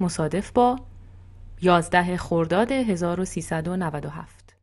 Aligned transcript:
مصادف 0.00 0.52
با 0.52 0.80
11 1.62 2.16
خرداد 2.16 2.72
1397 2.72 4.56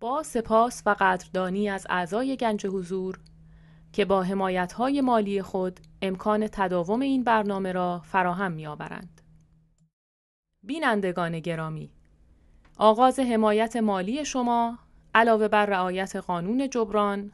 با 0.00 0.22
سپاس 0.22 0.82
و 0.86 0.96
قدردانی 0.98 1.68
از 1.68 1.86
اعضای 1.90 2.36
گنج 2.36 2.66
حضور 2.66 3.18
که 3.92 4.04
با 4.04 4.22
حمایت‌های 4.22 5.00
مالی 5.00 5.42
خود 5.42 5.80
امکان 6.02 6.48
تداوم 6.52 7.00
این 7.00 7.24
برنامه 7.24 7.72
را 7.72 8.02
فراهم 8.04 8.52
می‌آورند. 8.52 9.20
بینندگان 10.62 11.40
گرامی 11.40 11.90
آغاز 12.76 13.18
حمایت 13.18 13.76
مالی 13.76 14.24
شما 14.24 14.78
علاوه 15.14 15.48
بر 15.48 15.66
رعایت 15.66 16.16
قانون 16.16 16.70
جبران 16.70 17.32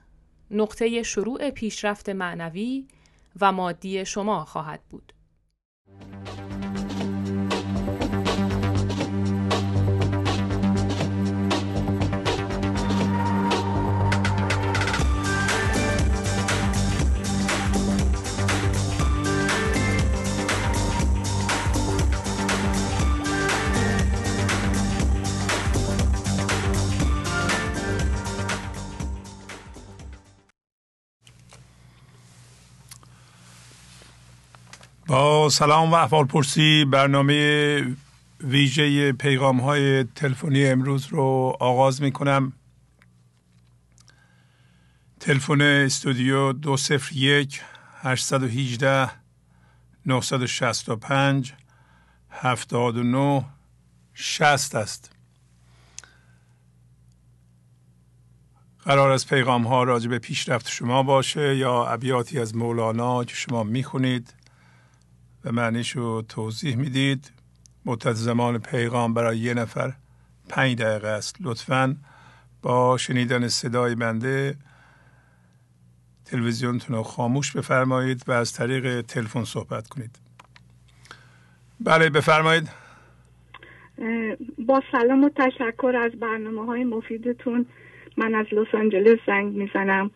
نقطه 0.50 1.02
شروع 1.02 1.50
پیشرفت 1.50 2.08
معنوی 2.08 2.88
و 3.40 3.52
مادی 3.52 4.06
شما 4.06 4.44
خواهد 4.44 4.80
بود. 4.90 5.13
با 35.06 35.48
سلام 35.48 35.92
و 35.92 35.94
احوال 35.94 36.24
پرسی 36.24 36.84
برنامه 36.84 37.96
ویژه 38.40 39.12
پیغام 39.12 39.60
های 39.60 40.04
تلفنی 40.04 40.66
امروز 40.66 41.06
رو 41.06 41.56
آغاز 41.60 42.02
می 42.02 42.12
کنم 42.12 42.52
تلفن 45.20 45.60
استودیو 45.60 46.52
دو 46.52 46.76
صفر 46.76 47.16
یک 47.16 47.60
هشتصد 48.00 48.42
و 48.42 48.46
هیجده 48.46 49.10
نهصد 50.06 50.42
و 50.42 50.46
شست 50.46 50.88
و 50.88 50.96
پنج 50.96 51.52
هفتاد 52.30 52.96
و 52.96 53.02
نو 53.02 53.42
شست 54.14 54.74
است. 54.74 55.10
قرار 58.84 59.10
از 59.10 59.26
پیغام 59.26 59.66
ها 59.66 59.82
راجع 59.82 60.08
به 60.08 60.18
پیشرفت 60.18 60.68
شما 60.68 61.02
باشه 61.02 61.56
یا 61.56 61.86
ابیاتی 61.86 62.40
از 62.40 62.56
مولانا 62.56 63.24
که 63.24 63.34
شما 63.34 63.62
می‌خونید. 63.62 64.34
به 65.44 65.50
معنیش 65.50 65.90
رو 65.90 66.22
توضیح 66.28 66.76
می‌دید. 66.76 67.32
مدت 67.84 68.12
زمان 68.12 68.58
پیغام 68.58 69.14
برای 69.14 69.38
یه 69.38 69.54
نفر 69.54 69.92
پنج 70.48 70.78
دقیقه 70.78 71.08
است. 71.08 71.36
لطفا 71.40 71.96
با 72.62 72.98
شنیدن 72.98 73.48
صدای 73.48 73.94
بنده 73.94 74.56
تلویزیونتون 76.24 76.96
رو 76.96 77.02
خاموش 77.02 77.56
بفرمایید 77.56 78.22
و 78.26 78.32
از 78.32 78.52
طریق 78.52 79.00
تلفن 79.00 79.44
صحبت 79.44 79.88
کنید. 79.88 80.18
بله 81.80 82.10
بفرمایید. 82.10 82.68
با 84.58 84.82
سلام 84.92 85.24
و 85.24 85.28
تشکر 85.36 85.96
از 86.04 86.12
برنامه 86.12 86.66
های 86.66 86.84
مفیدتون. 86.84 87.66
من 88.16 88.34
از 88.34 88.46
لس 88.52 88.74
آنجلس 88.74 89.18
زنگ 89.26 89.54
می‌زنم. 89.54 90.10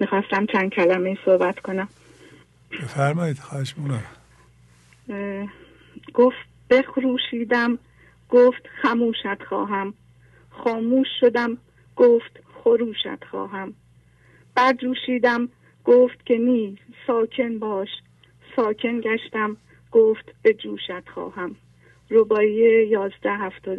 می‌خواستم 0.00 0.46
چند 0.46 0.70
کلمه 0.70 1.18
صحبت 1.24 1.60
کنم. 1.60 1.88
بفرمایید 2.82 3.38
خواهش 3.38 3.74
مونم 3.78 4.04
گفت 6.14 6.36
بخروشیدم 6.70 7.78
گفت 8.30 8.68
خموشت 8.82 9.42
خواهم. 9.48 9.94
خاموش 10.50 11.06
شدم 11.20 11.58
گفت 11.96 12.40
خروشت 12.54 13.24
خواهم. 13.30 13.74
برجوشیدم 14.54 15.48
گفت 15.84 16.26
که 16.26 16.38
نی 16.38 16.78
ساکن 17.06 17.58
باش. 17.58 17.88
ساکن 18.56 19.00
گشتم 19.00 19.56
گفت 19.92 20.24
به 20.42 20.54
جوشت 20.54 21.08
خواهم. 21.08 21.56
ربایی 22.10 22.86
یازده 22.88 23.36
هفتاد 23.36 23.78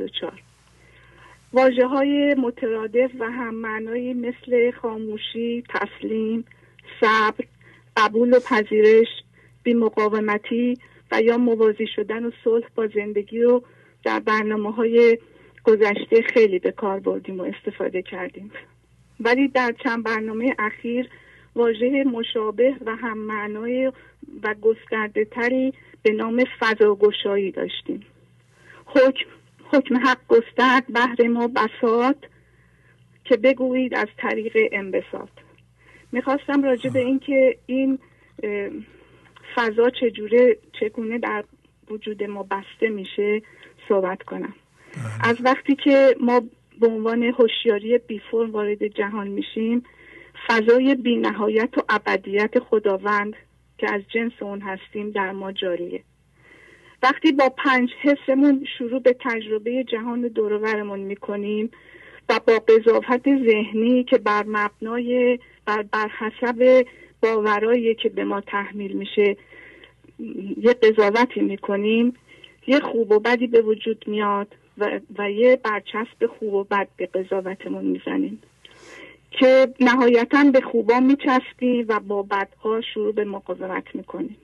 واجه 1.54 1.88
های 1.88 2.36
مترادف 2.38 3.12
و 3.20 3.32
هم 3.32 3.56
معنایی 3.56 4.14
مثل 4.14 4.72
خاموشی، 4.82 5.64
تسلیم، 5.70 6.46
صبر، 7.02 7.46
قبول 7.98 8.34
و 8.34 8.40
پذیرش، 8.40 9.08
بیمقاومتی 9.64 10.78
و 11.12 11.22
یا 11.22 11.38
موازی 11.38 11.88
شدن 11.96 12.26
و 12.26 12.32
صلح 12.44 12.66
با 12.76 12.88
زندگی 12.88 13.42
رو 13.42 13.64
در 14.04 14.20
برنامه 14.20 14.72
های 14.72 15.18
گذشته 15.64 16.22
خیلی 16.34 16.60
به 16.60 16.72
کار 16.72 17.00
بردیم 17.00 17.40
و 17.40 17.44
استفاده 17.44 18.02
کردیم. 18.02 18.52
ولی 19.20 19.48
در 19.48 19.76
چند 19.84 20.04
برنامه 20.04 20.56
اخیر 20.60 21.10
واژه 21.56 22.04
مشابه 22.04 22.76
و 22.86 22.96
هم 22.96 23.18
معنای 23.18 23.92
و 24.44 24.54
گسترده 24.62 25.26
تری 25.26 25.74
به 26.04 26.12
نام 26.12 26.44
فضاگشایی 26.60 27.52
داشتیم. 27.52 28.06
حکم 28.86 29.26
حکم 29.72 29.98
حق 29.98 30.20
گسترد 30.28 30.84
بهر 30.88 31.28
ما 31.28 31.48
بسات 31.48 32.18
که 33.24 33.38
بگویید 33.38 33.94
از 33.94 34.08
طریق 34.18 34.54
انبساط. 34.72 35.30
می‌خواستم 36.12 36.64
راجع 36.64 36.90
به 36.90 37.00
اینکه 37.00 37.58
این 37.66 38.00
فضا 39.56 39.90
چجوره 39.90 40.58
چگونه 40.80 41.18
در 41.18 41.44
وجود 41.90 42.24
ما 42.24 42.44
بسته 42.44 42.90
میشه 42.90 43.42
صحبت 43.90 44.24
کنم. 44.24 44.54
از 45.24 45.38
وقتی 45.44 45.76
که 45.76 46.16
ما 46.22 46.42
به 46.80 46.88
عنوان 46.88 47.24
هوشیاری 47.24 47.98
بی 47.98 48.22
فرم 48.32 48.52
وارد 48.52 48.88
جهان 48.88 49.28
میشیم 49.28 49.84
فضای 50.48 50.96
بی 50.96 51.16
نهایت 51.16 51.78
و 51.78 51.82
ابدیت 51.90 52.60
خداوند 52.60 53.34
که 53.78 53.94
از 53.94 54.02
جنس 54.14 54.32
اون 54.42 54.62
هستیم 54.62 55.12
در 55.12 55.32
ما 55.32 55.52
جاریه. 55.52 56.04
وقتی 57.04 57.32
با 57.32 57.50
پنج 57.50 57.90
حسمون 58.02 58.66
شروع 58.78 59.00
به 59.00 59.16
تجربه 59.20 59.84
جهان 59.84 60.22
دورورمون 60.22 61.00
می‌کنیم 61.00 61.72
و 62.30 62.40
با 62.48 62.60
قضاوت 62.60 63.24
ذهنی 63.26 64.04
که 64.04 64.18
بر 64.18 64.44
مبنای 64.48 65.40
بر, 65.66 65.82
بر 65.82 66.08
حسب 66.08 66.86
باورایی 67.22 67.96
که 67.96 68.10
به 68.10 68.24
ما 68.24 68.42
تحمیل 68.42 68.94
میشه 68.94 69.38
یه 70.58 70.74
قضاوتی 70.74 71.42
می‌کنیم 71.42 72.14
یه 72.68 72.80
خوب 72.80 73.12
و 73.12 73.20
بدی 73.20 73.48
به 73.48 73.62
وجود 73.62 74.06
میاد 74.08 74.48
و, 74.78 75.00
و 75.18 75.32
یه 75.32 75.56
برچسب 75.56 76.26
خوب 76.40 76.54
و 76.54 76.64
بد 76.64 76.88
به 76.98 77.06
قضاوتمون 77.06 77.86
می‌زنیم 77.86 78.42
که 79.32 79.74
نهایتا 79.80 80.44
به 80.54 80.62
خوبا 80.62 81.00
میچسبیم 81.00 81.86
و 81.88 82.00
با 82.00 82.24
بدها 82.24 82.82
شروع 82.82 83.14
به 83.14 83.26
مقاومت 83.26 83.96
می‌کنیم. 83.96 84.38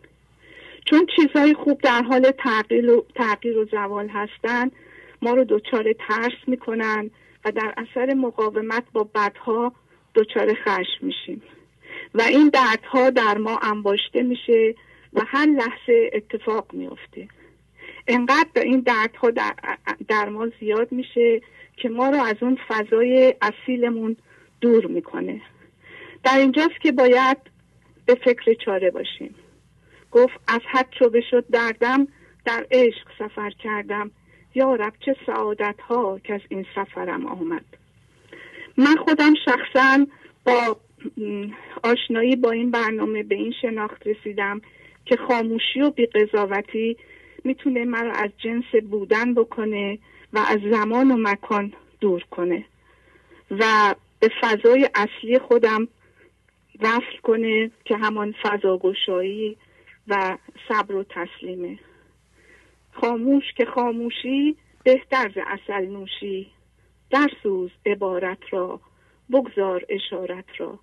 چون 0.86 1.08
چیزهای 1.16 1.54
خوب 1.54 1.82
در 1.82 2.02
حال 2.02 2.32
تغییر 2.32 2.92
و, 2.92 3.06
تغییر 3.16 3.58
و 3.58 3.66
زوال 3.66 4.08
هستن 4.08 4.72
ما 5.22 5.34
رو 5.34 5.44
دچار 5.44 5.94
ترس 5.94 6.48
می‌کنن 6.48 7.12
و 7.46 7.52
در 7.52 7.74
اثر 7.78 8.14
مقاومت 8.14 8.84
با 8.94 9.04
بدها 9.04 9.74
دچار 10.16 10.54
خشم 10.54 11.06
میشیم. 11.06 11.42
و 12.14 12.22
این 12.22 12.50
دردها 12.50 13.10
در 13.10 13.38
ما 13.38 13.58
انباشته 13.58 14.24
میشه 14.24 14.76
و 15.14 15.22
هر 15.28 15.46
لحظه 15.46 16.10
اتفاق 16.14 16.74
میفته 16.74 17.28
انقدر 18.08 18.62
این 18.62 18.80
دردها 18.80 19.30
در, 19.30 19.54
در 20.08 20.30
ما 20.30 20.48
زیاد 20.60 20.92
میشه 20.92 21.42
که 21.78 21.90
ما 21.90 22.10
رو 22.10 22.24
از 22.24 22.36
اون 22.42 22.58
فضای 22.68 23.36
اصیلمون 23.42 24.16
دور 24.62 24.86
می‌کنه. 24.86 25.42
در 26.24 26.38
اینجاست 26.38 26.82
که 26.82 26.92
باید 26.92 27.38
به 28.06 28.16
فکر 28.16 28.54
چاره 28.54 28.92
باشیم. 28.92 29.36
گفت 30.12 30.40
از 30.48 30.62
حد 30.72 30.88
چوبه 31.00 31.22
شد 31.32 31.46
دردم 31.52 32.08
در 32.46 32.66
عشق 32.72 33.08
سفر 33.20 33.50
کردم. 33.50 34.12
یا 34.56 34.76
رب 34.76 34.94
چه 35.00 35.16
سعادت 35.26 35.76
ها 35.90 36.20
که 36.24 36.34
از 36.34 36.42
این 36.50 36.66
سفرم 36.76 37.26
آمد. 37.26 37.66
من 38.82 38.96
خودم 38.96 39.34
شخصا 39.46 40.06
با 40.46 40.78
آشنایی 41.84 42.36
با 42.36 42.52
این 42.52 42.72
برنامه 42.72 43.24
به 43.24 43.36
این 43.36 43.54
شناخت 43.62 44.08
رسیدم 44.08 44.62
که 45.06 45.16
خاموشی 45.16 45.82
و 45.82 45.90
بیقضاوتی 45.90 46.98
می‌تونه 47.44 47.86
مرا 47.86 48.12
از 48.12 48.30
جنس 48.38 48.84
بودن 48.90 49.34
بکنه 49.34 50.00
و 50.34 50.40
از 50.40 50.60
زمان 50.72 51.12
و 51.12 51.18
مکان 51.18 51.74
دور 52.00 52.24
کنه 52.32 52.66
و 53.52 53.96
به 54.20 54.30
فضای 54.42 54.90
اصلی 54.96 55.40
خودم 55.40 55.88
وصل 56.80 57.18
کنه 57.24 57.72
که 57.86 57.98
همان 57.98 58.36
فضاگشایی 58.44 59.58
و 60.08 60.38
صبر 60.70 60.96
و 60.96 61.04
تسلیمه. 61.04 61.80
خاموش 62.92 63.44
که 63.58 63.66
خاموشی 63.66 64.56
بهتر 64.84 65.32
ز 65.36 65.38
اصل 65.48 65.86
نوشی. 65.86 66.52
در 67.12 67.30
سوز 67.44 67.72
عبارت 67.86 68.38
را 68.52 68.80
بگذار 69.32 69.82
اشارت 69.90 70.46
را. 70.58 70.80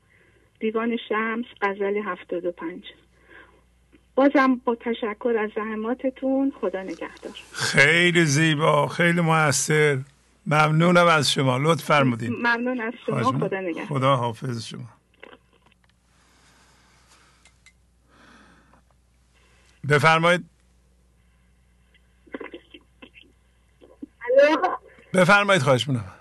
دیوان 0.61 0.97
شمس 1.09 1.45
غزل 1.63 1.97
هفتاد 2.05 2.45
و 2.45 2.53
پنج. 2.53 2.85
بازم 4.15 4.55
با 4.55 4.75
تشکر 4.75 5.35
از 5.45 5.51
زحماتتون 5.57 6.53
خدا 6.61 6.83
نگهدار. 6.83 7.33
خیلی 7.53 8.25
زیبا 8.25 8.89
خیلی 8.89 9.21
موثر. 9.21 9.99
ممنونم 10.47 11.07
از 11.07 11.33
شما. 11.33 11.59
لطف 11.59 11.85
فرمودین. 11.85 12.33
ممنون 12.33 12.81
از 12.81 12.93
شما. 13.07 13.23
خدا 13.23 13.61
نگهدار. 13.61 13.87
خدا 13.87 14.17
حافظ 14.17 14.67
شما. 14.67 14.89
بفرمایید. 19.89 20.45
بفرمایید 25.15 25.63
خواهش 25.63 25.89
می‌کنم. 25.89 26.18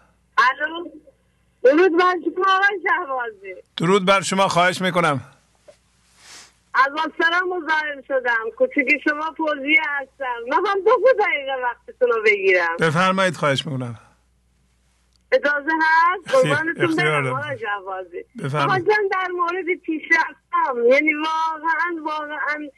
درود 1.64 1.98
بر 1.98 2.16
شما 2.26 2.46
آقای 2.56 2.80
شهبازی 2.84 3.56
درود 3.78 4.06
بر 4.06 4.22
شما 4.22 4.48
خواهش 4.48 4.82
می‌کنم. 4.82 5.22
از 6.74 6.92
آسرم 6.94 7.48
مزاحم 7.50 8.02
شدم. 8.08 8.52
کوچکی 8.58 9.00
شما 9.04 9.34
پوزی 9.38 9.78
هستم. 9.90 10.40
من 10.50 10.66
هم 10.70 10.82
دو 10.86 10.92
دقیقه 11.20 11.56
وقتتون 11.64 12.10
رو 12.10 12.24
بگیرم. 12.26 12.78
بفرمایید 12.80 13.36
خواهش 13.36 13.66
می‌کنم. 13.66 14.00
اجازه 15.32 15.72
هست؟ 15.82 16.36
قربانتون 16.36 16.96
برم 16.96 17.28
آقای 17.28 17.60
شهبازی 17.60 18.26
بفرمایید. 18.44 18.88
در 19.12 19.28
مورد 19.32 19.66
پیشرفتم. 19.86 20.76
یعنی 20.90 21.14
واقعا 21.14 22.04
واقعا 22.06 22.70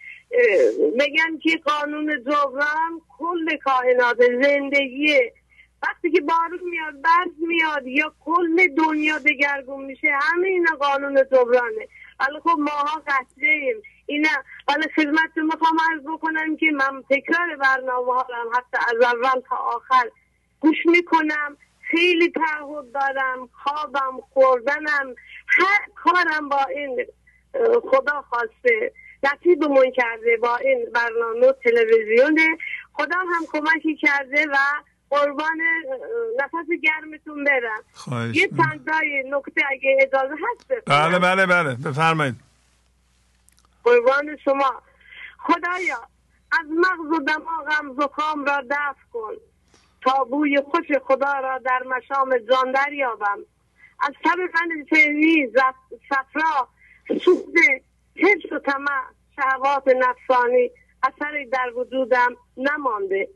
بگم 1.00 1.40
که 1.44 1.58
قانون 1.66 2.24
جبران 2.24 3.02
کل 3.18 3.58
کائنات 3.58 4.18
زندگی 4.44 5.20
وقتی 5.84 6.12
که 6.12 6.22
بارون 6.22 6.70
میاد 6.70 7.02
برد 7.02 7.38
میاد. 7.38 7.88
یا 7.88 8.14
کل 8.26 8.68
دنیا 8.78 9.18
دگرگون 9.18 9.86
میشه. 9.86 10.08
همه 10.22 10.48
اینا 10.48 10.72
قانون 10.72 11.24
جبرانه. 11.32 11.88
ولی 12.20 12.40
خب 12.44 12.56
ماها 12.60 13.02
قطعه 13.08 13.50
ایم 13.50 13.82
اینا 14.06 14.30
ولی 14.68 14.88
خدمت 14.96 15.38
می‌خوام 15.38 15.78
عرض 15.92 16.02
بکنم 16.02 16.58
که 16.58 16.66
من 16.72 17.04
تکرار 17.10 17.56
برنامه 17.56 18.14
هارم 18.14 18.48
حتی 18.54 18.78
از 18.96 19.02
اول 19.02 19.42
تا 19.50 19.56
آخر 19.56 20.10
گوش 20.60 20.86
می‌کنم. 20.86 21.58
خیلی 21.92 22.32
تعهد 22.32 22.92
دارم. 22.92 23.50
خوابم 23.64 24.20
خوردنم 24.34 25.16
هر 25.48 25.80
کارم 25.96 26.50
با 26.50 26.64
این 26.76 27.06
خدا 27.92 28.22
خواسته. 28.30 28.94
نصیبمون 29.24 29.92
کرده 29.92 30.38
با 30.38 30.58
این 30.58 30.86
برنامه 30.94 31.54
تلویزیونه. 31.64 32.58
خدا 32.94 33.18
هم 33.18 33.46
کمکی 33.52 33.96
کرده 33.96 34.48
و 34.48 34.56
قربان 35.10 35.62
نفس 36.40 36.70
گرمتون 36.84 37.44
برم. 37.44 37.84
یه 38.34 38.48
چندای 38.48 39.24
نکته 39.30 39.62
اگه 39.72 39.98
اجازه 40.02 40.36
هست 40.36 40.86
بله 40.86 41.20
بله 41.20 41.46
بله 41.46 41.76
بفرمایید. 41.76 42.36
قربان 43.84 44.38
شما. 44.44 44.82
خدایا 45.38 46.02
از 46.52 46.68
مغز 46.70 47.20
و 47.20 47.24
دماغم 47.24 47.94
زکام 48.04 48.46
را 48.46 48.62
دفع 48.70 49.04
کن. 49.14 49.34
تا 50.02 50.24
بوی 50.24 50.62
خوش 50.62 50.86
خدا 51.08 51.34
را 51.34 51.58
در 51.58 51.84
مشام 51.86 52.38
جان 52.38 52.72
دریابم. 52.72 53.38
از 54.00 54.14
تب 54.24 54.40
من 54.40 54.86
فهمی 54.90 55.48
صفرا 56.10 56.68
سود 57.26 57.56
حفظ 58.16 58.52
و 58.52 58.60
طمع 58.60 59.02
شهوات 59.36 59.84
نفسانی 59.88 60.72
اثری 61.04 61.46
در 61.46 61.72
وجودم 61.76 62.36
نمانده. 62.58 63.28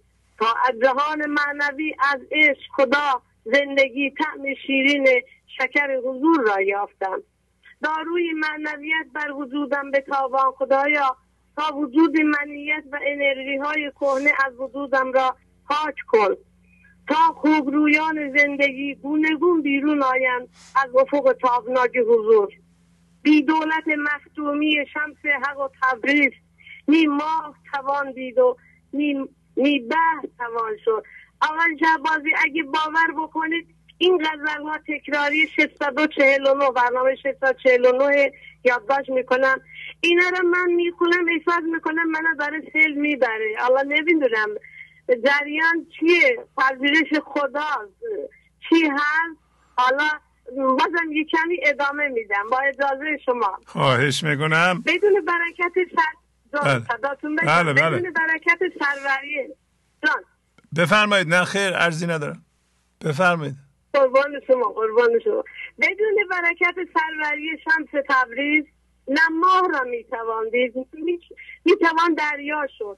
از 0.48 0.80
جهان 0.84 1.26
معنوی 1.26 1.96
از 2.14 2.22
عشق 2.32 2.72
خدا 2.76 3.22
زندگی 3.46 4.12
طعم 4.12 4.54
شیرین 4.68 5.08
شکر 5.48 5.98
حضور 5.98 6.44
را 6.48 6.62
یافتم. 6.62 7.24
داروی 7.84 8.34
معنویت 8.34 9.06
بر 9.14 9.32
وجودم 9.32 9.92
به 9.92 10.02
تابان 10.02 10.52
خدایا 10.52 11.18
تا 11.58 11.76
وجود 11.76 12.18
منیت 12.18 12.84
و 12.92 13.00
انرژی 13.08 13.58
های 13.58 13.92
کهنه 14.00 14.32
از 14.46 14.60
وجودم 14.60 15.12
را 15.12 15.36
پاک 15.68 15.96
کن. 16.08 16.36
تا 17.08 17.16
خوبرویان 17.16 18.38
زندگی 18.38 18.96
گونگون 18.96 19.62
بیرون 19.62 20.04
آیند 20.04 20.48
از 20.76 20.96
افق 20.96 21.36
تابناک 21.42 21.98
حضور. 21.98 22.50
بی 23.22 23.42
دولت 23.42 23.88
مختومی 23.88 24.76
شمس 24.94 25.26
حق 25.26 25.60
و 25.60 25.70
تبریز. 25.82 26.32
نی 26.88 27.06
ماه 27.08 27.56
توان 27.72 28.12
دید 28.12 28.40
و 28.40 28.58
نی 28.94 29.30
بحث 29.58 30.26
توان 30.38 30.78
شد. 30.86 31.04
آقای 31.42 31.76
جبازی 31.76 32.30
اگه 32.46 32.64
باور 32.64 33.24
بکنید 33.24 33.68
این 33.98 34.18
غزل 34.18 34.64
ها 34.64 34.78
تکراری 34.88 35.48
649 35.48 36.72
برنامه 36.72 37.16
649 37.16 38.32
یادداشت 38.64 39.10
می‌کنم. 39.10 39.62
اینا 40.02 40.30
رو 40.30 40.48
من 40.48 40.72
می‌خونم 40.72 41.26
احساس 41.30 41.64
می‌کنم 41.74 42.10
منو 42.10 42.36
داره 42.40 42.62
سیل 42.74 42.94
می‌بره. 42.94 43.56
الله 43.60 43.84
نمی‌دونم 43.84 44.50
جریان 45.08 45.88
چیه 46.00 46.38
پذیرش 46.58 47.22
خداست 47.26 47.94
چی 48.70 48.86
هست؟ 48.86 49.38
حالا 49.78 50.10
بازم 50.56 51.12
یه 51.12 51.26
کمی 51.26 51.60
ادامه 51.64 52.08
میدم. 52.08 52.50
با 52.52 52.60
اجازه 52.60 53.18
شما. 53.26 53.60
خواهش 53.66 54.24
می‌کنم. 54.24 54.84
بدون 54.86 55.26
برکت 55.26 55.74
سر 55.96 56.23
بله. 56.62 57.74
بله. 57.74 57.74
بدون 57.74 58.14
برکت 58.14 58.60
سروریه. 58.60 59.56
جان. 60.06 60.24
بفرمایید. 60.78 61.28
نه 61.28 61.44
خیر 61.46 61.74
ارزی 61.74 62.08
ندارم. 62.08 62.46
بفرمایید. 63.06 63.56
قربان 63.94 64.40
شما 64.48 64.64
قربان 64.64 65.20
شما. 65.24 65.44
بدون 65.82 66.16
برکت 66.32 66.76
سروری 66.76 67.58
شمس 67.64 68.04
تبریز 68.10 68.66
نه 69.08 69.30
ماه 69.32 69.62
را 69.74 69.84
می‌توان 69.84 70.50
دید. 70.50 70.74
می‌توان 71.66 72.14
دریا 72.18 72.68
شد. 72.78 72.98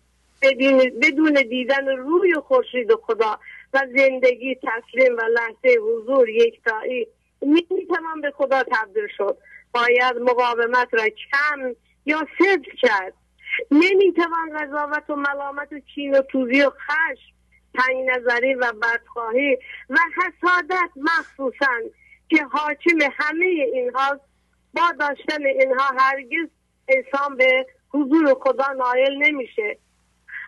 بدون 1.02 1.34
دیدن 1.50 1.88
روی 1.88 2.34
خورشید 2.34 2.92
خدا 3.04 3.40
و 3.74 3.80
زندگی 3.98 4.56
تسلیم 4.56 5.18
و 5.18 5.22
لحظه 5.22 5.80
حضور 5.80 6.30
یکتایی 6.30 7.08
نمی‌توان 7.42 8.22
به 8.22 8.32
خدا 8.32 8.64
تبدیل 8.64 9.08
شد. 9.18 9.38
باید 9.72 10.18
مقاومت 10.22 10.88
را 10.92 11.04
کم 11.10 11.76
یا 12.06 12.28
صفر 12.38 12.76
کرد. 12.82 13.14
نمی‌توان 13.72 14.50
قضاوت 14.58 15.10
و 15.10 15.16
ملامت 15.16 15.74
و 15.74 15.80
چین 15.96 16.18
و 16.18 16.22
توزی 16.22 16.62
و 16.62 16.70
خشم 16.70 17.36
تنگ 17.74 18.10
نظری 18.10 18.54
و 18.54 18.74
بدخواهی 18.82 19.58
و 19.90 19.98
حسادت 20.18 20.90
مخصوصا 20.96 21.76
که 22.30 22.44
حاکم 22.44 22.98
همه 23.12 23.46
اینها 23.46 24.20
با 24.74 24.92
داشتن 25.00 25.46
اینها 25.46 25.86
هرگز 25.98 26.50
انسان 26.88 27.38
به 27.38 27.66
حضور 27.90 28.34
خدا 28.34 28.68
نایل 28.74 29.24
نمیشه. 29.24 29.78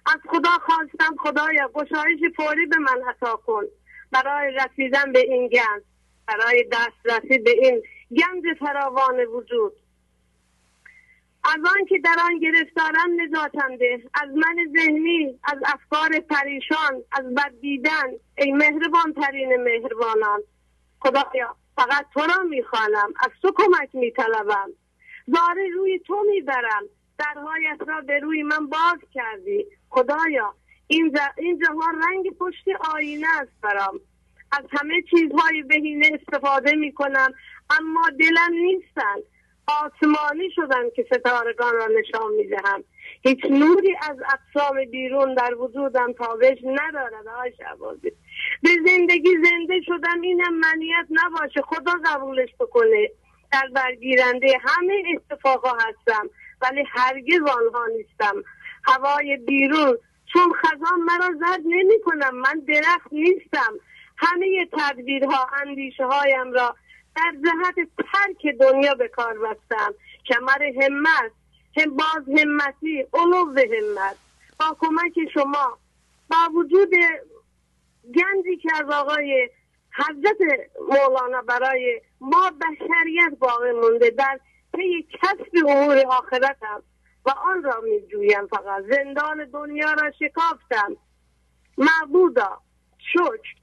از 0.05 0.19
خدا 0.29 0.49
خواستم 0.49 1.15
خدایا 1.19 1.69
گشایش 1.73 2.19
فوری 2.35 2.65
به 2.65 2.77
من 2.77 3.09
عطا 3.09 3.35
کن. 3.35 3.63
برای 4.11 4.51
رسیدن 4.51 5.11
به 5.11 5.19
این 5.19 5.47
گنج 5.47 5.83
برای 6.27 6.65
دسترسی 6.71 7.37
به 7.37 7.51
این 7.51 7.83
گنج 8.11 8.57
فراوان 8.59 9.19
وجود. 9.19 9.73
از 11.47 11.59
آن 11.65 11.85
که 11.85 11.99
در 11.99 12.15
آن 12.23 12.39
گرفتارم 12.39 13.21
نجاتم 13.21 13.75
ده. 13.77 14.01
از 14.13 14.29
من 14.35 14.55
ذهنی 14.77 15.39
از 15.43 15.57
افکار 15.65 16.19
پریشان 16.19 17.03
از 17.11 17.35
بد 17.35 17.51
دیدن. 17.61 18.07
ای 18.37 18.51
مهربان 18.51 19.13
ترین 19.13 19.55
مهربانان. 19.63 20.41
خدایا 20.99 21.55
فقط 21.75 22.05
تو 22.13 22.19
را 22.19 22.43
می‌خوانم. 22.43 23.13
از 23.19 23.31
تو 23.41 23.51
کمک 23.55 23.89
میطلبم. 23.93 24.69
زاره 25.27 25.67
روی 25.75 25.99
تو 25.99 26.23
می‌برم. 26.31 26.83
درهایت 27.19 27.77
را 27.87 28.01
به 28.01 28.19
روی 28.19 28.43
من 28.43 28.67
باز 28.67 28.99
کردی. 29.13 29.65
خدایا 29.89 30.53
این, 30.87 31.17
این 31.37 31.59
جهان 31.59 32.01
رنگ 32.01 32.37
پشت 32.37 32.65
آینه 32.95 33.27
است 33.41 33.51
برام. 33.61 33.99
از 34.51 34.65
همه 34.71 35.01
چیزهای 35.09 35.61
بهینه 35.61 36.09
استفاده 36.13 36.75
می‌کنم 36.75 37.33
اما 37.79 38.09
دلم 38.19 38.53
نیستن. 38.53 39.15
آسمانی 39.67 40.51
شدن 40.55 40.89
که 40.95 41.05
ستارگان 41.13 41.75
را 41.75 41.87
نشان 41.87 42.33
می‌دهم. 42.37 42.83
هیچ 43.21 43.45
نوری 43.45 43.95
از 44.09 44.17
اقسام 44.33 44.85
بیرون 44.91 45.33
در 45.33 45.55
وجودم 45.55 46.13
تابش 46.13 46.57
ندارد 46.63 47.27
آقای 47.27 47.51
شعبازی 47.57 48.11
به 48.63 48.69
زندگی 48.85 49.29
زنده 49.43 49.81
شدم 49.85 50.21
اینم 50.21 50.53
منیت 50.53 51.07
نباشه 51.09 51.61
خدا 51.61 51.93
قبولش 52.05 52.49
بکنه. 52.59 53.09
در 53.51 53.67
برگیرنده 53.75 54.57
همه 54.63 55.03
اتفاقا 55.15 55.69
هستم 55.69 56.29
ولی 56.61 56.83
هرگز 56.87 57.41
آنها 57.41 57.85
نیستم. 57.97 58.43
هوای 58.83 59.37
بیرون 59.37 59.97
چون 60.33 60.53
خزان 60.53 60.99
مرا 60.99 61.29
زد 61.39 61.61
نمی 61.65 62.01
کنم 62.05 62.35
من 62.35 62.59
درخت 62.67 63.13
نیستم. 63.13 63.73
همه 64.17 64.67
تدبیرها 64.73 65.47
اندیشه 65.65 66.05
هایم 66.05 66.53
را 66.53 66.75
در 67.17 67.33
جهت 67.43 67.89
ترک 67.97 68.55
دنیا 68.59 68.93
به 68.93 69.07
کار 69.07 69.39
بستم. 69.39 69.93
کمر 70.27 70.63
همت 70.81 71.31
هم 71.77 71.95
باز 71.95 72.39
همتی 72.39 73.07
علو 73.13 73.45
همت. 73.45 74.17
با 74.59 74.77
کمک 74.79 75.31
شما 75.33 75.77
با 76.29 76.37
وجود 76.55 76.89
گنجی 78.03 78.57
که 78.57 78.69
از 78.75 78.89
آقای 78.89 79.49
حضرت 79.97 80.37
مولانا 80.89 81.41
برای 81.41 82.01
ما 82.21 82.51
بشریت 82.51 83.39
باقی 83.39 83.71
مونده 83.71 84.09
در 84.09 84.39
پی 84.73 85.07
کسب 85.13 85.67
امور 85.67 86.03
آخرتم 86.07 86.83
و 87.25 87.29
آن 87.29 87.63
را 87.63 87.81
می 87.81 88.07
جویم 88.07 88.47
فقط 88.47 88.83
زندان 88.89 89.45
دنیا 89.45 89.93
را 89.93 90.11
شکافتم. 90.11 90.97
معبودا 91.77 92.61
شکر 93.13 93.55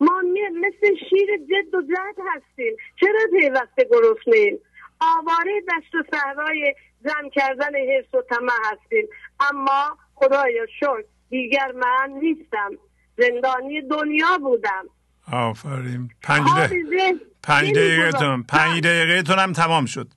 ما 0.00 0.22
مثل 0.52 0.94
شیر 1.10 1.28
جد 1.36 1.74
و 1.74 1.82
جد 1.82 2.22
هستیم. 2.34 2.76
چرا 3.00 3.20
پیوسته 3.40 3.88
گرسنیم 3.90 4.58
آواره 5.00 5.60
دشت 5.60 5.94
و 5.94 6.02
صحرای 6.12 6.74
زن 7.04 7.28
کردن 7.32 7.74
حرس 7.74 8.14
و 8.14 8.22
طمع 8.22 8.52
هستیم. 8.72 9.08
اما 9.50 9.98
خدایا 10.14 10.66
شکر 10.80 11.04
دیگر 11.28 11.72
من 11.72 12.10
نیستم. 12.22 12.70
زندانی 13.16 13.82
دنیا 13.82 14.38
بودم. 14.38 14.86
آفرین. 15.32 16.10
پنج 16.22 16.46
دقیقه 16.58 17.14
پنج 17.42 18.80
دقیقه 18.80 19.22
تون 19.22 19.38
هم 19.38 19.52
تمام 19.52 19.86
شد. 19.86 20.08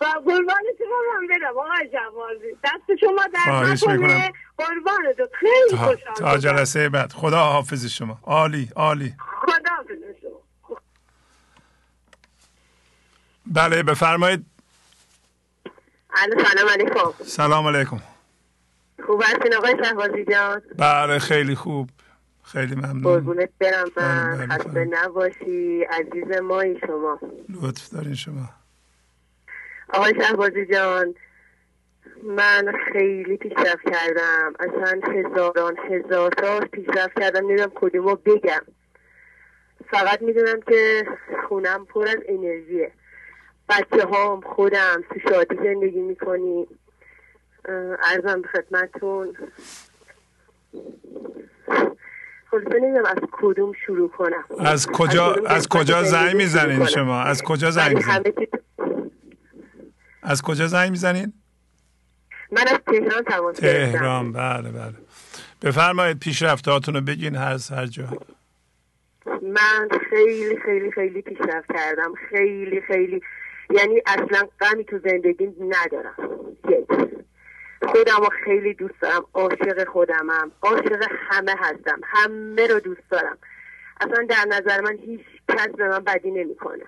و 0.00 0.04
قربان 0.04 0.64
شما 0.78 0.96
هم 1.16 1.26
برم 1.28 1.58
آقای 1.58 1.88
جوازی 1.92 2.56
دست 2.64 3.00
شما 3.00 3.26
در 3.34 3.72
نکنه. 3.72 4.32
قربان 4.58 5.12
تو. 5.16 5.28
خیلی 5.32 5.76
خوشحال 5.76 6.14
تا 6.16 6.38
جلسه 6.38 6.88
بعد. 6.88 7.12
خدا 7.12 7.38
حافظ 7.38 7.86
شما. 7.86 8.18
عالی 8.22 8.70
عالی. 8.76 9.14
خدا 9.18 9.70
حافظ 9.76 10.20
شما. 10.22 10.76
بله 13.46 13.82
بفرمایید. 13.82 14.46
سلام 16.16 16.68
علیکم. 16.68 17.24
سلام 17.24 17.66
علیکم. 17.66 18.00
خوب 19.06 19.22
هستین 19.22 19.54
آقای 19.54 19.76
شهبازی 19.84 20.24
جان؟ 20.24 20.62
بله 20.78 21.18
خیلی 21.18 21.54
خوب. 21.54 21.90
خیلی 22.42 22.74
ممنون. 22.74 23.02
قربونت 23.02 23.50
برم 23.58 23.88
من 23.96 24.48
خسته 24.48 24.84
نباشی 24.84 25.82
عزیز 25.82 26.42
مایی 26.42 26.80
شما. 26.86 27.18
لطف 27.48 27.90
دارین 27.90 28.14
شما. 28.14 28.48
آقای 29.88 30.14
شهبازی 30.20 30.66
جان 30.66 31.14
من 32.22 32.72
خیلی 32.92 33.36
پیشرفت 33.36 33.90
کردم. 33.90 34.54
اصلا 34.60 35.00
هزاران 35.12 35.76
هزار 35.90 36.30
تا 36.30 36.60
پیشرفت 36.60 37.20
کردم. 37.20 37.46
نمی‌دونم 37.46 37.72
کدومو 37.74 38.14
بگم. 38.14 38.62
فقط 39.90 40.22
می‌دونم 40.22 40.60
که 40.60 41.06
خونم 41.48 41.84
پر 41.84 42.08
از 42.08 42.18
انرژیه. 42.28 42.92
بچه 43.68 44.06
هام 44.06 44.40
خودم 44.40 45.04
تو 45.10 45.20
شادی 45.28 45.56
زندگی 45.56 46.00
می‌کنیم 46.00 46.66
ارزم 48.02 48.42
به 48.42 48.48
خدمتون 48.48 49.34
خلاصه 52.50 52.80
نمی‌دونم 52.80 53.04
از 53.04 53.28
کدوم 53.32 53.72
شروع 53.86 54.08
کنم. 54.08 54.44
از 54.58 54.86
کجا 54.86 55.34
از, 55.46 55.68
کجا 55.68 56.02
زنگ 56.02 56.36
می‌زنین 56.36 56.84
شما؟ 56.84 57.22
از 57.22 57.42
کجا 57.42 57.70
زنگ 57.70 57.96
می‌زنین؟ 57.96 58.34
از 60.26 60.42
کجا 60.42 60.66
زنگ 60.66 60.90
می‌زنین؟ 60.90 61.32
من 62.52 62.64
از 62.68 62.78
تهران 62.86 63.24
تماس 63.24 63.56
تهران 63.56 64.32
بله 64.32 64.70
بله. 64.70 64.94
بفرمایید 65.62 66.18
پیشرفتهاتون 66.18 66.94
رو 66.94 67.00
بگین 67.00 67.36
هر 67.36 67.58
هر 67.70 67.86
جا. 67.86 68.04
من 69.42 69.88
خیلی 70.10 70.56
خیلی 70.64 70.90
خیلی 70.90 71.22
پیشرفت 71.22 71.72
کردم. 71.72 72.12
خیلی 72.30 72.80
خیلی. 72.80 73.20
یعنی 73.70 74.02
اصلا 74.06 74.48
غمی 74.60 74.84
تو 74.84 74.98
زندگی 74.98 75.46
ندارم. 75.60 76.16
یک. 76.68 76.86
خودم 77.88 78.16
رو 78.18 78.28
خیلی 78.44 78.74
دوست 78.74 79.00
دارم. 79.00 79.24
عاشق 79.34 79.88
خودمم. 79.88 80.52
عاشق 80.62 81.02
همه 81.30 81.54
هستم. 81.58 82.00
همه 82.04 82.66
رو 82.66 82.80
دوست 82.80 83.10
دارم. 83.10 83.38
اصلا 84.00 84.26
در 84.28 84.44
نظر 84.48 84.80
من 84.80 84.98
هیچ 85.06 85.20
کس 85.48 85.68
به 85.68 85.88
من 85.88 86.00
بدی 86.00 86.30
نمی‌کنه. 86.30 86.84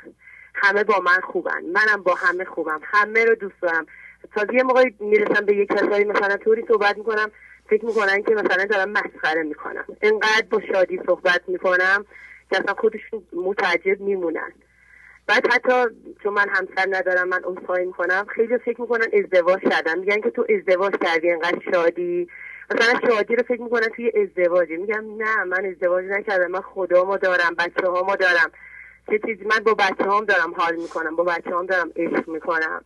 همه 0.58 0.84
با 0.84 1.00
من 1.00 1.20
خوبن. 1.32 1.64
منم 1.64 2.02
با 2.02 2.14
همه 2.14 2.44
خوبم. 2.44 2.80
همه 2.84 3.24
رو 3.24 3.34
دوست 3.34 3.60
دارم. 3.62 3.86
تا 4.34 4.46
یه 4.52 4.62
موقعی 4.62 4.94
می‌رسم 5.00 5.44
به 5.44 5.56
یک 5.56 5.68
کسایی 5.68 6.04
مثلا 6.04 6.36
طوری 6.36 6.64
صحبت 6.68 6.98
می‌کنم 6.98 7.30
فکر 7.70 7.84
می‌کنن 7.84 8.22
که 8.22 8.34
مثلا 8.34 8.64
دارم 8.64 8.90
مسخره 8.90 9.42
می‌کنم. 9.42 9.84
انقدر 10.02 10.46
با 10.50 10.60
شادی 10.72 11.00
صحبت 11.06 11.40
می‌کنم 11.46 12.04
که 12.50 12.60
اصلا 12.60 12.74
خودشون 12.74 13.22
متعجب 13.32 14.00
میمونن. 14.00 14.52
بعد 15.26 15.46
حتی 15.52 15.72
چون 16.22 16.34
من 16.34 16.48
همسر 16.48 16.86
ندارم 16.90 17.28
من 17.28 17.40
عذرخواهی 17.44 17.86
می‌کنم 17.86 18.26
خیلی 18.34 18.58
فکر 18.58 18.80
می‌کنن 18.80 19.06
ازدواج 19.12 19.60
کردم. 19.60 19.98
میگن 19.98 20.20
که 20.20 20.30
تو 20.30 20.46
ازدواج 20.58 20.94
کردی 21.04 21.30
انقدر 21.30 21.58
شادی. 21.72 22.28
مثلا 22.70 23.00
شادی 23.08 23.36
رو 23.36 23.42
فکر 23.42 23.62
می‌کنن 23.62 23.88
توی 23.96 24.12
ازدواجی 24.14 24.76
میگم 24.76 25.04
نه 25.18 25.44
من 25.44 25.64
ازدواج 25.64 26.04
نکردم. 26.04 26.50
من 26.50 26.60
خدا 26.60 27.16
دارم 27.16 27.54
بچه 27.58 27.88
ما 27.88 28.16
دارم. 28.16 28.50
چه 29.10 29.18
چیزی 29.26 29.44
من 29.44 29.58
با 29.64 29.74
بچه 29.74 30.04
هم 30.10 30.24
دارم 30.24 30.54
حال 30.56 30.76
می‌کنم 30.76 31.16
با 31.16 31.24
بچه 31.24 31.50
هم 31.50 31.66
دارم 31.66 31.90
عشق 31.96 32.28
می‌کنم. 32.28 32.84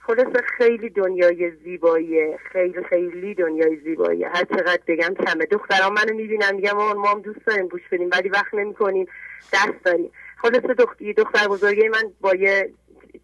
خلاصه 0.00 0.42
خیلی 0.58 0.90
دنیای 0.90 1.50
زیبایی 1.50 2.36
خیلی 2.52 2.84
خیلی 2.84 3.34
دنیای 3.34 3.76
زیبایی 3.76 4.24
هر 4.24 4.44
چقدر 4.44 4.80
بگم 4.86 5.14
کمه. 5.14 5.46
دختران 5.46 5.92
منو 5.92 6.14
می‌بینم 6.14 6.54
میگم 6.54 6.72
ما 6.72 7.10
هم 7.10 7.20
دوست 7.20 7.46
داریم 7.46 7.68
گوش 7.68 7.82
بدیم 7.92 8.08
ولی 8.12 8.28
وقت 8.28 8.54
نمی‌کنیم 8.54 9.06
دست 9.52 9.84
داریم. 9.84 10.10
خلاصه 10.36 10.74
دختر, 10.74 11.12
دختر 11.16 11.48
بزرگی 11.48 11.88
من 11.88 12.12
با 12.20 12.34
یه 12.34 12.70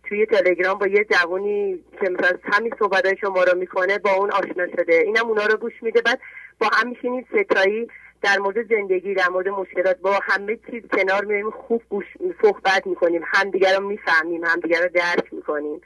توی 0.04 0.26
تلگرام 0.26 0.78
با 0.78 0.86
یه 0.86 1.04
جوانی 1.04 1.84
که 2.00 2.10
مثلا 2.10 2.38
همین 2.44 2.72
صحبت 2.78 3.14
شما 3.14 3.44
رو 3.44 3.58
می‌کنه 3.58 3.98
با 3.98 4.10
اون 4.12 4.30
آشنا 4.30 4.66
شده. 4.66 4.94
اینم 4.94 5.26
اونا 5.26 5.46
رو 5.46 5.56
گوش 5.56 5.82
میده 5.82 6.00
بعد 6.00 6.20
با 6.60 6.66
هم 6.72 6.88
میشینید 6.88 7.26
ستایی 7.26 7.88
در 8.22 8.38
مورد 8.38 8.68
زندگی 8.68 9.14
در 9.14 9.28
مورد 9.28 9.48
مشکلات 9.48 9.98
با 9.98 10.20
همه 10.22 10.58
چیز 10.70 10.82
کنار 10.92 11.24
میریم 11.24 11.50
خوب 11.50 11.82
گوش 11.88 12.04
صحبت 12.42 12.86
می‌کنیم 12.86 13.22
همدیگر 13.26 13.76
رو 13.76 13.86
می‌فهمیم 13.88 14.44
همدیگر 14.44 14.82
رو 14.82 14.88
درک 14.88 15.34
می‌کنیم. 15.34 15.80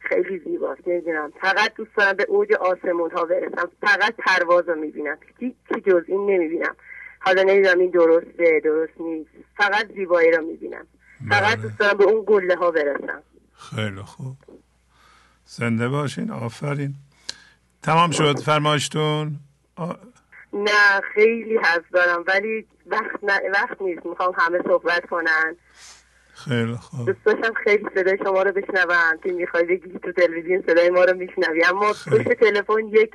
خیلی 0.00 0.38
زیباست 0.38 0.88
نمی‌دونم. 0.88 1.32
فقط 1.40 1.74
دوست 1.74 1.96
دارم 1.96 2.16
به 2.16 2.24
اوج 2.28 2.52
آسمون 2.52 3.10
ها 3.10 3.24
برسم. 3.24 3.70
فقط 3.80 4.14
پرواز 4.18 4.68
رو 4.68 4.74
می‌بینم. 4.74 5.18
هیچی 5.38 5.80
جز 5.86 6.02
این 6.08 6.30
نمی‌بینم. 6.30 6.76
حالا 7.18 7.42
نمی‌دونم 7.42 7.78
این 7.78 7.90
درسته 7.90 8.60
درست 8.64 9.00
نیست. 9.00 9.30
فقط 9.56 9.92
زیبایی 9.94 10.30
رو 10.30 10.44
می‌بینم. 10.44 10.86
فقط. 11.28 11.58
دوست 11.58 11.78
دارم 11.78 11.98
به 11.98 12.04
اون 12.04 12.24
گله 12.26 12.56
ها 12.56 12.70
برسم. 12.70 13.22
خیلی 13.52 14.00
خوب. 14.00 14.36
زنده 15.44 15.88
باشین 15.88 16.30
آفرین. 16.30 16.94
تمام 17.82 18.10
شد 18.10 18.38
فرمایشتون. 18.38 19.36
نه 20.56 21.00
خیلی 21.14 21.56
حرف 21.56 21.84
دارم 21.92 22.24
ولی 22.26 22.66
وقت, 22.86 23.24
وقت 23.54 23.82
نیست. 23.82 24.06
می‌خوام 24.06 24.34
همه 24.38 24.58
صحبت 24.66 25.06
کنن. 25.06 25.56
خیلی 26.34 26.74
خوب. 26.74 27.06
دوست 27.06 27.24
داشتم 27.24 27.54
خیلی 27.64 27.86
صدای 27.94 28.18
شما 28.24 28.42
رو 28.42 28.52
بشنوم. 28.52 29.18
که 29.24 29.32
می‌خوای 29.32 29.64
بگی 29.64 29.98
تو 29.98 30.12
تلویزیون 30.12 30.62
صدای 30.66 30.90
ما 30.90 31.04
رو 31.04 31.16
میشنوی. 31.16 31.64
اما 31.64 31.92
پشت 31.92 32.32
تلفن 32.32 32.88
یک 32.88 33.12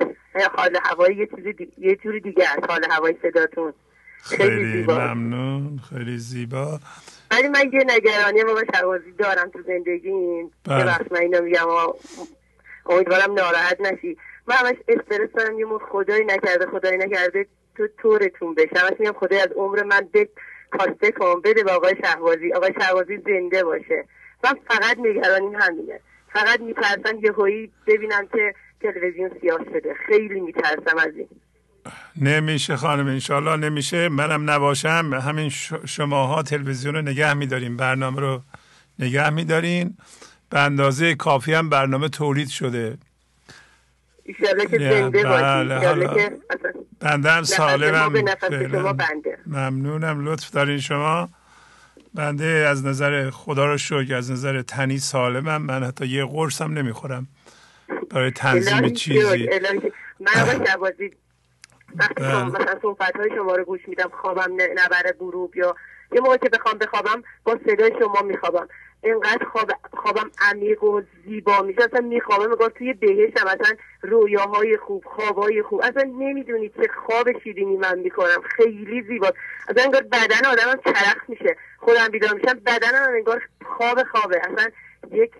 حال 0.56 0.78
هوایی 0.82 1.16
یه 1.16 1.28
چیزی 1.36 1.52
دی... 1.52 1.72
یه 1.78 1.96
جوری 1.96 2.20
دیگه 2.20 2.44
است 2.48 2.70
حال 2.70 2.84
هوای 2.90 3.14
صداتون. 3.22 3.72
خیلی, 4.22 4.48
خیلی 4.50 4.72
زیبا. 4.72 4.94
ممنون. 4.94 5.80
خیلی 5.90 6.18
زیبا. 6.18 6.80
ولی 7.30 7.48
من 7.48 7.70
یه 7.72 7.84
نگرانی 7.96 8.44
بابا 8.44 8.62
شوازی 8.74 9.12
دارم 9.12 9.50
تو 9.50 9.62
زندگیم. 9.66 10.48
که 10.48 10.70
بله. 10.70 10.86
وقت 10.86 11.12
من 11.12 11.20
اینو 11.20 11.40
میگم 11.40 11.66
امیدوارم 12.86 13.34
ناراحت 13.34 13.80
نشی. 13.80 14.16
من 14.46 14.56
همش 14.56 14.76
استرس 14.88 15.30
دارم 15.36 15.58
یه 15.58 15.66
خدایی 15.90 16.24
نکرده 16.24 16.66
خدایی 16.66 16.98
نکرده 16.98 17.46
تو 17.76 17.88
طورتون 18.02 18.54
بشه. 18.54 18.70
همش 18.76 19.00
میگم 19.00 19.12
خدای 19.12 19.40
از 19.40 19.48
عمر 19.56 19.82
من 19.82 20.08
به 20.12 20.28
کاسته 20.70 21.12
کن 21.12 21.40
بده 21.40 21.64
به 21.64 21.72
آقای 21.72 21.94
شهوازی 22.04 22.52
آقای 22.52 22.74
شهوازی 22.80 23.18
زنده 23.26 23.64
باشه. 23.64 24.04
من 24.44 24.54
فقط 24.68 24.98
نگرانیم 24.98 25.54
همینه. 25.54 26.00
فقط 26.32 26.60
میترسم 26.60 27.18
یه 27.22 27.32
هایی 27.32 27.70
ببینم 27.86 28.26
که 28.32 28.54
تلویزیون 28.80 29.30
سیاه 29.40 29.64
شده. 29.72 29.94
خیلی 30.06 30.40
میترسم 30.40 30.98
از 30.98 31.12
این. 31.16 31.28
نمیشه 32.20 32.76
خانم 32.76 33.06
انشالله 33.06 33.56
نمیشه. 33.56 34.08
منم 34.08 34.50
نباشم. 34.50 35.20
همین 35.26 35.48
شماها 35.86 36.42
تلویزیون 36.42 36.94
رو 36.94 37.02
نگه 37.02 37.34
میداریم 37.34 37.76
برنامه 37.76 38.20
رو 38.20 38.40
نگه 38.98 39.30
میدارین. 39.30 39.96
به 40.50 40.58
اندازه 40.58 41.14
کافی 41.14 41.52
هم 41.52 41.68
برنامه 41.68 42.08
تولید 42.08 42.48
شده. 42.48 42.98
ایشالله 44.24 44.66
که 44.66 44.78
زنده 44.78 45.22
بله 45.22 46.30
بنده 47.00 47.30
هم 47.30 47.42
سالمم 47.42 48.24
ممنونم 49.46 50.28
لطف 50.28 50.50
دارین 50.50 50.78
شما. 50.78 51.28
بنده 52.14 52.44
از 52.44 52.86
نظر 52.86 53.30
خدا 53.30 53.66
رو 53.66 53.78
شکر 53.78 54.14
از 54.14 54.30
نظر 54.30 54.62
تنی 54.62 54.98
سالمم 54.98 55.62
من 55.62 55.84
حتی 55.84 56.06
یه 56.06 56.24
قرصم 56.24 56.72
نمی‌خورم. 56.72 57.26
برای 58.10 58.30
تنظیم 58.30 58.88
چیزی. 58.88 59.48
من 60.20 60.42
آقای 60.42 60.66
شبازی 60.66 61.10
وقتی 61.96 62.14
بله. 62.14 62.44
مثلا 62.44 62.78
صحبت 62.82 63.16
های 63.16 63.30
شما 63.36 63.56
رو 63.56 63.64
گوش 63.64 63.80
میدم 63.88 64.10
خوابم 64.20 64.52
نبره 64.52 65.12
غروب 65.18 65.56
یا 65.56 65.76
یه 66.12 66.20
موقع 66.20 66.36
که 66.36 66.48
بخوام 66.48 66.78
بخوابم 66.78 67.22
با 67.44 67.58
صدای 67.66 67.92
شما 68.00 68.22
میخوابم. 68.22 68.68
اینقدر 69.02 69.44
خواب 69.44 69.70
خوابم 69.92 70.30
عمیق 70.50 70.84
و 70.84 71.02
زیبا 71.24 71.62
میشه. 71.62 71.82
اصلا 71.82 72.00
میخوابم 72.00 72.50
میگم 72.50 72.68
توی 72.68 72.92
بهشتم 72.92 73.46
اصلا 73.46 73.76
رویاهای 74.02 74.76
خوب 74.76 75.04
خوابهای 75.04 75.62
خوب. 75.62 75.80
اصلا 75.84 76.02
نمی‌دونید 76.02 76.74
چه 76.76 76.88
خواب 77.06 77.38
شیرینی 77.38 77.76
من 77.76 77.98
می‌کنم. 77.98 78.42
خیلی 78.56 79.02
زیبا 79.02 79.32
اصلا 79.68 79.84
انگار 79.84 80.02
بدن 80.02 80.50
آدمم 80.50 80.80
چرخ 80.84 81.28
میشه. 81.28 81.56
خودم 81.78 82.08
بیدار 82.08 82.34
میشم 82.34 82.60
بدنم 82.66 83.08
انگار 83.14 83.48
خواب 83.64 84.02
خوابه. 84.02 84.40
اصلا 84.52 84.70
یک 85.10 85.32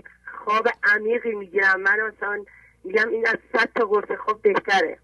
خواب 0.45 0.69
عمیقی 0.83 1.35
می‌گیرم. 1.35 1.81
من 1.81 2.01
اصلا 2.01 2.45
میگم 2.85 3.09
این 3.09 3.27
از 3.29 3.39
صد 3.53 3.69
تا 3.75 3.87
قرص 3.87 4.19
خواب 4.19 4.43
بهتره. 4.43 4.99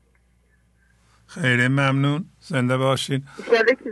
خیلی 1.29 1.69
ممنون. 1.69 2.25
زنده 2.41 2.77
باشین. 2.77 3.25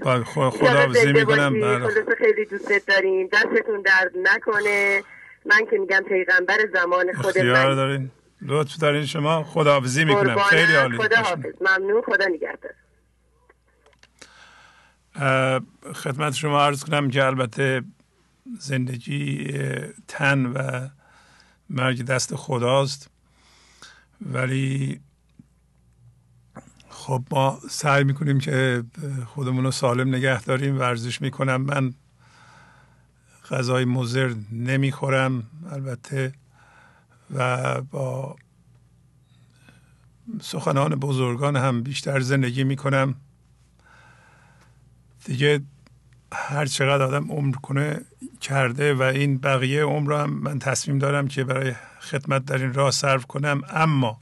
با 0.03 0.25
خدا 0.25 0.87
می‌کنم 1.13 1.61
بله. 1.61 1.89
خیلی 2.19 2.45
دوست 2.45 2.87
داریم. 2.89 3.29
دستتون 3.33 3.83
درد 3.85 4.13
نکنه. 4.23 5.03
من 5.47 5.67
که 5.71 5.79
میگم 5.79 6.05
پیغمبر 6.09 6.57
زمان 6.73 7.13
خود 7.13 7.39
من. 7.39 7.75
دارین. 7.75 8.11
لطف 8.43 8.77
دارین 8.77 9.07
شما. 9.07 9.43
خداحافظی 9.43 10.05
می‌کنم. 10.05 10.39
خیلی 10.39 10.75
عالی. 10.75 10.99
خدا 10.99 11.17
حافظ 11.17 11.55
ممنون. 11.61 12.03
خدا 12.03 12.27
نگهدار. 12.27 12.73
خدمت 15.95 16.35
شما 16.35 16.67
عرض 16.67 16.85
کنم 16.85 17.11
که 17.11 17.25
البته 17.25 17.83
زندگی 18.59 19.53
تن 20.09 20.47
و 20.47 20.89
مرگ 21.71 22.03
دست 22.03 22.35
خداست. 22.37 23.11
ولی 24.21 25.01
خب 27.07 27.23
ما 27.31 27.61
سعی 27.71 28.05
می‌کنیم 28.05 28.41
که 28.41 28.85
خودمون 29.27 29.65
رو 29.65 29.71
سالم 29.71 30.09
نگه 30.09 30.43
داریم 30.43 30.79
ورزش 30.79 31.23
می‌کنم. 31.23 31.63
من 31.63 31.95
غذای 33.51 33.85
مزر 33.85 34.35
نمی‌خورم 34.53 35.43
البته 35.71 36.33
و 37.35 37.81
با 37.81 38.37
سخنان 40.41 40.95
بزرگان 40.95 41.57
هم 41.57 41.83
بیشتر 41.83 42.21
زندگی 42.21 42.65
می‌کنم. 42.65 43.15
دیگه 45.25 45.61
هر 46.33 46.67
چقدر 46.67 47.03
آدم 47.03 47.33
عمر 47.33 47.57
کنه 47.57 48.01
کرده 48.41 48.95
و 48.95 49.03
این 49.03 49.39
بقیه 49.39 49.83
عمر 49.85 50.13
هم 50.13 50.31
من 50.31 50.59
تصمیم 50.59 50.99
دارم 50.99 51.29
که 51.29 51.45
برای 51.45 51.75
خدمت 52.01 52.45
در 52.45 52.59
این 52.59 52.75
راه 52.75 52.91
صرف 52.91 53.27
کنم. 53.27 53.63
اما 53.71 54.21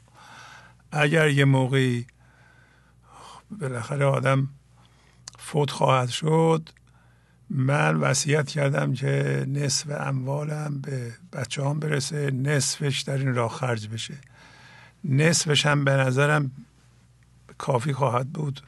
اگر 0.92 1.28
یه 1.28 1.44
موقعی 1.44 2.06
بالاخره 3.60 4.04
آدم 4.04 4.48
فوت 5.38 5.70
خواهد 5.70 6.08
شد. 6.08 6.68
من 7.50 7.96
وصیت 7.96 8.48
کردم 8.48 8.92
که 8.92 9.44
نصف 9.48 9.90
اموالم 10.00 10.80
به 10.80 11.12
بچه 11.32 11.64
هم 11.64 11.80
برسه 11.80 12.30
نصفش 12.30 13.00
در 13.00 13.16
این 13.16 13.34
راه 13.34 13.50
خرج 13.50 13.88
بشه. 13.88 14.14
نصفش 15.04 15.66
هم 15.66 15.84
به 15.84 15.90
نظرم 15.90 16.50
کافی 17.58 17.92
خواهد 17.92 18.28
بود 18.28 18.60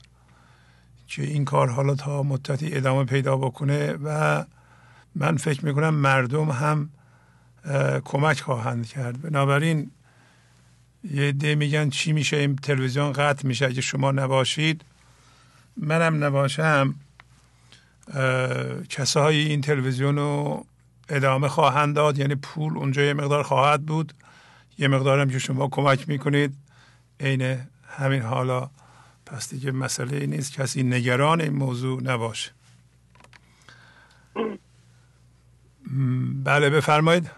که 1.07 1.23
این 1.23 1.45
کار 1.45 1.71
حالا 1.71 1.95
تا 1.95 2.23
مدتی 2.23 2.75
ادامه 2.75 3.05
پیدا 3.05 3.37
بکنه 3.37 3.93
و 3.93 4.45
من 5.15 5.37
فکر 5.37 5.65
می‌کنم 5.65 5.95
مردم 5.95 6.51
هم 6.51 6.91
کمک 8.05 8.41
خواهند 8.41 8.87
کرد. 8.87 9.21
بنابراین 9.21 9.91
یه 11.11 11.33
ده 11.33 11.55
میگن 11.55 11.91
چی 11.91 12.13
میشه 12.13 12.37
این 12.37 12.57
تلویزیون 12.57 13.13
قطع 13.13 13.47
میشه. 13.47 13.67
اگه 13.67 13.81
شما 13.81 14.11
نباشید 14.11 14.85
منم 15.77 16.25
نباشم 16.25 16.95
کسایی 18.89 19.49
این 19.49 19.61
تلویزیون 19.61 20.17
رو 20.17 20.67
ادامه 21.09 21.49
خواهند 21.49 21.97
داد. 21.97 22.19
یعنی 22.19 22.35
پول 22.35 22.79
اونجا 22.79 23.03
یه 23.03 23.15
مقدار 23.15 23.43
خواهد 23.43 23.83
بود. 23.83 24.13
یه 24.79 24.89
مقدارم 24.89 25.31
که 25.31 25.39
شما 25.39 25.69
کمک 25.69 26.09
می‌کنید. 26.09 26.55
عین 27.21 27.59
همین 27.89 28.23
حالا. 28.23 28.71
پس 29.27 29.51
دیگه 29.51 29.71
مسئله 29.71 30.27
نیست. 30.27 30.53
کسی 30.53 30.83
نگران 30.83 31.41
این 31.41 31.53
موضوع 31.53 32.03
نباشه. 32.03 32.51
بله 36.45 36.71
بفرمایید. 36.71 37.31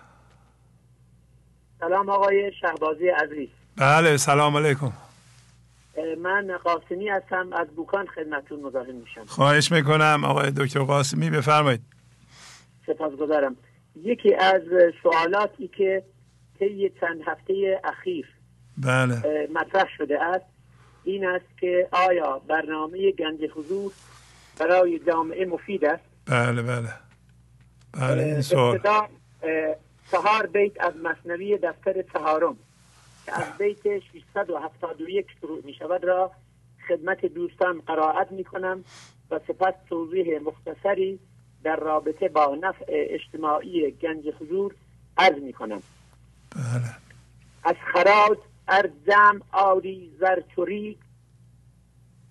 سلام 1.81 2.09
آقای 2.09 2.53
شهبازی 2.61 3.09
عزیز. 3.09 3.49
بله 3.81 4.17
سلام 4.17 4.57
علیکم. 4.57 4.93
من 6.23 6.59
قاسمی 6.65 7.09
هستم 7.09 7.53
از 7.53 7.69
بوکان 7.69 8.07
خدمتون 8.07 8.61
مزاحم 8.61 8.95
میشم. 8.95 9.25
خواهش 9.27 9.73
می‌کنم 9.73 10.25
آقای 10.25 10.51
دکتر 10.51 10.81
قاسمی 10.81 11.31
بفرمایید. 11.31 11.81
سپاسگزارم. 12.87 13.57
یکی 14.03 14.35
از 14.35 14.63
سوالاتی 15.03 15.69
که 15.69 16.03
طی 16.59 16.93
چند 17.01 17.21
هفته 17.27 17.81
اخیر 17.85 18.29
بله. 18.79 19.49
مطرح 19.55 19.89
شده 19.99 20.23
است 20.23 20.45
این 21.05 21.27
است 21.27 21.59
که 21.61 21.89
آیا 21.93 22.39
برنامه 22.39 23.13
گنج 23.13 23.51
حضور 23.55 23.93
برای 24.61 24.99
جامعه 24.99 25.45
مفید 25.45 25.85
است؟ 25.85 26.05
بله 26.27 26.63
بله. 26.63 26.89
بله 27.93 28.23
این 28.23 28.41
سوال. 28.41 28.81
چهار 30.11 30.47
بیت 30.47 30.81
از 30.81 30.93
مصنوی 30.97 31.59
دفتر 31.59 32.03
چهارم. 32.13 32.57
که 33.29 33.39
از 33.39 33.59
بیت 33.59 33.99
671 33.99 35.27
شروع 35.41 35.61
می 35.65 35.75
شود 35.75 36.05
را 36.05 36.31
خدمت 36.89 37.27
دوستان 37.27 37.81
قرائت 37.87 38.33
می 38.33 38.45
کنم 38.45 38.85
و 39.31 39.41
سپس 39.49 39.75
توضیح 39.89 40.39
مختصری 40.39 41.19
در 41.63 41.77
رابطه 41.77 42.29
با 42.29 42.59
نفع 42.61 42.85
اجتماعی 42.89 43.91
گنج 43.91 44.29
حضور 44.41 44.75
عرض 45.19 45.43
می 45.43 45.53
کنم 45.53 45.83
بله. 46.57 46.95
از 47.65 47.77
خراج 47.93 48.39
ارزم 48.69 49.43
آری 49.53 50.13
زرچوری 50.21 50.99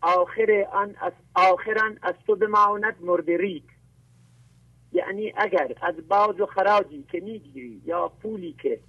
آخر 0.01 0.67
آن 0.73 0.95
از 1.01 1.13
آخران 1.35 1.99
از 2.01 2.15
تو 2.27 2.35
بماند 2.35 2.95
مردریک 3.01 3.63
یعنی 4.93 5.33
اگر 5.37 5.73
از 5.81 5.95
باز 6.07 6.39
و 6.39 6.45
خراجی 6.45 7.05
که 7.11 7.19
می‌گیری 7.19 7.81
یا 7.85 8.07
پولی 8.07 8.55
که 8.61 8.79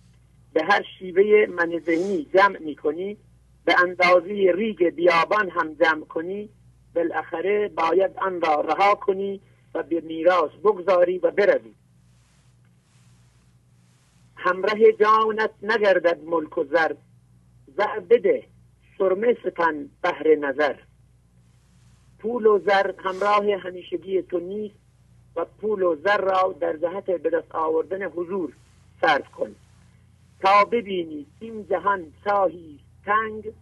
به 0.52 0.64
هر 0.64 0.84
شیوه 0.98 1.46
من 1.46 1.78
ذهنی 1.78 2.26
جمع 2.34 2.58
می‌کنی 2.58 3.16
به 3.64 3.74
اندازه 3.82 4.52
ریگ 4.54 4.88
بیابان 4.88 5.50
هم 5.50 5.74
جمع 5.74 6.04
کنی 6.04 6.48
بالاخره 6.94 7.68
باید 7.68 8.16
آن 8.16 8.40
را 8.40 8.60
رها 8.60 8.94
کنی 8.94 9.40
و 9.74 9.82
به 9.82 10.00
میراث 10.00 10.50
بگذاری 10.50 11.18
و 11.18 11.30
بروی. 11.30 11.74
همراه 14.36 14.92
جانت 14.92 15.50
نگردد 15.62 16.24
ملک 16.24 16.58
و 16.58 16.64
زر 16.64 16.94
زر 17.76 18.00
بده 18.00 18.44
سرمه 18.98 19.36
ستن 19.40 19.88
بهر 20.02 20.34
نظر. 20.34 20.76
پول 22.18 22.46
و 22.46 22.58
زر 22.58 22.92
همراه 22.98 23.44
همیشگی 23.52 24.22
تو 24.22 24.38
نیست 24.38 24.74
و 25.36 25.44
پول 25.44 25.82
و 25.82 25.96
زر 25.96 26.20
را 26.20 26.54
در 26.60 26.76
جهت 26.76 27.04
به 27.04 27.30
دست 27.30 27.54
آوردن 27.54 28.02
حضور 28.02 28.52
صرف 29.00 29.30
کن. 29.30 29.54
تا 30.40 30.64
ببینی 30.64 31.26
این 31.40 31.66
جهان 31.66 32.12
ساهی 32.24 32.80
تنگ 33.04 33.52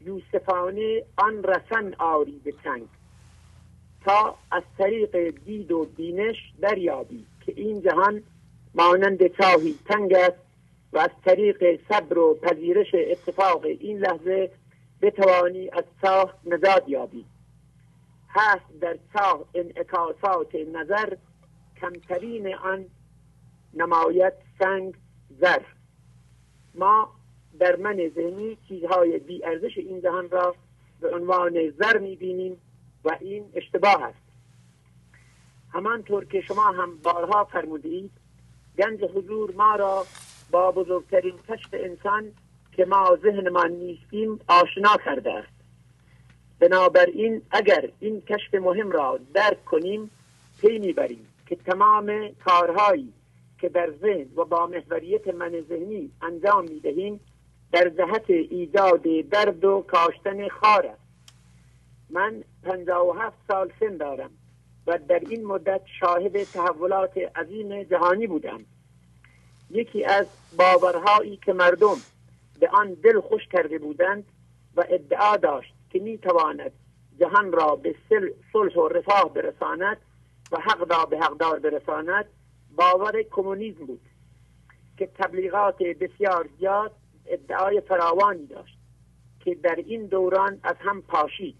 یوسفانه 0.00 1.02
آن 1.16 1.42
رسن 1.42 1.94
آری 1.98 2.40
به 2.44 2.52
تنگ. 2.52 2.88
تا 4.04 4.34
از 4.50 4.62
طریق 4.78 5.30
دید 5.44 5.72
و 5.72 5.84
بینش 5.96 6.36
دریابی 6.60 7.26
که 7.46 7.52
این 7.56 7.82
جهان 7.82 8.22
مانند 8.74 9.26
چاهی 9.26 9.74
تنگ 9.86 10.12
است 10.12 10.38
و 10.92 10.98
از 10.98 11.10
طریق 11.24 11.80
صبر 11.88 12.18
و 12.18 12.34
پذیرش 12.34 12.94
اتفاق 12.94 13.64
این 13.64 13.98
لحظه 13.98 14.50
بتوانی 15.02 15.68
از 15.68 15.84
چاه 16.02 16.34
نجات 16.46 16.88
یابی. 16.88 17.24
هست 18.30 18.80
در 18.80 18.98
چاه 19.12 19.44
انعکاسات 19.54 20.54
نظر 20.54 21.16
کمترین 21.80 22.54
آن 22.54 22.86
نمایت 23.74 24.34
سنگ 24.58 24.94
زر. 25.40 25.62
ما 26.74 27.08
در 27.60 27.76
من 27.76 28.10
ذهنی 28.14 28.58
چیزهای 28.68 29.18
بی 29.18 29.44
ارزش 29.44 29.78
این 29.78 30.00
جهان 30.00 30.30
را 30.30 30.54
به 31.00 31.14
عنوان 31.14 31.70
زر 31.70 31.98
می‌بینیم 31.98 32.56
و 33.04 33.16
این 33.20 33.44
اشتباه 33.54 34.02
است. 34.02 34.18
همانطور 35.72 36.24
که 36.24 36.40
شما 36.40 36.62
هم 36.62 36.96
بارها 36.96 37.44
فرمودید 37.44 38.10
گنج 38.78 39.04
حضور 39.04 39.54
ما 39.54 39.76
را 39.76 40.06
با 40.50 40.72
بزرگترین 40.72 41.34
کشف 41.48 41.68
انسان 41.72 42.32
که 42.72 42.84
ما 42.84 43.18
ذهنمان 43.22 43.70
نیستیم 43.70 44.40
آشنا 44.48 44.96
کرده 45.04 45.32
است. 45.32 45.52
بنابراین 46.60 47.42
اگر 47.50 47.88
این 48.00 48.20
کشف 48.20 48.54
مهم 48.54 48.90
را 48.90 49.18
درک 49.34 49.64
کنیم 49.64 50.10
پی 50.60 50.78
می‌بریم 50.78 51.26
که 51.46 51.56
تمام 51.56 52.28
کارهایی 52.44 53.12
که 53.60 53.68
در 53.68 53.90
ذهن 54.02 54.26
و 54.36 54.44
با 54.44 54.66
محوریت 54.66 55.28
من 55.28 55.60
ذهنی 55.68 56.10
انجام 56.22 56.64
می‌دهیم 56.64 57.20
در 57.72 57.88
جهت 57.88 58.30
ایجاد 58.30 59.02
درد 59.30 59.64
و 59.64 59.84
کاشتن 59.88 60.48
خار 60.48 60.86
است. 60.86 61.00
من 62.10 62.44
پنجاه 62.62 63.08
و 63.08 63.12
هفت 63.12 63.36
سال 63.48 63.72
سن 63.80 63.96
دارم 63.96 64.30
و 64.86 64.98
در 65.08 65.20
این 65.28 65.46
مدت 65.46 65.80
شاهد 66.00 66.42
تحولات 66.42 67.18
عظیم 67.36 67.82
جهانی 67.82 68.26
بودم. 68.26 68.60
یکی 69.70 70.04
از 70.04 70.26
باورهایی 70.58 71.36
که 71.36 71.52
مردم 71.52 71.96
به 72.60 72.68
آن 72.68 72.94
دل 72.94 73.20
خوش 73.20 73.42
کرده 73.52 73.78
بودند 73.78 74.24
و 74.76 74.84
ادعا 74.88 75.36
داشت 75.36 75.74
که 75.90 75.98
می 75.98 76.18
تواند 76.18 76.72
جهان 77.20 77.52
را 77.52 77.76
به 77.76 77.94
صلح 78.52 78.74
و 78.74 78.88
رفاه 78.88 79.34
برساند 79.34 79.96
و 80.52 80.56
حق 80.56 80.92
را 80.92 81.06
به 81.06 81.18
حقدار 81.18 81.58
برساند 81.58 82.24
باور 82.78 83.22
کمونیسم 83.22 83.86
بود 83.86 84.00
که 84.96 85.06
تبلیغات 85.06 85.78
بسیار 85.78 86.48
زیاد 86.58 86.92
ادعای 87.26 87.80
فراوانی 87.80 88.46
داشت 88.46 88.78
که 89.40 89.54
در 89.54 89.74
این 89.74 90.06
دوران 90.06 90.60
از 90.62 90.76
هم 90.78 91.02
پاشید 91.02 91.56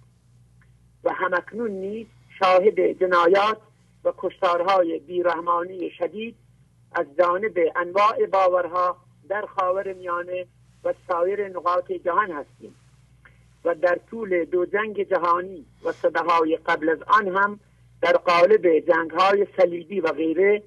و 1.05 1.13
همکنون 1.13 1.71
نیز 1.71 2.07
شاهد 2.39 2.81
جنایات 2.81 3.59
و 4.05 4.13
کشتارهای 4.19 4.99
بیرحمانی 4.99 5.91
شدید 5.91 6.37
از 6.93 7.07
جانب 7.19 7.59
انواع 7.77 8.27
باورها 8.27 8.97
در 9.29 9.47
خاور 9.47 9.93
میانه 9.93 10.47
و 10.85 10.95
سایر 11.09 11.49
نقاط 11.49 11.93
جهان 11.93 12.31
هستیم 12.31 12.75
و 13.65 13.75
در 13.75 14.01
طول 14.11 14.45
دو 14.45 14.67
جنگ 14.67 15.03
جهانی 15.03 15.67
و 15.85 15.93
صدهای 15.93 16.57
قبل 16.57 16.89
از 16.89 17.03
آن 17.03 17.37
هم 17.37 17.61
در 18.03 18.13
قالب 18.13 18.79
جنگ 18.79 19.11
های 19.11 19.47
صلیبی 19.57 20.01
و 20.01 20.13
غیره 20.13 20.63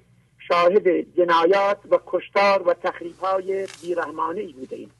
شاهد 0.48 1.16
جنایات 1.16 1.78
و 1.90 1.98
کشتار 2.06 2.68
و 2.68 2.74
تخریب 2.74 3.18
های 3.18 3.66
بیرحمانه 3.82 4.40
ای 4.40 4.52
بوده 4.52 4.76
ایم 4.76 4.90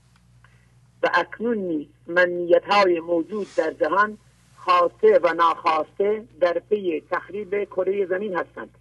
و 1.03 1.11
اکنون 1.15 1.59
نیز 1.59 1.87
منیت 2.07 2.65
های 2.65 3.01
موجود 3.01 3.47
در 3.57 3.73
جهان 3.73 4.19
خواسته 4.57 5.21
و 5.23 5.35
ناخواسته 5.35 6.25
در 6.41 6.59
پی 6.59 7.03
تخریب 7.11 7.65
کره 7.65 8.07
زمین 8.07 8.37
هستند 8.37 8.79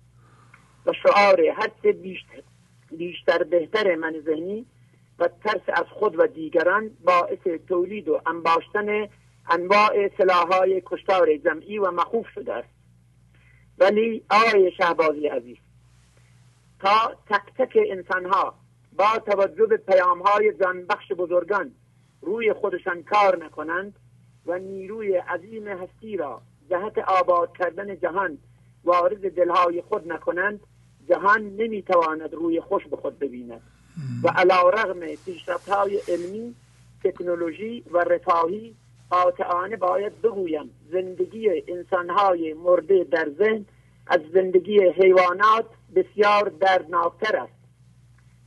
و 0.86 0.93
شعار 0.93 1.41
هرچه 1.41 1.91
بیشتر, 1.91 2.43
بیشتر 2.91 3.43
بهتر 3.43 3.95
من 3.95 4.13
ذهنی 4.26 4.65
و 5.19 5.30
ترس 5.43 5.62
از 5.67 5.86
خود 5.89 6.19
و 6.19 6.28
دیگران 6.28 6.89
باعث 7.06 7.47
تولید 7.67 8.10
و 8.10 8.21
انباشتن 8.26 9.08
انواع 9.50 10.10
سلاحهای 10.17 10.82
کشتار 10.86 11.38
جمعی 11.38 11.78
و 11.78 11.91
مخوف 11.91 12.28
شده 12.36 12.54
است. 12.54 12.69
ولی 13.78 14.24
آقای 14.30 14.71
شهبازی 14.71 15.28
عزیز 15.28 15.58
تا 16.82 17.15
تک 17.30 17.54
تک 17.58 17.78
انسان 17.89 18.26
ها 18.26 18.56
با 18.98 19.20
توجه 19.26 19.65
به 19.65 19.78
پیام 19.78 20.22
های 20.22 20.54
جانبخش 20.54 21.12
بزرگان 21.12 21.72
روی 22.22 22.54
خودشان 22.54 23.04
کار 23.04 23.46
نکنند 23.46 23.96
و 24.46 24.60
نیروی 24.60 25.15
عظیم 25.15 25.67
هستی 25.67 26.17
را 26.17 26.41
جهت 26.70 26.98
آباد 26.98 27.58
کردن 27.58 28.00
جهان 28.00 28.38
وارد 28.84 29.36
دلهای 29.36 29.82
خود 29.82 30.12
نکنند 30.12 30.60
جهان 31.10 31.41
نمی‌تواند 31.41 32.34
روی 32.34 32.62
خوش 32.62 32.88
به 32.88 32.98
خود 32.98 33.20
ببیند. 33.20 33.62
و 34.24 34.28
علا 34.28 34.70
رغم 34.70 35.15
پیشرفت 35.26 35.70
های 35.70 36.02
علمی 36.08 36.56
تکنولوژی 37.04 37.84
و 37.91 37.98
رفاهی 37.98 38.76
قاطعانه 39.10 39.76
باید 39.76 40.22
بگویم 40.22 40.70
زندگی 40.91 41.63
انسانهای 41.67 42.54
مرده 42.54 43.04
در 43.04 43.30
ذهن 43.38 43.65
از 44.08 44.22
زندگی 44.34 44.80
حیوانات 44.80 45.65
بسیار 45.95 46.49
دردناکتر 46.49 47.38
است. 47.38 47.62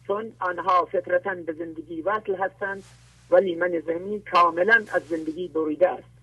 چون 0.07 0.33
آنها 0.41 0.85
فطرتا 0.85 1.35
به 1.35 1.53
زندگی 1.53 2.03
وصل 2.03 2.35
هستند 2.35 2.85
ولی 3.31 3.55
من 3.55 3.83
ذهنی 3.87 4.21
کاملا 4.21 4.85
از 4.93 5.03
زندگی 5.03 5.49
بریده 5.49 5.89
است. 5.89 6.15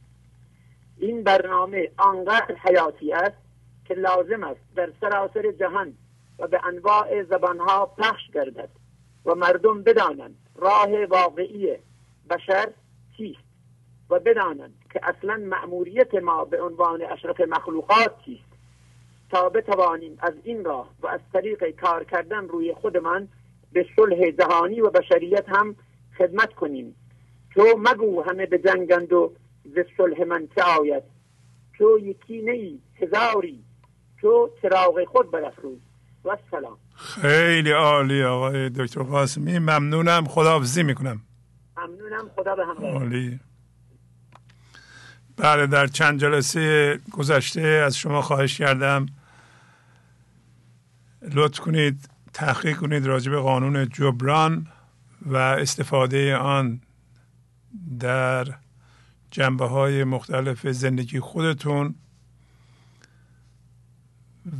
این 0.97 1.23
برنامه 1.23 1.91
آنقدر 1.97 2.55
حیاتی 2.55 3.13
است 3.13 3.37
که 3.85 3.93
لازم 3.93 4.43
است 4.43 4.61
در 4.75 4.91
سراسر 5.01 5.51
جهان 5.51 5.93
و 6.39 6.47
به 6.47 6.65
انواع 6.65 7.23
زبانها 7.23 7.85
پخش 7.85 8.31
گردد 8.33 8.69
و 9.25 9.35
مردم 9.35 9.83
بدانند 9.83 10.35
راه 10.55 11.05
واقعی 11.05 11.77
بشر 12.29 12.69
چیست 13.17 13.39
و 14.09 14.19
بدانند 14.19 14.73
که 14.93 14.99
اصلا 15.03 15.37
مأموریت 15.37 16.15
ما 16.15 16.45
به 16.45 16.61
عنوان 16.61 17.01
اشرف 17.01 17.41
مخلوقات 17.41 18.15
چیست. 18.25 18.50
تا 19.31 19.49
بتوانیم 19.49 20.17
از 20.19 20.33
این 20.43 20.65
راه 20.65 20.89
و 21.01 21.07
از 21.07 21.19
طریق 21.33 21.81
کار 21.81 22.03
کردن 22.03 22.47
روی 22.47 22.73
خودمان 22.73 23.27
به 23.71 23.85
صلح 23.95 24.31
جهانی 24.31 24.81
و 24.81 24.89
بشریت 24.89 25.45
هم 25.49 25.75
خدمت 26.17 26.53
کنیم. 26.53 26.95
تو 27.53 27.63
مگو 27.79 28.23
همه 28.23 28.45
به 28.45 28.57
جنگند 28.57 29.13
و 29.13 29.33
ز 29.75 29.79
صلح 29.97 30.23
من 30.23 30.47
چه 30.55 30.63
آید؟ 30.63 31.03
تو 31.77 31.99
یکی 31.99 32.41
نی 32.41 32.81
هزاری. 33.01 33.63
تو 34.21 34.49
چراغ 34.61 35.05
خود 35.07 35.31
برافروز. 35.31 35.79
و 36.25 36.37
سلام 36.51 36.77
خیلی 36.95 37.71
عالی 37.71 38.23
آقای 38.23 38.69
دکتر 38.69 39.03
قاسمی. 39.03 39.59
ممنونم. 39.59 40.25
خداحافظی 40.25 40.83
می‌کنم. 40.83 41.21
ممنونم. 41.77 42.29
خدا 42.35 42.55
به 42.55 42.65
همراه. 42.65 42.93
عالی. 42.93 43.39
بله 45.37 45.67
در 45.67 45.87
چند 45.87 46.19
جلسه 46.19 46.99
گذشته 47.11 47.61
از 47.61 47.97
شما 47.97 48.21
خواهش 48.21 48.57
کردم. 48.57 49.05
لطف 51.21 51.59
کنید 51.59 52.09
تحقیق 52.33 52.77
کنید 52.77 53.05
راجع 53.05 53.31
به 53.31 53.39
قانون 53.39 53.89
جبران 53.89 54.67
و 55.21 55.35
استفاده 55.35 56.35
آن 56.35 56.81
در 57.99 58.47
جنبه 59.31 59.65
های 59.65 60.03
مختلف 60.03 60.67
زندگی 60.67 61.19
خودتون 61.19 61.95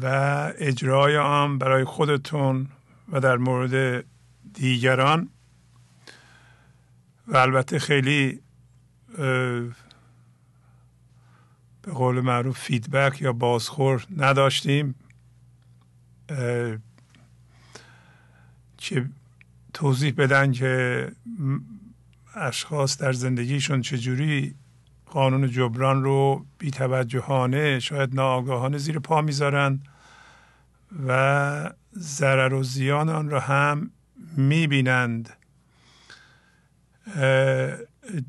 و 0.02 0.06
اجرای 0.58 1.18
آن 1.18 1.58
برای 1.58 1.84
خودتون 1.84 2.68
و 3.12 3.20
در 3.20 3.38
مورد 3.38 4.06
دیگران. 4.54 5.30
و 7.28 7.38
البته 7.38 7.80
خیلی 7.80 8.42
به 11.82 11.92
قول 11.94 12.22
معروف 12.22 12.60
فیدبک 12.60 13.22
یا 13.22 13.34
بازخور 13.34 14.06
نداشتیم. 14.18 14.96
که 18.78 19.10
توضیح 19.74 20.14
بدن 20.18 20.52
که 20.52 21.12
اشخاص 22.36 22.98
در 22.98 23.14
زندگیشون 23.14 23.82
چجوری 23.82 24.56
قانون 25.06 25.52
جبران 25.52 26.04
رو 26.04 26.46
بیتوجهانه 26.58 27.80
شاید 27.80 28.16
ناآگاهانه 28.16 28.78
زیر 28.78 29.00
پا 29.00 29.22
می‌ذارن 29.22 29.80
و 31.08 31.72
ضرر 31.98 32.54
و 32.54 32.64
زیان 32.64 33.10
آن 33.10 33.30
را 33.30 33.40
هم 33.40 33.92
می‌بینند. 34.38 35.30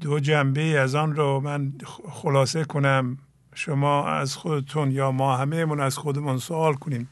دو 0.01 0.21
جنبه 0.21 0.63
از 0.63 0.95
آن 0.95 1.17
رو 1.17 1.41
من 1.41 1.73
خلاصه 2.11 2.65
کنم. 2.65 3.19
شما 3.55 4.09
از 4.09 4.37
خودتون 4.37 4.91
یا 4.91 5.13
ما 5.13 5.37
همه 5.37 5.83
از 5.83 5.97
خودمون 5.97 6.39
سوال 6.39 6.75
کنیم. 6.75 7.09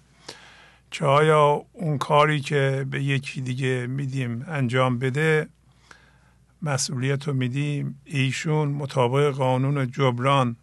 که 0.90 1.05
آیا 1.05 1.64
اون 1.72 1.98
کاری 1.98 2.40
که 2.40 2.87
به 2.90 3.03
یکی 3.03 3.40
دیگه 3.40 3.87
میدیم 3.87 4.44
انجام 4.48 4.98
بده 4.98 5.48
مسئولیت 6.62 7.29
رو 7.29 7.35
میدیم؟ 7.35 8.00
ایشون 8.05 8.68
مطابق 8.68 9.31
قانون 9.31 9.90
جبران 9.90 10.57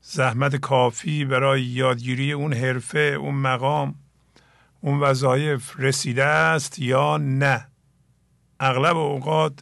زحمت 0.00 0.56
کافی 0.56 1.24
برای 1.24 1.62
یادگیری 1.62 2.32
اون 2.32 2.52
حرفه 2.52 2.98
اون 2.98 3.34
مقام 3.34 3.94
اون 4.80 5.00
وظایف 5.00 5.80
رسیده 5.80 6.24
است 6.24 6.78
یا 6.78 7.16
نه؟ 7.16 7.66
اغلب 8.60 8.96
اوقات 8.96 9.52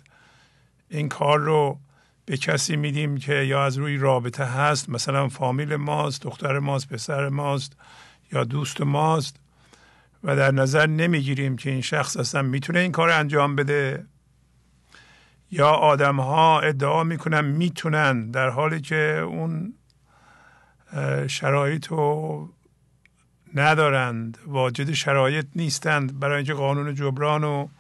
این 0.91 1.09
کار 1.09 1.39
رو 1.39 1.79
به 2.27 2.37
کسی 2.37 2.77
میدیم 2.77 3.17
که 3.17 3.35
یا 3.35 3.65
از 3.65 3.79
روی 3.79 3.97
رابطه 3.97 4.45
هست 4.45 4.89
مثلا 4.89 5.29
فامیل 5.29 5.77
ماست 5.77 6.23
دختر 6.23 6.59
ماست 6.59 6.89
پسر 6.89 7.29
ماست 7.29 7.77
یا 8.33 8.45
دوست 8.45 8.81
ماست. 8.81 9.42
و 10.25 10.37
در 10.37 10.51
نظر 10.51 10.87
نمی‌گیریم 10.87 11.57
که 11.57 11.71
این 11.71 11.81
شخص 11.81 12.17
اصلا 12.17 12.43
می‌تونه 12.43 12.79
این 12.79 12.93
کار 12.93 13.11
انجام 13.11 13.57
بده. 13.57 14.07
یا 15.51 15.69
آدم 15.69 16.21
ها 16.21 16.61
ادعا 16.61 17.05
می‌کنن 17.05 17.41
می‌تونن 17.45 18.31
در 18.31 18.49
حالی 18.49 18.81
که 18.81 19.19
اون 19.27 19.75
شرایط 21.27 21.87
رو 21.87 22.49
ندارند 23.55 24.39
واجد 24.47 24.93
شرایط 24.93 25.47
نیستند 25.57 26.19
برای 26.19 26.37
اینکه 26.37 26.55
قانون 26.55 26.95
جبران 26.95 27.43
رو 27.43 27.71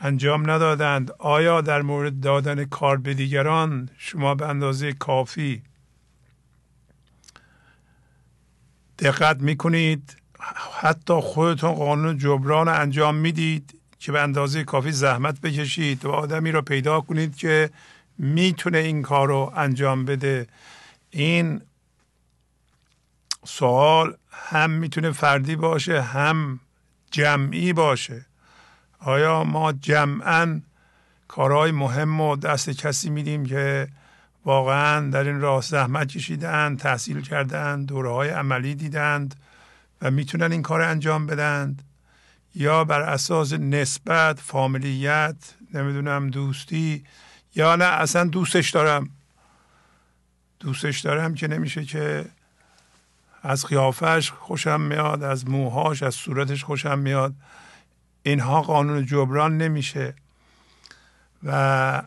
انجام 0.00 0.50
ندادند. 0.50 1.10
آیا 1.18 1.60
در 1.60 1.82
مورد 1.82 2.20
دادن 2.20 2.64
کار 2.64 2.96
به 2.96 3.14
دیگران 3.14 3.88
شما 3.96 4.34
به 4.34 4.48
اندازه 4.48 4.92
کافی 4.92 5.62
دقت 8.98 9.40
می‌کنید؟ 9.40 10.16
حتی 10.80 11.14
خودتون 11.14 11.72
قانون 11.72 12.18
جبران 12.18 12.68
انجام 12.68 13.14
می‌دید 13.14 13.80
که 13.98 14.12
به 14.12 14.20
اندازه 14.20 14.64
کافی 14.64 14.92
زحمت 14.92 15.40
بکشید 15.40 16.04
و 16.04 16.10
آدمی 16.10 16.52
را 16.52 16.62
پیدا 16.62 17.00
کنید 17.00 17.36
که 17.36 17.70
می‌تونه 18.18 18.78
این 18.78 19.02
کار 19.02 19.28
رو 19.28 19.52
انجام 19.56 20.04
بده. 20.04 20.46
این 21.10 21.60
سوال 23.44 24.16
هم 24.30 24.70
می‌تونه 24.70 25.12
فردی 25.12 25.56
باشه 25.56 26.02
هم 26.02 26.60
جمعی 27.10 27.72
باشه. 27.72 28.26
آیا 29.00 29.44
ما 29.44 29.72
جمعا 29.72 30.60
کارهای 31.28 31.70
مهم 31.70 32.20
و 32.20 32.36
دست 32.36 32.70
کسی 32.70 33.10
میدیم 33.10 33.46
که 33.46 33.88
واقعا 34.44 35.10
در 35.10 35.24
این 35.24 35.40
راه 35.40 35.62
زحمت 35.62 36.08
کشیدند 36.08 36.78
تحصیل 36.78 37.20
کردند 37.20 37.86
دوره 37.86 38.10
های 38.12 38.28
عملی 38.28 38.74
دیدند؟ 38.74 39.34
و 40.04 40.10
می‌تونن 40.10 40.52
این 40.52 40.62
کار 40.62 40.80
انجام 40.80 41.26
بدند 41.26 41.82
یا 42.54 42.84
بر 42.84 43.00
اساس 43.00 43.52
نسبت 43.52 44.40
فامیلیت 44.40 45.36
نمی‌دونم 45.74 46.30
دوستی 46.30 47.04
یا 47.54 47.76
نه 47.76 47.84
اصلا 47.84 48.24
دوستش 48.24 48.70
دارم. 48.70 49.10
دوستش 50.60 51.00
دارم 51.00 51.34
که 51.34 51.48
نمیشه 51.48 51.84
که 51.84 52.24
از 53.42 53.66
قیافش 53.66 54.30
خوشم 54.30 54.80
میاد 54.80 55.22
از 55.22 55.48
موهاش 55.48 56.02
از 56.02 56.14
صورتش 56.14 56.64
خوشم 56.64 56.98
میاد. 56.98 57.34
اینها 58.22 58.62
قانون 58.62 59.06
جبران 59.06 59.58
نمیشه. 59.58 60.14
و 61.42 62.02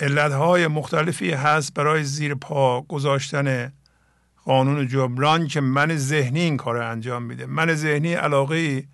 علتهای 0.00 0.66
مختلفی 0.66 1.32
هست 1.32 1.74
برای 1.74 2.04
زیر 2.04 2.34
پا 2.34 2.80
گذاشتن 2.80 3.72
قانون 4.44 4.88
جبران 4.88 5.46
که 5.46 5.60
من 5.60 5.96
ذهنی 5.96 6.40
این 6.40 6.56
کار 6.56 6.76
انجام 6.76 7.22
میده. 7.22 7.46
من 7.46 7.74
ذهنی 7.74 8.14
علاقه 8.14 8.84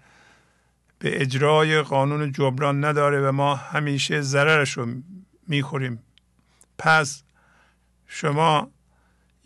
به 0.99 1.23
اجرای 1.23 1.83
قانون 1.83 2.33
جبران 2.33 2.85
نداره 2.85 3.29
و 3.29 3.33
ما 3.33 3.55
همیشه 3.55 4.21
ضررش 4.21 4.73
رو 4.73 4.87
می‌خوریم. 5.49 6.03
پس 6.79 7.23
شما 8.07 8.71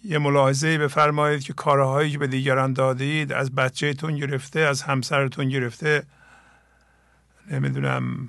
یه 0.04 0.18
ملاحظه 0.18 0.78
بفرمایید 0.78 1.42
که 1.42 1.52
کارهایی 1.52 2.10
که 2.10 2.18
به 2.18 2.26
دیگران 2.26 2.72
دادید 2.72 3.32
از 3.32 3.54
بچهتون 3.54 4.16
گرفته 4.16 4.60
از 4.60 4.82
همسرتون 4.82 5.48
گرفته 5.48 6.02
نمی‌دونم 7.50 8.28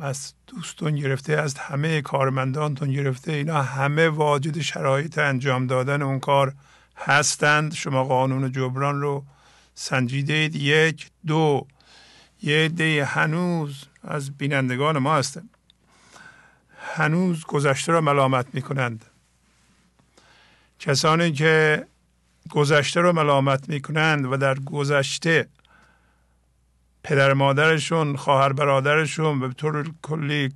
از 0.00 0.34
دوستون 0.46 0.96
گرفته 0.96 1.32
از 1.32 1.54
همه 1.54 2.02
کارمندانتون 2.02 2.92
گرفته 2.92 3.32
اینا 3.32 3.62
همه 3.62 4.08
واجد 4.08 4.60
شرایط 4.60 5.18
انجام 5.18 5.66
دادن 5.66 6.02
اون 6.02 6.18
کار 6.20 6.54
هستند. 7.00 7.74
شما 7.74 8.04
قانون 8.04 8.52
جبران 8.52 9.00
رو 9.00 9.24
سنجیدید 9.74 10.56
یک 10.56 11.10
دو. 11.26 11.66
یه 12.42 12.68
دی 12.68 12.98
هنوز 12.98 13.84
از 14.04 14.38
بینندگان 14.38 14.98
ما 14.98 15.14
هستن. 15.14 15.48
هنوز 16.94 17.44
گذشته 17.44 17.92
را 17.92 18.00
ملامت 18.00 18.46
می‌کنند. 18.52 19.04
کسانی 20.78 21.32
که 21.32 21.86
گذشته 22.50 23.00
رو 23.00 23.12
ملامت 23.12 23.68
می‌کنند 23.68 24.32
و 24.32 24.36
در 24.36 24.58
گذشته 24.58 25.48
پدر 27.02 27.32
مادرشون 27.32 28.16
خواهر 28.16 28.52
برادرشون 28.52 29.40
به 29.40 29.48
طور 29.48 29.92
کلی 30.02 30.52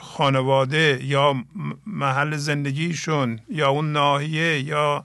خانواده 0.00 0.98
یا 1.02 1.44
محل 1.86 2.36
زندگیشون 2.36 3.40
یا 3.48 3.68
اون 3.68 3.92
ناحیه 3.92 4.60
یا 4.60 5.04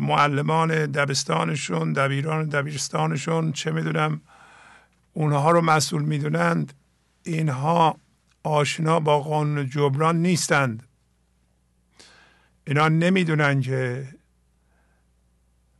معلمان 0.00 0.86
دبستانشون 0.86 1.92
دبیران 1.92 2.48
دبیرستانشون 2.48 3.52
چه 3.52 3.70
می‌دونم 3.70 4.20
اونها 5.12 5.50
رو 5.50 5.60
مسئول 5.60 6.02
می‌دونند. 6.02 6.72
اینها 7.22 7.96
آشنا 8.42 9.00
با 9.00 9.20
قانون 9.20 9.68
جبران 9.68 10.22
نیستند. 10.22 10.82
اینا 12.66 12.88
نمی‌دونن 12.88 13.60
که 13.60 14.08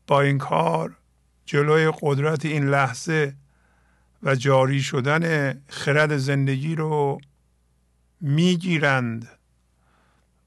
با 0.06 0.20
این 0.20 0.38
کار 0.38 0.96
جلوی 1.46 1.92
قدرت 2.00 2.44
این 2.44 2.68
لحظه 2.68 3.34
و 4.22 4.34
جاری 4.34 4.82
شدن 4.82 5.54
خرد 5.68 6.16
زندگی 6.16 6.74
رو 6.74 7.20
می‌گیرند. 8.20 9.28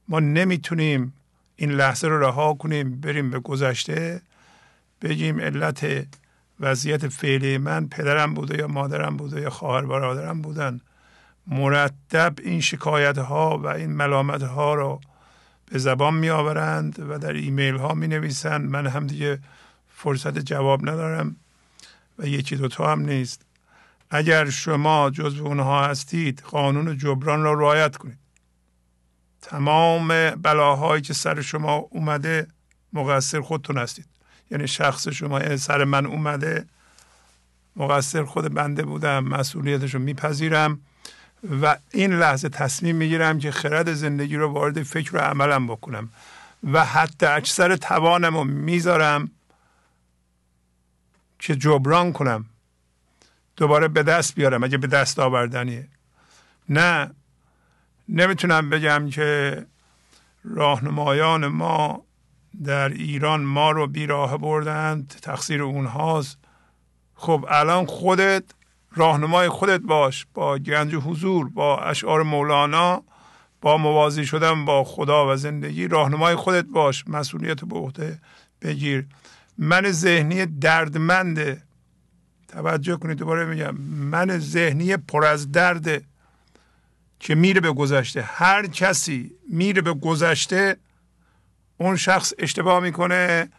ما 0.08 0.20
نمی‌تونیم 0.20 1.14
این 1.56 1.72
لحظه 1.72 2.08
رو 2.08 2.20
رها 2.20 2.54
کنیم 2.54 3.02
بریم 3.02 3.30
به 3.30 3.40
گذشته 3.40 4.22
بگیم 5.02 5.40
علت 5.40 6.08
وضعیت 6.60 7.08
فعلی 7.08 7.58
من 7.58 7.88
پدرم 7.88 8.34
بوده 8.34 8.58
یا 8.58 8.68
مادرم 8.68 9.18
بوده 9.18 9.42
یا 9.42 9.50
خواهر 9.50 9.86
برادرم 9.86 10.42
بودن. 10.42 10.82
مرتب 11.48 12.34
این 12.44 12.62
شکایت 12.62 13.18
ها 13.18 13.58
و 13.58 13.68
این 13.68 13.92
ملامت 13.92 14.44
ها 14.44 14.74
رو 14.74 15.02
به 15.66 15.80
زبان 15.80 16.14
می 16.14 16.30
آورند 16.30 17.06
و 17.10 17.20
در 17.20 17.34
ایمیل 17.34 17.76
ها 17.76 17.94
می 17.94 18.08
نویسند 18.08 18.70
من 18.70 18.88
هم 18.88 19.08
دیگه 19.08 19.40
فرصت 19.96 20.40
جواب 20.40 20.90
ندارم 20.90 21.36
و 22.20 22.28
یکی 22.28 22.56
دوتا 22.56 22.92
هم 22.92 23.00
نیست. 23.00 23.46
اگر 24.10 24.50
شما 24.50 25.10
جزو 25.10 25.46
اونها 25.46 25.88
هستید 25.88 26.40
قانون 26.40 26.98
جبران 26.98 27.44
را 27.44 27.54
رعایت 27.54 27.98
کنید. 27.98 28.18
تمام 29.42 30.30
بلاهایی 30.30 31.02
که 31.02 31.14
سر 31.14 31.42
شما 31.42 31.74
اومده 31.74 32.48
مقصر 32.94 33.42
خودتون 33.42 33.78
هستید. 33.78 34.06
یعنی 34.52 34.68
شخص 34.68 35.08
شما 35.08 35.58
سر 35.58 35.84
من 35.84 36.06
اومده 36.06 36.66
مقصر 37.76 38.24
خود 38.24 38.54
بنده 38.54 38.84
بودم 38.84 39.24
مسئولیتش 39.24 39.94
رو 39.94 40.00
میپذیرم 40.00 40.80
و 41.62 41.78
این 41.92 42.14
لحظه 42.14 42.50
تصمیم 42.50 42.96
می‌گیرم 42.96 43.40
که 43.40 43.52
خرد 43.52 43.94
زندگی 43.94 44.36
رو 44.36 44.54
وارد 44.54 44.84
فکر 44.84 45.16
و 45.16 45.20
عملم 45.20 45.68
بکنم 45.68 46.10
و 46.72 46.86
حتی 46.86 47.26
اکثر 47.26 47.76
توانم 47.76 48.38
رو 48.38 48.44
می‌ذارم 48.44 49.32
که 51.40 51.56
جبران 51.56 52.14
کنم. 52.14 52.46
دوباره 53.58 53.88
به 53.88 54.04
دست 54.04 54.36
بیارم 54.36 54.64
اگه 54.64 54.78
به 54.78 54.88
دست 54.88 55.20
آوردنیه. 55.20 55.88
نه 56.70 57.12
نمی‌تونم 58.10 58.70
بگم 58.70 59.10
که 59.10 59.66
راهنمایان 60.44 61.48
ما 61.48 62.06
در 62.64 62.90
ایران 62.90 63.42
ما 63.42 63.72
رو 63.72 63.88
بیراه 63.88 64.38
بردند 64.38 65.20
تقصیر 65.22 65.64
اونهاست. 65.64 66.38
خب 67.16 67.46
الان 67.50 67.86
خودت 67.86 68.44
راهنمای 68.96 69.50
خودت 69.50 69.82
باش 69.82 70.26
با 70.34 70.58
گنج 70.58 70.96
حضور 70.96 71.50
با 71.50 71.82
اشعار 71.82 72.24
مولانا 72.24 73.04
با 73.62 73.78
موازی 73.78 74.26
شدن 74.26 74.66
با 74.66 74.84
خدا 74.84 75.34
و 75.34 75.36
زندگی 75.36 75.88
راهنمای 75.88 76.36
خودت 76.36 76.66
باش 76.66 77.08
مسئولیت 77.08 77.66
به 77.66 77.76
عهده 77.76 78.20
بگیر. 78.62 79.06
من 79.58 79.92
ذهنی 79.92 80.46
دردمنده 80.46 81.63
توجه 82.54 82.98
کنید 82.98 83.18
دوباره 83.18 83.46
میگم 83.46 83.76
من 83.82 84.40
ذهنی 84.40 84.98
پر 84.98 85.26
از 85.26 85.52
درده 85.52 86.02
که 87.20 87.36
میره 87.36 87.62
به 87.62 87.72
گذشته 87.72 88.22
هر 88.22 88.68
کسی 88.68 89.32
میره 89.50 89.82
به 89.82 89.94
گذشته 89.94 90.78
اون 91.78 91.96
شخص 91.96 92.34
اشتباه 92.38 92.80
می‌کنه 92.80 93.50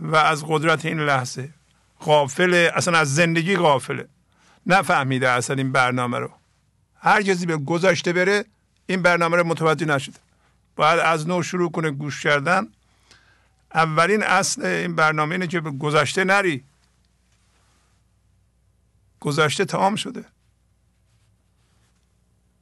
و 0.00 0.16
از 0.16 0.44
قدرت 0.48 0.86
این 0.86 1.00
لحظه 1.00 1.48
غافله 2.00 2.72
اصلا 2.74 2.98
از 2.98 3.14
زندگی 3.14 3.56
غافله. 3.56 4.08
نفهمیده 4.66 5.30
اصلا 5.30 5.56
این 5.56 5.72
برنامه 5.72 6.18
رو. 6.18 6.30
هر 7.00 7.22
کسی 7.22 7.46
به 7.46 7.56
گذشته 7.56 8.12
بره 8.12 8.44
این 8.86 9.02
برنامه 9.02 9.36
رو 9.36 9.46
متوجه 9.46 9.86
نشده. 9.86 10.18
باید 10.76 10.98
از 10.98 11.28
نو 11.28 11.42
شروع 11.42 11.70
کنه 11.70 11.90
گوش 11.90 12.22
کردن. 12.22 12.66
اولین 13.74 14.22
اصل 14.22 14.64
این 14.64 14.96
برنامه 14.96 15.34
اینه 15.34 15.46
که 15.46 15.60
به 15.60 15.70
گذشته 15.70 16.24
نری. 16.24 16.64
گذشته 19.26 19.64
تمام 19.64 19.96
شده. 19.96 20.24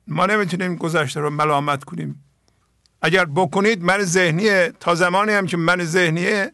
ما 0.07 0.27
نمی‌تونیم 0.27 0.77
گذشته 0.77 1.21
رو 1.21 1.31
ملامت 1.31 1.85
کنیم. 1.85 2.25
اگر 3.03 3.25
بکنید 3.25 3.83
من 3.83 4.03
ذهنیه 4.03 4.73
تا 4.81 4.95
زمانی 4.95 5.33
هم 5.33 5.47
که 5.47 5.57
من 5.57 5.85
ذهنیه 5.85 6.53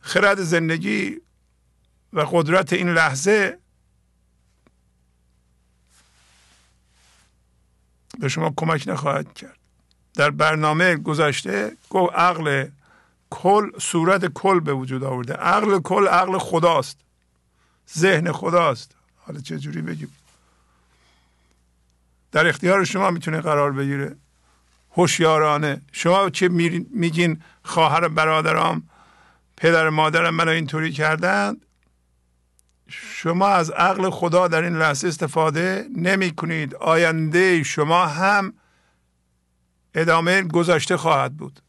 خرد 0.00 0.40
زندگی 0.40 1.20
و 2.12 2.20
قدرت 2.20 2.72
این 2.72 2.88
لحظه 2.88 3.58
به 8.20 8.28
شما 8.28 8.54
کمک 8.56 8.84
نخواهد 8.88 9.34
کرد. 9.34 9.58
در 10.14 10.30
برنامه 10.30 10.96
گذشته 10.96 11.76
گفت 11.90 12.14
عقل 12.14 12.68
کل 13.30 13.78
صورت 13.78 14.26
کل 14.26 14.60
به 14.60 14.72
وجود 14.72 15.04
آورده. 15.04 15.34
عقل 15.34 15.80
کل 15.80 16.08
عقل 16.08 16.38
خداست. 16.38 16.98
ذهن 17.98 18.32
خداست. 18.32 18.94
حالا 19.16 19.40
چه 19.40 19.58
جوری 19.58 19.82
بگیم؟ 19.82 20.12
در 22.32 22.46
اختیار 22.46 22.84
شما 22.84 23.10
می‌تونه 23.10 23.40
قرار 23.40 23.72
بگیره. 23.72 24.16
هوشیارانه. 24.90 25.80
شما 25.92 26.30
چه 26.30 26.48
میگین 26.90 27.42
خواهر 27.62 28.08
برادرام 28.08 28.82
پدر 29.56 29.88
مادرم 29.88 30.34
منو 30.34 30.50
اینطوری 30.50 30.92
کردند؟ 30.92 31.66
شما 32.88 33.48
از 33.48 33.70
عقل 33.70 34.10
خدا 34.10 34.48
در 34.48 34.62
این 34.62 34.76
لحظه 34.76 35.08
استفاده 35.08 35.86
نمی 35.96 36.30
کنید 36.30 36.74
آینده 36.74 37.62
شما 37.62 38.06
هم 38.06 38.52
ادامه 39.94 40.42
گذشته 40.42 40.96
خواهد 40.96 41.36
بود. 41.36 41.60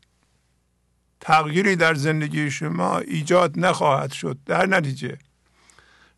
تغییری 1.20 1.76
در 1.76 1.94
زندگی 1.94 2.52
شما 2.52 2.98
ایجاد 2.98 3.60
نخواهد 3.60 4.12
شد. 4.12 4.38
در 4.46 4.66
نتیجه 4.66 5.18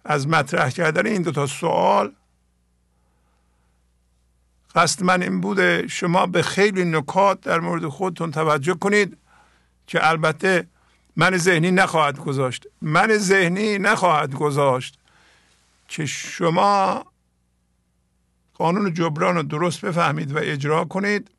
از 0.06 0.28
مطرح 0.28 0.70
کردن 0.70 1.08
این 1.08 1.22
دو 1.22 1.32
تا 1.32 1.48
سوال 1.48 2.12
قصد 4.76 5.04
من 5.04 5.22
این 5.22 5.42
بوده 5.42 5.88
شما 5.88 6.26
به 6.26 6.42
خیلی 6.42 6.86
نکات 6.86 7.42
در 7.42 7.60
مورد 7.60 7.88
خودتون 7.88 8.32
توجه 8.32 8.74
کنید 8.74 9.18
که 9.88 10.10
البته 10.10 10.68
من 11.16 11.38
ذهنی 11.38 11.72
نخواهد 11.72 12.20
گذاشت. 12.20 12.68
من 12.82 13.18
ذهنی 13.18 13.78
نخواهد 13.78 14.34
گذاشت 14.34 15.00
که 15.88 16.06
شما 16.06 17.06
قانون 18.54 18.94
جبران 18.94 19.36
رو 19.36 19.44
درست 19.44 19.86
بفهمید 19.86 20.32
و 20.32 20.38
اجرا 20.38 20.86
کنید 20.86 21.32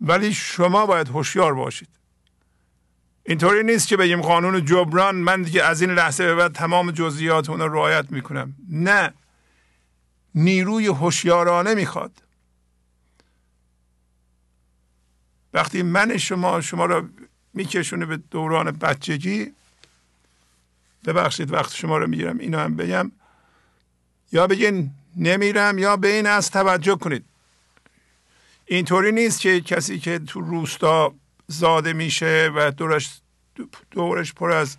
ولی 0.00 0.34
شما 0.34 0.86
باید 0.86 1.08
هوشیار 1.08 1.54
باشید. 1.54 1.97
اینطوری 3.28 3.62
نیست 3.62 3.88
که 3.88 3.96
بگیم 3.96 4.20
قانون 4.20 4.64
جبران 4.64 5.14
من 5.14 5.42
دیگه 5.42 5.64
از 5.64 5.80
این 5.80 5.90
لحظه 5.90 6.26
به 6.26 6.34
بعد 6.34 6.52
تمام 6.52 6.90
جزئیات 6.90 7.50
اون 7.50 7.60
رو 7.60 7.72
رعایت 7.74 8.10
می‌کنم. 8.10 8.54
نه. 8.70 9.14
نیروی 10.34 10.86
هوشیارانه 10.86 11.74
می‌خواد. 11.74 12.12
وقتی 15.54 15.82
من 15.82 16.16
شما 16.16 16.60
شما 16.60 16.86
را 16.86 17.08
میکشونه 17.54 18.06
به 18.06 18.16
دوران 18.16 18.70
بچگی 18.70 19.52
ببخشید 21.06 21.52
وقت 21.52 21.74
شما 21.74 21.98
رو 21.98 22.06
می‌گیرم 22.06 22.38
اینو 22.38 22.58
هم 22.58 22.76
بگم. 22.76 23.12
یا 24.32 24.46
بگین 24.46 24.90
نمیرم 25.16 25.78
یا 25.78 25.96
به 25.96 26.08
این 26.08 26.26
از 26.26 26.50
توجه 26.50 26.96
کنید. 26.96 27.24
اینطوری 28.66 29.12
نیست 29.12 29.40
که 29.40 29.60
کسی 29.60 29.98
که 29.98 30.18
تو 30.18 30.40
روستا 30.40 31.14
زاده 31.48 31.92
میشه 31.92 32.50
و 32.54 32.70
دورش 32.70 33.20
دورش 33.90 34.32
پر 34.32 34.52
از 34.52 34.76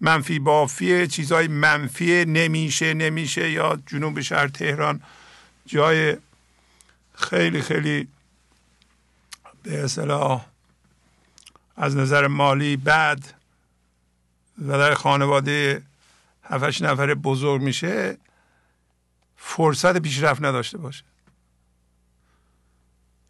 منفی 0.00 0.38
بافیه 0.38 1.06
چیزای 1.06 1.48
منفی 1.48 2.24
نمیشه 2.24 2.94
نمیشه 2.94 3.50
یا 3.50 3.78
جنوب 3.86 4.20
شهر 4.20 4.48
تهران 4.48 5.02
جای 5.66 6.16
خیلی 7.14 7.62
خیلی 7.62 8.08
به 9.62 9.84
اصطلاح 9.84 10.46
از 11.76 11.96
نظر 11.96 12.26
مالی 12.26 12.76
بد 12.76 13.18
و 14.58 14.78
در 14.78 14.94
خانواده 14.94 15.82
هفتش 16.44 16.82
نفر 16.82 17.14
بزرگ 17.14 17.62
میشه 17.62 18.16
فرصت 19.36 19.96
پیشرفت 19.96 20.42
نداشته 20.42 20.78
باشه. 20.78 21.04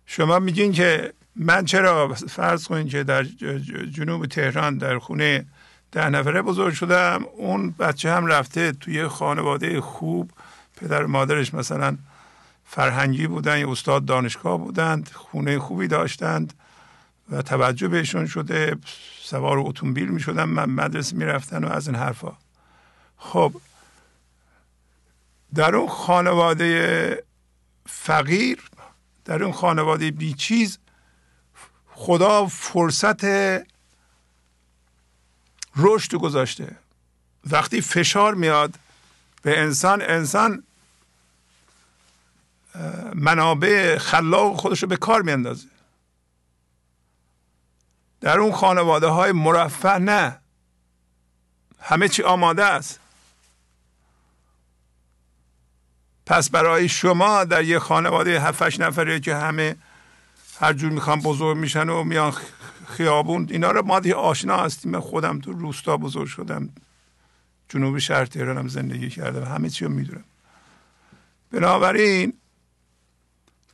شما 0.06 0.38
میگین 0.38 0.72
که 0.72 1.12
من 1.38 1.64
چرا 1.64 2.14
فرض 2.14 2.66
کنین 2.66 2.88
که 2.88 3.04
در 3.04 3.22
جنوب 3.92 4.26
تهران 4.26 4.78
در 4.78 4.98
خونه 4.98 5.46
ده 5.92 6.08
نفره 6.08 6.42
بزرگ 6.42 6.74
شدم 6.74 7.24
اون 7.36 7.70
بچه 7.70 8.12
هم 8.12 8.26
رفته 8.26 8.72
توی 8.72 9.08
خانواده 9.08 9.80
خوب 9.80 10.30
پدر 10.76 11.06
مادرش 11.06 11.54
مثلا 11.54 11.96
فرهنگی 12.64 13.26
بودن 13.26 13.58
یا 13.58 13.70
استاد 13.70 14.04
دانشگاه 14.04 14.58
بودند 14.58 15.10
خونه 15.14 15.58
خوبی 15.58 15.88
داشتند 15.88 16.52
و 17.30 17.42
توجه 17.42 17.88
بهشون 17.88 18.26
شده 18.26 18.76
سوار 19.22 19.58
اتومبیل 19.58 20.08
می 20.08 20.20
شدن 20.20 20.44
من 20.44 20.70
مدرسه 20.70 21.16
می 21.16 21.24
رفتن 21.24 21.64
و 21.64 21.68
از 21.68 21.88
این 21.88 21.96
حرفا. 21.96 22.32
خب 23.18 23.52
در 25.54 25.76
اون 25.76 25.88
خانواده 25.88 27.24
فقیر 27.86 28.58
در 29.24 29.42
اون 29.42 29.52
خانواده 29.52 30.10
بیچیز 30.10 30.78
خدا 32.00 32.46
فرصت 32.46 33.24
رشد 35.76 36.14
گذاشته. 36.14 36.76
وقتی 37.50 37.80
فشار 37.80 38.34
میاد 38.34 38.74
به 39.42 39.60
انسان 39.60 40.02
انسان 40.02 40.62
منابع 43.14 43.98
خلاق 43.98 44.56
خودش 44.56 44.82
رو 44.82 44.88
به 44.88 44.96
کار 44.96 45.22
میاندازه. 45.22 45.68
در 48.20 48.38
اون 48.38 48.52
خانواده 48.52 49.06
های 49.06 49.32
مرفه 49.32 49.98
نه. 49.98 50.38
همه 51.80 52.08
چی 52.08 52.22
آماده 52.22 52.64
است. 52.64 53.00
پس 56.26 56.50
برای 56.50 56.88
شما 56.88 57.44
در 57.44 57.64
یه 57.64 57.78
خانواده 57.78 58.40
هفتش 58.40 58.80
نفره 58.80 59.20
که 59.20 59.34
همه 59.34 59.76
هر 60.60 60.72
جور 60.72 60.90
می‌خوان 60.90 61.20
بزرگ 61.20 61.56
میشن 61.56 61.88
و 61.88 62.04
میان 62.04 62.32
خیابون 62.88 63.46
اینا 63.50 63.70
رو 63.70 63.86
ما 63.86 64.00
دیگه 64.00 64.14
آشنا 64.14 64.56
هستیم. 64.56 64.92
من 64.92 65.00
خودم 65.00 65.38
تو 65.38 65.52
روستا 65.52 65.96
بزرگ 65.96 66.26
شدم. 66.26 66.68
جنوب 67.68 67.98
شهر 67.98 68.24
تهرانم 68.24 68.68
زندگی 68.68 69.10
کردم. 69.10 69.44
همه 69.44 69.70
چی 69.70 69.84
رو 69.84 69.90
می‌دونم. 69.90 70.24
بنابراین 71.52 72.32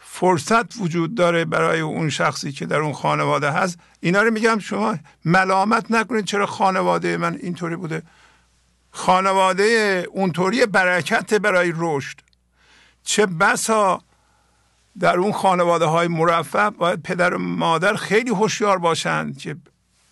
فرصت 0.01 0.77
وجود 0.77 1.15
داره 1.15 1.45
برای 1.45 1.81
اون 1.81 2.11
شخصی 2.11 2.53
که 2.53 2.67
در 2.67 2.77
اون 2.77 2.93
خانواده 2.93 3.51
هست. 3.51 3.79
اینا 4.01 4.23
رو 4.23 4.31
میگم 4.31 4.59
شما 4.59 4.99
ملامت 5.25 5.91
نکنید 5.91 6.25
چرا 6.25 6.47
خانواده 6.47 7.17
من 7.17 7.35
اینطوری 7.35 7.77
بوده. 7.77 8.03
خانواده 8.91 10.07
اونطوری 10.13 10.67
برکت 10.67 11.35
برای 11.35 11.73
رشد. 11.77 12.17
چه 13.05 13.27
بسا 13.27 14.03
در 15.01 15.17
اون 15.17 15.33
خانواده 15.33 15.85
های 15.85 16.09
مرفع 16.09 16.71
باید 16.71 17.03
پدر 17.03 17.35
و 17.35 17.39
مادر 17.39 17.97
خیلی 17.97 18.31
هوشیار 18.31 18.79
باشند 18.79 19.39
که 19.39 19.57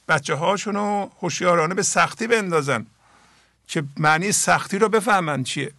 بچه 0.09 0.35
هاشون 0.35 0.75
رو 0.75 1.11
هوشیارانه 1.21 1.75
به 1.75 1.83
سختی 1.83 2.27
بندازن 2.27 2.87
که 3.67 3.85
معنی 3.97 4.33
سختی 4.33 4.79
رو 4.79 4.89
بفهمن 4.89 5.45
چیه. 5.45 5.73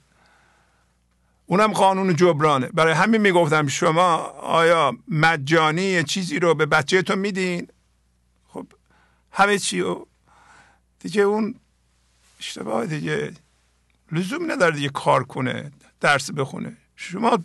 اونم 1.46 1.72
قانون 1.74 2.16
جبرانه. 2.16 2.68
برای 2.68 2.94
همین 2.94 3.22
می‌گفتم 3.22 3.68
شما 3.68 4.16
آیا 4.42 4.98
مجانی 5.08 6.04
چیزی 6.04 6.40
رو 6.40 6.56
به 6.56 6.66
بچهتون 6.66 7.20
میدین؟ 7.20 7.68
خب 8.48 8.66
همه 9.32 9.58
چی 9.58 9.82
و 9.82 10.06
دیگه 11.00 11.22
اون 11.22 11.56
اشتباه 12.40 12.86
دیگه. 12.86 13.34
لزوم 14.12 14.52
نداره 14.52 14.76
دیگه 14.76 14.90
کار 14.90 15.24
کنه 15.24 15.72
درس 16.02 16.32
بخونه. 16.32 16.78
شما 16.96 17.40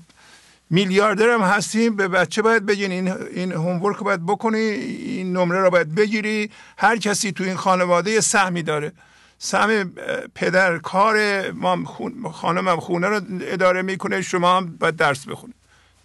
میلیاردر 0.70 1.28
هم 1.28 1.40
هستیم 1.40 1.96
به 1.96 2.08
بچه 2.08 2.42
باید 2.42 2.66
بگین 2.66 2.92
این 2.92 3.12
این 3.12 3.52
هومورک 3.52 3.98
باید 3.98 4.26
بکنی 4.26 4.58
این 4.58 5.36
نمره 5.36 5.60
رو 5.60 5.70
باید 5.70 5.94
بگیری. 5.94 6.50
هر 6.78 6.96
کسی 6.96 7.32
تو 7.32 7.44
این 7.44 7.56
خانواده 7.56 8.20
سهمی 8.20 8.62
داره. 8.62 8.92
سهم 9.38 9.92
پدر 10.34 10.78
کار 10.78 11.50
ما 11.50 11.84
خانم 12.32 12.68
هم 12.68 12.80
خونه 12.80 13.08
رو 13.08 13.20
اداره 13.40 13.82
می‌کنه 13.82 14.22
شما 14.22 14.56
هم 14.56 14.76
باید 14.76 14.96
درس 14.96 15.28
بخونید 15.28 15.56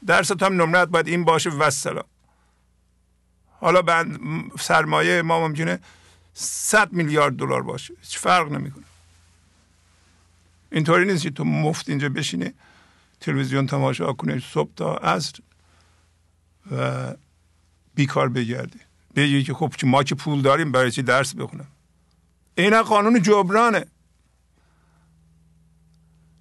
درست 0.07 0.43
هم 0.43 0.61
نمرت 0.61 0.87
باید 0.87 1.07
این 1.07 1.23
باشه. 1.23 1.49
وسلا 1.49 2.01
حالا 3.59 3.81
بند 3.81 4.19
سرمایه 4.59 5.21
ما 5.21 5.47
ممکنه 5.47 5.79
100 6.33 6.93
میلیارد 6.93 7.35
دلار 7.35 7.61
باشه. 7.61 7.93
هیچ 8.01 8.17
فرق 8.17 8.51
نمی‌کنه. 8.51 8.83
اینطوری 10.71 11.05
نیست 11.05 11.23
که 11.23 11.29
تو 11.29 11.43
مفت 11.43 11.89
اینجا 11.89 12.09
بشینه 12.09 12.53
تلویزیون 13.23 13.67
تماشا 13.67 14.13
کنه 14.13 14.39
صبح 14.39 14.69
تا 14.75 14.95
عصر 14.95 15.39
و 16.71 17.13
بیکار 17.95 18.29
بگرده 18.29 18.79
بگی 19.15 19.43
که 19.43 19.53
خب 19.53 19.73
ما 19.83 20.03
که 20.03 20.15
پول 20.15 20.41
داریم 20.41 20.71
برای 20.71 20.91
چی 20.91 21.01
درس 21.01 21.35
بخونم؟ 21.35 21.67
این 22.55 22.81
قانون 22.81 23.21
جبرانه. 23.21 23.85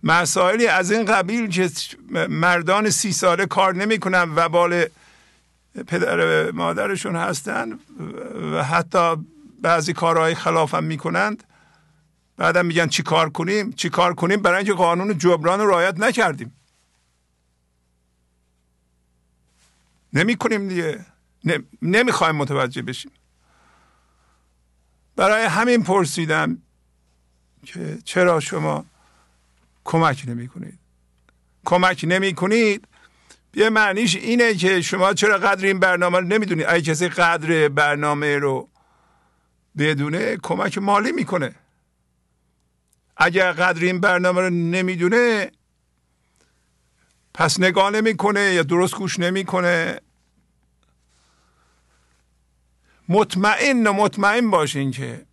مسائلی 0.02 0.66
از 0.66 0.92
این 0.92 1.04
قبیل 1.04 1.50
که 1.50 1.70
مردان 2.28 2.90
سی 2.90 3.12
ساله 3.12 3.46
کار 3.46 3.74
نمی‌کنن 3.74 4.32
و 4.36 4.48
بال 4.48 4.84
پدر 5.86 6.50
مادرشون 6.50 7.16
هستن 7.16 7.78
و 8.52 8.64
حتی 8.64 9.16
بعضی 9.62 9.92
کارهای 9.92 10.34
خلافم 10.34 10.84
می‌کنند. 10.84 11.44
بعدم 12.36 12.66
میگن 12.66 12.86
چی 12.86 13.02
کار 13.02 13.30
کنیم؟ 13.30 13.72
چی 13.72 13.88
کار 13.88 14.14
کنیم؟ 14.14 14.42
برای 14.42 14.56
اینکه 14.56 14.72
قانون 14.72 15.18
جبران 15.18 15.60
رو 15.60 15.70
رعایت 15.70 16.00
نکردیم. 16.00 16.52
نمی 20.12 20.36
کنیم 20.36 20.68
دیگه 20.68 21.06
نمی‌خوایم 21.82 22.36
متوجه 22.36 22.82
بشیم. 22.82 23.12
برای 25.16 25.44
همین 25.44 25.82
پرسیدم 25.82 26.58
که 27.64 27.98
چرا 28.04 28.40
شما 28.40 28.84
کمک 29.84 30.24
نمی 30.26 30.48
کنید 30.48 30.78
کمک 31.64 32.04
نمی 32.08 32.34
کنید 32.34 32.88
یه 33.54 33.70
معنیش 33.70 34.16
اینه 34.16 34.54
که 34.54 34.82
شما 34.82 35.14
چرا 35.14 35.38
قدر 35.38 35.66
این 35.66 35.78
برنامه 35.80 36.18
رو 36.18 36.26
نمی‌دونید. 36.26 36.66
اگه 36.68 36.82
کسی 36.82 37.08
قدر 37.08 37.68
برنامه 37.68 38.38
رو 38.38 38.68
بدونه 39.78 40.36
کمک 40.36 40.78
مالی 40.78 41.12
می‌کنه. 41.12 41.54
اگر 43.16 43.52
قدر 43.52 43.84
این 43.84 44.00
برنامه 44.00 44.40
رو 44.40 44.50
نمی‌دونه 44.50 45.50
پس 47.34 47.60
نگاه 47.60 47.90
نمی‌کنه 47.90 48.40
یا 48.40 48.62
درست 48.62 48.94
گوش 48.94 49.18
نمی‌کنه؟ 49.18 50.00
مطمئن 53.08 53.86
و 53.86 53.92
مطمئن 53.92 54.50
باشین 54.50 54.90
که 54.90 55.26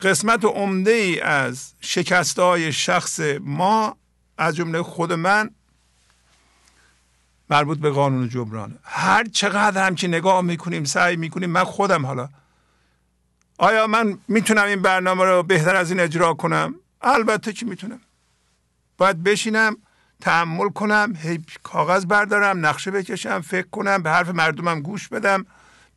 قسمت 0.00 0.44
عمده 0.44 0.90
ای 0.90 1.20
از 1.20 1.74
شکست 1.80 2.38
های 2.38 2.72
شخص 2.72 3.20
ما 3.40 3.96
از 4.38 4.56
جمله 4.56 4.82
خود 4.82 5.12
من 5.12 5.50
مربوط 7.50 7.78
به 7.78 7.90
قانون 7.90 8.28
جبرانه. 8.28 8.74
هر 8.82 9.24
چقدر 9.24 9.86
هم 9.86 9.94
که 9.94 10.08
نگاه 10.08 10.42
می‌کنیم 10.42 10.84
سعی 10.84 11.16
می‌کنیم 11.16 11.50
من 11.50 11.64
خودم 11.64 12.06
حالا. 12.06 12.28
آیا 13.58 13.86
من 13.86 14.18
می‌تونم 14.28 14.64
این 14.64 14.82
برنامه 14.82 15.24
رو 15.24 15.42
بهتر 15.42 15.76
از 15.76 15.90
این 15.90 16.00
اجرا 16.00 16.34
کنم؟ 16.34 16.74
البته 17.02 17.52
که 17.52 17.66
می‌تونم. 17.66 18.00
باید 18.98 19.22
بشینم 19.22 19.76
تحمل 20.20 20.68
کنم 20.68 21.12
هی 21.22 21.44
کاغذ 21.62 22.04
بردارم 22.04 22.66
نقشه 22.66 22.90
بکشم 22.90 23.40
فکر 23.40 23.66
کنم 23.66 24.02
به 24.02 24.10
حرف 24.10 24.28
مردمم 24.28 24.80
گوش 24.80 25.08
بدم 25.08 25.46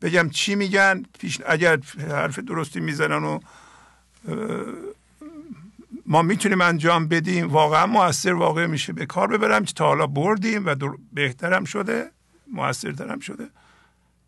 بگم 0.02 0.30
چی 0.30 0.54
میگن 0.54 1.02
پیش 1.18 1.40
اگر 1.46 1.78
حرف 2.10 2.38
درستی 2.38 2.80
می‌زنن 2.80 3.24
و 3.24 3.40
ما 6.06 6.22
می‌تونیم 6.22 6.60
انجام 6.60 7.08
بدیم. 7.08 7.48
واقعا 7.48 7.86
موثر 7.86 8.32
واقع 8.32 8.66
میشه. 8.66 8.92
به 8.92 9.06
کار 9.06 9.28
ببرم 9.28 9.64
که 9.64 9.72
تا 9.72 9.86
حالا 9.86 10.06
بردیم 10.06 10.66
و 10.66 10.74
بهترم 11.12 11.64
شده 11.64 12.10
موثرترم 12.52 13.20
شده. 13.20 13.48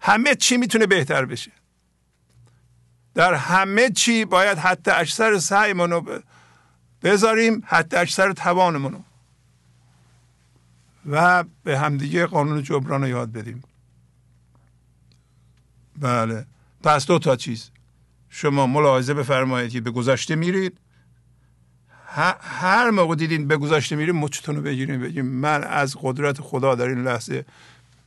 همه 0.00 0.34
چی 0.34 0.56
می‌تونه 0.56 0.86
بهتر 0.86 1.24
بشه. 1.24 1.52
در 3.14 3.34
همه 3.34 3.90
چی 3.90 4.24
باید 4.24 4.58
حتی 4.58 4.90
اکثر 4.90 5.38
سعیمون 5.38 6.22
بذاریم 7.02 7.62
حتی 7.66 7.96
اکثر 7.96 8.32
توانمون 8.32 9.04
و 11.10 11.44
به 11.64 11.78
همدیگه 11.78 12.26
قانون 12.26 12.62
جبران 12.62 13.02
رو 13.02 13.08
یاد 13.08 13.32
بدیم. 13.32 13.62
بله. 16.00 16.46
پس 16.82 17.06
دو 17.06 17.18
تا 17.18 17.36
چیز. 17.36 17.70
شما 18.28 18.66
ملاحظه 18.66 19.14
بفرمایید 19.14 19.70
که 19.70 19.80
به 19.80 19.90
گذشته 19.90 20.34
میرید. 20.34 20.78
هر 22.40 22.90
موقع 22.90 23.14
دیدین 23.14 23.48
به 23.48 23.56
گذشته 23.56 23.96
میرید 23.96 24.14
مچتون 24.14 24.56
رو 24.56 24.62
بگیریم 24.62 25.00
بگیم 25.00 25.26
من 25.26 25.64
از 25.64 25.96
قدرت 26.02 26.40
خدا 26.40 26.74
در 26.74 26.86
این 26.86 27.04
لحظه 27.04 27.44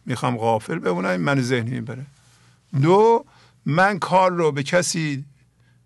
می‌خوام 0.06 0.38
غافل 0.38 0.80
بمونم 0.80 1.16
من 1.16 1.42
ذهنی 1.42 1.82
بره 1.82 2.06
دو 2.82 3.26
من 3.66 4.00
کار 4.00 4.32
رو 4.32 4.52
به 4.52 4.64
کسی 4.64 5.26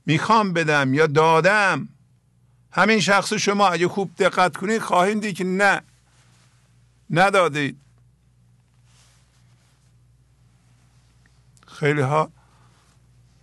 می‌خوام 0.05 0.53
بدم 0.53 0.93
یا 0.93 1.07
دادم 1.07 1.89
همین 2.71 2.99
شخص 2.99 3.33
شما 3.33 3.67
اگه 3.67 3.87
خوب 3.87 4.11
دقت 4.17 4.57
کنید 4.57 4.81
خواهید 4.81 5.21
دید 5.21 5.35
که 5.35 5.43
نه. 5.43 5.81
ندادید. 7.13 7.79
خیلی 11.67 12.01
ها 12.01 12.31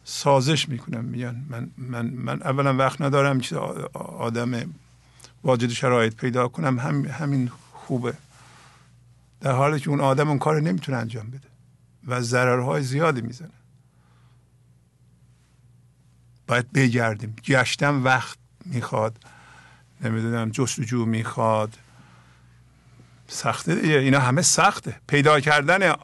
سازش 0.05 0.69
می‌کنم 0.69 1.05
میگن 1.05 1.45
من 1.49 1.71
من 1.79 2.07
من 2.07 2.43
اولا 2.43 2.77
وقت 2.77 3.01
ندارم 3.01 3.41
که 3.41 3.57
آدم 3.95 4.75
واجد 5.45 5.69
شرایط 5.69 6.15
پیدا 6.17 6.49
کنم 6.49 6.79
هم 6.79 7.05
همین 7.05 7.51
خوبه. 7.73 8.15
در 9.41 9.53
حالی 9.53 9.81
که 9.81 9.91
اون 9.91 10.01
آدم 10.01 10.29
اون 10.29 10.39
کار 10.39 10.61
نمی‌تونه 10.61 10.99
انجام 10.99 11.31
بده 11.31 11.49
و 12.07 12.21
ضررهای 12.21 12.83
زیادی 12.83 13.21
می‌زنه. 13.21 13.51
باید 16.47 16.73
بگردیم. 16.73 17.37
گشتم 17.45 18.05
وقت 18.05 18.39
می‌خواد. 18.65 19.25
نمی‌دونم 20.01 20.51
جستجو 20.51 21.05
می‌خواد. 21.05 21.77
سخته. 23.31 23.75
دیگه 23.75 23.95
اینا 23.95 24.21
همه 24.21 24.43
سخته. 24.43 25.01
پیدا 25.09 25.41
کردن 25.41 25.95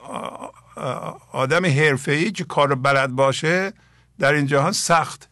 آدم 1.32 1.66
حرفه‌ای 1.66 2.32
که 2.32 2.44
کار 2.44 2.74
بلد 2.74 3.10
باشه 3.10 3.72
در 4.18 4.32
این 4.32 4.46
جهان 4.46 4.72
سخت. 4.72 5.28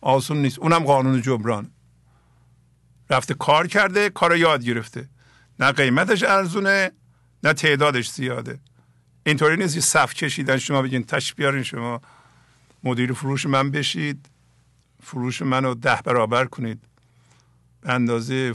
آسون 0.00 0.42
نیست. 0.42 0.58
اونم 0.58 0.84
قانون 0.84 1.22
جبران. 1.22 1.70
رفته 3.10 3.34
کار 3.34 3.66
کرده 3.66 4.10
کار 4.10 4.36
یاد 4.36 4.64
گرفته. 4.64 5.08
نه 5.60 5.72
قیمتش 5.72 6.22
ارزونه 6.22 6.90
نه 7.44 7.52
تعدادش 7.52 8.10
زیاده. 8.10 8.60
اینطوری 9.26 9.56
نیست 9.56 9.74
که 9.74 9.80
صف 9.80 10.14
کشیدن. 10.14 10.56
شما 10.56 10.82
بگین 10.82 11.04
تش 11.04 11.34
بیارین 11.34 11.62
شما 11.62 12.00
مدیر 12.84 13.12
فروش 13.12 13.46
من 13.46 13.70
بشید. 13.70 14.28
فروش 15.02 15.42
منو 15.42 15.74
ده 15.74 15.98
برابر 16.04 16.44
کنید. 16.44 16.84
به 17.80 17.92
اندازه 17.92 18.54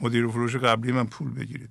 مدیر 0.00 0.28
فروش 0.28 0.56
قبلی 0.56 0.92
من 0.92 1.06
پول 1.06 1.30
بگیرید. 1.30 1.70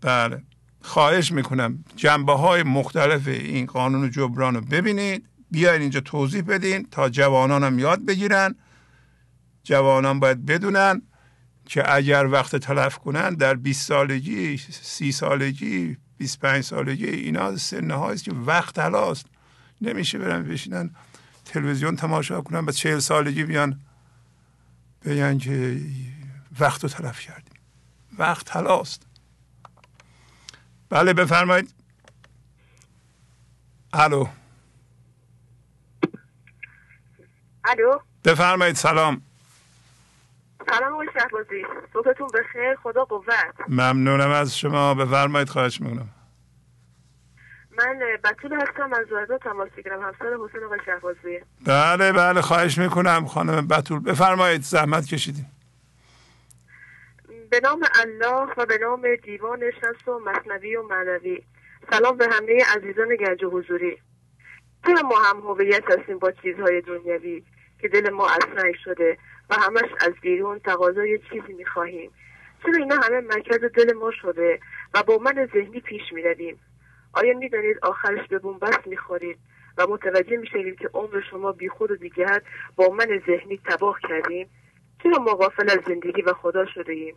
بله. 0.00 0.42
خواهش 0.80 1.32
می‌کنم 1.32 1.84
جنبه 1.96 2.32
های 2.32 2.62
مختلف 2.62 3.28
این 3.28 3.66
قانون 3.66 4.10
جبران 4.10 4.54
رو 4.54 4.60
ببینید. 4.60 5.28
بیاین 5.50 5.80
اینجا 5.80 6.00
توضیح 6.00 6.42
بدین 6.42 6.88
تا 6.90 7.08
جوانان 7.08 7.64
هم 7.64 7.78
یاد 7.78 8.04
بگیرن. 8.06 8.54
جوانان 9.62 10.20
باید 10.20 10.46
بدونن 10.46 11.02
که 11.66 11.94
اگر 11.94 12.26
وقت 12.26 12.56
تلف 12.56 12.98
کنن 12.98 13.34
در 13.34 13.54
20 13.54 13.88
سالگی 13.88 14.56
30 14.58 15.12
سالگی 15.12 15.96
25 16.18 16.64
سالگی 16.64 17.06
اینا 17.06 17.56
سنه 17.56 17.94
هاییست 17.94 18.24
که 18.24 18.32
وقت 18.32 18.78
هلاست 18.78 19.26
نمیشه 19.80 20.18
برن 20.18 20.42
بشینن 20.42 20.90
تلویزیون 21.44 21.96
تماشا 21.96 22.40
کنن 22.40 22.66
به 22.66 22.72
40 22.72 22.98
سالگی 22.98 23.44
بیان 23.44 23.80
بگن 25.04 25.38
که 25.38 25.80
وقت 26.60 26.82
رو 26.82 26.88
تلف 26.88 27.20
کردیم. 27.20 27.54
وقت 28.18 28.56
هلاست 28.56 29.06
بله 30.90 31.12
بفرمایید. 31.12 31.74
الو. 33.92 34.26
الو. 37.64 37.98
بفرمایید 38.24 38.76
سلام. 38.76 39.22
سلام 40.70 40.92
آقای 40.92 41.08
شهبازی. 41.18 41.62
صبحتون 41.92 42.28
بخیر 42.28 42.76
خدا 42.82 43.04
قوت. 43.04 43.54
ممنونم 43.68 44.30
از 44.30 44.58
شما. 44.58 44.94
بفرمایید 44.94 45.48
خواهش 45.48 45.80
می‌کنم. 45.80 46.08
من 47.78 47.98
بطول 48.24 48.52
هستم 48.52 48.92
از 48.92 49.12
وعده 49.12 49.38
تماس 49.38 49.68
بگیرم 49.76 50.02
همسر 50.02 50.36
حسین 50.48 50.64
آقای 50.64 50.78
شهبازی. 50.86 51.40
بله 51.64 52.12
بله 52.12 52.42
خواهش 52.42 52.78
می‌کنم 52.78 53.26
خانم 53.26 53.66
بطول 53.66 53.98
بفرمایید 53.98 54.62
زحمت 54.62 55.06
کشیدیم. 55.06 55.55
به 57.50 57.60
نام 57.60 57.80
الله 58.00 58.52
و 58.56 58.66
به 58.66 58.78
نام 58.78 59.16
دیوان 59.16 59.70
شمس 59.70 60.08
و 60.08 60.18
مصنوی 60.18 60.76
و 60.76 60.82
معنوی. 60.82 61.42
سلام 61.90 62.16
به 62.16 62.28
همه 62.28 62.64
عزیزان 62.76 63.16
گنج 63.16 63.44
و 63.44 63.50
حضوری. 63.50 63.98
چرا 64.86 65.08
ما 65.08 65.16
هم 65.16 65.40
هویت 65.40 65.90
هستیم 65.90 66.18
با 66.18 66.32
چیزهای 66.32 66.80
دنیوی 66.80 67.44
که 67.80 67.88
دل 67.88 68.10
ما 68.10 68.28
اسنعی 68.28 68.74
شده 68.84 69.18
و 69.50 69.54
همش 69.54 69.90
از 70.00 70.12
بیرون 70.22 70.58
تقاضای 70.58 71.18
چیزی 71.18 71.52
می‌خواهیم. 71.52 72.10
چرا 72.62 72.74
اینا 72.78 72.96
همه 72.96 73.20
مرکز 73.20 73.60
دل 73.74 73.92
ما 73.92 74.10
شده 74.22 74.60
و 74.94 75.02
با 75.02 75.18
من 75.18 75.48
ذهنی 75.54 75.80
پیش 75.80 76.02
می‌رویم؟ 76.12 76.60
آیا 77.12 77.38
می‌دانید 77.38 77.78
آخرش 77.82 78.28
به 78.28 78.38
بنبست 78.38 78.86
می‌خورید 78.86 79.38
و 79.78 79.86
متوجه 79.86 80.36
می‌شویم 80.36 80.76
که 80.76 80.90
عمر 80.94 81.20
شما 81.30 81.52
بیخود 81.52 81.90
و 81.90 81.96
دیگر 81.96 82.42
با 82.76 82.88
من 82.88 83.22
ذهنی 83.26 83.60
تباه 83.64 83.98
کردیم؟ 84.08 84.50
چرا 85.06 85.18
ما 85.18 85.34
غافل 85.34 85.70
از 85.70 85.78
زندگی 85.86 86.22
و 86.22 86.32
خدا 86.32 86.66
شده 86.66 86.92
ایم؟ 86.92 87.14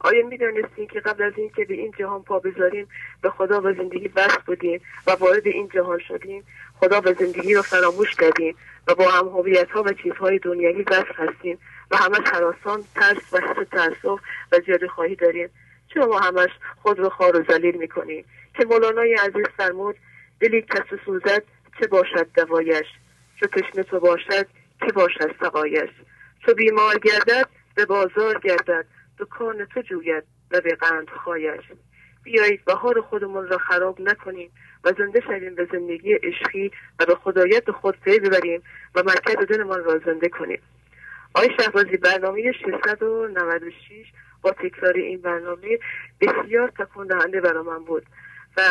آیا 0.00 0.26
می‌دانستیم 0.26 0.86
که 0.86 1.00
قبل 1.00 1.22
از 1.22 1.32
اینکه 1.36 1.64
به 1.64 1.74
این 1.74 1.92
جهان 1.98 2.22
پا 2.22 2.38
بذاریم 2.38 2.88
به 3.22 3.30
خدا 3.30 3.60
و 3.60 3.72
زندگی 3.72 4.08
بس 4.08 4.38
بودیم 4.46 4.80
و 5.06 5.10
وارد 5.10 5.46
این 5.46 5.68
جهان 5.68 5.98
شدیم؟ 5.98 6.44
خدا 6.80 7.00
و 7.00 7.12
زندگی 7.12 7.54
رو 7.54 7.62
فراموش 7.62 8.14
کردیم 8.14 8.56
و 8.88 8.94
با 8.94 9.10
هم 9.10 9.28
ها 9.74 9.82
و 9.82 9.92
چیزهای 9.92 10.38
دنیوی 10.38 10.82
بس 10.82 11.04
هستیم 11.14 11.58
و 11.90 11.96
همش 11.96 12.28
حراسان 12.32 12.84
ترس 12.94 13.32
و 13.32 13.38
حس 13.38 13.68
تاسف 13.70 14.20
و 14.52 14.60
زیاده 14.66 14.88
خواهی 14.88 15.16
داریم. 15.16 15.48
چرا 15.94 16.06
ما 16.06 16.18
همش 16.18 16.50
خود 16.82 16.98
رو 16.98 17.08
خار 17.08 17.36
و 17.36 17.44
ذلیل 17.52 17.76
می‌کنیم؟ 17.76 18.24
که 18.54 18.64
مولانای 18.64 19.14
عزیز 19.14 19.46
فرمود 19.56 19.96
دلی 20.40 20.62
کس 20.62 20.98
سوزد 21.04 21.42
چه 21.80 21.86
باشد 21.86 22.26
دوایش؟ 22.34 22.86
چو 23.40 23.46
تشنه 23.46 23.82
تو 23.82 24.00
باشد 24.00 24.46
که 24.80 24.92
باشد 24.92 25.34
سقایش؟ 25.40 25.90
چو 26.46 26.54
بیمار 26.54 26.98
گردد 26.98 27.48
به 27.74 27.84
بازار 27.84 28.38
گردد. 28.38 28.84
دکان 29.18 29.64
تو 29.64 29.80
جوید 29.80 30.24
و 30.50 30.60
به 30.60 30.74
قند 30.74 31.08
خایش. 31.10 31.60
بیایید 32.24 32.64
بهار 32.64 33.00
خودمون 33.00 33.48
را 33.48 33.58
خراب 33.58 34.00
نکنیم 34.00 34.50
و 34.84 34.92
زنده 34.98 35.20
شویم 35.20 35.54
به 35.54 35.68
زندگی 35.72 36.14
عشقی 36.14 36.70
و 37.00 37.06
به 37.06 37.14
خدایت 37.14 37.70
خود 37.70 38.00
پی 38.00 38.18
ببریم 38.18 38.62
و 38.94 39.02
مرکز 39.02 39.36
دلمان 39.48 39.84
را 39.84 39.98
زنده 39.98 40.28
کنیم. 40.28 40.62
آقای 41.34 41.48
شهبازی 41.60 41.96
برنامه 41.96 42.52
696 42.52 44.12
با 44.42 44.50
تکرار 44.50 44.94
این 44.94 45.20
برنامه 45.20 45.78
بسیار 46.20 46.68
تکون 46.78 47.06
دهنده 47.06 47.40
برای 47.40 47.62
من 47.62 47.84
بود 47.84 48.06
و 48.56 48.62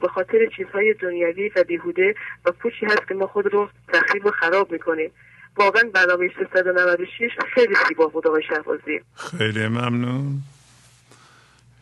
به 0.00 0.08
خاطر 0.08 0.46
چیزهای 0.56 0.94
دنیوی 0.94 1.50
و 1.56 1.64
بیهوده 1.64 2.14
و 2.44 2.52
پوچی 2.52 2.86
هست 2.86 3.08
که 3.08 3.14
ما 3.14 3.26
خود 3.26 3.52
رو 3.52 3.68
تخریب 3.92 4.26
و 4.26 4.30
خراب 4.30 4.72
می‌کنیم. 4.72 5.10
واقعا 5.56 5.90
برنامه 5.94 6.30
396 6.38 7.30
خیلی 7.54 7.74
زیبا 7.88 8.06
بود 8.06 8.26
آقای 8.26 8.42
شهبازی. 8.42 9.00
خیلی 9.14 9.68
ممنون. 9.68 10.42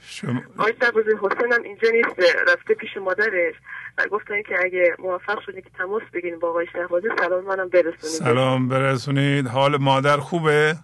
شما... 0.06 0.42
آقای 0.58 0.74
شهبازی 0.80 1.10
حسین 1.22 1.52
هم 1.52 1.62
اینجا 1.62 1.88
نیست 1.92 2.32
رفته 2.48 2.74
پیش 2.74 2.96
مادرش. 2.96 3.54
و 3.98 4.06
گفتن 4.10 4.42
که 4.42 4.54
اگه 4.64 4.96
موفق 4.98 5.40
شدید 5.46 5.64
که 5.64 5.70
تماس 5.78 6.02
بگیریم 6.12 6.38
با 6.38 6.48
آقای 6.48 6.66
شهبازی 6.72 7.08
سلام 7.18 7.44
منم 7.44 7.68
برسونید. 7.68 7.98
سلام 7.98 8.68
برسونید. 8.68 9.46
حال 9.46 9.76
مادر 9.76 10.16
خوبه؟ 10.16 10.76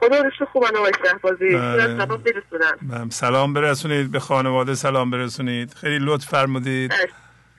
خدا 0.00 0.20
رشته 0.20 0.44
خوبن 0.44 0.76
آقای 0.76 0.92
شهبازی. 1.04 1.50
سلام 1.50 2.22
برسونم. 2.22 3.10
سلام 3.10 3.52
برسونید. 3.52 4.10
به 4.10 4.18
خانواده 4.18 4.74
سلام 4.74 5.10
برسونید. 5.10 5.74
خیلی 5.74 5.98
لطف 6.00 6.28
فرمودید. 6.28 6.92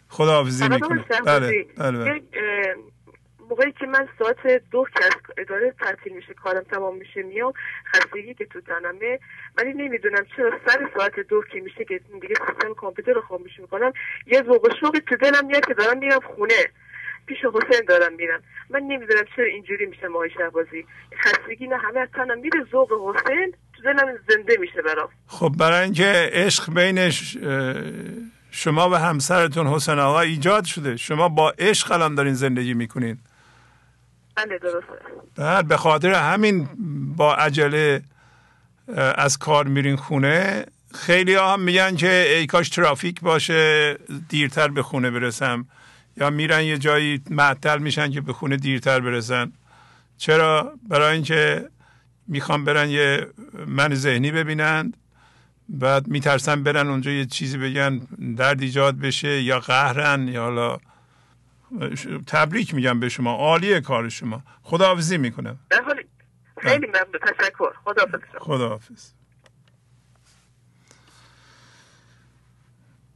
خدا 0.09 0.31
حافظی 0.31 0.69
می‌کنم. 0.69 1.05
بله 1.25 1.65
بله, 1.77 1.97
بله. 1.97 2.21
موقعی 3.49 3.71
که 3.71 3.85
من 3.85 4.07
ساعت 4.19 4.47
دو 4.71 4.85
که 4.93 5.31
اداره 5.37 5.73
تعطیل 5.79 6.13
میشه 6.13 6.33
کارم 6.33 6.63
تمام 6.63 6.97
میشه 6.97 7.23
میام 7.23 7.53
خستگی 7.93 8.33
که 8.33 8.45
تو 8.45 8.61
تنمه 8.61 9.19
ولی 9.57 9.73
نمی‌دونم 9.73 10.25
چرا 10.35 10.51
سر 10.67 10.89
ساعت 10.97 11.19
دو 11.19 11.41
که 11.51 11.59
میشه 11.61 11.85
که 11.85 11.99
دیگه 12.21 12.35
سیستم 12.47 12.73
کامپیوتر 12.73 13.13
رو 13.13 13.21
خاموش 13.21 13.59
می‌کنم 13.59 13.93
یه 14.27 14.43
ذوق 14.43 14.75
شوقی 14.79 14.99
تو 14.99 15.15
دلم 15.15 15.45
میاد 15.45 15.65
که 15.65 15.73
دارم 15.73 15.97
میرم 15.97 16.19
خونه. 16.35 16.63
پیش 17.27 17.37
حسین 17.37 17.85
دارم 17.87 18.13
میرم. 18.13 18.43
من 18.69 18.79
نمی‌دونم 18.79 19.23
چرا 19.35 19.45
اینجوری 19.45 19.85
میشه 19.85 20.07
ماهی 20.07 20.29
شهبازی 20.29 20.85
خستگی 21.21 21.67
نه 21.67 21.77
همه 21.77 21.99
از 21.99 22.09
تنم 22.13 22.39
میره 22.39 22.65
ذوق 22.71 23.15
حسین 23.15 23.53
تو 23.75 23.83
دلم 23.83 24.17
زنده 24.29 24.57
میشه 24.59 24.81
برام. 24.81 25.09
خب 25.27 25.51
برای 25.59 25.83
اینکه 25.83 26.29
عشق 26.33 26.73
بین 26.73 27.09
شما 28.51 28.89
و 28.89 28.93
همسرتون 28.93 29.67
حسین 29.67 29.99
آقا 29.99 30.19
ایجاد 30.19 30.65
شده 30.65 30.97
شما 30.97 31.29
با 31.29 31.53
عشق 31.59 31.91
الان 31.91 32.15
دارین 32.15 32.33
زندگی 32.33 32.73
می‌کنین. 32.73 33.17
بله 34.35 34.57
درسته. 34.57 35.63
به 35.67 35.77
خاطر 35.77 36.13
همین 36.13 36.67
با 37.15 37.35
عجله 37.35 38.01
از 38.97 39.37
کار 39.37 39.67
میرین 39.67 39.95
خونه 39.95 40.65
خیلی 40.93 41.35
ها 41.35 41.53
هم 41.53 41.59
میگن 41.59 41.95
که 41.95 42.35
ای 42.37 42.45
کاش 42.45 42.69
ترافیک 42.69 43.21
باشه 43.21 43.93
دیرتر 44.29 44.67
به 44.67 44.83
خونه 44.83 45.11
برسم. 45.11 45.65
یا 46.17 46.29
میرن 46.29 46.63
یه 46.63 46.77
جایی 46.77 47.21
معطل 47.29 47.77
میشن 47.77 48.11
که 48.11 48.21
به 48.21 48.33
خونه 48.33 48.57
دیرتر 48.57 48.99
برسن. 48.99 49.51
چرا؟ 50.17 50.73
برای 50.89 51.13
اینکه 51.13 51.69
می‌خوام 52.27 52.65
برن 52.65 52.89
یه 52.89 53.27
من 53.67 53.95
ذهنی 53.95 54.31
ببینند. 54.31 54.97
بعد 55.69 56.07
میترسن 56.07 56.63
برن 56.63 56.87
اونجا 56.87 57.11
یه 57.11 57.25
چیزی 57.25 57.57
بگن 57.57 58.01
درد 58.37 58.61
ایجاد 58.61 58.99
بشه 58.99 59.41
یا 59.41 59.59
قهرن 59.59 60.27
یا 60.27 60.41
حالا 60.41 60.77
تبریک 62.27 62.73
میگم 62.73 62.99
به 62.99 63.09
شما. 63.09 63.31
عالیه 63.31 63.81
کار 63.81 64.09
شما. 64.09 64.43
خداحافظی 64.63 65.17
می‌کنم. 65.17 65.59
خیلی 66.61 66.87
ممنون. 66.87 67.05
تشکر. 67.21 67.73
خداحافظ. 67.85 68.19
خداحافظ. 68.39 69.11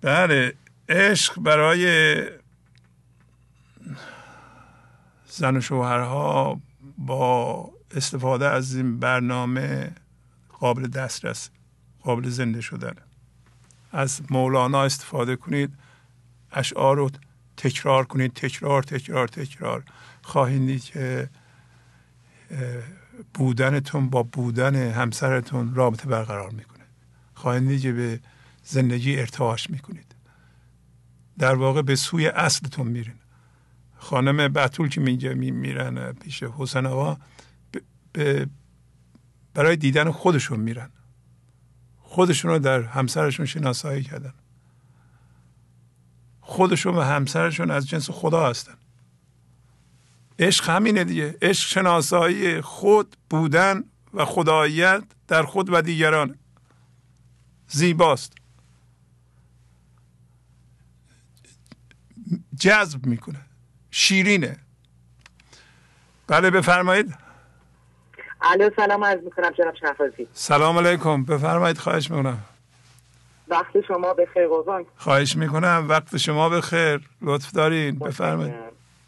بله 0.01 0.53
عشق 0.89 1.39
برای 1.39 2.23
زن 5.25 5.57
و 5.57 5.61
شوهرها 5.61 6.61
با 6.97 7.71
استفاده 7.95 8.47
از 8.49 8.75
این 8.75 8.99
برنامه 8.99 9.91
قابل 10.59 10.87
دسترس 10.87 11.49
قابل 12.01 12.29
زنده 12.29 12.61
شدن. 12.61 12.95
از 13.91 14.21
مولانا 14.29 14.83
استفاده 14.83 15.35
کنید. 15.35 15.73
اشعار 16.51 16.97
رو 16.97 17.09
تکرار 17.59 18.05
کنید 18.05 18.33
تکرار 18.33 18.83
تکرار 18.83 19.27
تکرار. 19.27 19.83
خواهید 20.21 20.67
دید 20.67 20.83
که 20.83 21.29
بودنتون 23.33 24.09
با 24.09 24.23
بودن 24.23 24.75
همسرتون 24.75 25.75
رابطه 25.75 26.07
برقرار 26.07 26.49
می‌کنه. 26.49 26.85
خواهید 27.33 27.67
دید 27.67 27.81
که 27.81 27.93
به 27.93 28.19
زندگی 28.63 29.19
ارتعاش 29.19 29.69
می‌کنید. 29.69 30.15
در 31.37 31.55
واقع 31.55 31.81
به 31.81 31.95
سوی 31.95 32.27
اصلتون 32.27 32.87
میرین. 32.87 33.19
خانم 33.97 34.37
بطول 34.37 34.89
که 34.89 35.01
میگه 35.01 35.33
میرن 35.33 36.11
پیش 36.13 36.43
حسن 36.43 36.85
آقا 36.85 37.17
برای 39.53 39.75
دیدن 39.75 40.11
خودشون 40.11 40.59
میرن. 40.59 40.89
خودشون 41.99 42.51
رو 42.51 42.59
در 42.59 42.81
همسرشون 42.81 43.45
شناسایی 43.45 44.03
کردن. 44.03 44.33
خودشون 46.49 46.95
و 46.95 47.01
همسرشون 47.01 47.71
از 47.71 47.87
جنس 47.87 48.09
خدا 48.09 48.49
هستن. 48.49 48.73
عشق 50.39 50.69
همینه 50.69 51.03
دیگه. 51.03 51.37
عشق 51.41 51.67
شناسایی 51.69 52.61
خود 52.61 53.15
بودن 53.29 53.83
و 54.13 54.25
خداییت 54.25 55.03
در 55.27 55.43
خود 55.43 55.73
و 55.73 55.81
دیگران. 55.81 56.35
زیباست. 57.67 58.33
جذب 62.59 63.05
می‌کنه. 63.05 63.39
شیرینه. 63.91 64.57
بله 66.27 66.49
بفرمایید. 66.49 67.15
الو 68.41 68.69
سلام 68.75 69.05
عرض 69.05 69.23
می‌کنم 69.23 69.51
جناب 69.51 69.75
شهرازی 69.75 70.27
سلام 70.33 70.77
علیکم. 70.77 71.23
بفرمایید 71.23 71.77
خواهش 71.77 72.11
می‌کنم. 72.11 72.43
وقت 73.49 73.81
شما 73.87 74.13
به 74.13 74.25
خیر 74.33 74.47
قربان. 74.47 74.85
خواهش 74.95 75.35
می‌کنم. 75.35 75.85
وقت 75.89 76.17
شما 76.17 76.49
به 76.49 76.61
خیر. 76.61 76.99
لطف 77.21 77.51
دارین. 77.51 77.99
بفرمایید. 77.99 78.53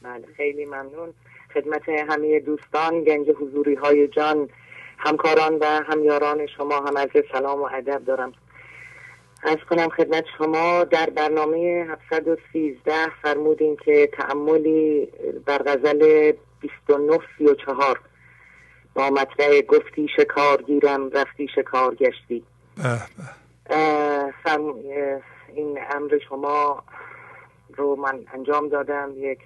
بله 0.02 0.28
خیلی 0.38 0.66
ممنون. 0.66 1.14
خدمت 1.54 1.90
همه 2.10 2.40
دوستان 2.40 3.04
گنج 3.04 3.30
حضوری 3.30 3.76
های 3.76 4.08
جان 4.08 4.50
همکاران 4.98 5.58
و 5.62 5.66
همیاران 5.66 6.48
شما 6.58 6.76
هم 6.76 6.98
از 6.98 7.10
سلام 7.32 7.62
و 7.62 7.70
ادب 7.74 8.06
دارم. 8.06 8.34
از 9.44 9.58
کنم 9.70 9.90
خدمت 9.90 10.24
شما 10.38 10.84
در 10.84 11.10
برنامه 11.10 11.88
713 11.90 12.94
فرمودین 13.22 13.78
که 13.86 14.10
تعملی 14.14 15.08
بر 15.46 15.58
غزل 15.58 16.32
2934 16.62 18.00
با 18.94 19.10
مطلع 19.10 19.62
گفتی 19.62 20.08
شکار 20.18 20.62
گیرم 20.62 21.10
رفتی 21.10 21.48
شکار 21.56 21.96
گشتی 21.96 22.44
این 25.56 25.80
امر 25.92 26.20
شما 26.30 26.84
رو 27.76 27.96
من 27.96 28.20
انجام 28.34 28.70
دادم. 28.70 29.12
یک 29.16 29.40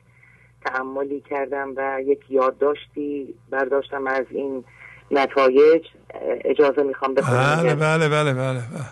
تعملی 0.65 1.21
کردم 1.21 1.73
و 1.75 2.01
یک 2.01 2.19
یادداشتی 2.29 3.35
برداشتم 3.49 4.07
از 4.07 4.25
این 4.29 4.63
نتایج. 5.11 5.87
اجازه 6.45 6.83
می‌خوام 6.83 7.13
بخونم. 7.13 7.55
بله 7.63 7.75
بله 7.75 8.09
بله 8.09 8.33
بله, 8.33 8.33
بله. 8.33 8.85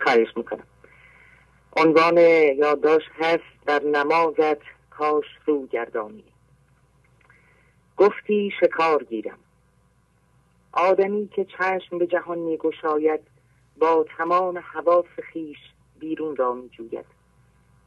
خواهش 0.00 0.28
می‌کنم. 0.36 0.66
عنوان 1.76 2.18
یادداشت 2.56 3.08
هست 3.20 3.66
در 3.66 3.82
نمازت 3.82 4.58
کاش 4.90 5.24
رو 5.46 5.66
گردانی. 5.66 6.24
گفتی 7.96 8.50
شکار 8.60 9.04
گیرم. 9.04 9.38
آدمی 10.72 11.28
که 11.28 11.44
چشم 11.44 11.98
به 11.98 12.06
جهان 12.06 12.38
میگشاید 12.38 13.20
با 13.78 14.06
تمام 14.18 14.58
حواس 14.58 15.06
خیش 15.32 15.58
بیرون 15.98 16.36
را 16.36 16.54
میجوید. 16.54 17.06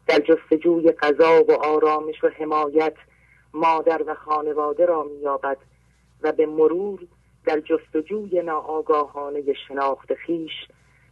در 0.07 0.19
جستجوی 0.19 0.91
غذا 0.91 1.43
و 1.43 1.51
آرامش 1.51 2.23
و 2.23 2.27
حمایت 2.27 2.95
مادر 3.53 4.03
و 4.07 4.15
خانواده 4.15 4.85
را 4.85 5.03
مییابد 5.03 5.57
و 6.21 6.31
به 6.31 6.45
مرور 6.45 6.99
در 7.45 7.59
جستجوی 7.59 8.41
ناآگاهانه 8.41 9.53
شناخت 9.67 10.13
خیش 10.13 10.51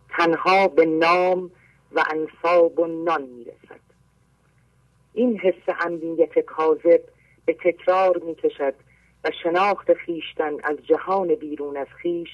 تنها 0.10 0.68
به 0.68 0.86
نام 0.86 1.52
و 1.92 2.04
انصاب 2.12 2.80
و 2.80 2.88
نان 2.88 3.22
می‌رسد. 3.22 3.86
این 5.14 5.40
حس 5.40 5.76
امنیت 5.80 6.40
کاذب 6.40 7.02
به 7.46 7.54
تکرار 7.54 8.18
می‌کشد 8.18 8.74
و 9.24 9.32
شناخت 9.44 9.94
خیشتن 9.94 10.54
از 10.64 10.78
جهان 10.88 11.36
بیرون 11.36 11.78
از 11.78 11.88
خیش 12.02 12.30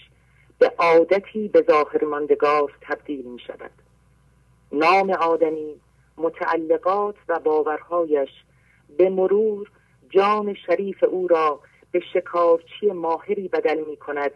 به 0.62 0.74
عادتی 0.78 1.48
به 1.48 1.66
ظاهر 1.70 2.06
ماندگار 2.06 2.74
تبدیل 2.82 3.26
می 3.26 3.40
شود 3.40 3.72
نام 4.72 5.10
آدمی 5.10 5.76
متعلقات 6.18 7.16
و 7.28 7.40
باورهایش 7.40 8.30
به 8.98 9.10
مرور 9.10 9.72
جان 10.10 10.54
شریف 10.54 11.04
او 11.04 11.28
را 11.28 11.60
به 11.92 12.02
شکارچی 12.14 12.92
ماهری 12.94 13.48
بدل 13.48 13.84
می 13.88 13.98
کند 13.98 14.32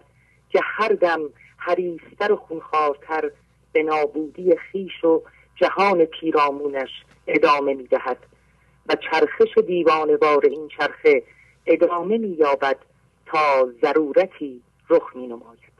که 0.49 0.59
هر 0.63 0.87
دم 0.87 1.21
حریستر 1.57 2.31
و 2.31 2.35
خونخوارتر 2.35 3.31
به 3.73 3.83
نابودی 3.83 4.55
خیش 4.55 5.03
و 5.03 5.21
جهان 5.55 6.05
پیرامونش 6.05 6.89
ادامه 7.27 7.73
می‌دهد 7.73 8.17
و 8.89 8.95
چرخش 8.95 9.57
دیوانوار 9.67 10.45
این 10.45 10.67
چرخه 10.67 11.23
ادامه 11.65 12.17
مییابد 12.17 12.77
تا 13.25 13.69
ضرورتی 13.81 14.61
رخ 14.89 15.15
می 15.15 15.27
نماید. 15.27 15.74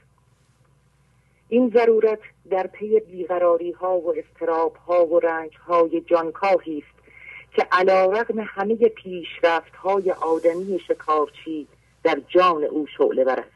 این 1.55 1.71
ضرورت 1.73 2.19
در 2.49 2.67
پی 2.67 2.99
بیقراری 2.99 3.71
ها 3.71 3.97
و 3.97 4.13
استراب 4.17 4.75
ها 4.75 5.05
و 5.05 5.19
رنج 5.19 5.57
های 5.57 6.01
جانکاهی 6.01 6.77
است 6.77 7.07
که 7.55 7.67
علا 7.71 8.05
رغم 8.05 8.39
همه 8.47 8.75
پیشرفت 8.75 9.75
های 9.75 10.11
آدمی 10.11 10.79
شکارچی 10.87 11.67
در 12.03 12.21
جان 12.27 12.63
او 12.63 12.87
شعله 12.97 13.31
است. 13.31 13.49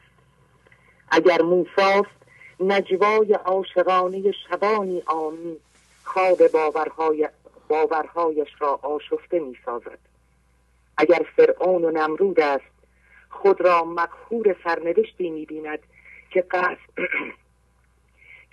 اگر 1.10 1.42
موساست 1.42 2.20
نجوای 2.60 3.34
عاشقانه 3.34 4.32
شبانی 4.48 5.02
آمی 5.06 5.56
خواب 6.04 6.48
باورهای 6.48 7.28
باورهایش 7.68 8.48
را 8.58 8.80
آشفته 8.82 9.38
می 9.38 9.56
سازد 9.64 9.98
اگر 10.96 11.26
فرعون 11.36 11.84
و 11.84 11.90
نمرود 11.90 12.40
است 12.40 12.72
خود 13.30 13.60
را 13.60 13.84
مقهور 13.84 14.56
سرنوشتی 14.64 15.30
می 15.30 15.46
بیند 15.46 15.78
که 16.30 16.40
قصر 16.40 16.78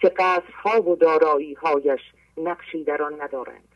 که 0.02 0.10
قصرها 0.10 0.82
و 0.82 0.98
هایش 1.62 2.02
نقشی 2.38 2.84
در 2.84 3.02
آن 3.02 3.22
ندارند 3.22 3.68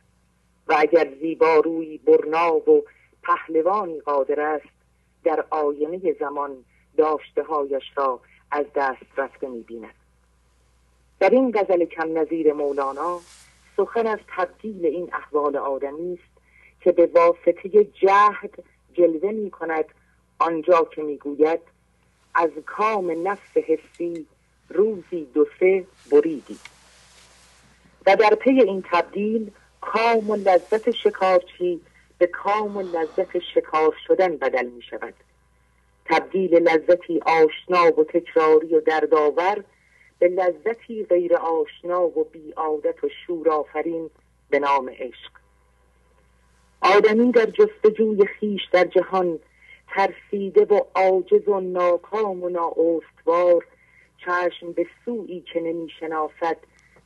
و 0.68 0.76
اگر 0.80 1.14
زیباروی 1.22 1.98
برنا 1.98 2.56
و 2.56 2.84
پهلوانی 3.24 4.00
قادر 4.00 4.40
است 4.40 4.74
در 5.24 5.46
آینه 5.50 6.16
زمان 6.20 6.66
داشته 6.98 7.44
هایش 7.44 7.84
را 7.96 8.20
از 8.52 8.66
دست 8.76 9.06
رفته 9.18 9.48
می 9.48 9.62
بیند. 9.62 9.94
در 11.20 11.30
این 11.30 11.52
غزل 11.52 11.86
کم 11.86 12.18
نظیر 12.18 12.54
مولانا 12.54 13.20
سخن 13.78 14.08
از 14.08 14.20
تبدیل 14.36 14.86
این 14.86 15.14
احوال 15.14 15.58
آدمی 15.58 16.14
است 16.14 16.42
که 16.82 16.92
به 16.92 17.06
واسطه 17.06 17.84
جهد 17.84 18.64
جلوه 18.94 19.32
می 19.32 19.52
کند 19.52 19.86
آنجا 20.40 20.88
که 20.96 21.04
می‌گوید 21.04 21.60
از 22.36 22.50
کام 22.66 23.28
نفس 23.28 23.58
حسی 23.58 24.28
روزی 24.74 25.28
دو 25.34 25.46
سه 25.60 25.86
بریدی. 26.12 26.58
و 28.06 28.16
در 28.16 28.36
پی 28.36 28.50
این 28.50 28.84
تبدیل 28.92 29.52
کام 29.82 30.30
و 30.30 30.36
لذت 30.36 30.92
شکارچی 30.92 31.82
به 32.18 32.28
کام 32.28 32.78
و 32.78 32.82
لذت 32.82 33.40
شکار 33.40 33.96
شدن 34.08 34.38
بدل 34.38 34.66
می 34.66 34.82
شود. 34.82 35.14
تبدیل 36.06 36.56
لذتی 36.56 37.20
آشنا 37.20 38.00
و 38.00 38.04
تکراری 38.04 38.76
و 38.76 38.82
دردآور 38.82 39.64
به 40.20 40.28
لذتی 40.28 41.06
غیر 41.06 41.36
آشنا 41.36 42.04
و 42.04 42.24
بیعادت 42.24 43.04
و 43.04 43.10
شورآفرین 43.26 44.10
به 44.50 44.60
نام 44.60 44.90
عشق. 44.90 45.32
آدمی 46.82 47.32
در 47.32 47.46
جستجوی 47.46 48.26
خیش 48.26 48.62
در 48.72 48.86
جهان 48.86 49.40
ترسیده 49.88 50.66
و 50.66 50.82
عاجز 50.96 51.48
و 51.48 51.60
ناکام 51.60 52.44
و 52.44 52.50
نااستوار 52.50 53.66
چشم 54.26 54.72
به 54.72 54.88
سویی 55.06 55.42
که 55.54 55.60
نمی‌شناسد 55.60 56.58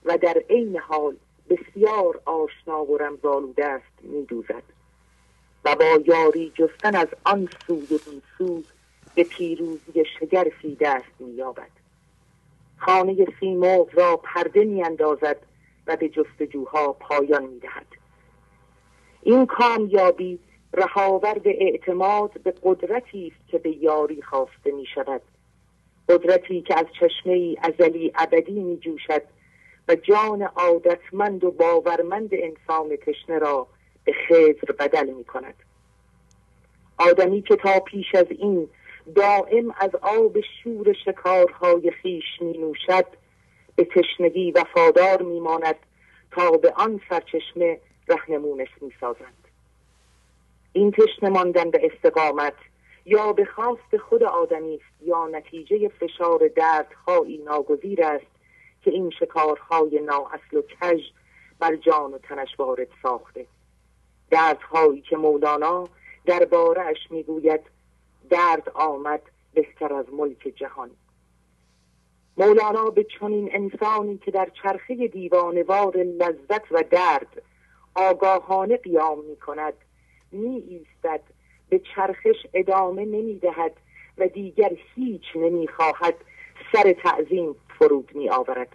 و 0.05 0.17
در 0.17 0.43
عین 0.49 0.77
حال 0.77 1.15
بسیار 1.49 2.21
آشنا 2.25 2.83
و 2.83 2.97
رمزالوده 2.97 3.65
است 3.65 3.93
میدوزد. 4.01 4.63
و 5.65 5.75
با 5.75 6.03
یاری 6.05 6.51
جستن 6.55 6.95
از 6.95 7.07
آن 7.23 7.49
سوی 7.67 7.99
این 8.07 8.21
سو 8.37 8.63
به 9.15 9.23
پیروزی 9.23 10.05
شگرفی 10.19 10.75
دست 10.75 11.11
مییابد. 11.19 11.71
خانه 12.77 13.27
سیمرغ 13.39 13.89
را 13.93 14.17
پرده 14.17 14.63
میاندازد 14.63 15.37
و 15.87 15.95
به 15.97 16.09
جستجوها 16.09 16.93
پایان 16.93 17.43
می‌دهد. 17.43 17.87
این 19.21 19.45
کامیابی 19.45 20.39
رهاورد 20.73 21.47
اعتماد 21.47 22.41
به 22.43 22.53
قدرتی 22.63 23.27
است 23.35 23.51
که 23.51 23.57
به 23.57 23.69
یاری 23.69 24.21
خواسته 24.21 24.71
می 24.71 24.85
شود 24.85 25.21
قدرتی 26.09 26.61
که 26.61 26.79
از 26.79 26.85
چشمه 26.99 27.55
ازلی 27.61 28.11
ابدی 28.15 28.59
می 28.59 28.77
جوشد 28.77 29.21
و 29.87 29.95
جان 29.95 30.41
عادتمند 30.41 31.43
و 31.43 31.51
باورمند 31.51 32.29
انسان 32.31 32.95
تشنه 32.95 33.37
را 33.39 33.67
به 34.03 34.13
خزر 34.27 34.71
بدل 34.79 35.09
می 35.09 35.23
کند 35.23 35.55
آدمی 36.97 37.41
که 37.41 37.55
تا 37.55 37.79
پیش 37.79 38.15
از 38.15 38.25
این 38.29 38.69
دائم 39.15 39.75
از 39.79 39.95
آب 40.01 40.37
شور 40.63 40.93
شکارهای 41.05 41.91
خیش 41.91 42.41
می 42.41 42.57
نوشد 42.57 43.05
به 43.75 43.83
تشنگی 43.85 44.51
وفادار 44.51 45.21
می 45.21 45.39
ماند 45.39 45.75
تا 46.31 46.51
به 46.51 46.71
آن 46.71 47.01
سرچشمه 47.09 47.79
رهنمونش 48.07 48.67
می 48.81 48.93
سازند 49.01 49.47
این 50.73 50.91
تشنه 50.91 51.29
ماندن 51.29 51.71
به 51.71 51.91
استقامت 51.93 52.53
یا 53.05 53.33
به 53.33 53.45
خواست 53.45 53.97
خود 53.97 54.23
آدمی 54.23 54.75
است 54.75 55.03
یا 55.03 55.27
نتیجه 55.27 55.87
فشار 55.87 56.47
دردهایی 56.55 57.37
ناگزیر 57.37 58.03
است 58.03 58.25
که 58.81 58.91
این 58.91 59.09
شکارهای 59.09 59.99
نااصل 59.99 60.57
و 60.57 60.61
کژ 60.61 61.01
بر 61.59 61.75
جان 61.75 62.13
و 62.13 62.17
تنش 62.17 62.59
وارد 62.59 62.87
ساخته. 63.03 63.45
دردهایی 64.31 65.01
که 65.01 65.17
مولانا 65.17 65.87
دربارهاش 66.25 66.97
می‌گوید 67.09 67.61
درد 68.29 68.69
آمد 68.69 69.21
بهتر 69.53 69.93
از 69.93 70.05
ملک 70.13 70.53
جهان. 70.55 70.91
مولانا 72.37 72.89
به 72.89 73.05
چنین 73.19 73.49
انسانی 73.51 74.17
که 74.17 74.31
در 74.31 74.51
چرخه 74.63 75.07
دیوانوار 75.07 75.97
لذت 75.97 76.71
و 76.71 76.83
درد 76.91 77.41
آگاهانه 77.95 78.77
قیام 78.77 79.25
می 79.25 79.35
کند 79.35 79.73
می 80.31 80.55
ایستد 80.55 81.21
به 81.69 81.81
چرخش 81.95 82.47
ادامه 82.53 83.05
نمی 83.05 83.39
دهد 83.39 83.71
و 84.17 84.27
دیگر 84.27 84.71
هیچ 84.95 85.21
نمی 85.35 85.67
خواهد 85.67 86.15
سر 86.73 86.93
تعظیم 86.93 87.55
فرود 87.79 88.11
می 88.15 88.29
آورد 88.29 88.67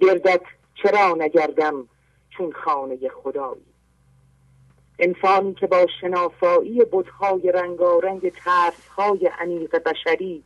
گردت 0.00 0.42
چرا 0.82 1.14
نگردم 1.18 1.88
چون 2.30 2.52
خانه 2.52 3.08
خدایی؟ 3.08 3.64
انسانی 4.98 5.54
که 5.54 5.66
با 5.66 5.86
بودهای 6.90 7.52
رنگارنگ 7.52 8.32
ترسهای 8.32 9.30
عمیق 9.38 9.82
بشری 9.82 10.44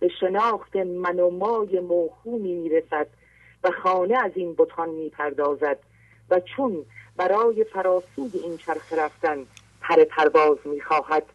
به 0.00 0.08
شناخت 0.20 0.76
من 0.76 1.20
و 1.20 1.30
مای 1.30 1.80
موهومی 1.80 2.54
می‌رسد 2.54 3.06
و 3.64 3.70
خانه 3.82 4.18
از 4.24 4.32
این 4.34 4.54
بتان 4.58 4.88
می‌پردازد 4.88 5.78
و 6.30 6.40
چون 6.40 6.84
برای 7.16 7.64
فراسوی 7.64 8.40
این 8.42 8.56
چرخ 8.56 8.92
رفتن 8.92 9.46
پر 9.90 10.04
پرواز 10.04 10.58
می‌خواهد 10.64 11.26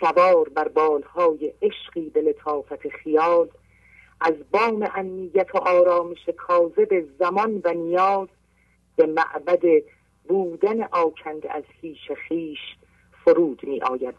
سوار 0.00 0.48
بر 0.48 0.68
بالهای 0.68 1.54
عشقی 1.62 2.10
به 2.10 2.22
لطافت 2.22 2.88
خیال 2.88 3.48
از 4.20 4.34
بام 4.50 4.88
امنیت 4.94 5.54
و 5.54 5.58
آرامش 5.58 6.28
کاذب 6.36 7.04
زمان 7.18 7.60
و 7.64 7.72
نیاز 7.72 8.28
به 8.96 9.06
معبد 9.06 9.62
بودن 10.28 10.82
آکنده 10.82 11.52
از 11.52 11.64
خیش 11.80 12.10
خیش 12.28 12.58
فرود 13.24 13.60
می 13.62 13.80
آید 13.80 14.14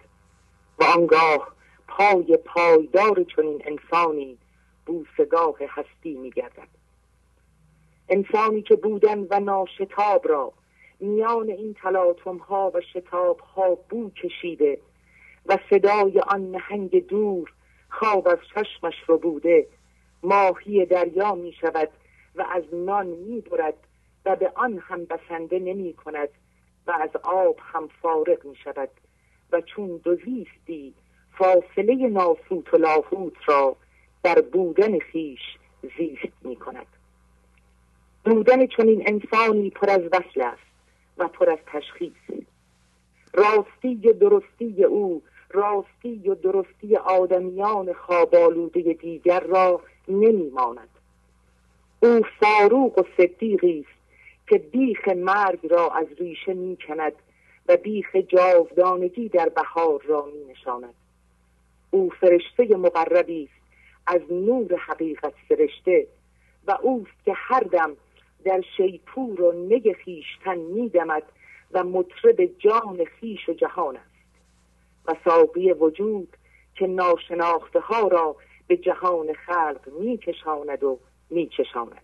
و 0.79 0.83
آنگاه 0.83 1.51
پای 1.87 2.37
پایدار 2.45 3.25
چنین 3.35 3.61
انسانی 3.65 4.37
بوسگاه 4.85 5.55
هستی 5.59 6.15
می 6.15 6.29
گردد 6.29 6.67
انسانی 8.09 8.61
که 8.61 8.75
بودن 8.75 9.27
و 9.29 9.39
ناشتاب 9.39 10.27
را 10.27 10.53
میان 11.01 11.49
این 11.49 11.73
تلاطم 11.73 12.37
ها 12.37 12.71
و 12.73 12.81
شتاب 12.81 13.39
ها 13.39 13.75
بو 13.89 14.09
کشیده 14.09 14.77
و 15.45 15.57
صدای 15.69 16.19
آن 16.19 16.51
نهنگ 16.51 17.07
دور 17.07 17.53
خواب 17.89 18.27
از 18.27 18.37
چشمش 18.55 18.93
رو 19.07 19.17
بوده. 19.17 19.67
ماهی 20.23 20.85
دریا 20.85 21.35
می 21.35 21.53
شود 21.53 21.89
و 22.35 22.45
از 22.51 22.63
نان 22.73 23.05
می 23.05 23.41
برد 23.41 23.77
و 24.25 24.35
به 24.35 24.51
آن 24.55 24.77
هم 24.77 25.05
بسنده 25.05 25.59
نمی 25.59 25.93
کند 25.93 26.29
و 26.87 26.91
از 26.91 27.09
آب 27.23 27.55
هم 27.59 27.89
فارغ 28.01 28.45
می 28.45 28.55
شود 28.55 28.89
و 29.51 29.61
چون 29.61 29.97
دوزیستی 30.03 30.93
فاصله 31.37 32.07
ناسوت 32.07 32.73
و 32.73 32.77
لاهوت 32.77 33.33
را 33.45 33.75
در 34.23 34.41
بودن 34.41 34.99
خیش 34.99 35.57
زیست 35.97 36.33
می 36.41 36.55
کند 36.55 36.87
بودن 38.25 38.67
چون 38.67 38.87
این 38.87 39.03
انسانی 39.05 39.69
پر 39.69 39.89
از 39.89 40.01
وصل 40.01 40.41
است. 40.41 40.70
و 41.17 41.27
پر 41.27 41.49
از 41.49 41.59
تشخیص. 41.65 42.45
راستی 43.33 43.95
و 43.95 44.13
درستی 44.13 44.83
او 44.83 45.21
راستی 45.49 46.29
و 46.29 46.35
درستی 46.35 46.95
آدمیان 46.95 47.93
خوابالوده 47.93 48.93
دیگر 48.93 49.39
را 49.39 49.81
نمیماند. 50.07 50.89
او 51.99 52.21
فاروق 52.39 52.99
و 52.99 53.03
صدیقی 53.17 53.79
است 53.79 54.01
که 54.47 54.57
بیخ 54.57 55.07
مرگ 55.07 55.59
را 55.69 55.89
از 55.89 56.07
ریشه 56.19 56.53
می 56.53 56.77
کند 56.87 57.13
و 57.67 57.77
بیخ 57.77 58.15
جاودانگی 58.15 59.29
در 59.29 59.49
بهار 59.49 60.01
را 60.03 60.25
می 60.25 60.53
نشاند 60.53 60.93
او 61.91 62.09
فرشته 62.09 62.77
مقربی 62.77 63.43
است 63.43 63.61
از 64.07 64.21
نور 64.31 64.75
حقیقت 64.75 65.33
فرشته 65.49 66.07
و 66.67 66.77
اوست 66.81 67.25
که 67.25 67.33
هر 67.35 67.59
دم 67.59 67.91
در 68.43 68.61
شیپور 68.77 69.41
و 69.41 69.51
نگ 69.51 69.93
خیشتن 69.93 70.57
میدمد 70.57 71.23
و 71.71 71.83
مطرب 71.83 72.45
جان 72.59 73.05
خیش 73.05 73.49
و 73.49 73.53
جهان 73.53 73.97
است. 73.97 74.11
و 75.05 75.15
ساقی 75.25 75.71
وجود 75.71 76.37
که 76.75 76.87
ناشناخته 76.87 77.79
ها 77.79 78.07
را 78.07 78.35
به 78.67 78.77
جهان 78.77 79.33
خلق 79.33 79.89
میکشاند 79.99 80.83
و 80.83 80.99
میچشاند. 81.29 82.01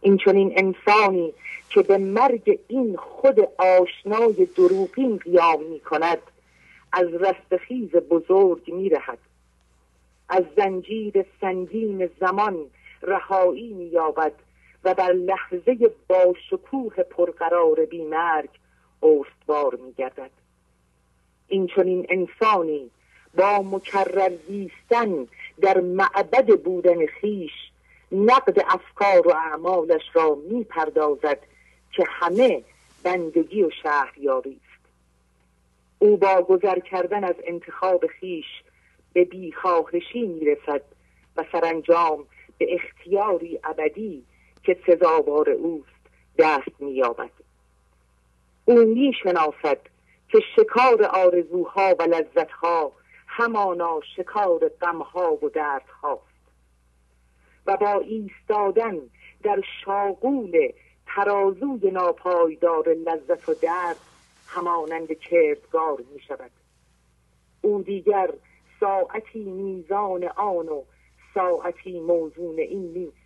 این 0.00 0.16
چنین 0.16 0.52
انسانی 0.56 1.32
که 1.68 1.82
به 1.82 1.98
مرگ 1.98 2.58
این 2.68 2.96
خود 2.96 3.40
آشنای 3.58 4.48
دروغین 4.56 5.16
قیام 5.16 5.62
می 5.62 5.80
کند 5.80 6.18
از 6.92 7.08
رستخیز 7.14 7.90
بزرگ 7.90 8.72
می 8.72 8.88
رهد 8.88 9.18
از 10.28 10.44
زنجیر 10.56 11.24
سنگین 11.40 12.10
زمان 12.20 12.66
رهایی 13.02 13.72
می 13.72 13.84
یابد 13.84 14.32
و 14.84 14.94
بر 14.94 15.12
لحظه 15.12 15.90
با 16.08 16.34
شکوه 16.50 17.02
پرقرار 17.02 17.84
بی 17.84 18.04
مرگ 18.04 18.50
استوار 19.02 19.74
می 19.74 19.92
گردد 19.92 20.30
این 21.48 21.66
چنین 21.66 22.06
انسانی 22.08 22.90
با 23.34 23.62
مکرر 23.62 24.32
زیستن 24.48 25.26
در 25.60 25.80
معبد 25.80 26.62
بودن 26.62 27.06
خیش 27.06 27.52
نقد 28.12 28.64
افکار 28.68 29.28
و 29.28 29.30
اعمالش 29.30 30.02
را 30.12 30.34
می 30.34 30.64
پردازد 30.64 31.38
که 31.92 32.04
همه 32.08 32.62
بندگی 33.02 33.62
و 33.62 33.70
شهریاری 33.82 34.60
است. 34.64 34.80
او 35.98 36.16
با 36.16 36.42
گذر 36.42 36.78
کردن 36.78 37.24
از 37.24 37.34
انتخاب 37.44 38.06
خیش 38.06 38.46
به 39.12 39.24
بیخواهشی 39.24 40.26
می 40.26 40.44
رسد 40.44 40.82
و 41.36 41.44
سرانجام 41.52 42.24
به 42.58 42.74
اختیاری 42.74 43.60
ابدی 43.64 44.24
که 44.62 44.76
سزاوار 44.86 45.50
اوست 45.50 46.00
دست 46.38 46.80
می 46.80 46.92
یابد 46.92 47.30
او 48.64 48.84
می 48.84 49.12
شناسد 49.22 49.78
که 50.28 50.38
شکار 50.56 51.04
آرزوها 51.04 51.94
و 51.98 52.02
لذتها 52.02 52.92
همانا 53.26 54.00
شکار 54.16 54.68
غمها 54.68 55.38
و 55.44 55.48
دردهاست. 55.48 56.30
و 57.66 57.76
با 57.76 58.00
ایستادن 58.00 59.00
در 59.42 59.62
شاغول 59.84 60.72
ترازوی 61.06 61.90
ناپایدار 61.90 62.88
لذت 62.88 63.48
و 63.48 63.54
درد 63.54 63.96
همانند 64.46 65.18
کردگار 65.18 66.02
می 66.12 66.20
شود 66.20 66.50
او 67.62 67.82
دیگر 67.82 68.30
ساعتی 68.80 69.44
میزان 69.44 70.24
آن 70.24 70.68
و 70.68 70.82
ساعتی 71.34 72.00
موزون 72.00 72.58
این 72.58 72.92
نیست. 72.92 73.19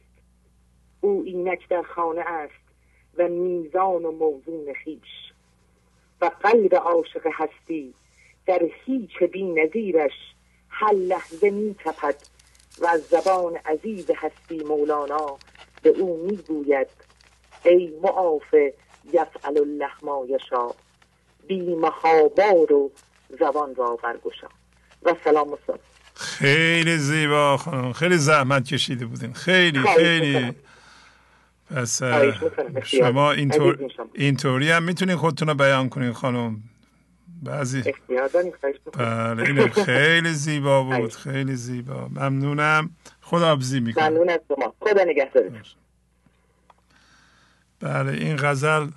او 1.05 1.23
اینک 1.27 1.69
در 1.69 1.83
خانه 1.83 2.21
است 2.21 2.65
و 3.19 3.29
میزان 3.29 4.05
و 4.05 4.11
موزون 4.11 4.75
خیش 4.85 5.33
و 6.21 6.31
قلب 6.43 6.75
عاشق 6.75 7.27
هستی 7.33 7.95
در 8.47 8.61
هیچ 8.85 9.23
بی 9.33 9.43
نظیرش 9.43 10.13
هر 10.69 10.93
لحظه 10.93 11.51
می 11.51 11.77
تپد 11.79 12.17
و 12.79 12.87
از 12.87 13.03
زبان 13.03 13.57
عزیز 13.57 14.11
هستی 14.17 14.65
مولانا 14.65 15.39
به 15.83 15.91
او 15.91 16.27
می‌گوید 16.27 16.89
ای 17.65 17.93
معاف 18.03 18.55
یفعل 19.13 19.59
الله 19.59 19.93
ما 20.03 20.27
یشا 20.29 20.71
بی 21.47 21.75
محابار 21.75 22.73
و 22.73 22.91
زبان 23.41 23.75
را 23.75 23.97
برگشا. 24.03 24.49
و 25.03 25.15
سلام 25.25 25.53
استاد 25.53 25.81
خیلی 26.15 26.97
زیبا 26.97 27.57
خانم 27.57 27.93
خیلی 27.93 28.17
زحمت 28.17 28.65
کشیده 28.65 29.07
بودین. 29.07 29.33
خیلی 29.33 29.79
خیلی. 29.79 30.55
پس 31.71 32.03
شما 32.85 33.33
اینطور 33.33 33.91
اینطوری 34.15 34.71
هم 34.71 34.83
می‌تونین 34.83 35.17
خودتون 35.17 35.49
رو 35.49 35.55
بیان 35.55 35.89
کنین 35.89 36.13
خانم. 36.13 36.63
بعضی 37.43 37.83
بله 38.93 39.43
این 39.43 39.69
خیلی 39.69 40.33
زیبا 40.33 40.83
بود 40.83 41.13
خیلی. 41.13 41.57
زیبا. 41.57 42.09
ممنونم. 42.09 42.91
خدا 43.21 43.57
بزی 43.57 43.81
می‌کنم 43.81 44.09
ممنون 44.09 44.31
از 44.31 44.41
شما. 44.49 44.75
خدا 44.81 45.05
نگهدارتون. 45.05 45.63
بله 47.81 48.13
این 48.13 48.37
غزل 48.37 48.89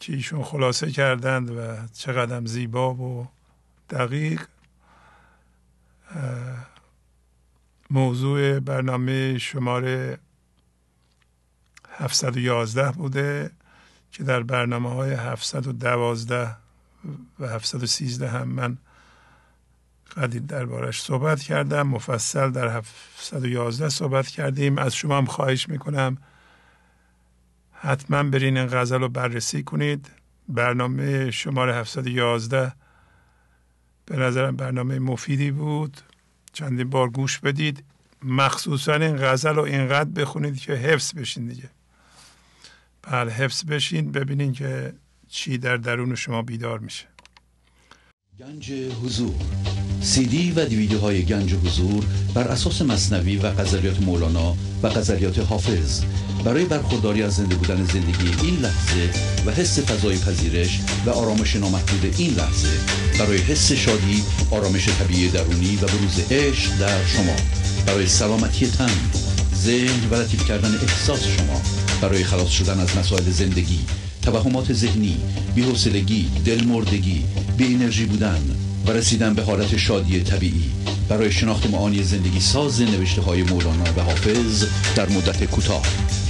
که 0.00 0.12
ایشون 0.12 0.42
خلاصه 0.42 0.90
کردند 0.90 1.50
و 1.50 1.76
چقدر 1.92 2.44
زیبا 2.44 2.94
و 2.94 3.28
دقیق. 3.90 4.42
موضوع 7.90 8.60
برنامه 8.60 9.38
شماره 9.38 10.18
711 11.98 12.90
بوده 12.90 13.50
که 14.12 14.24
در 14.24 14.42
برنامه 14.42 14.90
های 14.90 15.12
712 15.12 16.56
و 17.40 17.46
713 17.48 18.28
هم 18.28 18.48
من 18.48 18.78
قدید 20.16 20.46
دربارش 20.46 21.02
صحبت 21.02 21.40
کردم. 21.40 21.82
مفصل 21.82 22.50
در 22.50 22.68
711 22.68 23.88
صحبت 23.88 24.26
کردیم. 24.26 24.78
از 24.78 24.94
شما 24.94 25.18
هم 25.18 25.26
خواهش 25.26 25.68
می‌کنم 25.68 26.18
حتما 27.72 28.22
برین 28.22 28.56
این 28.56 28.66
غزل 28.66 29.00
رو 29.00 29.08
بررسی 29.08 29.62
کنید. 29.62 30.10
برنامه 30.48 31.30
شماره 31.30 31.74
711 31.74 32.72
به 34.06 34.16
نظرم 34.16 34.56
برنامه 34.56 34.98
مفیدی 34.98 35.50
بود. 35.50 36.00
چندین 36.52 36.90
بار 36.90 37.08
گوش 37.10 37.38
بدید. 37.38 37.84
مخصوصا 38.22 38.94
این 38.94 39.16
غزل 39.16 39.54
رو 39.54 39.62
اینقدر 39.62 40.10
بخونید 40.10 40.58
که 40.58 40.72
حفظ 40.72 41.14
بشین 41.14 41.46
دیگه. 41.46 41.70
بله 43.12 43.32
حفظ 43.32 43.64
بشین 43.64 44.12
ببینین 44.12 44.52
که 44.52 44.92
چی 45.28 45.58
در 45.58 45.76
درون 45.76 46.14
شما 46.14 46.42
بیدار 46.42 46.78
میشه. 46.78 47.04
گنج 48.38 48.72
حضور. 48.72 49.34
سی 50.00 50.26
دی 50.26 50.52
و 50.52 50.64
دیویدیو 50.64 50.98
های 50.98 51.22
گنج 51.22 51.54
حضور 51.54 52.04
بر 52.34 52.48
اساس 52.48 52.82
مصنوی 52.82 53.36
و 53.36 53.50
غزلیات 53.50 54.02
مولانا 54.02 54.56
و 54.82 54.88
غزلیات 54.88 55.38
حافظ. 55.38 56.04
برای 56.44 56.64
برخورداری 56.64 57.22
از 57.22 57.36
زنده 57.36 57.54
بودن 57.54 57.84
زندگی 57.84 58.46
این 58.46 58.56
لحظه 58.56 59.10
و 59.46 59.50
حس 59.50 59.78
فضای 59.78 60.18
پذیرش 60.18 60.80
و 61.06 61.10
آرامش 61.10 61.56
نامحدود 61.56 62.14
این 62.18 62.34
لحظه 62.34 62.80
برای 63.18 63.38
حس 63.38 63.72
شادی 63.72 64.22
آرامش 64.50 64.88
طبیعی 64.88 65.28
درونی 65.28 65.76
و 65.76 65.86
بروز 65.86 66.32
عشق 66.32 66.78
در 66.78 67.04
شما. 67.04 67.36
برای 67.86 68.06
سلامتی 68.06 68.66
تن 68.66 69.10
ذهن 69.54 70.10
و 70.10 70.14
لطیف 70.14 70.48
کردن 70.48 70.74
احساس 70.74 71.26
شما. 71.26 71.77
برای 72.02 72.24
خلاص 72.24 72.48
شدن 72.48 72.80
از 72.80 72.98
مسائل 72.98 73.22
زندگی 73.22 73.80
توهمات 74.24 74.72
ذهنی 74.72 75.16
بی‌حوصلگی 75.54 76.30
دلمردگی 76.46 77.24
بی 77.58 77.74
انرژی 77.74 78.06
بودن 78.06 78.42
و 78.86 78.90
رسیدن 78.90 79.34
به 79.34 79.42
حالت 79.42 79.76
شادی 79.76 80.24
طبیعی. 80.24 80.70
برای 81.10 81.32
شناخت 81.32 81.70
معانی 81.70 82.02
زندگی 82.02 82.40
ساز 82.40 82.82
نوشته 82.82 83.22
های 83.22 83.42
مولانا 83.42 83.84
و 83.96 84.00
حافظ 84.00 84.64
در 84.96 85.08
مدت 85.08 85.44
کوتاه. 85.44 85.82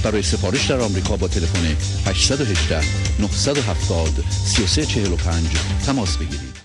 برای 0.03 0.21
سفارش 0.21 0.69
در 0.71 0.79
آمریکا 0.79 1.17
با 1.17 1.27
تلفن 1.27 1.65
818 2.09 2.75
970 3.19 4.07
3345 4.31 5.47
تماس 5.85 6.17
بگیرید. 6.17 6.55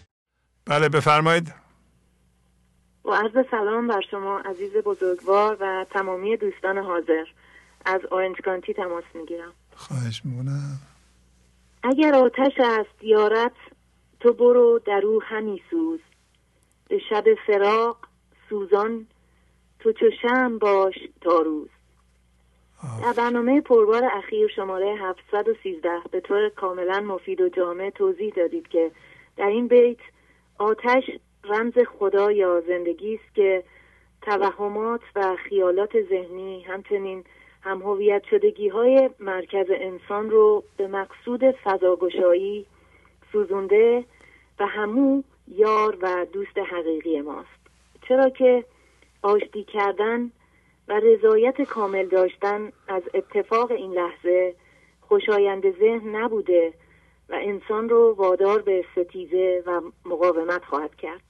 بله 0.67 0.89
بفرمایید. 0.89 1.55
و 3.05 3.11
عرض 3.11 3.47
سلام 3.51 3.89
بر 3.89 4.01
شما 4.11 4.39
عزیز 4.39 4.73
بزرگوار 4.85 5.57
و 5.61 5.87
تمامی 5.91 6.37
دوستان 6.37 6.79
حاضر. 6.79 7.25
از 7.85 8.01
آرنج 8.11 8.37
کانتی 8.45 8.75
تماس 8.75 9.05
می‌گیرم. 9.15 9.53
خواهش 9.77 10.23
می‌کنم. 10.25 10.79
اگر 11.83 12.15
آتش 12.15 12.53
است 12.59 13.05
یارت 13.05 13.53
تو 14.21 14.33
برو 14.33 14.81
در 14.87 15.01
او 15.05 15.23
همی 15.23 15.63
سوز. 15.71 16.01
به 16.89 16.99
شب 17.11 17.25
فراق 17.47 17.97
سوزان 18.49 19.07
تو 19.81 19.93
چو 19.93 20.07
شم 20.23 20.59
باش 20.59 20.95
تا 21.21 21.41
روز. 21.41 21.69
در 23.03 23.13
برنامه 23.13 23.61
پربار 23.61 24.05
اخیر 24.05 24.49
شماره 24.57 24.97
713 24.97 25.91
به 26.11 26.21
طور 26.21 26.49
کاملا 26.49 27.01
مفید 27.01 27.41
و 27.41 27.49
جامع 27.49 27.91
توضیح 27.91 28.33
دادید 28.37 28.69
که 28.69 28.91
در 29.37 29.47
این 29.47 29.69
بیت 29.69 29.99
آتش 30.59 31.03
رمز 31.45 31.73
خدا 31.99 32.33
یا 32.33 32.63
زندگی 32.69 33.15
است 33.15 33.35
که 33.35 33.65
توهمات 34.23 35.01
و 35.17 35.37
خیالات 35.49 35.91
ذهنی 36.11 36.63
همچنین 36.63 37.25
هم 37.65 37.83
هویت 37.83 38.23
شدگی 38.31 38.69
های 38.69 39.11
مرکز 39.21 39.67
انسان 39.71 40.31
رو 40.31 40.65
به 40.77 40.87
مقصود 40.87 41.51
فضاگشایی 41.51 42.67
سوزونده 43.33 44.05
و 44.61 44.67
همو 44.67 45.23
یار 45.49 45.99
و 46.03 46.27
دوست 46.33 46.59
حقیقی 46.59 47.21
ماست. 47.21 47.49
چرا 48.09 48.31
که 48.31 48.65
آشتی 49.23 49.65
کردن 49.65 50.31
و 50.89 51.01
رضایت 51.01 51.63
کامل 51.63 52.07
داشتن 52.07 52.73
از 52.89 53.03
اتفاق 53.15 53.71
این 53.71 53.93
لحظه 53.93 54.55
خوشایند 55.01 55.79
ذهن 55.79 56.17
نبوده 56.17 56.73
و 57.29 57.39
انسان 57.43 57.89
رو 57.89 58.15
وادار 58.19 58.63
به 58.63 58.85
ستیزه 58.93 59.63
و 59.67 59.81
مقاومت 60.05 60.65
خواهد 60.65 60.95
کرد. 60.95 61.23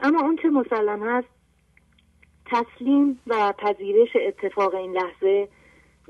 اما 0.00 0.22
آنچه 0.22 0.48
مسلم 0.48 1.02
هست 1.02 1.37
تسلیم 2.50 3.20
و 3.26 3.52
پذیرش 3.58 4.16
اتفاق 4.16 4.74
این 4.74 4.92
لحظه 4.92 5.48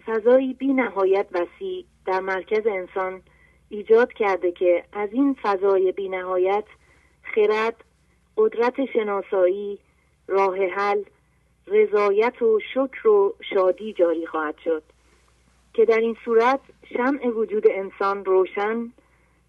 فضایی 0.07 0.55
بی 0.55 0.72
نهایت 0.72 1.26
وسیع 1.32 1.84
در 2.07 2.20
مرکز 2.20 2.66
انسان 2.66 3.22
ایجاد 3.68 4.12
کرده 4.12 4.53
که 4.53 4.84
از 4.93 5.09
این 5.12 5.36
فضای 5.43 5.93
بی 5.93 6.09
نهایت 6.09 6.64
خرد، 7.22 7.84
قدرت 8.36 8.84
شناسایی، 8.93 9.78
راه 10.26 10.57
حل، 10.66 11.03
رضایت 11.66 12.43
و 12.43 12.61
شکر 12.74 13.09
و 13.09 13.34
شادی 13.55 13.93
جاری 13.93 14.26
خواهد 14.26 14.59
شد 14.64 14.82
که 15.74 15.84
در 15.84 15.99
این 15.99 16.16
صورت 16.24 16.61
شمع 16.97 17.26
وجود 17.26 17.64
انسان 17.70 18.24
روشن 18.24 18.93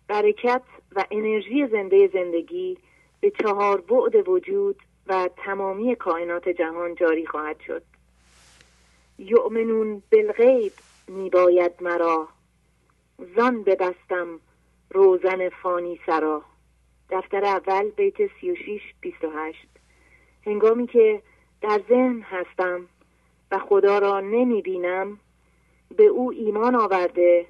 برکت 0.08 0.62
و 0.96 1.06
انرژی 1.12 1.68
زنده 1.68 2.10
زندگی 2.14 2.78
به 3.22 3.32
چهار 3.42 3.82
بعد 3.82 4.28
وجود 4.28 4.76
و 5.10 5.30
تمامی 5.38 5.95
کائنات 5.95 6.49
جهان 6.49 6.95
جاری 6.95 7.26
خواهد 7.26 7.60
شد. 7.60 7.84
یؤمنون 9.18 10.03
بالغیب 10.12 10.74
میباید 11.07 11.72
مرا. 11.82 12.28
زان 13.36 13.64
ببستم 13.64 14.39
روزن 14.89 15.49
فانی 15.49 15.99
سرا. 16.05 16.43
دفتر 17.10 17.45
اول 17.45 17.89
بیت 17.89 18.16
36 18.41 18.82
28 19.01 19.68
هنگامی 20.45 20.88
که 20.88 21.22
در 21.62 21.82
ذهن 21.89 22.22
هستم 22.22 22.88
و 23.51 23.60
خدا 23.60 23.99
را 23.99 24.20
نمی 24.20 24.62
بینم 24.62 25.20
به 25.97 26.03
او 26.03 26.32
ایمان 26.32 26.76
آورده 26.76 27.45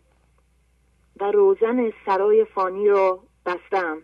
و 1.20 1.32
روزن 1.32 1.93
سرای 2.05 2.45
فانی 2.45 2.89
را 2.89 3.20
بستم. 3.45 4.01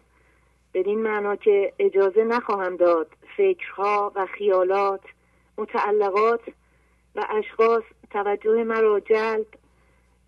بدین 0.75 1.03
معنا 1.03 1.35
که 1.35 1.73
اجازه 1.79 2.23
نخواهم 2.23 2.75
داد 2.75 3.07
فکرها 3.37 4.11
و 4.15 4.25
خیالات 4.25 5.01
متعلقات 5.57 6.41
و 7.15 7.25
اشخاص 7.29 7.83
توجه 8.11 8.63
مرا 8.63 8.99
جلب 8.99 9.45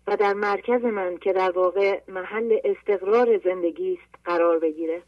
و 0.06 0.16
در 0.16 0.32
مرکز 0.32 0.84
من 0.84 1.16
که 1.16 1.32
در 1.32 1.50
واقع 1.50 2.00
محل 2.08 2.58
استقرار 2.64 3.38
زندگی 3.44 3.92
است 3.92 4.14
قرار 4.24 4.58
بگیره. 4.58 5.02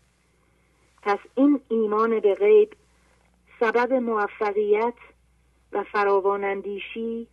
پس 1.03 1.19
این 1.35 1.61
ایمان 1.69 2.21
به 2.21 2.35
غیب 2.35 2.73
سبب 3.61 3.93
موفقیت 3.93 4.95
و 5.73 5.85
فراوانندیشی 5.85 7.27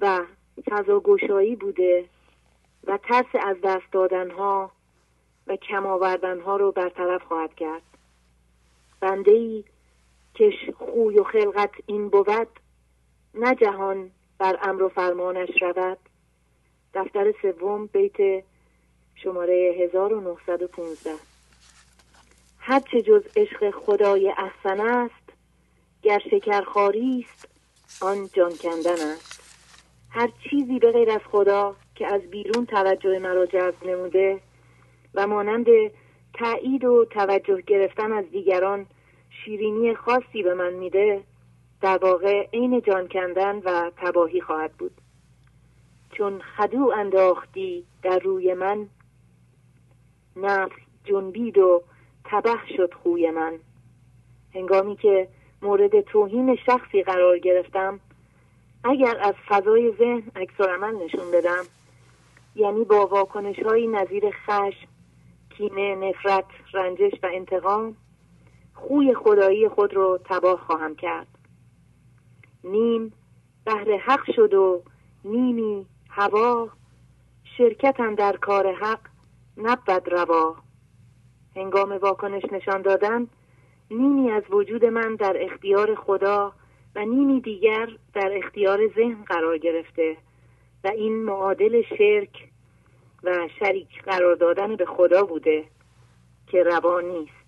و 0.00 0.24
فضاگشایی 0.70 1.56
بوده 1.56 2.04
و 2.86 2.98
ترس 2.98 3.34
از 3.46 3.56
دست 3.64 3.92
دادنها 3.92 4.70
و 5.46 5.56
کم 5.56 5.86
آوردنها 5.86 6.56
رو 6.56 6.72
برطرف 6.72 7.22
خواهد 7.22 7.54
کرد. 7.54 7.82
بنده 9.00 9.30
ای 9.30 9.64
که 10.34 10.52
خوی 10.78 11.18
و 11.18 11.24
خلقت 11.24 11.70
این 11.86 12.08
بود 12.08 12.48
نه 13.34 13.54
جهان 13.54 14.10
بر 14.38 14.58
امر 14.62 14.82
و 14.82 14.88
فرمانش 14.88 15.62
رود. 15.62 15.98
دفتر 16.94 17.34
سوم 17.42 17.86
بیت 17.86 18.44
شماره 19.14 19.74
1915 19.78 21.10
هرچه 22.58 23.02
جز 23.02 23.22
عشق 23.36 23.70
خدای 23.70 24.34
احسن 24.36 24.80
است 24.80 25.32
گر 26.02 26.18
شکرخاری 26.30 27.26
است 27.28 27.48
آن 28.00 28.28
جان 28.32 28.52
کندن 28.56 29.00
است. 29.14 29.40
هر 30.10 30.30
چیزی 30.50 30.78
به 30.78 30.92
غیر 30.92 31.10
از 31.10 31.20
خدا 31.30 31.76
که 31.94 32.06
از 32.06 32.20
بیرون 32.20 32.66
توجه 32.66 33.18
مرا 33.18 33.46
جذب 33.46 33.86
نموده 33.86 34.40
و 35.14 35.26
مانند 35.26 35.66
تایید 36.34 36.84
و 36.84 37.04
توجه 37.04 37.60
گرفتن 37.60 38.12
از 38.12 38.24
دیگران 38.30 38.86
شیرینی 39.30 39.94
خاصی 39.94 40.42
به 40.42 40.54
من 40.54 40.72
میده 40.72 41.22
در 41.80 41.98
واقع 41.98 42.48
عین 42.52 42.80
جان 42.80 43.08
کندن 43.08 43.58
و 43.64 43.90
تباهی 43.96 44.40
خواهد 44.40 44.72
بود. 44.72 44.92
چون 46.10 46.40
خدو 46.56 46.92
انداختی 46.96 47.84
در 48.02 48.18
روی 48.18 48.54
من 48.54 48.88
نفس 50.36 50.76
جنبید 51.04 51.58
و 51.58 51.82
تبه 52.24 52.58
شد 52.76 52.94
خوی 52.94 53.30
من. 53.30 53.58
هنگامی 54.54 54.96
که 54.96 55.28
مورد 55.62 56.00
توهین 56.00 56.56
شخصی 56.66 57.02
قرار 57.02 57.38
گرفتم 57.38 58.00
اگر 58.84 59.18
از 59.20 59.34
فضای 59.48 59.92
ذهن 59.98 60.22
عکسالعمل 60.36 61.04
نشون 61.04 61.30
بدم 61.30 61.64
یعنی 62.56 62.84
با 62.84 63.06
واکنش 63.06 63.58
های 63.58 63.86
نظیر 63.86 64.30
خشم 64.30 64.88
کینه 65.56 65.94
نفرت 65.96 66.44
رنجش 66.72 67.12
و 67.22 67.28
انتقام 67.32 67.96
خوی 68.74 69.14
خدایی 69.14 69.68
خود 69.68 69.94
رو 69.94 70.18
تباه 70.24 70.60
خواهم 70.60 70.96
کرد. 70.96 71.26
نیم 72.64 73.12
بهر 73.64 73.96
حق 73.96 74.32
شد 74.36 74.54
و 74.54 74.82
نیمی 75.24 75.86
هوا 76.10 76.68
شرکتم 77.58 78.14
در 78.14 78.36
کار 78.36 78.74
حق 78.74 79.00
نبود 79.56 80.12
روا. 80.12 80.56
هنگام 81.56 81.92
واکنش 81.92 82.42
نشان 82.52 82.82
دادن 82.82 83.26
نیمی 83.90 84.30
از 84.30 84.42
وجود 84.50 84.84
من 84.84 85.14
در 85.14 85.36
اختیار 85.40 85.94
خدا 85.94 86.52
و 86.96 87.04
نیمی 87.04 87.40
دیگر 87.40 87.88
در 88.14 88.32
اختیار 88.36 88.88
ذهن 88.96 89.24
قرار 89.24 89.58
گرفته 89.58 90.16
و 90.84 90.88
این 90.88 91.24
معادل 91.24 91.82
شرک 91.98 92.48
و 93.24 93.48
شریک 93.58 94.02
قرار 94.02 94.36
دادن 94.36 94.76
به 94.76 94.86
خدا 94.86 95.22
بوده 95.22 95.64
که 96.46 96.62
روا 96.62 97.00
نیست. 97.00 97.44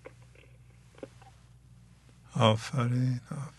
آفرین 2.39 3.19
آفرین. 3.31 3.57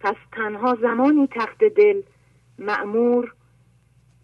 پس 0.00 0.16
تنها 0.32 0.78
زمانی 0.82 1.28
تخت 1.30 1.64
دل 1.64 2.02
معمور 2.58 3.34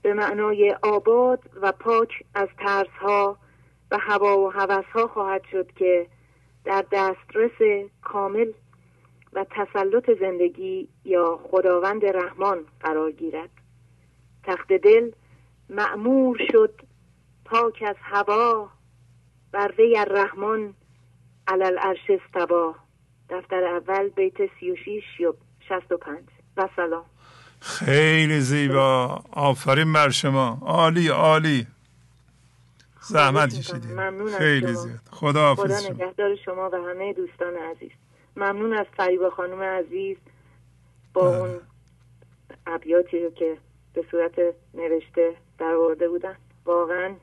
به 0.02 0.14
معنای 0.14 0.76
آباد 0.82 1.42
و 1.62 1.72
پاک 1.72 2.22
از 2.34 2.48
ترسها 2.58 3.38
و 3.90 3.98
هوا 3.98 4.38
و 4.38 4.52
ها 4.92 5.06
خواهد 5.06 5.42
شد 5.52 5.72
که 5.72 6.06
در 6.64 6.84
دسترس 6.92 7.88
کامل 8.02 8.52
و 9.32 9.46
تسلط 9.50 10.10
زندگی 10.20 10.88
یا 11.04 11.40
خداوند 11.50 12.04
رحمان 12.04 12.58
قرار 12.80 13.12
گیرد. 13.12 13.50
تخت 14.44 14.72
دل 14.72 15.10
معمور 15.70 16.38
شد 16.52 16.85
پاک 17.46 17.84
از 17.86 17.96
هوا 18.00 18.70
بر 19.52 19.72
وی 19.78 19.98
الرحمن 19.98 20.74
علل 21.48 21.78
عرش 21.78 22.10
استوا 22.10 22.74
دفتر 23.30 23.64
اول 23.64 24.08
بیت 24.08 24.36
36 24.60 25.20
و 25.20 25.32
65 25.68 26.18
و 26.56 26.68
سلام. 26.76 27.04
خیلی 27.60 28.40
زیبا. 28.40 29.22
آفرین 29.32 29.92
بر 29.92 30.10
شما. 30.10 30.58
عالی 30.62 31.08
عالی. 31.08 31.66
زحمت 33.00 33.54
کشیدید 33.58 34.28
خیلی 34.38 34.74
زیاد. 34.74 35.00
خدا 35.10 35.54
حافظ 35.54 35.86
خدا 35.86 35.94
نگهدار 35.94 36.36
شما 36.36 36.70
و 36.72 36.76
همه 36.76 37.12
دوستان 37.12 37.54
عزیز. 37.56 37.90
ممنون 38.36 38.72
از 38.72 38.86
فریبا 38.96 39.30
خانم 39.30 39.62
عزیز 39.62 40.16
با 41.14 41.30
بله. 41.30 41.40
اون 41.40 41.60
ابیاتی 42.66 43.24
رو 43.24 43.30
که 43.30 43.56
به 43.94 44.04
صورت 44.10 44.34
نوشته 44.74 45.36
در 45.58 45.74
ورده 45.74 46.08
بودن. 46.08 46.36
واقعا 46.66 47.14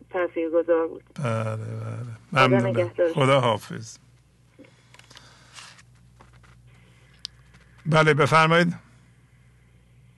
گذار 0.49 0.87
بود. 0.87 1.03
بله 1.13 1.55
بله. 1.55 2.47
ممنون. 2.47 2.91
خدا 3.13 3.39
حافظ. 3.39 3.97
بله 7.85 8.13
بفرمایید. 8.13 8.73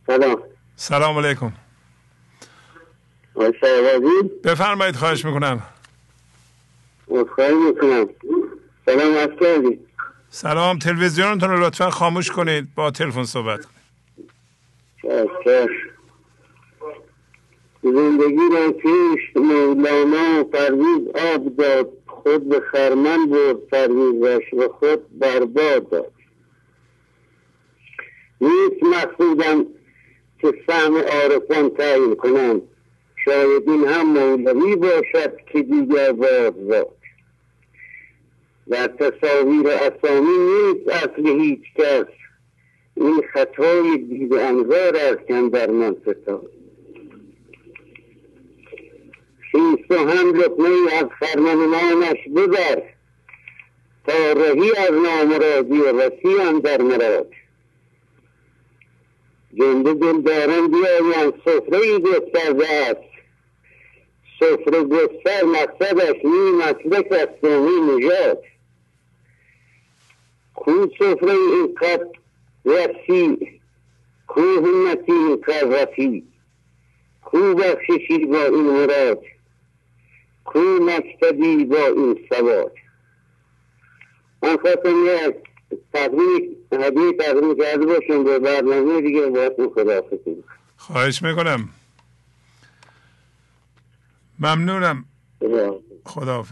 سلام. 0.08 0.44
سلام 0.76 1.18
علیکم. 1.18 1.54
بفرمایید 4.44 4.96
خواهش 4.96 5.26
می‌کنم. 5.26 5.64
می‌کنم. 7.54 8.10
سلام 8.86 9.18
از 9.18 9.30
سلام 10.30 10.80
تلویزیونتون 10.80 11.50
رو 11.50 11.66
لطفا 11.66 11.90
خاموش 11.90 12.32
کنید 12.32 12.76
با 12.76 12.92
تلفن 12.92 13.24
صحبت 13.24 13.66
کنید. 13.66 13.86
زندگی 17.92 18.50
را 18.52 18.72
پیش 18.72 19.36
مولانا 19.36 20.44
پرویز 20.44 21.08
آب 21.34 21.56
داد 21.56 21.90
خود 22.08 22.50
به 22.50 22.60
خرمن 22.60 23.26
برد 23.26 23.58
پرویزش 23.58 24.54
و 24.54 24.68
خود 24.68 25.20
برباد 25.20 25.90
داد. 25.90 26.12
نیست 28.42 28.84
مقصودم 28.84 29.66
که 30.42 30.54
سهم 30.68 30.98
عارفان 30.98 31.70
تعیین 31.70 32.16
کنم. 32.16 32.62
شاید 33.26 33.70
این 33.70 33.88
هم 33.88 34.06
مولوی 34.08 34.76
باشد 34.76 35.38
که 35.52 35.62
دیگر 35.62 36.12
باد 36.12 36.56
زاد. 36.68 36.96
در 38.70 38.88
تصاویر 38.88 39.68
اسامی 39.68 40.38
نیست 40.38 40.90
اصل 40.90 41.28
هیچ 41.28 41.74
کس. 41.76 42.06
این 42.96 43.22
خطای 43.34 43.98
دید 43.98 44.34
انظار 44.34 44.96
است 44.96 45.28
که 45.28 45.50
در 45.54 45.70
من 45.72 45.96
ستاد. 46.02 46.50
خیست 49.56 49.92
و 49.92 49.96
هم 49.96 50.36
لقمه 50.36 50.94
از 50.94 51.06
خرمنانش 51.20 52.18
ببر 52.36 52.84
تا 54.08 54.32
رهی 54.32 54.72
از 54.78 54.92
نامرادی 54.92 55.78
و 55.78 55.92
وسیع 55.92 56.60
در 56.60 56.82
مراد. 56.82 57.32
جنده 59.54 59.94
دل 59.94 60.22
دارم 60.22 60.68
بیایم 60.68 61.34
سفره 61.46 61.78
ای 61.78 62.02
گسترده 62.02 62.70
است. 62.70 63.10
سفره 64.40 64.84
گستر 64.84 65.44
مقصدش 65.44 66.16
نی 66.24 66.52
مسلک 66.52 67.12
است 67.12 67.44
و 67.44 67.48
نی 67.48 67.98
نژاد. 67.98 68.44
کو 70.56 70.88
سفره 71.00 71.32
اینقدر 71.32 72.08
وسیع 72.66 73.60
کو 74.28 74.42
همتی 74.42 75.12
اینقدر 75.12 75.68
رفیع 75.68 76.24
کو 77.22 77.54
بخششی 77.54 78.26
با 78.26 78.46
این 78.46 78.64
مراد. 78.64 79.24
کو 80.46 80.60
مکتبی 80.60 81.66
با 81.66 81.86
این 81.88 82.28
سواد. 82.30 82.72
من 84.44 84.58
خواستم 84.58 85.06
یک 85.06 85.36
تقریب 85.94 86.66
هدیه 86.74 87.14
تقریب 87.14 87.64
کرده 87.64 87.86
باشم 87.86 88.24
به 88.24 88.40
برنامه 88.40 89.02
دیگه 89.02 89.28
باید 89.28 89.54
خدا 89.76 90.04
خواهش 90.78 91.22
می‌کنم. 91.22 91.70
ممنونم. 94.40 95.06
خدا 96.06 96.46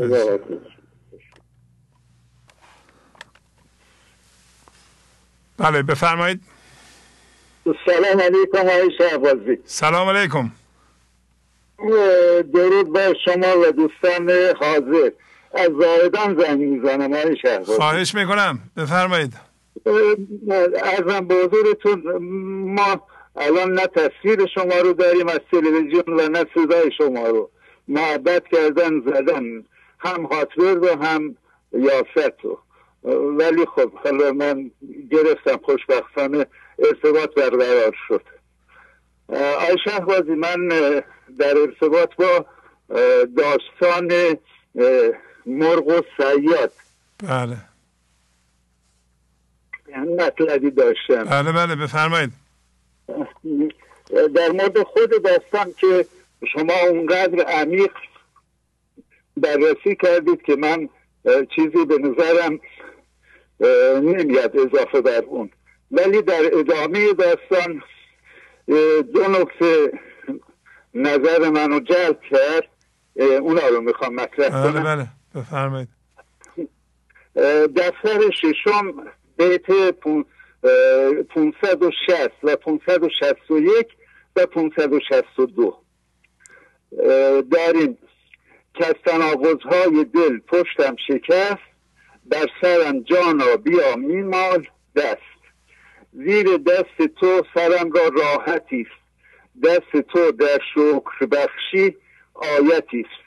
بله 5.58 5.82
بفرمایید. 5.84 6.42
سلام 7.86 8.22
علیکم 8.22 8.58
آقای 8.58 8.92
شهبازی. 8.98 9.58
سلام 9.66 10.10
علیکم. 10.10 10.52
درود 12.54 12.94
با 12.94 13.14
شما 13.26 13.60
و 13.60 13.72
دوستان 13.72 14.32
حاضر. 14.60 15.12
از 15.54 15.70
زایدان 15.82 16.42
زنگ 16.42 16.60
می‌زنم 16.60 17.14
آقای 17.14 17.38
شهبازی 17.42 17.74
خواهش 17.74 18.16
می‌کنم. 18.16 18.60
بفرمایید. 18.78 19.34
ازم 20.84 21.28
به 21.28 21.36
حضورتون 21.36 22.04
ما 22.76 23.08
الان 23.36 23.74
نه 23.74 23.88
تصویر 23.88 24.46
شما 24.56 24.78
رو 24.84 24.94
داریم 24.94 25.28
از 25.28 25.40
تلویزیون 25.52 26.04
و 26.08 26.28
نه 26.30 26.46
صدای 26.54 26.92
شما 26.98 27.28
رو. 27.28 27.50
محبت 27.88 28.44
کردن 28.52 29.02
زدن 29.02 29.64
هم 30.00 30.24
هاتورد 30.24 30.84
و 30.84 31.04
هم 31.06 31.36
یاست 31.74 32.36
رو. 32.44 32.60
ولی 33.38 33.66
خب 33.66 33.94
حالا 33.94 34.32
من 34.32 34.72
گرفتم 35.12 35.60
خوشبختانه 35.64 36.46
ارتباط 36.80 37.34
برقرار 37.36 37.96
شد. 38.08 38.22
آی 39.30 39.78
شهبازی 39.84 40.32
من 40.36 40.70
در 41.40 41.58
ارتباط 41.58 42.10
با 42.16 42.46
داستان 43.38 44.38
مرغ 45.46 45.88
و 45.88 46.02
سیاد. 46.18 46.72
بله. 47.30 47.58
یعنی 49.90 50.16
مطلبی 50.16 50.72
داشتم. 50.72 51.24
بله 51.24 51.52
بله 51.52 51.76
بفرمایید. 51.76 52.32
در 54.36 54.52
مورد 54.52 54.84
خود 54.84 55.24
داستان 55.24 55.74
که 55.78 56.06
شما 56.54 56.74
اونقدر 56.90 57.44
عمیق 57.44 57.92
بررسی 59.38 59.96
کردید 60.02 60.42
که 60.42 60.56
من 60.56 60.90
چیزی 61.56 61.86
به 61.86 61.98
نظرم 61.98 62.60
نمیاد 64.02 64.58
اضافه 64.58 65.02
بر 65.02 65.22
اون. 65.22 65.50
ولی 65.92 66.22
در 66.22 66.58
ادامه 66.58 67.14
داستان 67.14 67.84
دو 69.14 69.28
نکته 69.28 69.92
نظر 70.94 71.50
منو 71.50 71.80
جلب 71.80 72.20
کرد 72.32 72.70
اونا 73.16 73.68
رو 73.68 73.82
می‌خوام 73.82 74.16
مطرح 74.16 74.50
بله 74.50 74.72
کنم. 74.72 74.84
بله 74.84 75.08
بفرمایید. 75.36 75.90
دفتر 77.76 78.20
ششم 78.42 78.94
بیت 79.38 79.92
560 79.92 82.32
و 82.44 82.56
561 82.56 83.88
و 84.36 84.46
562 84.46 85.78
داریم 87.52 87.98
که 88.74 88.86
از 88.86 88.96
تناقضهای 89.06 90.06
دل 90.14 90.40
پشتم 90.40 90.96
شکست 91.08 91.58
در 92.32 92.48
سرم 92.62 93.00
جانا 93.00 93.56
بیا 93.56 93.96
میمال 93.96 94.68
دست. 94.96 95.18
زیر 96.14 96.58
دست 96.58 97.02
تو 97.20 97.44
سرم 97.54 97.92
را 97.92 98.08
راحتی 98.08 98.82
است. 98.82 99.03
دست 99.64 100.02
تو 100.08 100.32
در 100.32 100.60
شکر 100.74 101.26
بخشی 101.32 101.98
آیتی 102.34 103.00
است. 103.00 103.24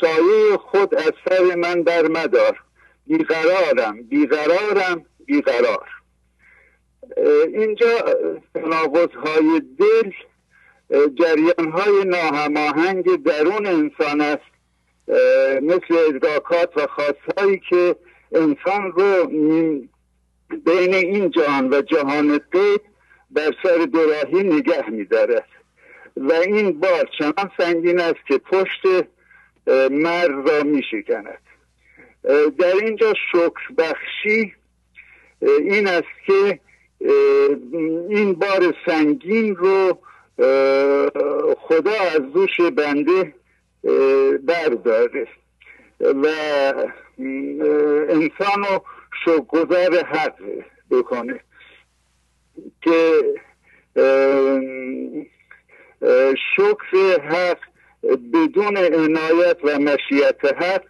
سایه 0.00 0.56
خود 0.56 0.94
از 0.94 1.12
سر 1.28 1.54
من 1.54 1.82
در 1.82 2.02
مدار 2.02 2.58
بیقرارم 3.06 4.02
بیقرارم 4.02 5.04
بیقرار. 5.26 5.88
اینجا 7.54 7.98
تناقض 8.54 9.08
های 9.24 9.62
دل 9.78 10.10
جریان 11.14 11.70
های 11.72 12.04
ناهماهنگ 12.04 13.22
درون 13.22 13.66
انسان 13.66 14.20
است. 14.20 14.52
مثل 15.62 15.96
ادراکات 16.08 16.76
و 16.76 16.86
خواستهایی 16.86 17.60
که 17.70 17.96
انسان 18.32 18.92
رو 18.92 19.26
بین 20.64 20.94
این 20.94 21.30
جهان 21.30 21.74
و 21.74 21.82
جهان 21.82 22.38
غیب 22.38 22.80
بر 23.30 23.50
سر 23.62 23.78
دوراهی 23.78 24.42
نگه 24.42 24.90
میدارد. 24.90 25.48
و 26.16 26.32
این 26.32 26.80
بار 26.80 27.08
چنان 27.18 27.50
سنگین 27.58 28.00
است 28.00 28.26
که 28.28 28.38
پشت 28.38 28.82
مرد 29.90 30.48
را 30.48 30.62
میشکند. 30.62 31.40
در 32.58 32.74
اینجا 32.82 33.14
شکر 33.32 33.72
بخشی 33.78 34.54
این 35.42 35.86
است 35.88 36.06
که 36.26 36.58
این 38.08 38.32
بار 38.32 38.74
سنگین 38.86 39.56
رو 39.56 39.98
خدا 41.56 42.00
از 42.14 42.32
دوش 42.32 42.60
بنده 42.60 43.34
برداره. 44.42 45.28
و 46.00 46.26
انسان 48.08 48.64
رو 48.64 48.84
شکرگزار 49.24 50.04
حق 50.04 50.34
بکنه 50.90 51.40
که 52.82 53.22
شکر 56.56 57.20
حق 57.20 57.58
بدون 58.32 58.76
عنایت 58.76 59.56
و 59.64 59.78
مشیت 59.78 60.62
حق 60.62 60.82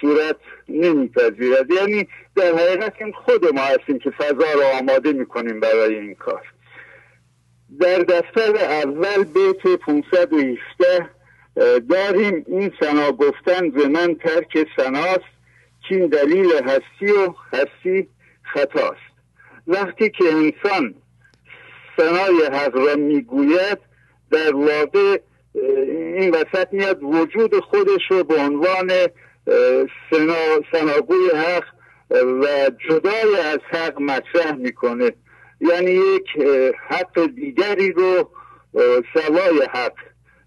صورت 0.00 0.36
نمیپذیرد. 0.68 1.70
یعنی 1.70 2.08
در 2.36 2.54
حقیقت 2.54 2.92
این 2.98 3.12
خود 3.12 3.54
ما 3.54 3.60
هستیم 3.60 3.98
که 3.98 4.10
فضا 4.10 4.52
را 4.60 4.78
آماده 4.78 5.12
می‌کنیم 5.12 5.60
برای 5.60 5.94
این 5.98 6.14
کار. 6.14 6.42
در 7.80 7.98
دفتر 7.98 8.56
اول 8.56 9.24
بیت 9.24 9.76
517 9.80 11.08
داریم 11.88 12.44
این 12.48 12.72
سنا 12.80 13.12
گفتن 13.12 13.70
به 13.70 13.88
من 13.88 14.14
ترک 14.14 14.66
سناست 14.76 15.32
این 15.90 16.06
دلیل 16.06 16.52
هستی 16.52 17.12
و 17.12 17.34
هستی 17.52 18.08
خطاست. 18.42 19.12
وقتی 19.66 20.10
که 20.10 20.24
انسان 20.24 20.94
سنای 21.96 22.46
حق 22.52 22.76
را 22.76 22.94
می‌گوید 22.94 23.78
در 24.32 24.54
واقع 24.54 25.18
این 26.14 26.30
وسط 26.30 26.68
میاد 26.72 27.02
وجود 27.02 27.60
خودش 27.60 28.02
رو 28.10 28.24
به 28.24 28.34
عنوان 28.34 28.90
سنا، 30.10 30.60
سناگوی 30.72 31.30
حق 31.34 31.64
و 32.10 32.70
جدای 32.88 33.36
از 33.44 33.58
حق 33.70 34.00
مطرح 34.00 34.52
می‌کنه. 34.56 35.12
یعنی 35.60 35.90
یک 35.90 36.26
حق 36.88 37.26
دیگری 37.26 37.92
رو 37.92 38.30
سوای 39.14 39.62
حق 39.72 39.94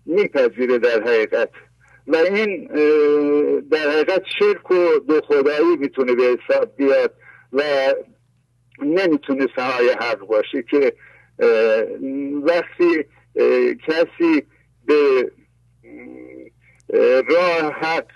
میپذیره 0.06 0.78
در 0.78 1.02
حقیقت. 1.04 1.50
و 2.08 2.16
این 2.16 2.68
در 3.72 3.90
حقیقت 3.90 4.24
شرک 4.40 4.72
و 4.72 5.00
دو 5.08 5.22
خدایی 5.22 5.76
می‌تونه 5.80 6.16
به 6.16 6.24
حساب 6.24 6.76
بیاد 6.78 7.14
و 7.54 7.64
نمی‌تونه 8.82 9.48
سنای 9.56 9.90
حق 9.90 10.20
باشه 10.20 10.64
که 10.72 10.94
وقتی 12.44 13.06
کسی 13.88 14.44
به 14.86 15.32
راه 17.30 17.74
حق 17.74 18.16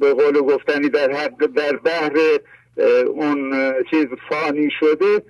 به 0.00 0.14
قول 0.14 0.40
گفتنی 0.40 0.88
در 0.88 1.10
حق 1.10 1.46
در 1.46 1.76
بحر 1.76 2.38
اون 3.06 3.54
چیز 3.90 4.06
فانی 4.28 4.70
شده 4.80 5.22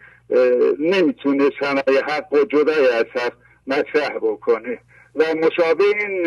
نمی‌تونه 0.78 1.50
صنایع 1.60 2.04
حق 2.08 2.32
و 2.32 2.44
جدای 2.44 2.88
از 2.88 3.04
حق 3.14 3.32
مطرح 3.66 4.18
بکنه. 4.18 4.78
و 5.14 5.24
مشابه 5.34 5.84
این 5.84 6.26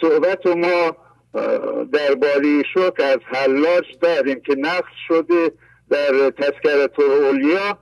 صحبت 0.00 0.46
ما 0.46 0.96
در 1.92 2.14
باری 2.14 2.62
شک 2.74 3.00
از 3.00 3.18
حلاج 3.24 3.84
داریم 4.00 4.40
که 4.40 4.54
نقص 4.54 4.92
شده 5.08 5.52
در 5.90 6.30
تذکرت 6.30 7.00
اولیا 7.00 7.78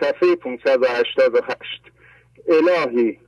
صفحه 0.00 0.36
588 0.36 1.80
الهی. 2.48 3.18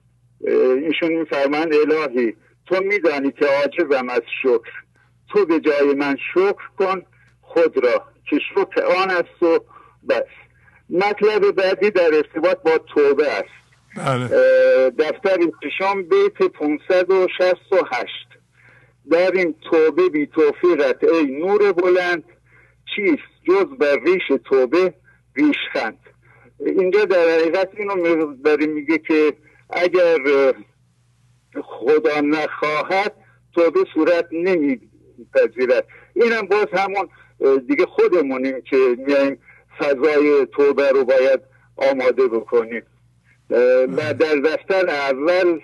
ایشون 0.86 1.12
میفرمند 1.12 1.74
الهی 1.74 2.36
تو 2.66 2.80
میدانی 2.80 3.32
که 3.32 3.46
عاجزم 3.46 4.08
از 4.08 4.22
شکر. 4.42 4.72
تو 5.28 5.46
به 5.46 5.60
جای 5.60 5.94
من 5.94 6.16
شکر 6.34 6.68
کن 6.78 7.02
خود 7.40 7.84
را 7.84 8.04
که 8.30 8.38
شکر 8.54 8.82
آن 8.82 9.10
است 9.10 9.42
و 9.42 9.58
بس. 10.08 10.22
مطلب 10.90 11.50
بعدی 11.50 11.90
در 11.90 12.14
ارتباط 12.14 12.58
با 12.62 12.78
توبه 12.78 13.32
است. 13.32 13.56
بله. 13.96 14.28
دفتر 14.90 15.36
پیشام 15.62 16.02
بیت 16.02 16.42
568 16.52 18.26
این 19.34 19.54
توبه 19.70 20.08
بی 20.08 20.26
توفیقت 20.26 21.04
ای 21.04 21.26
نور 21.26 21.72
بلند 21.72 22.24
چیست 22.96 23.22
جز 23.48 23.78
بر 23.78 23.96
ریش 24.04 24.40
توبه؟ 24.44 24.94
ریشخند. 25.36 25.98
اینجا 26.60 27.04
در 27.04 27.28
حقیقت 27.28 27.68
اینو 27.76 28.34
داره 28.44 28.66
میگه 28.66 28.98
که 28.98 29.32
اگر 29.70 30.18
خدا 31.62 32.20
نخواهد 32.20 33.12
توبه 33.54 33.84
صورت 33.94 34.28
نمیپذیرد. 34.32 35.86
اینم 36.14 36.42
باز 36.42 36.66
همون 36.72 37.08
دیگه 37.68 37.86
خودمونیم 37.86 38.60
که 38.60 38.96
میایم 39.06 39.38
فضای 39.78 40.46
توبه 40.46 40.88
رو 40.88 41.04
باید 41.04 41.40
آماده 41.76 42.26
بکنیم. 42.26 42.82
و 43.96 44.14
در 44.14 44.34
دفتر 44.44 44.88
اول 44.88 45.60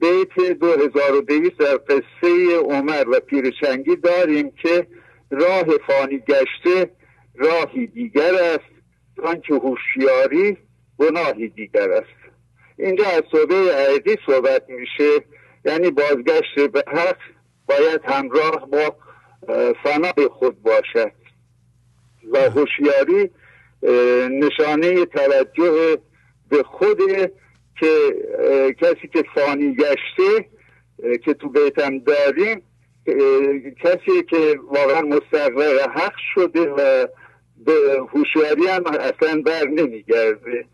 بیت 0.00 0.58
2200 0.60 1.56
در 1.58 1.76
قصه 1.76 2.56
عمر 2.56 3.04
و 3.08 3.20
پیرشنگی 3.20 3.96
داریم 3.96 4.50
که 4.62 4.86
راه 5.30 5.64
فانی 5.86 6.18
گشته 6.18 6.90
راهی 7.34 7.86
دیگر 7.86 8.34
است. 8.34 8.77
آنکه 9.24 9.54
هوشیاری 9.54 10.56
گناهی 10.98 11.48
دیگر 11.48 11.90
است. 11.90 12.18
اینجا 12.78 13.04
از 13.04 13.22
صحبه 13.32 13.54
عیدی 13.54 14.16
صحبت 14.26 14.62
میشه. 14.68 15.24
یعنی 15.64 15.90
بازگشت 15.90 16.58
به 16.72 16.84
حق 16.86 17.16
باید 17.68 18.00
همراه 18.04 18.70
با 18.70 18.96
فنای 19.84 20.28
خود 20.30 20.62
باشد. 20.62 21.12
و 22.32 22.38
هوشیاری 22.38 23.30
نشانه 24.30 25.06
توجه 25.06 25.98
به 26.50 26.62
خود 26.62 26.98
که 27.80 28.14
کسی 28.80 29.08
که 29.12 29.24
فانی 29.34 29.74
گشته 29.74 30.48
که 31.24 31.34
تو 31.34 31.48
بیتم 31.48 31.98
داریم 31.98 32.62
کسی 33.82 34.22
که 34.30 34.60
واقعا 34.68 35.00
مستقر 35.00 35.90
حق 35.90 36.14
شده 36.34 36.60
و 36.60 37.06
به 37.66 37.72
هوشیاری 38.12 38.66
هم 38.66 38.82
اصلا 38.86 39.42
بر 39.46 39.64
نمیگرده. 39.64 40.64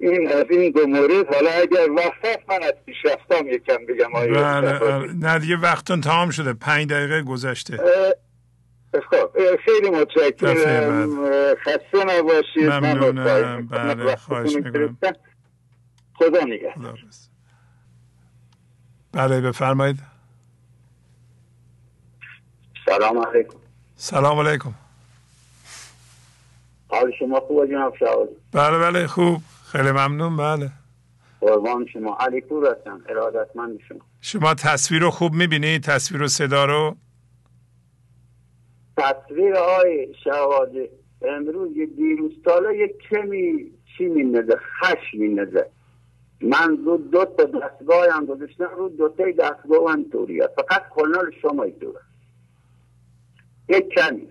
این 0.00 0.32
از 0.32 0.44
این 0.50 0.72
دو 0.72 0.86
مورد 0.86 1.34
حالا 1.34 1.50
اگر 1.50 1.90
وقت 1.90 2.40
من 2.48 2.62
از 2.62 2.74
پیشرفتم 2.86 3.48
یکم 3.48 3.86
بگم 3.88 4.12
بله 4.12 5.12
نه 5.12 5.38
دیگه 5.38 5.56
وقتون 5.56 6.00
تمام 6.00 6.30
شده. 6.30 6.52
پنج 6.52 6.90
دقیقه 6.90 7.22
گذشته. 7.22 7.76
خب 9.10 9.30
خیلی 9.64 9.90
متشکرم. 9.90 11.24
خسته 11.54 12.04
نباشید. 12.06 12.64
ممنونم. 12.64 13.66
بله 13.66 14.16
خواهش 14.16 14.54
می‌کنم. 14.56 14.98
خدا 16.14 16.44
نگه 16.44 16.74
بله 19.12 19.40
بفرمایید. 19.40 19.98
سلام 22.86 23.18
علیکم. 23.18 23.58
سلام 23.96 24.38
علیکم. 24.38 24.74
حال 26.88 27.12
شما 27.18 27.40
خوب 27.40 27.66
جناب 27.66 27.96
شاول 27.96 28.26
بله 28.52 28.78
بله 28.78 29.06
خوب. 29.06 29.40
خیلی 29.72 29.90
ممنون 29.90 30.36
بله. 30.36 30.70
قربان 31.40 31.86
شما. 31.86 32.16
علی 32.20 32.40
پور 32.40 32.70
هستم 32.70 33.00
ارادتمند 33.08 33.78
شما. 33.88 33.98
شما 34.20 34.54
تصویر 34.54 35.02
رو 35.02 35.10
خوب 35.10 35.32
می‌بینید 35.34 35.82
تصویر 35.82 36.22
و 36.22 36.28
صدا 36.28 36.64
رو؟ 36.64 36.96
تصویر 38.96 39.54
های 39.54 40.14
شواده 40.24 40.90
امروز 41.22 41.76
یه 41.76 41.86
دیروز 41.86 42.32
تالا 42.44 42.72
یه 42.72 42.94
کمی 43.10 43.70
چی 43.98 44.04
مینده 44.04 44.56
خش 44.56 45.14
مینده 45.14 45.70
من 46.40 46.76
رو 46.84 46.96
دو 46.96 47.24
تا 47.24 47.44
دستگاه 47.44 48.06
هم 48.12 48.26
گذاشتم 48.26 48.70
رو 48.76 48.88
دو 48.88 49.08
تا 49.08 49.24
دستگاه 49.38 49.92
هم 49.92 50.04
فقط 50.56 50.88
کانال 50.96 51.30
شما 51.42 51.66
طوره 51.80 52.00
یک 53.68 53.88
کمی. 53.88 54.28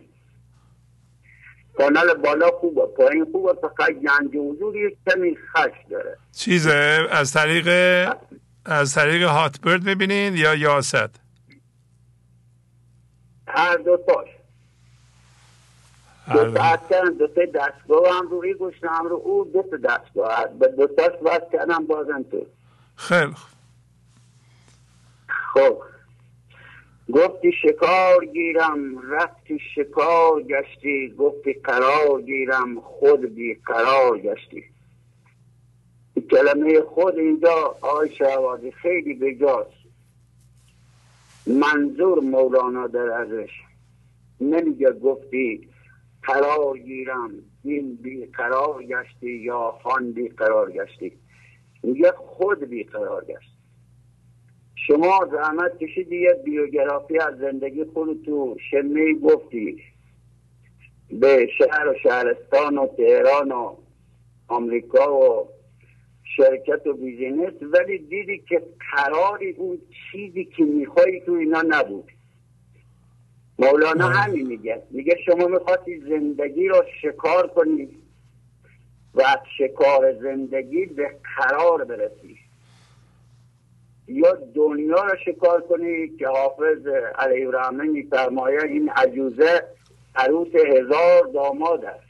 کانال 1.77 2.13
بالا 2.13 2.51
خوبه 2.51 2.85
پایین 2.97 3.25
خوبه 3.31 3.53
فقط 3.61 3.89
گنج 3.89 4.35
حضور 4.35 4.75
یک 4.77 4.97
کمی 5.09 5.37
خش 5.51 5.85
داره. 5.89 6.17
چیزه؟ 6.31 7.07
از 7.11 7.33
طریق 7.33 7.67
از 8.65 8.93
طریق 8.93 9.23
هاتبرد 9.23 9.83
می‌بینین 9.83 10.35
یا 10.35 10.55
یاست 10.55 11.09
هر 13.47 13.77
دو 13.77 13.97
تاش. 14.07 14.27
دو 16.33 16.51
تا 16.51 16.75
دو. 17.09 17.27
تا 17.27 17.41
دستگاه 17.55 18.17
هم 18.17 18.29
روی 18.29 18.53
گوشتم 18.53 18.87
هم 18.87 19.05
رو 19.05 19.21
او 19.23 19.51
دو 19.53 19.63
تا 19.71 19.77
دستگاه. 19.77 20.47
به 20.59 20.67
دو 20.67 20.87
تاش 20.87 21.11
باز 21.23 21.41
کردم 21.53 21.87
بازم 21.87 22.25
تو. 22.31 22.45
خیلی 22.95 23.33
خب. 25.53 25.81
گفتی 27.13 27.51
شکار 27.51 28.25
گیرم 28.25 29.11
رفتی 29.11 29.59
شکار 29.75 30.43
گشتی 30.43 31.09
گفتی 31.17 31.53
قرار 31.53 32.21
گیرم 32.21 32.81
خود 32.81 33.35
بی 33.35 33.53
قرار 33.53 34.19
گشتی. 34.19 34.63
کلمه 36.31 36.81
خود 36.81 37.15
اینجا 37.19 37.75
آی 37.81 38.15
شهوازی 38.15 38.71
خیلی 38.71 39.13
بجاست. 39.13 39.77
منظور 41.47 42.19
مولانا 42.19 42.87
در 42.87 43.09
ازش. 43.11 43.51
نمیگه 44.41 44.91
گفتی 44.91 45.69
قرار 46.23 46.77
گیرم 46.77 47.31
این 47.63 47.95
بی 47.95 48.25
قرار 48.25 48.83
گشتی 48.83 49.31
یا 49.31 49.79
خان 49.83 50.11
بی 50.11 50.29
قرار 50.29 50.71
گشتی. 50.71 51.11
میگه 51.83 52.11
خود 52.11 52.59
بی 52.59 52.83
قرار 52.83 53.25
گشت. 53.25 53.56
شما 54.87 55.29
زحمت 55.31 55.77
کشیدی 55.77 56.21
یه 56.21 56.33
بیوگرافی 56.45 57.19
از 57.19 57.37
زندگی 57.37 57.85
خود 57.85 58.23
تو 58.25 58.57
شمی 58.71 59.19
گفتی. 59.19 59.83
به 61.11 61.47
شهر 61.57 61.87
و 61.87 61.95
شهرستان 62.03 62.77
و 62.77 62.87
تهران 62.87 63.51
و 63.51 63.75
آمریکا 64.47 65.19
و 65.19 65.49
شرکت 66.37 66.87
و 66.87 66.93
business 66.93 67.53
ولی 67.61 67.97
دیدی 67.97 68.43
که 68.49 68.61
قراری 68.91 69.51
اون 69.51 69.77
چیزی 70.11 70.45
که 70.45 70.63
میخوایی 70.63 71.21
تو 71.21 71.31
اینا 71.31 71.63
نبود. 71.67 72.11
مولانا 73.59 74.07
همین 74.07 74.47
میگه. 74.47 74.83
میگه 74.91 75.15
شما 75.25 75.47
می‌خواستی 75.47 75.99
زندگی 75.99 76.67
رو 76.67 76.83
شکار 77.01 77.47
کنی 77.47 77.89
و 79.13 79.21
از 79.21 79.39
شکار 79.57 80.13
زندگی 80.13 80.85
به 80.85 81.11
قرار 81.37 81.83
برسی. 81.83 82.36
یا 84.07 84.37
دنیا 84.55 85.03
رو 85.03 85.15
شکار 85.25 85.61
کنی 85.61 86.07
که 86.07 86.27
حافظ 86.27 86.87
علیه 87.15 87.47
الرحمه 87.47 87.83
میفرمایه 87.83 88.63
این 88.63 88.89
عجوزه 88.89 89.63
عروس 90.15 90.55
هزار 90.55 91.27
داماد 91.33 91.85
است. 91.85 92.07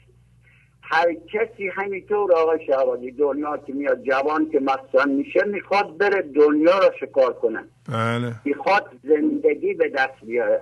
هر 0.82 1.14
کسی 1.14 1.68
همینطور 1.68 2.32
آقای 2.32 2.66
شهبازی 2.66 3.10
دنیا 3.10 3.56
که 3.56 3.72
میاد 3.72 4.02
جوان 4.02 4.50
که 4.50 4.60
مقصد 4.60 5.08
میشه 5.08 5.44
می‌خواد 5.44 5.96
بره 5.98 6.22
دنیا 6.22 6.78
رو 6.78 6.90
شکار 7.00 7.32
کنه. 7.32 7.64
بله. 7.88 8.32
می‌خواد 8.44 8.90
زندگی 9.04 9.74
به 9.74 9.88
دست 9.88 10.24
بیاره. 10.26 10.60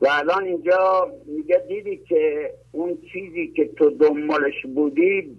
و 0.00 0.06
الان 0.10 0.44
اینجا 0.44 1.10
میگه 1.26 1.64
دیدی 1.68 1.96
که 1.96 2.50
اون 2.72 2.98
چیزی 3.12 3.52
که 3.56 3.68
تو 3.68 3.90
دنبالش 3.90 4.66
بودی 4.74 5.36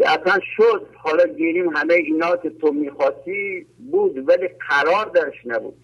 اصلا 0.00 0.38
شد. 0.56 0.86
حالا 0.96 1.26
گیریم 1.26 1.76
همه 1.76 1.94
اینا 1.94 2.36
که 2.36 2.50
تو 2.50 2.72
می‌خواستی 2.72 3.66
بود 3.90 4.28
ولی 4.28 4.48
قرار 4.48 5.06
درش 5.06 5.46
نبود. 5.46 5.76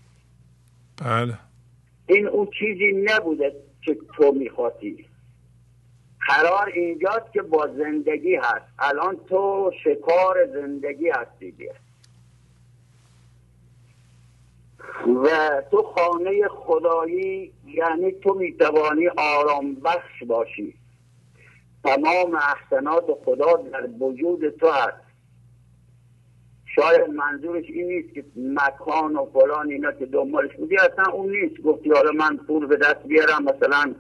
بله. 1.04 1.38
این 2.06 2.28
اون 2.28 2.48
چیزی 2.58 2.92
نبوده 3.04 3.56
که 3.82 3.96
تو 4.16 4.32
می‌خواستی. 4.32 5.06
قرار 6.28 6.68
اینجاست 6.74 7.32
که 7.32 7.42
با 7.42 7.66
زندگی 7.66 8.34
هست. 8.34 8.66
الان 8.78 9.16
تو 9.28 9.72
شکار 9.84 10.46
زندگی 10.46 11.08
هستی 11.08 11.50
دیگه. 11.50 11.74
و 15.24 15.62
تو 15.70 15.82
خانه 15.82 16.48
خدایی 16.48 17.52
یعنی 17.66 18.12
تو 18.12 18.34
می‌توانی 18.34 19.08
آرام 19.16 19.74
بخش 19.74 20.22
باشی. 20.26 20.74
تمام 21.88 22.34
احسنات 22.34 23.04
خدا 23.24 23.52
در 23.72 23.88
وجود 24.00 24.48
تو 24.48 24.68
هست. 24.68 25.08
شاید 26.74 27.10
منظورش 27.10 27.64
این 27.68 27.86
نیست 27.86 28.14
که 28.14 28.24
مکان 28.36 29.16
و 29.16 29.26
فلان 29.32 29.70
اینا 29.70 29.92
که 29.92 30.06
دنبالش 30.06 30.56
بودی 30.56 30.76
اصلا 30.76 31.12
اون 31.12 31.30
نیست. 31.30 31.62
گفتی 31.62 31.90
حالا 31.90 32.12
من 32.12 32.36
پول 32.36 32.66
به 32.66 32.76
دست 32.76 33.02
بیارم 33.06 33.44
مثلا 33.44 33.94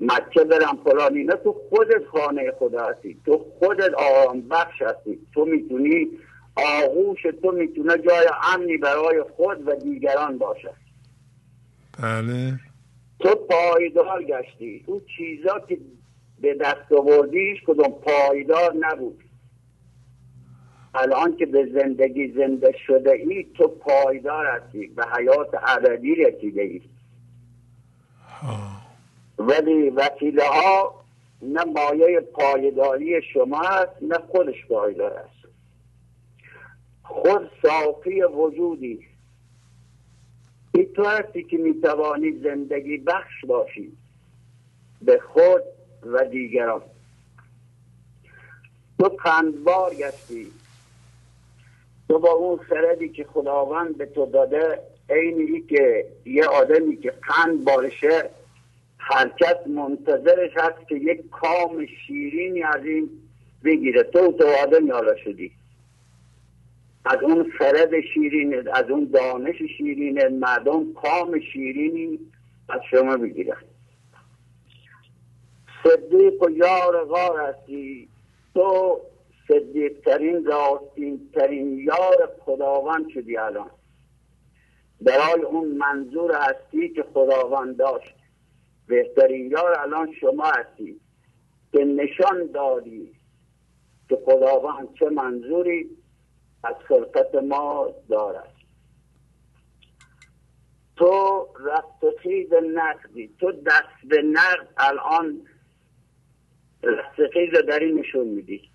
مکه 0.00 0.44
برم 0.44 0.78
فلان 0.84 1.14
اینا. 1.14 1.34
تو 1.36 1.52
خودت 1.68 2.06
خانه 2.12 2.52
خدا 2.58 2.86
هستی. 2.86 3.20
تو 3.26 3.46
خودت 3.58 3.94
آرام 3.94 4.40
بخش 4.40 4.82
هستی. 4.82 5.18
تو 5.34 5.44
می‌تونی 5.44 6.08
آغوش 6.56 7.22
تو 7.42 7.52
می‌تونه 7.52 7.98
جای 7.98 8.28
امنی 8.54 8.76
برای 8.76 9.22
خود 9.36 9.68
و 9.68 9.74
دیگران 9.74 10.38
باشه. 10.38 10.70
بله. 12.02 12.60
تو 13.20 13.34
پایدار 13.34 14.22
گشتی. 14.22 14.84
اون 14.86 15.00
چیزا 15.16 15.60
که 15.68 15.78
به 16.44 16.54
دست 16.54 16.92
آوردیش 16.92 17.62
کدوم 17.66 17.92
پایدار 17.92 18.74
نبود. 18.80 19.24
الان 20.94 21.36
که 21.36 21.46
به 21.46 21.66
زندگی 21.74 22.32
زنده 22.32 22.74
شده 22.86 23.12
ای 23.12 23.46
تو 23.54 23.68
پایدار 23.68 24.46
هستی 24.46 24.86
به 24.86 25.04
حیات 25.16 25.48
ابدی 25.66 26.14
رسیده 26.14 26.62
ای. 26.62 26.82
ولی 29.38 29.90
وسیله 29.90 30.44
ها 30.44 31.04
نه 31.42 31.64
مایه 31.64 32.20
پایداری 32.20 33.22
شما 33.22 33.60
است 33.60 34.02
نه 34.02 34.18
خودش 34.18 34.66
پایدار 34.66 35.12
است. 35.12 35.48
خود 37.02 37.50
صافی 37.62 38.22
وجودی. 38.22 39.06
این 40.74 40.92
تو 40.92 41.04
هستی 41.04 41.42
که 41.42 41.56
می‌توانی 41.56 42.32
زندگی 42.32 42.96
بخش 42.96 43.44
باشی. 43.44 43.92
به 45.02 45.18
خود 45.18 45.62
و 46.06 46.24
دیگران. 46.24 46.82
تو 48.98 49.08
قندبار 49.08 49.94
گشتی 49.94 50.52
تو 52.08 52.18
با 52.18 52.30
اون 52.30 52.58
خردی 52.58 53.08
که 53.08 53.24
خداوند 53.24 53.98
به 53.98 54.06
تو 54.06 54.26
داده 54.26 54.78
اینی 55.10 55.60
که 55.60 56.06
یه 56.24 56.46
آدمی 56.46 56.96
که 56.96 57.10
قند 57.10 57.64
بارشه 57.64 58.30
حرکت 58.96 59.66
منتظرش 59.66 60.50
هست 60.56 60.88
که 60.88 60.94
یک 60.94 61.30
کام 61.30 61.86
شیرینی 61.86 62.62
از 62.62 62.84
این 62.84 63.10
بگیره. 63.64 64.02
تو 64.02 64.32
تو 64.32 64.46
آدم 64.62 64.86
یالا 64.86 65.16
شدی. 65.16 65.52
از 67.04 67.18
اون 67.22 67.50
خرد 67.58 68.00
شیرین 68.14 68.68
از 68.68 68.90
اون 68.90 69.10
دانش 69.12 69.62
شیرین 69.76 70.28
مردم 70.28 70.92
کام 70.92 71.40
شیرینی 71.52 72.18
از 72.68 72.80
شما 72.90 73.16
بگیرن 73.16 73.56
صدیق 75.84 76.42
و 76.42 76.50
یار 76.50 77.04
غار 77.04 77.40
هستی. 77.40 78.08
تو 78.54 79.00
صدیق 79.48 80.00
ترین 80.00 80.44
راستین 80.44 81.30
ترین 81.34 81.78
یار 81.78 82.30
خداوند 82.44 83.08
شدی 83.08 83.36
الان. 83.36 83.70
برای 85.00 85.42
اون 85.42 85.68
منظور 85.68 86.32
هستی 86.34 86.88
که 86.88 87.02
خداوند 87.14 87.76
داشت. 87.76 88.14
بهترین 88.86 89.50
یار 89.50 89.78
الان 89.78 90.12
شما 90.20 90.44
هستی. 90.44 91.00
که 91.72 91.84
نشان 91.84 92.46
دادی 92.46 93.12
که 94.08 94.18
خداوند 94.24 94.88
چه 94.98 95.08
منظوری 95.08 95.90
از 96.64 96.74
خلقت 96.88 97.34
ما 97.34 97.88
دارد. 98.08 98.54
تو 100.96 101.46
رفت 101.60 102.16
خیز 102.18 102.52
نقدی. 102.52 103.30
تو 103.40 103.52
دست 103.52 104.08
به 104.08 104.22
نقد 104.22 104.68
الان 104.76 105.40
رستخیز 106.84 107.50
در 107.68 107.78
این 107.78 107.98
نشون 107.98 108.26
میدی. 108.26 108.70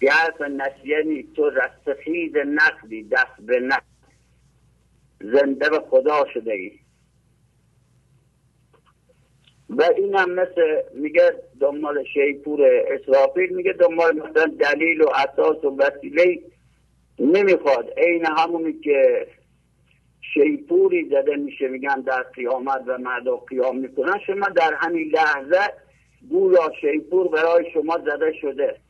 یه 0.00 0.12
حرف 0.12 0.40
نسیه 0.40 1.24
تو 1.36 1.50
رستخیز 1.50 2.36
نقدی 2.36 3.02
دست 3.02 3.40
به 3.46 3.60
نقد 3.60 3.82
زنده 5.20 5.70
به 5.70 5.80
خدا 5.90 6.26
شده 6.34 6.52
ای. 6.52 6.72
و 9.68 9.82
این 9.96 10.14
هم 10.14 10.30
مثل 10.30 10.82
میگه 10.94 11.32
دنبال 11.60 12.04
شیپور 12.04 12.60
اسرافیل 12.88 13.54
میگه 13.54 13.72
دنبال 13.72 14.16
مثلا 14.16 14.46
دلیل 14.46 15.00
و 15.00 15.08
اساس 15.08 15.64
و 15.64 15.76
وسیله 15.76 16.40
نمی‌خواد. 17.18 17.90
عین 17.96 18.26
همونی 18.26 18.72
که 18.72 19.26
شیپوری 20.34 21.08
زده 21.08 21.36
میشه 21.36 21.68
میگن 21.68 22.00
در 22.00 22.22
قیامت 22.22 22.82
و 22.86 22.98
مردا 22.98 23.36
قیام 23.36 23.78
می‌کنن. 23.78 24.18
شما 24.26 24.48
در 24.48 24.74
همین 24.74 25.10
لحظه 25.10 25.72
گویا 26.30 26.72
شیپور 26.80 27.28
برای 27.28 27.70
شما 27.70 27.98
زده 27.98 28.32
شده. 28.40 28.80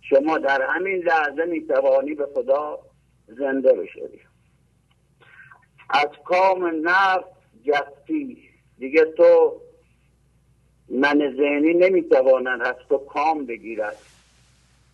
شما 0.00 0.38
در 0.38 0.62
همین 0.62 1.02
لحظه 1.02 1.44
می‌توانی 1.44 2.14
به 2.14 2.26
خدا 2.34 2.78
زنده 3.28 3.72
بشوی. 3.72 4.20
از 5.90 6.08
کام 6.24 6.88
نفس 6.88 7.24
جستی. 7.64 8.48
دیگه 8.78 9.04
تو 9.04 9.60
من 10.88 11.34
ذهنی 11.36 11.74
نمی‌تواند 11.74 12.62
از 12.62 12.76
تو 12.88 12.98
کام 12.98 13.46
بگیرد. 13.46 13.96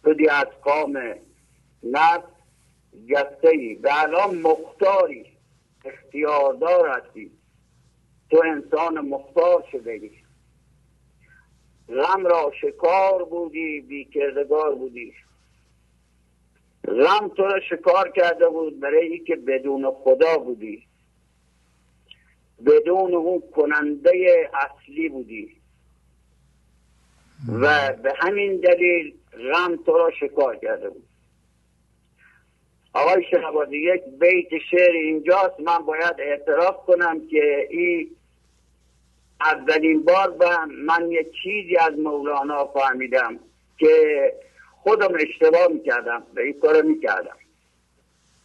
تو 0.05 0.15
دی 0.15 0.29
از 0.29 0.47
کام 0.65 0.99
نفس 1.83 2.29
جسته 3.09 3.49
ای 3.49 3.79
الان 3.91 4.39
مختاری 4.39 5.27
اختیاردار 5.85 6.89
هستی 6.89 7.31
تو 8.31 8.43
انسان 8.47 8.99
مختار 8.99 9.65
شده 9.73 9.91
ای. 9.91 10.11
غم 11.89 12.27
را 12.27 12.53
شکار 12.61 13.25
بودی 13.25 13.81
بی 13.81 14.05
کردگار 14.05 14.75
بودی. 14.75 15.15
غم 16.85 17.29
تو 17.29 17.43
را 17.43 17.61
شکار 17.61 18.11
کرده 18.11 18.49
بود 18.49 18.81
برای 18.81 19.07
ای 19.07 19.19
که 19.19 19.37
بدون 19.37 19.91
خدا 19.91 20.39
بودی. 20.39 20.83
بدون 22.67 23.15
اون 23.15 23.43
کننده 23.57 24.51
اصلی 24.55 25.09
بودی. 25.09 25.57
و 27.49 27.93
به 28.03 28.13
همین 28.17 28.57
دلیل 28.57 29.15
غم 29.53 29.77
تو 29.77 29.99
را 29.99 30.11
شکار 30.21 30.57
کرده 30.57 30.91
بود. 30.91 31.05
آقای 32.93 33.25
شنوادی 33.31 33.77
یک 33.77 34.03
بیت 34.21 34.63
شعر 34.71 34.93
اینجاست. 34.93 35.61
من 35.61 35.79
باید 35.79 36.15
اعتراف 36.19 36.77
کنم 36.87 37.29
که 37.29 37.69
این 37.71 38.17
اولین 39.41 40.03
بار 40.03 40.31
به 40.31 40.47
من 40.87 41.11
یک 41.11 41.27
چیزی 41.43 41.77
از 41.77 41.99
مولانا 41.99 42.65
فهمیدم 42.65 43.39
که 43.79 44.33
خودم 44.83 45.15
اشتباه 45.21 45.69
می‌کردم 45.73 46.23
و 46.37 46.41
این 46.41 46.61
کار 46.61 46.83
می‌کردم. 46.83 47.37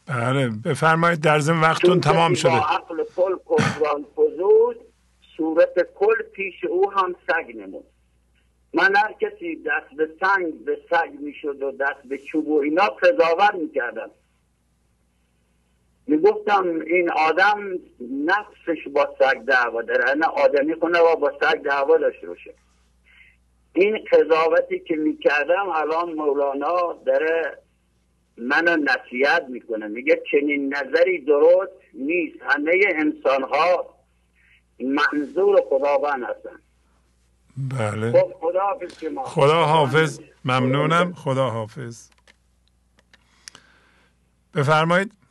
بله 0.07 0.49
بفرمایید 0.65 1.21
در 1.21 1.39
زم 1.39 1.61
وقتون 1.61 2.01
تمام 2.01 2.33
شده. 2.33 2.51
عقل 2.51 3.03
کل 3.15 3.35
کفران 3.49 4.05
فزود 4.15 4.77
صورت 5.37 5.93
کل 5.95 6.23
پیش 6.33 6.63
او 6.63 6.91
هم 6.91 7.15
سگ 7.27 7.57
نمود. 7.57 7.85
من 8.73 8.95
هر 8.95 9.13
کسی 9.21 9.55
دست 9.55 9.97
به 9.97 10.09
سنگ 10.19 10.65
به 10.65 10.77
سگ 10.89 11.09
می‌شد 11.19 11.63
و 11.63 11.71
دست 11.71 12.07
به 12.09 12.17
چوب 12.17 12.47
و 12.47 12.59
اینا 12.59 12.87
قضاوت 12.87 13.55
می‌کردم. 13.55 14.09
می‌گفتم 16.07 16.79
این 16.87 17.11
آدم 17.11 17.59
نفسش 18.25 18.87
با 18.93 19.15
سگ 19.19 19.37
دعوا 19.37 19.81
داره. 19.81 20.13
نه 20.13 20.25
آدمی 20.25 20.79
کنه 20.79 20.99
و 20.99 21.15
با 21.15 21.31
سگ 21.41 21.61
دعوا 21.61 21.97
داشته 21.97 22.27
باشه. 22.27 22.53
این 23.73 23.99
قضاوتی 24.11 24.79
که 24.79 24.95
می‌کردم 24.95 25.69
الان 25.69 26.13
مولانا 26.13 26.93
داره 27.05 27.57
منو 28.37 28.75
نصیحت 28.75 29.45
می‌کنه. 29.49 29.87
میگه 29.87 30.21
چنین 30.31 30.73
نظری 30.73 31.25
درست 31.25 31.71
نیست. 31.93 32.35
همه 32.41 32.71
انسان 32.95 33.43
ها 33.43 33.95
منظور 34.79 35.61
خداوند 35.69 36.23
هستن. 36.23 36.59
بله. 37.57 38.11
خب 38.11 38.33
خدا 38.39 38.59
حافظ 38.59 39.03
خدا 39.23 39.63
حافظ 39.63 40.19
ممنونم. 40.45 41.13
خدا 41.13 41.49
حافظ 41.49 42.09
بفرمایید. 44.55 45.22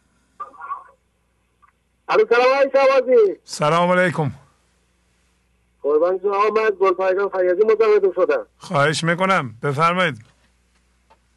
الو 2.13 2.25
سلام 2.31 2.47
آقای 2.47 2.71
شوازی 2.73 3.39
سلام 3.45 3.91
علیکم. 3.91 4.31
قربان 5.83 6.19
شما 6.19 6.51
من 6.51 6.71
گلپایگان 6.81 7.29
فیاضی 7.29 7.63
مزاحمتون 7.65 8.13
شدم 8.15 8.47
خواهش 8.59 9.05
می‌کنم. 9.05 9.55
بفرمایید. 9.63 10.17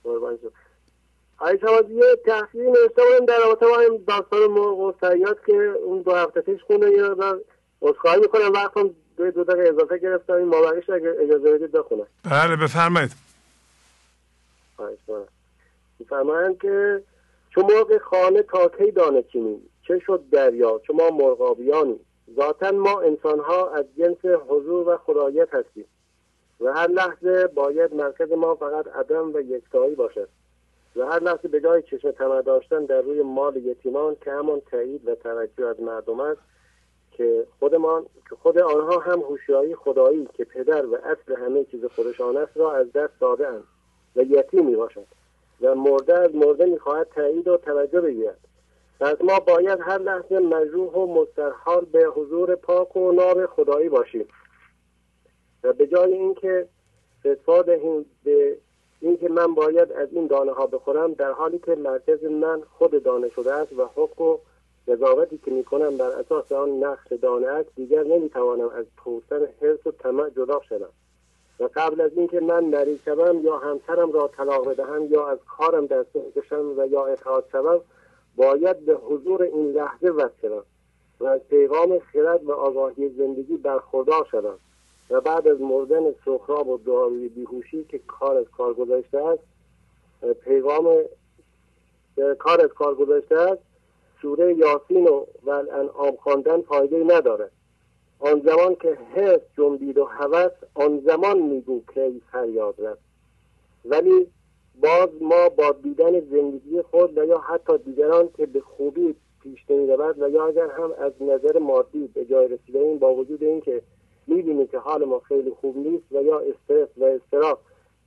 قربان 0.04 0.38
شما 0.42 0.50
آقای 1.38 1.60
شوازی 1.60 1.94
یه 1.94 2.20
تحصیلی 2.26 2.68
نوشته 2.68 3.02
بودم 3.04 3.26
در 3.26 3.38
رابطه 3.40 3.66
با 3.66 4.00
داستان 4.08 4.48
مرغ 4.48 4.80
و 4.80 4.94
سیاد 5.00 5.38
که 5.46 5.54
اون 5.54 6.02
دو 6.02 6.16
هفته 6.16 6.42
پیش 6.42 6.62
خونه 6.68 6.92
یه 6.92 7.04
مقدار 7.04 7.40
عذرخواهی 7.82 8.20
می‌کنم. 8.20 8.54
وقتم 8.54 8.90
دو 9.18 9.32
دو 9.32 9.44
دقیقه 9.44 9.70
اضافه 9.70 9.98
گرفتم. 9.98 10.34
این 10.34 10.48
مابقیش 10.48 10.90
اگه 10.90 11.16
اجازه 11.20 11.52
بدید 11.52 11.72
بخونم. 11.72 12.08
بله 12.24 12.56
بفرمایید. 12.56 13.12
خواهش 14.76 14.98
کنم 15.08 15.28
میفرمایند 16.00 16.62
که 16.62 17.04
چون 17.50 17.66
مرغ 17.66 18.02
خانه 18.02 18.42
تا 18.42 18.72
کی 18.78 18.92
دانه 18.92 19.24
چینیم 19.24 19.70
چه 19.88 20.00
شد 20.00 20.24
دریا؟ 20.32 20.80
چون 20.80 20.96
ما 20.96 21.10
مرغابیانیم. 21.10 22.00
ذاتا 22.36 22.72
ما 22.72 23.02
انسان 23.02 23.40
ها 23.40 23.70
از 23.70 23.86
جنس 23.98 24.26
حضور 24.48 24.90
و 24.90 24.98
خدایت 24.98 25.54
هستیم. 25.54 25.86
و 26.62 26.74
هر 26.74 26.88
لحظه 26.88 27.48
باید 27.48 27.94
مرکز 27.94 28.32
ما 28.32 28.56
فقط 28.56 28.88
عدم 28.88 29.34
و 29.34 29.40
یکتایی 29.40 29.96
باشد. 29.96 30.30
و 30.96 31.06
هر 31.06 31.20
لحظه 31.20 31.48
به 31.48 31.62
جای 31.62 31.82
چشم 31.82 32.12
طمع 32.12 32.42
داشتن 32.42 32.86
در 32.86 33.02
روی 33.02 33.22
مال 33.22 33.56
یتیمان 33.56 34.16
که 34.22 34.32
همان 34.32 34.62
تایید 34.72 35.08
و 35.08 35.16
توجه 35.16 35.66
از 35.66 35.80
مردم 35.80 36.20
است 36.20 36.42
که 37.12 37.48
خودمان 37.60 38.06
که 38.30 38.36
خود 38.36 38.58
آنها 38.58 39.00
هم 39.00 39.20
هوشیاری 39.20 39.76
خدایی 39.76 40.28
که 40.34 40.46
پدر 40.46 40.86
و 40.86 40.96
اصل 40.96 41.36
همه 41.36 41.64
چیز 41.64 41.86
خودشان 41.86 42.38
است 42.38 42.58
را 42.58 42.74
از 42.74 42.92
دست 42.92 43.14
داده 43.20 43.48
اند 43.48 43.64
و 44.16 44.22
یتیمی 44.22 44.76
باشد. 44.76 45.06
و 45.62 45.76
مرده 45.76 46.18
از 46.18 46.36
مرده 46.36 46.66
می‌خواهد 46.66 47.08
تایید 47.16 47.48
و 47.48 47.58
توجه 47.58 48.02
بگیرد. 48.02 48.40
پس 49.00 49.22
ما 49.22 49.40
باید 49.40 49.80
هر 49.82 49.98
لحظه 49.98 50.40
مجروح 50.40 50.94
و 50.94 51.22
مسترحال 51.22 51.86
به 51.86 52.06
حضور 52.06 52.56
پاک 52.56 52.96
و 52.96 53.12
ناب 53.12 53.46
خدایی 53.46 53.90
باشیم. 53.90 54.26
و 55.64 55.74
به 55.74 55.88
جای 55.88 56.14
اینکه 56.14 56.68
فتوا 57.20 57.62
دهیم 57.62 58.06
به 58.24 58.58
اینکه 59.02 59.30
من 59.30 59.54
باید 59.54 59.92
از 59.92 60.08
این 60.12 60.28
دانه 60.28 60.52
ها 60.52 60.68
بخورم 60.68 61.14
در 61.14 61.32
حالی 61.32 61.60
که 61.60 61.76
مرکز 61.76 62.24
من 62.24 62.62
خود 62.78 63.04
دانه 63.04 63.30
شده 63.30 63.54
است 63.54 63.74
و 63.74 63.86
حق 63.86 64.22
و 64.22 64.38
قضاوتی 64.88 65.38
که 65.38 65.52
می‌کنم 65.52 65.98
بر 65.98 66.10
اساس 66.10 66.52
آن 66.52 66.70
نقش 66.70 67.12
دانه 67.22 67.48
است 67.48 67.70
دیگر 67.76 68.04
نمی‌توانم 68.04 68.70
از 68.70 68.86
پوستن 68.98 69.48
حرس 69.62 69.88
و 69.88 69.92
طمع 69.92 70.30
جدا 70.30 70.62
شدم 70.70 70.90
و 71.60 71.70
قبل 71.76 72.02
از 72.02 72.12
اینکه 72.16 72.40
من 72.40 72.64
مریض 72.64 73.00
شوم 73.06 73.44
یا 73.44 73.58
همسرم 73.58 74.12
را 74.12 74.28
طلاق 74.28 74.70
بدهم 74.70 75.06
یا 75.06 75.28
از 75.28 75.40
کارم 75.58 75.86
دست 75.86 76.14
بکشم 76.14 76.74
و 76.78 76.86
یا 76.86 77.06
اخراج 77.06 77.44
شوم 77.52 77.82
باید 78.36 78.86
به 78.86 78.94
حضور 78.94 79.44
این 79.44 79.72
لحظه 79.72 80.10
وصل 80.10 80.60
و 81.20 81.26
از 81.26 81.42
پیغام 81.50 82.00
خرد 82.00 82.44
و 82.44 82.52
آگاهی 82.52 83.10
زندگی 83.10 83.58
برخوردار 83.58 84.28
شدم 84.32 84.60
و 85.10 85.22
بعد 85.22 85.48
از 85.48 85.62
مردن 85.62 86.12
سخراب 86.26 86.68
و 86.68 86.78
داروی 86.78 87.28
بیهوشی 87.30 87.84
که 87.84 88.00
کار 88.08 88.38
از 88.38 88.46
کار 88.58 88.74
گذاشته 88.74 89.18
است 89.18 89.44
پیغام 90.44 91.04
کار 92.40 92.62
از 92.62 92.70
کار 92.70 92.96
گذاشته 92.96 93.38
است 93.38 93.62
سوره 94.22 94.54
یاسین 94.54 95.08
و 95.08 95.50
الانعام 95.50 96.16
خواندن 96.16 96.62
فایده 96.62 97.04
نداره 97.04 97.50
آن 98.20 98.42
زمان 98.46 98.76
که 98.76 98.98
حس 99.14 99.40
جنبید 99.58 99.98
و 99.98 100.06
هوس 100.06 100.52
آن 100.74 101.00
زمان 101.00 101.40
میگو 101.40 101.82
که 101.94 102.12
فریاد 102.32 102.82
رفت. 102.82 103.02
ولی 103.86 104.28
باز 104.82 105.10
ما 105.22 105.50
با 105.50 105.72
دیدن 105.84 106.20
زندگی 106.20 106.82
خود 106.82 107.18
و 107.18 107.26
یا 107.26 107.38
حتی 107.38 107.78
دیگران 107.78 108.30
که 108.38 108.46
به 108.46 108.62
خوبی 108.62 109.16
پیش 109.44 109.70
نمی‌رود 109.70 110.22
و 110.22 110.30
یا 110.30 110.46
اگر 110.48 110.68
هم 110.68 110.92
از 110.92 111.14
نظر 111.20 111.60
مادی 111.60 112.08
به 112.08 112.26
جای 112.26 112.48
رسیده 112.48 112.80
این 112.80 113.00
با 113.00 113.14
وجود 113.14 113.44
اینکه 113.44 113.82
می‌بینیم 114.28 114.68
که 114.68 114.78
حال 114.78 115.06
ما 115.06 115.20
خیلی 115.20 115.52
خوب 115.62 115.78
نیست 115.78 116.12
و 116.12 116.22
یا 116.22 116.40
استرس 116.40 116.90
و 116.98 117.04
استراف 117.04 117.60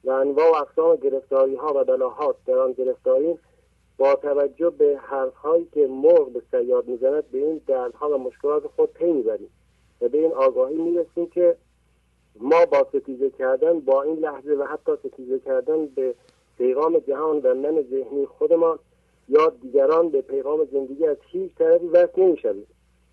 و 0.04 0.10
انواع 0.10 0.50
و 0.50 0.54
اقسام 0.54 1.56
ها 1.56 1.72
و 1.76 1.84
بلاهات 1.84 2.36
در 2.46 2.58
آن 2.58 2.72
گرفتاریم 2.72 3.38
با 3.98 4.14
توجه 4.14 4.70
به 4.70 4.98
حرف 5.02 5.34
هایی 5.34 5.68
که 5.74 5.86
مرغ 5.86 6.32
به 6.32 6.42
سیاد 6.50 6.88
می‌زند 6.88 7.30
به 7.30 7.38
این 7.38 7.60
دردها 7.66 8.10
و 8.10 8.18
مشکلات 8.18 8.66
خود 8.66 8.92
پی 8.92 9.12
می‌بریم 9.12 9.50
و 10.00 10.08
به 10.08 10.18
این 10.18 10.32
آگاهی 10.32 10.76
می‌رسیم 10.76 11.26
که 11.26 11.56
ما 12.40 12.66
با 12.66 12.86
ستیزه 12.88 13.30
کردن 13.30 13.80
با 13.80 14.02
این 14.02 14.16
لحظه 14.16 14.52
و 14.52 14.64
حتی 14.64 14.92
ستیزه 14.96 15.38
کردن 15.38 15.86
به 15.86 16.14
پیغام 16.58 16.98
جهان 16.98 17.40
و 17.40 17.54
من 17.54 17.82
ذهنی 17.90 18.26
خودمان 18.26 18.78
یا 19.28 19.48
دیگران 19.62 20.08
به 20.08 20.20
پیغام 20.20 20.64
زندگی 20.72 21.06
از 21.06 21.16
هیچ 21.30 21.54
طرفی 21.58 21.86
وصل 21.86 22.22
نمی‌شویم. 22.22 22.66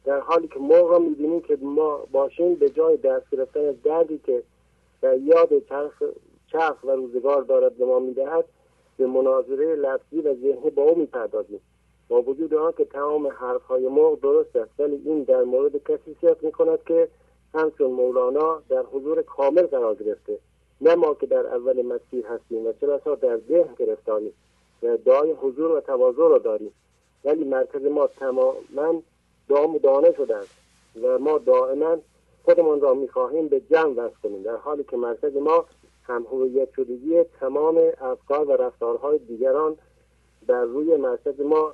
در 0.05 0.19
حالی 0.19 0.47
که 0.47 0.59
مرغ 0.59 0.91
را 0.91 0.99
می‌بینیم 0.99 1.41
که 1.41 1.57
ما 1.61 2.07
باشیم 2.11 2.55
به 2.55 2.69
جای 2.69 2.97
دست 2.97 3.29
گرفتن 3.31 3.65
از 3.65 3.75
دردی 3.83 4.17
که 4.17 4.43
در 5.01 5.17
یاد 5.17 5.59
چرخ, 5.69 6.03
چرخ 6.51 6.83
و 6.83 6.91
روزگار 6.91 7.41
دارد 7.41 7.77
به 7.77 7.85
ما 7.85 7.99
می‌دهد 7.99 8.45
به 8.97 9.07
مناظره 9.07 9.75
لفظی 9.75 10.21
و 10.21 10.33
ذهنی 10.33 10.69
با 10.69 10.83
او 10.83 10.97
می‌پردازیم. 10.97 11.61
با 12.07 12.21
وجود 12.21 12.53
آن 12.53 12.73
که 12.77 12.85
تمام 12.85 13.27
حرفهای 13.27 13.87
مرغ 13.87 14.19
درست 14.19 14.55
است 14.55 14.79
ولی 14.79 15.01
این 15.05 15.23
در 15.23 15.43
مورد 15.43 15.83
کسی 15.83 16.15
صرف 16.21 16.43
می‌کند 16.43 16.79
که 16.83 17.07
همچون 17.53 17.91
مولانا 17.91 18.61
در 18.69 18.83
حضور 18.91 19.21
کامل 19.21 19.61
قرار 19.61 19.95
گرفته. 19.95 20.39
نه 20.81 20.95
ما 20.95 21.13
که 21.13 21.25
در 21.25 21.47
اول 21.47 21.81
مسیر 21.81 22.25
هستیم 22.25 22.67
و 22.67 22.73
چرا 22.81 23.15
در 23.15 23.37
ذهن 23.37 23.75
گرفتاریم 23.77 24.33
و 24.83 24.97
دعای 24.97 25.31
حضور 25.31 25.71
و 25.71 25.81
تواضع 25.81 26.29
را 26.29 26.37
داریم. 26.37 26.71
ولی 27.25 27.43
مرکز 27.43 27.85
ما 27.85 28.07
تماما 28.07 29.01
دام 29.49 29.75
و 29.75 29.79
دانه 29.79 30.13
شده 30.17 30.35
است 30.35 30.55
و 31.01 31.19
ما 31.19 31.37
دائما 31.37 31.97
خودمان 32.43 32.81
را 32.81 32.93
می‌خواهیم 32.93 33.47
به 33.47 33.59
جمع 33.59 33.93
وصل 33.93 34.15
کنیم. 34.23 34.43
در 34.43 34.55
حالی 34.55 34.83
که 34.83 34.97
مرکز 34.97 35.37
ما 35.37 35.65
هم 36.03 36.25
هویت 36.31 36.69
شدگی 36.75 37.23
تمام 37.23 37.91
افکار 38.01 38.49
و 38.49 38.51
رفتارهای 38.51 39.17
دیگران 39.17 39.77
در 40.47 40.63
روی 40.63 40.97
مرکز 40.97 41.41
ما 41.41 41.73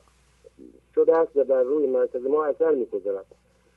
شده 0.96 1.18
است 1.18 1.38
و 1.38 1.44
بر 1.44 1.64
روی 1.64 1.88
مرکز 1.88 2.26
ما 2.26 2.46
اثر 2.46 2.72
می‌گذارد. 2.72 3.26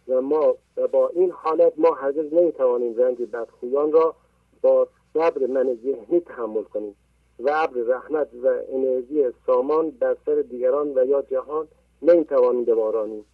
و 0.09 0.21
ما 0.21 0.55
و 0.77 0.89
با 0.89 1.09
این 1.09 1.31
حالت 1.31 1.73
ما 1.77 1.95
هرگز 1.95 2.35
نمی‌توانیم 2.35 2.97
رنج 2.97 3.23
بدخویان 3.23 3.93
را 3.93 4.15
با 4.63 4.89
صبر 5.15 5.47
من 5.47 5.79
ذهنی 5.85 6.21
تحمل 6.21 6.63
کنیم. 6.63 6.97
و 7.39 7.51
ابر 7.55 7.81
رحمت 7.81 8.29
و 8.43 8.61
انرژی 8.69 9.25
سامان 9.47 9.89
در 9.89 10.17
سر 10.27 10.35
دیگران 10.35 10.99
و 10.99 11.05
یا 11.07 11.23
جهان 11.23 11.69
نمی‌توانیم 12.03 12.65
ببارانیم 12.65 13.25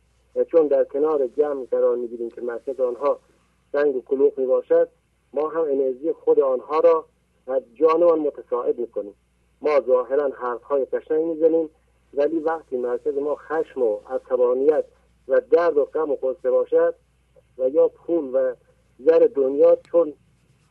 چون 0.51 0.67
در 0.67 0.85
کنار 0.85 1.27
جمع 1.27 1.65
قرار 1.65 1.97
می‌گیریم 1.97 2.31
که 2.31 2.41
مرکز 2.41 2.81
آنها 2.81 3.19
سنگ 3.73 3.97
و 3.97 4.01
کلوخ 4.01 4.39
می 4.39 4.47
باشد 4.47 4.89
ما 5.33 5.49
هم 5.49 5.61
انرژی 5.61 6.13
خود 6.13 6.41
آنها 6.41 6.81
را 6.81 7.05
از 7.47 7.63
جانمان 7.75 8.19
متساعد 8.19 8.79
می‌کنیم. 8.79 9.15
ما 9.63 9.81
ظاهرا 9.81 10.29
حرفهای 10.29 10.85
قشنگ 10.85 11.25
می‌زنیم 11.25 11.71
ولی 12.15 12.39
وقتی 12.39 12.77
مرکز 12.77 13.15
ما 13.19 13.35
خشم 13.35 13.83
و 13.83 13.99
عصبانیت 14.11 14.85
و 15.29 15.41
درد 15.51 15.77
و 15.77 15.85
غم 15.85 16.11
و 16.11 16.17
قصه 16.17 16.51
باشد 16.51 16.95
و 17.59 17.69
یا 17.69 17.89
پول 17.89 18.31
و 18.35 18.55
زر 18.99 19.29
دنیا 19.35 19.77
چون 19.77 20.13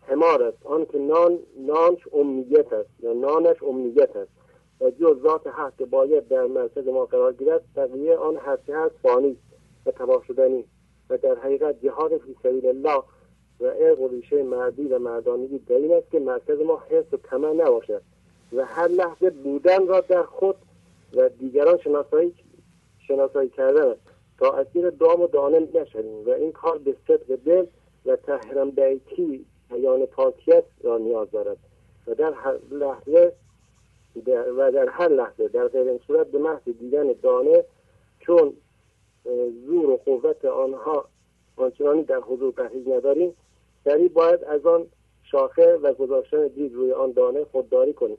حمار 0.08 0.44
است 0.44 0.66
آن 0.66 0.86
که 0.86 0.98
نان 0.98 1.40
نانش 1.58 2.00
امیت 2.14 2.74
است 2.74 2.90
یا 3.00 3.14
نانش 3.14 3.64
امیت 3.64 4.16
است. 4.16 4.32
و 4.82 4.90
جز 4.90 5.22
ذات 5.22 5.48
حق 5.48 5.74
که 5.78 5.86
باید 5.86 6.28
در 6.28 6.46
مرکز 6.46 6.88
ما 6.88 7.06
قرار 7.06 7.34
گیرد 7.34 7.62
بقیه 7.76 8.16
آن 8.16 8.38
هرچه 8.38 8.78
هست 8.78 8.96
فانی 9.04 9.38
و 9.86 9.92
تباه 9.92 10.24
شدنی. 10.28 10.66
و 11.10 11.18
در 11.18 11.36
حقیقت 11.36 11.82
جهاد 11.82 12.18
فی 12.18 12.36
سبیل 12.44 12.66
الله 12.66 13.04
و 13.60 13.66
ارق 13.66 14.00
و 14.00 14.08
ریشه 14.08 14.44
مردی 14.44 14.88
و 14.88 15.00
مردانگی 15.00 15.60
در 15.60 15.76
این 15.76 15.94
است 15.94 16.12
که 16.12 16.20
مرکز 16.20 16.62
ما 16.62 16.84
حس 16.90 17.14
و 17.14 17.18
طمع 17.18 17.54
نباشد. 17.54 18.02
و 18.54 18.66
هر 18.66 18.88
لحظه 18.88 19.30
بودن 19.30 19.88
را 19.88 20.02
در 20.02 20.24
خود 20.24 20.56
و 21.14 21.30
دیگران 21.30 21.78
شناسایی 21.78 22.34
شناسایی 23.08 23.50
کردن 23.50 23.88
است. 23.88 24.02
تا 24.38 24.52
اسیر 24.52 24.90
دام 24.90 25.22
و 25.22 25.28
دانه 25.28 25.60
نشویم. 25.60 26.26
و 26.26 26.30
این 26.30 26.52
کار 26.52 26.78
به 26.78 26.96
صدق 27.08 27.36
دل 27.36 27.66
و 28.06 28.16
تحرم 28.16 28.72
بیتی 28.72 29.46
بیان 29.70 30.06
پاکیت 30.06 30.64
را 30.84 30.98
نیاز 30.98 31.32
دارد. 31.32 31.58
و 32.08 32.16
در 32.16 32.34
هر 32.34 32.58
لحظه 32.72 33.34
و 34.58 34.72
در 34.72 34.90
هر 34.90 35.08
لحظه 35.08 35.48
در 35.48 35.68
غیر 35.68 35.88
این 35.88 36.00
صورت 36.08 36.28
به 36.28 36.38
محض 36.38 36.64
دیدن 36.80 37.14
دانه 37.22 37.64
چون 38.20 38.54
زور 39.66 39.90
و 39.90 39.98
قوت 39.98 40.46
آنها 40.46 41.06
آنچنانی 41.56 42.04
در 42.04 42.20
حضور 42.20 42.54
تحریز 42.54 42.88
نداریم 42.88 43.36
سریع 43.84 44.08
باید 44.08 44.44
از 44.44 44.66
آن 44.66 44.88
شاخه 45.24 45.76
و 45.76 45.94
گذاشتن 45.94 46.48
دید 46.48 46.74
روی 46.74 46.92
آن 46.92 47.12
دانه 47.12 47.44
خودداری 47.44 47.94
کنیم 47.94 48.18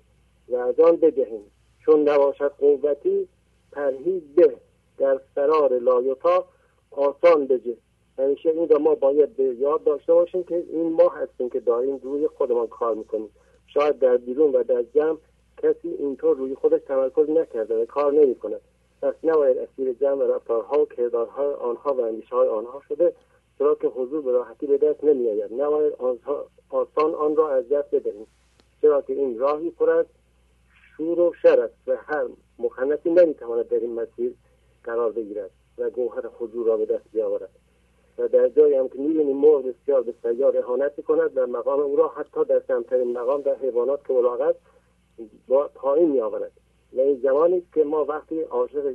و 0.49 0.57
از 0.57 0.81
آن 0.81 0.97
بدهیم. 0.97 1.43
چون 1.85 2.09
نباشد 2.09 2.53
قوتی 2.59 3.29
پرهیز 3.73 4.23
به 4.37 4.57
در 4.99 5.21
فرار 5.35 5.79
لایوتا 5.79 6.45
آسان 6.91 7.47
بجه. 7.47 7.77
همیشه 8.21 8.49
این 8.49 8.69
را 8.69 8.79
ما 8.79 8.95
باید 8.95 9.37
به 9.37 9.45
یاد 9.45 9.85
داشته 9.85 10.15
باشیم 10.15 10.45
که 10.45 10.65
این 10.73 10.93
ما 10.93 11.09
هستیم 11.09 11.51
که 11.51 11.61
داریم 11.61 11.97
روی 12.03 12.29
خودمان 12.29 12.67
کار 12.67 12.95
می‌کنیم. 12.95 13.31
شاید 13.67 13.99
در 13.99 14.17
بیرون 14.17 14.53
و 14.53 14.63
در 14.63 14.83
جمع 14.83 15.19
کسی 15.63 15.89
اینطور 15.89 16.37
روی 16.37 16.55
خودش 16.55 16.81
تمرکز 16.87 17.31
نکرده 17.31 17.83
و 17.83 17.85
کار 17.85 18.13
نمی‌کنه 18.13 18.61
پس 19.03 19.15
نباید 19.25 19.59
اسیر 19.59 19.93
جمع 19.93 20.25
رفتارها 20.25 20.83
و 20.83 20.87
کردارهای 20.87 21.55
آنها 21.55 21.95
و 21.95 22.01
اندیشه 22.01 22.37
های 22.37 22.49
آنها 22.49 22.83
شده 22.89 23.13
چرا 23.59 23.75
که 23.75 23.89
حضور 23.89 24.23
به 24.23 24.33
راحتی 24.33 24.67
به 24.67 24.79
دست 24.79 25.05
نمیآید. 25.05 25.63
نباید 25.63 25.93
آسان 26.71 27.15
آن 27.15 27.37
را 27.37 27.51
از 27.51 27.69
دست 27.69 27.95
بدهیم 27.95 28.27
چرا 28.83 29.03
که 29.03 29.13
این 29.13 29.39
راهی 29.39 29.71
پر 29.71 29.91
از 29.91 30.07
شور 30.97 31.21
و 31.21 31.33
شر 31.43 31.61
است 31.61 31.75
و 31.87 31.97
هر 31.97 32.27
مخنثی 32.59 33.11
نمی‌تواند 33.11 33.69
در 33.69 33.79
این 33.79 34.01
مسیر 34.01 34.35
قرار 34.85 35.13
بگیرد 35.13 35.51
و 35.79 35.91
گوهر 35.91 36.23
حضور 36.39 36.67
را 36.67 36.77
به 36.77 36.87
دست 36.87 37.05
بیاورد. 37.13 37.51
و 38.21 38.29
در 38.29 38.49
جایی 38.49 38.75
هم 38.75 38.89
که 38.89 38.99
می‌بینیم 38.99 39.37
مرغ 39.37 39.65
بسیار 39.65 40.03
به 40.03 40.15
سیار 40.23 40.59
اهانت 40.59 40.93
می‌کند 40.97 41.35
در 41.35 41.45
مقام 41.47 41.81
او 41.81 41.97
را 41.97 42.09
حتی 42.09 42.45
در 42.45 42.61
کمترین 42.61 43.19
مقام 43.19 43.41
در 43.41 43.55
حیوانات 43.55 44.07
که 44.07 44.13
ملاقات 44.13 44.57
با 45.49 45.71
پایین 45.75 46.11
میآورد. 46.11 46.53
و 46.93 47.01
این 47.01 47.21
زمانی 47.23 47.59
است 47.59 47.73
که 47.75 47.85
ما 47.85 48.05
وقتی 48.05 48.43
عاشق 48.43 48.95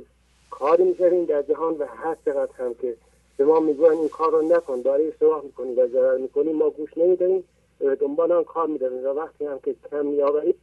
کاری 0.50 0.84
می‌شویم 0.84 1.24
در 1.24 1.42
جهان 1.42 1.76
و 1.78 1.84
هر 1.84 2.16
چقدر 2.24 2.52
هم 2.52 2.74
که 2.74 2.96
به 3.36 3.44
ما 3.44 3.60
می‌گوین 3.60 3.98
این 3.98 4.08
کار 4.08 4.32
را 4.32 4.40
نکن 4.40 4.80
داری 4.80 5.08
اشتباه 5.08 5.42
می‌کنی 5.44 5.74
و 5.74 5.88
ضرر 5.88 6.18
می‌کنی 6.18 6.52
ما 6.52 6.70
گوش 6.70 6.98
نمیداریم 6.98 7.44
و 7.80 7.96
دنبال 7.96 8.32
آن 8.32 8.44
کار 8.44 8.66
میداریم 8.66 9.04
و 9.04 9.08
وقتی 9.08 9.44
هم 9.44 9.58
که 9.58 9.74
کم 9.90 10.06
میآوریم 10.06 10.54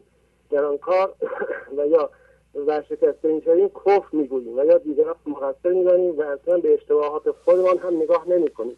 در 0.49 0.63
آن 0.63 0.77
کار 0.77 1.13
و 1.77 1.87
یا 1.87 2.09
ورشکسته 2.55 3.33
می‌شویم 3.33 3.69
کفر 3.69 4.07
می‌گوییم. 4.11 4.57
و 4.57 4.65
یا 4.65 4.77
دیگران 4.77 5.15
مقصر 5.25 5.69
می‌دانیم 5.69 6.19
و 6.19 6.21
اصلا 6.21 6.57
به 6.57 6.73
اشتباهات 6.73 7.31
خودمان 7.31 7.77
هم 7.77 7.97
نگاه 7.97 8.29
نمی‌کنیم. 8.29 8.77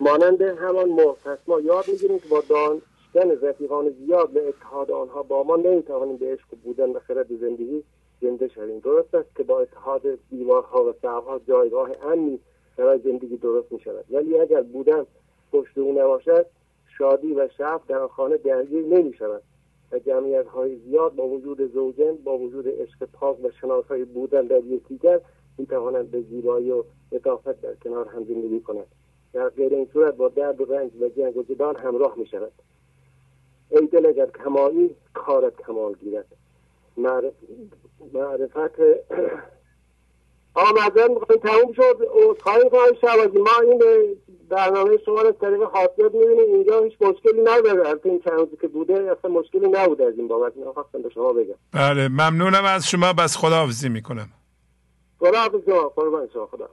مانند 0.00 0.42
همان 0.42 0.88
مرغ 0.88 1.38
ما 1.46 1.60
یاد 1.60 1.84
می‌گیریم 1.88 2.18
که 2.18 2.28
با 2.28 2.42
دانشتن 2.48 3.46
رفیقان 3.48 3.90
زیاد 3.90 4.30
به 4.30 4.48
اتحاد 4.48 4.90
آنها 4.90 5.22
با 5.22 5.42
ما 5.42 5.56
نمی‌توانیم 5.56 6.16
به 6.16 6.32
عشق 6.32 6.46
بودن 6.64 6.90
و 6.90 6.98
خرد 6.98 7.38
زندگی 7.40 7.82
زنده 8.22 8.48
شویم. 8.48 8.78
درست 8.78 9.14
است 9.14 9.36
که 9.36 9.42
با 9.42 9.60
اتحاد 9.60 10.02
دیوارها 10.30 10.84
و 10.84 10.92
سقفها 11.02 11.38
جایگاه 11.38 11.90
امنی 12.02 12.40
برای 12.76 12.98
زندگی 12.98 13.36
درست 13.36 13.72
می 13.72 13.80
شود 13.80 14.04
ولی 14.10 14.38
اگر 14.38 14.60
بودن 14.60 15.06
پشت 15.52 15.78
او 15.78 15.92
نباشد 15.92 16.46
شادی 16.98 17.34
و 17.34 17.48
شعف 17.58 17.80
در 17.88 18.06
خانه 18.06 18.36
درگیر 18.36 18.86
نمی 18.86 19.14
شود 19.14 19.42
و 19.92 19.98
جمعیت 19.98 20.46
های 20.46 20.76
زیاد 20.76 21.14
با 21.14 21.28
وجود 21.28 21.72
زوجین 21.72 22.16
با 22.24 22.38
وجود 22.38 22.68
عشق 22.68 23.04
پاک 23.12 23.44
و 23.44 23.50
شناسایی 23.50 24.04
بودن 24.04 24.46
در 24.46 24.64
یکدیگر 24.64 25.20
می 25.58 25.66
توانند 25.66 26.10
به 26.10 26.20
زیبایی 26.20 26.70
و 26.70 26.84
لطافت 27.12 27.60
در 27.60 27.74
کنار 27.74 28.08
هم 28.08 28.24
زندگی 28.24 28.60
کنند 28.60 28.86
در 29.32 29.48
غیر 29.48 29.74
این 29.74 29.88
صورت 29.92 30.14
با 30.14 30.28
درد 30.28 30.60
و 30.60 30.64
رنج 30.64 30.90
و 31.00 31.08
جنگ 31.08 31.36
و 31.36 31.42
جدال 31.42 31.76
همراه 31.76 32.14
می 32.18 32.26
شود 32.26 32.52
ای 33.70 33.86
دل 33.86 34.06
اگر 34.06 34.26
کمالی 34.26 34.96
کارت 35.14 35.56
کمال 35.56 35.94
گیرد. 35.94 36.26
معرفت 38.12 38.80
آمدن 40.54 41.08
تموم 41.42 41.72
شد 41.76 41.98
خواهی 42.42 42.70
خواهی 42.70 42.92
شوازی 43.00 43.38
ما 43.38 43.50
این 43.62 43.82
برنامه 44.48 44.98
شما 45.06 45.22
رو 45.22 45.32
طریق 45.32 45.64
خاطیات 45.64 46.14
می‌بینیم. 46.14 46.54
اینجا 46.54 46.82
هیچ 46.82 46.92
مشکلی 47.00 47.40
نداره 47.40 47.88
از 47.88 47.98
این 48.04 48.20
چند 48.20 48.32
روزی 48.32 48.56
که 48.60 48.68
بوده 48.68 48.94
اصلا 49.18 49.30
مشکلی 49.30 49.68
نبوده 49.68 50.04
از 50.04 50.14
این 50.16 50.28
بابت. 50.28 50.56
می‌خواستم 50.56 51.02
به 51.02 51.10
شما 51.10 51.32
بگم. 51.32 51.54
بله 51.72 52.08
ممنونم 52.08 52.64
از 52.64 52.86
شما. 52.90 53.12
بس 53.12 53.36
خداحافظی 53.36 53.88
می‌کنم. 53.88 54.28
خداحافظ 55.20 55.60
شما. 55.66 55.88
قربان 55.88 56.28
شما. 56.32 56.46
خدا 56.46 56.68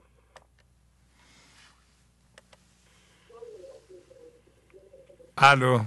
الو. 5.37 5.79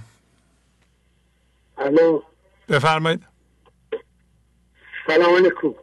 الو. 1.77 2.21
بفرمایید. 2.69 3.21
سلام 5.07 5.35
علیکم. 5.35 5.73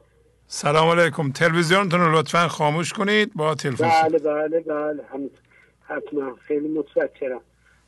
سلام 0.51 0.89
علیکم. 0.89 1.31
تلویزیونتون 1.33 2.01
رو 2.01 2.19
لطفا 2.19 2.49
خاموش 2.49 2.93
کنید. 2.93 3.35
با 3.35 3.55
تلفن 3.55 3.89
بله 3.89 4.19
بله 4.19 4.61
بله. 4.61 5.03
حتما. 5.83 6.37
خیلی 6.37 6.69
متشکرم. 6.69 7.41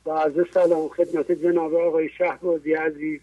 با 0.05 0.23
عرض 0.23 0.35
سلام 0.55 0.89
خدمت 0.89 1.33
جناب 1.33 1.75
آقای 1.75 2.09
شهبازی 2.09 2.75
عزیز 2.75 3.21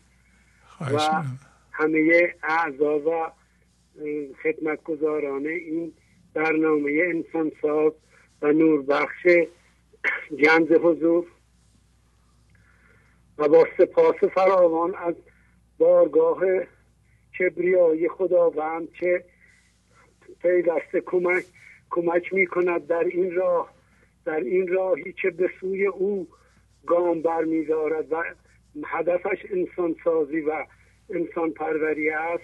و 0.81 1.23
همه 1.71 2.35
اعضا 2.43 2.99
و 2.99 3.31
خدمتگزاران 4.43 5.45
این 5.47 5.93
برنامه 6.33 6.91
انسان 7.15 7.51
ساز 7.61 7.93
و 8.41 8.51
نوربخش 8.51 9.27
جنز 10.43 10.71
حضور 10.71 11.25
و 13.37 13.47
با 13.47 13.67
سپاس 13.77 14.15
فراوان 14.35 14.95
از 14.95 15.15
بارگاه 15.77 16.39
کبریای 17.39 18.09
خداوند 18.09 18.93
که 18.93 19.23
پیوسته 20.41 21.01
کمک 21.05 21.45
کمک 21.89 22.33
می 22.33 22.47
کند 22.47 22.87
در 22.87 23.03
این 23.03 23.35
راه 23.35 23.73
در 24.25 24.39
این 24.39 24.67
راهی 24.67 25.13
که 25.21 25.29
به 25.29 25.49
سوی 25.59 25.85
او 25.85 26.27
گام 26.85 27.21
برمیدارد 27.21 28.11
و 28.11 28.23
هدفش 28.85 29.45
انسان 29.49 29.95
سازی 30.03 30.41
و 30.41 30.65
انسان 31.09 31.51
پروری 31.51 32.09
است 32.09 32.43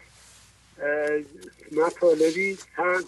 مطالبی 1.72 2.58
چند 2.76 3.04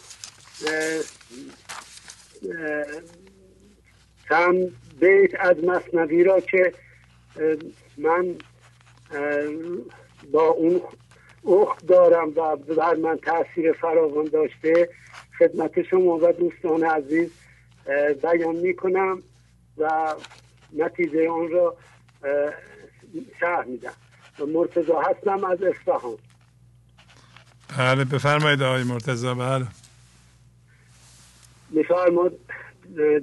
چند 4.29 4.71
بیت 4.99 5.39
از 5.39 5.63
مصنوی 5.63 6.23
را 6.23 6.39
که 6.39 6.73
من 7.97 8.35
با 10.31 10.47
اون 10.47 10.81
اخت 11.47 11.85
دارم 11.85 12.27
و 12.35 12.55
بر 12.55 12.95
من 12.95 13.17
تاثیر 13.17 13.73
فراوان 13.73 14.25
داشته. 14.25 14.89
خدمت 15.39 15.83
شما 15.83 16.17
و 16.17 16.31
دوستان 16.31 16.83
عزیز 16.83 17.31
بیان 18.23 18.55
می 18.55 18.75
کنم 18.75 19.23
و 19.77 20.13
نتیجه 20.77 21.29
آن 21.29 21.51
را 21.51 21.77
شهر 23.39 23.63
میدم. 23.63 23.93
مرتضا 24.47 25.01
هستم 25.01 25.43
از 25.43 25.63
اصفهان. 25.63 26.17
بله 27.77 28.03
بفرمایید 28.03 28.61
آقای 28.61 28.83
مرتضا 28.83 29.33
بله. 29.33 29.67
میفرماد 31.69 32.39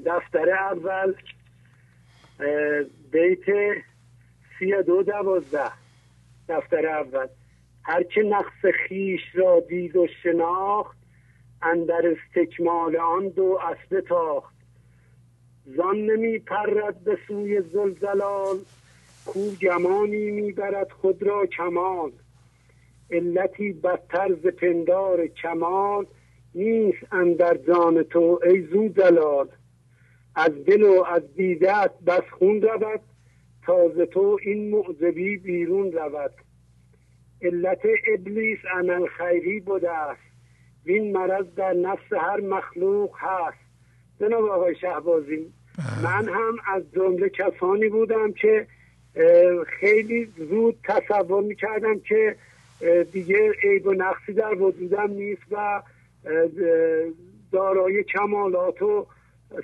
دفتر 0.06 0.50
اول 0.50 1.14
بیت 3.12 3.44
سی 4.58 4.82
دو 4.86 5.02
دوازده. 5.02 5.70
دفتر 6.48 6.86
اول. 6.86 7.26
هرچه 7.82 8.22
نقص 8.22 8.66
خیش 8.88 9.20
را 9.34 9.60
دید 9.60 9.96
و 9.96 10.06
شناخت 10.22 10.96
اندر 11.62 12.02
استکمال 12.06 12.96
آن 12.96 13.28
دو 13.28 13.58
اسب 13.62 14.00
تاخت. 14.00 14.54
زان 15.66 15.96
نمی 15.96 16.38
پرد 16.38 17.04
به 17.04 17.18
سوی 17.28 17.60
زلزلال 17.60 18.56
کو 19.26 19.40
گمانی 19.62 20.30
می‌برد 20.30 20.90
خود 20.90 21.22
را 21.22 21.46
کمال. 21.46 22.12
علتی 23.10 23.72
بدتر 23.72 24.34
ز 24.42 24.46
پندار 24.46 25.26
کمال 25.26 26.06
نیست 26.54 27.12
اندر 27.12 27.56
جان 27.56 28.02
تو 28.02 28.40
ای 28.44 28.62
زو 28.62 28.88
از 30.36 30.64
دل 30.64 30.82
و 30.82 31.04
از 31.04 31.34
دیدت 31.34 31.90
بس 32.06 32.22
خون 32.38 32.62
رود 32.62 33.00
تازه 33.66 34.06
تو 34.06 34.38
این 34.42 34.70
معذبی 34.70 35.36
بیرون 35.36 35.92
رود. 35.92 36.32
علت 37.42 37.80
ابلیس 38.14 38.58
عمل 38.64 39.06
خیری 39.06 39.60
بوده 39.60 39.90
است 39.90 40.20
این 40.84 41.12
مرض 41.12 41.46
در 41.56 41.72
نفس 41.72 42.12
هر 42.12 42.40
مخلوق 42.40 43.16
هست 43.18 43.58
جناب 44.20 44.44
آقای 44.44 44.74
شهبازی. 44.74 45.52
من 46.02 46.28
هم 46.28 46.56
از 46.66 46.82
جمله 46.94 47.28
کسانی 47.28 47.88
بودم 47.88 48.32
که 48.32 48.66
خیلی 49.80 50.24
زود 50.24 50.76
تصور 50.84 51.42
می‌کردم 51.42 52.00
که 52.00 52.36
دیگه 53.12 53.52
عیب 53.62 53.86
و 53.86 53.92
نقصی 53.92 54.32
در 54.32 54.54
وجودم 54.54 55.10
نیست 55.10 55.42
و 55.50 55.82
دارای 57.52 58.04
کمالات 58.04 58.82
و 58.82 59.06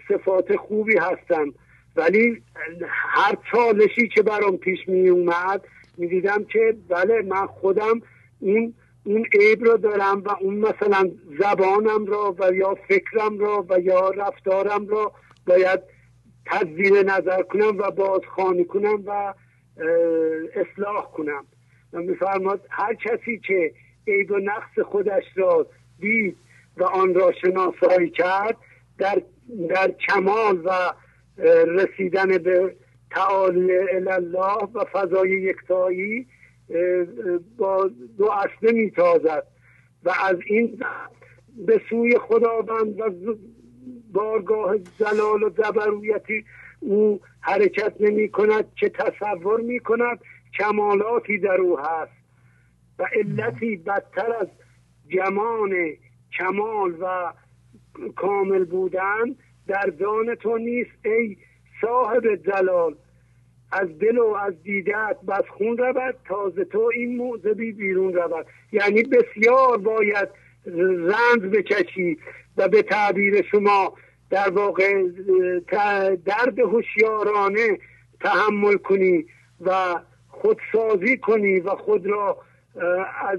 صفات 0.09 0.57
خوبی 0.57 0.97
هستم 0.97 1.55
ولی 1.97 2.43
هر 2.89 3.37
چالشی 3.53 4.09
که 4.09 4.23
برام 4.23 4.57
پیش 4.57 4.89
می 4.89 5.09
اومد 5.09 5.61
می 5.99 6.07
دیدم 6.07 6.45
که 6.45 6.77
بله 6.89 7.23
من 7.23 7.47
خودم 7.47 8.01
اون 8.41 8.75
اون 9.05 9.27
عیب 9.41 9.65
رو 9.65 9.77
دارم 9.77 10.21
و 10.21 10.31
اون 10.41 10.55
مثلا 10.55 11.11
زبانم 11.41 12.07
را 12.07 12.37
و 12.39 12.53
یا 12.53 12.75
فکرم 12.75 13.39
را 13.39 13.67
و 13.69 13.81
یا 13.81 14.11
رفتارم 14.11 14.87
را 14.89 15.13
باید 15.47 15.81
تدویر 16.47 17.03
نظر 17.03 17.43
کنم 17.43 17.79
و 17.79 17.91
بازخوانی 17.91 18.65
کنم 18.65 19.03
و 19.07 19.35
اصلاح 20.55 21.11
کنم. 21.13 21.47
و 21.93 21.99
میفرماد 21.99 22.67
هر 22.71 22.95
کسی 22.95 23.39
که 23.39 23.73
عیب 24.09 24.31
و 24.31 24.39
نقص 24.39 24.79
خودش 24.79 25.25
را 25.37 25.67
دید 26.01 26.37
و 26.77 26.85
آن 26.85 27.15
را 27.15 27.33
شناسایی 27.33 28.11
کرد 28.11 28.57
در, 28.99 29.23
در 29.69 29.91
کمال 30.09 30.63
و 30.65 30.93
رسیدن 31.67 32.39
به 32.39 32.77
تعالی 33.11 33.79
الله 34.11 34.69
و 34.75 34.85
فضای 34.93 35.31
یکتایی 35.31 36.27
با 37.59 37.91
دو 38.19 38.31
اصله 38.31 38.73
میتازد. 38.73 39.47
و 40.05 40.13
از 40.25 40.37
این 40.47 40.85
به 41.67 41.81
سوی 41.91 42.19
خداوند 42.19 43.01
و 43.01 43.37
بارگاه 44.13 44.77
زلال 44.99 45.43
و 45.43 45.51
زبرویتی 45.51 46.45
او 46.81 47.21
حرکت 47.41 47.93
نمی 48.01 48.29
کند 48.29 48.65
که 48.77 48.89
تصور 48.89 49.61
می 49.61 49.81
کند 49.81 50.19
کمالاتی 50.59 51.39
در 51.39 51.61
او 51.61 51.79
هست. 51.79 52.13
و 52.99 53.07
علتی 53.13 53.77
بدتر 53.77 54.33
از 54.41 54.49
جمان 55.09 55.75
کمال 56.39 56.97
و 57.01 57.33
کامل 58.17 58.65
بودن 58.65 59.37
در 59.67 59.93
جان 60.01 60.35
تو 60.35 60.59
نیست 60.59 60.91
ای 61.05 61.37
صاحب 61.81 62.35
جلال 62.35 62.95
از 63.73 63.99
دل 63.99 64.19
و 64.19 64.35
از 64.35 64.63
دیدت 64.63 65.17
بس 65.29 65.45
خون 65.49 65.79
رود 65.79 66.15
تازه 66.29 66.65
تو 66.65 66.91
این 66.95 67.17
موزبی 67.17 67.73
بیرون 67.73 68.13
رود. 68.13 68.47
یعنی 68.73 69.03
بسیار 69.03 69.79
باید 69.79 70.29
رنج 70.67 71.43
بکشی 71.53 72.19
و 72.57 72.69
به 72.69 72.83
تعبیر 72.83 73.43
شما 73.43 73.95
در 74.31 74.51
واقع 74.51 75.05
درد 76.27 76.59
هوشیارانه 76.59 77.79
تحمل 78.21 78.77
کنی 78.77 79.27
و 79.61 79.95
خودسازی 80.29 81.17
کنی 81.17 81.61
و 81.61 81.71
خود 81.71 82.07
را 82.07 82.39
از 83.23 83.39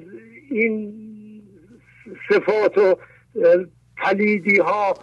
این 0.50 0.94
صفات 2.30 2.78
و 2.78 2.96
پلیدی 3.98 4.58
ها 4.58 4.94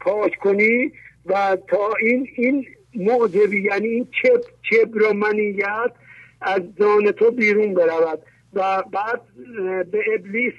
پاک 0.00 0.36
کنی. 0.36 0.92
و 1.26 1.56
تا 1.68 1.88
این 2.00 2.28
این 2.36 2.66
معجبی 2.94 3.62
یعنی 3.62 3.88
این 3.88 4.08
چپ 4.22 4.44
چپ 4.62 4.88
و 5.10 5.14
منیت 5.14 5.92
از 6.40 6.62
جان 6.78 7.12
تو 7.12 7.30
بیرون 7.30 7.74
برود. 7.74 8.22
و 8.54 8.82
بعد 8.92 9.20
به 9.90 10.02
ابلیس 10.14 10.54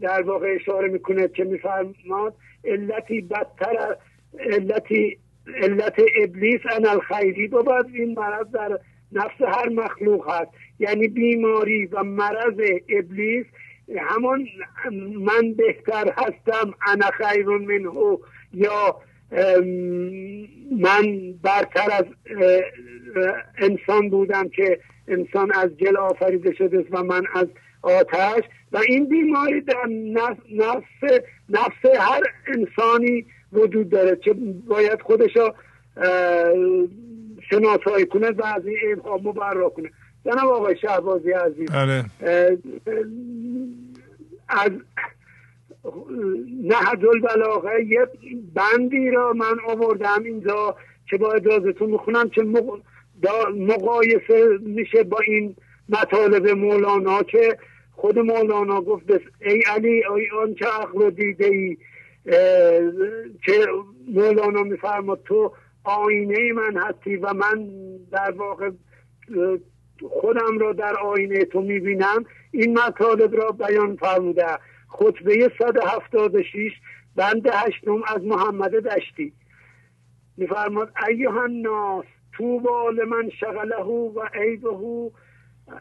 در 0.00 0.22
واقع 0.22 0.56
اشاره 0.60 0.88
می‌کنه 0.88 1.28
که 1.28 1.44
میفرماد 1.44 2.34
علتی 2.64 3.20
بدتر 3.20 3.96
علتی 4.40 5.18
علت 5.62 5.94
ابلیس 6.22 6.60
ان 6.76 6.86
الخیری 6.86 7.48
بود. 7.48 7.68
این 7.94 8.14
مرض 8.14 8.46
در 8.52 8.78
نفس 9.12 9.40
هر 9.40 9.68
مخلوق 9.68 10.30
هست. 10.30 10.50
یعنی 10.78 11.08
بیماری 11.08 11.86
و 11.86 12.04
مرض 12.04 12.60
ابلیس 12.88 13.46
همون 13.98 14.48
من 15.20 15.52
بهتر 15.52 16.12
هستم 16.16 16.74
انا 16.86 17.10
خیر 17.10 17.46
منه 17.46 18.18
یا 18.54 18.96
من 20.80 21.32
برتر 21.42 21.90
از 21.92 22.04
انسان 23.58 24.10
بودم 24.10 24.48
که 24.48 24.80
انسان 25.08 25.52
از 25.52 25.70
گل 25.70 25.96
آفریده 25.96 26.54
شده 26.54 26.86
و 26.90 27.02
من 27.02 27.22
از 27.34 27.46
آتش 27.82 28.44
و 28.72 28.80
این 28.88 29.08
بیماری 29.08 29.60
در 29.60 29.86
نفس, 30.52 31.22
نفس 31.48 31.98
هر 31.98 32.22
انسانی 32.46 33.26
وجود 33.52 33.88
داره 33.90 34.16
که 34.16 34.34
باید 34.66 35.02
خودشو 35.02 35.52
شناسایی 37.50 38.06
کنه 38.06 38.30
و 38.30 38.44
از 38.44 38.66
این 38.66 38.78
عیبها 38.88 39.16
مبرا 39.16 39.68
کنه 39.68 39.90
جناب 40.24 40.48
آقای 40.48 40.76
شهبازی 40.76 41.30
عزیز 41.30 41.70
بله. 41.70 42.04
از 44.48 44.70
نهج 46.62 47.06
البلاغه 47.06 47.84
یه 47.84 48.08
بندی 48.54 49.10
را 49.10 49.32
من 49.32 49.56
آوردم 49.68 50.22
اینجا 50.24 50.76
که 51.10 51.16
با 51.16 51.32
اجازتون 51.32 51.90
می‌خونم 51.90 52.28
که 52.28 52.42
مقایسه 53.56 54.58
میشه 54.60 55.02
با 55.02 55.18
این 55.26 55.56
مطالب 55.88 56.48
مولانا 56.48 57.22
که 57.22 57.58
خود 57.92 58.18
مولانا 58.18 58.80
گفت 58.80 59.10
ای 59.40 59.62
علی 59.74 59.88
ای 59.88 60.30
آن 60.42 60.54
که 60.54 60.66
عقل 60.66 61.10
دیده 61.10 61.46
ای 61.46 61.76
که 63.44 63.66
مولانا 64.08 64.62
میفرماد 64.62 65.20
تو 65.24 65.52
آینه 65.84 66.52
من 66.52 66.76
هستی 66.76 67.16
و 67.16 67.32
من 67.32 67.68
در 68.12 68.30
واقع 68.30 68.70
خودم 70.10 70.58
را 70.58 70.72
در 70.72 70.96
آینه 70.96 71.44
تو 71.44 71.60
می‌بینم. 71.60 72.24
این 72.50 72.78
مطالب 72.78 73.36
را 73.36 73.50
بیان 73.50 73.96
فرموده. 73.96 74.46
خطبه 74.88 75.50
176 75.58 76.72
بند 77.16 77.46
هشتم 77.52 78.02
از 78.14 78.24
محمد 78.24 78.70
دشتی. 78.70 79.32
میفرماد 80.36 80.92
ایها 81.08 81.46
تو 82.32 82.90
لمن 82.90 83.30
شغله 83.30 83.84
و 83.84 84.20
عیبه 84.34 85.10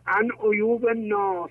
عن 0.08 0.30
عیوب 0.44 0.86
الناس 0.86 1.50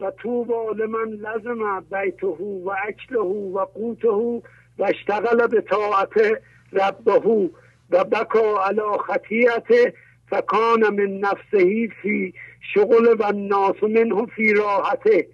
و 0.00 0.10
تو 0.10 0.74
لمن 0.78 1.08
لزم 1.08 1.80
بیته 1.80 2.26
و 2.26 2.70
اکله 2.88 3.18
و 3.18 3.58
قوته 3.58 4.08
و 4.08 4.40
اشتغل 4.78 5.46
به 5.46 5.60
طاعت 5.60 6.42
ربه 6.72 7.50
و 7.90 8.04
بکا 8.04 8.64
علی 8.64 8.98
خطیعته 9.06 9.94
فکان 10.30 10.80
من 10.80 11.20
نفسه 11.20 11.88
فی 12.02 12.34
شغل 12.74 13.16
و 13.18 13.22
الناس 13.22 13.82
منه 13.82 14.26
فی 14.26 14.54
راحته. 14.54 15.28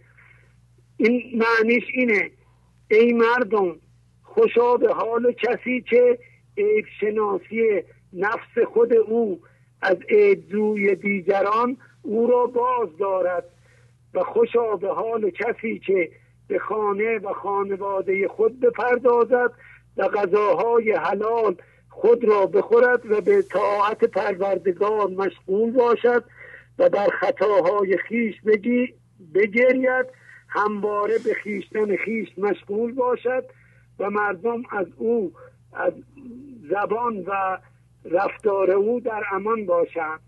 این 0.97 1.23
معنیش 1.35 1.85
اینه. 1.95 2.31
ای 2.91 3.13
مردم 3.13 3.77
خوشا 4.23 4.77
به 4.77 4.95
حال 4.95 5.33
کسی 5.33 5.81
که 5.81 6.19
عیب 6.59 6.85
شناسی 7.01 7.83
نفس 8.13 8.59
خود 8.73 8.93
او 8.93 9.41
از 9.83 9.97
عیبجوی 10.09 10.95
دیگران 10.95 11.77
او 12.03 12.27
را 12.27 12.47
باز 12.47 12.89
دارد 12.99 13.45
و 14.15 14.25
خوشا 14.25 14.77
به 14.77 14.89
حال 14.89 15.31
کسی 15.31 15.79
که 15.79 16.11
به 16.49 16.59
خانه 16.59 17.19
و 17.19 17.33
خانواده 17.33 18.29
خود 18.29 18.61
بپردازد 18.61 19.51
و 19.97 20.09
غذاهای 20.09 20.93
حلال 20.93 21.57
خود 21.89 22.25
را 22.25 22.47
بخورد 22.47 23.11
و 23.11 23.21
به 23.21 23.43
طاعت 23.43 24.05
پروردگار 24.05 25.09
مشغول 25.09 25.71
باشد 25.71 26.25
و 26.79 26.89
در 26.89 27.09
خطاهای 27.21 27.97
خیش 27.97 28.41
بگی 28.41 28.95
بگرید 29.35 30.07
همواره 30.53 31.19
به 31.19 31.35
خیشتن 31.43 31.97
خیش 31.97 32.29
مشغول 32.39 32.93
باشد 32.93 33.45
و 33.99 34.11
مردم 34.11 34.63
از 34.71 34.87
او 34.97 35.33
از 35.73 35.93
زبان 36.71 37.19
و 37.19 37.59
رفتار 38.05 38.71
او 38.71 39.01
در 39.01 39.23
امان 39.33 39.67
باشند. 39.67 40.21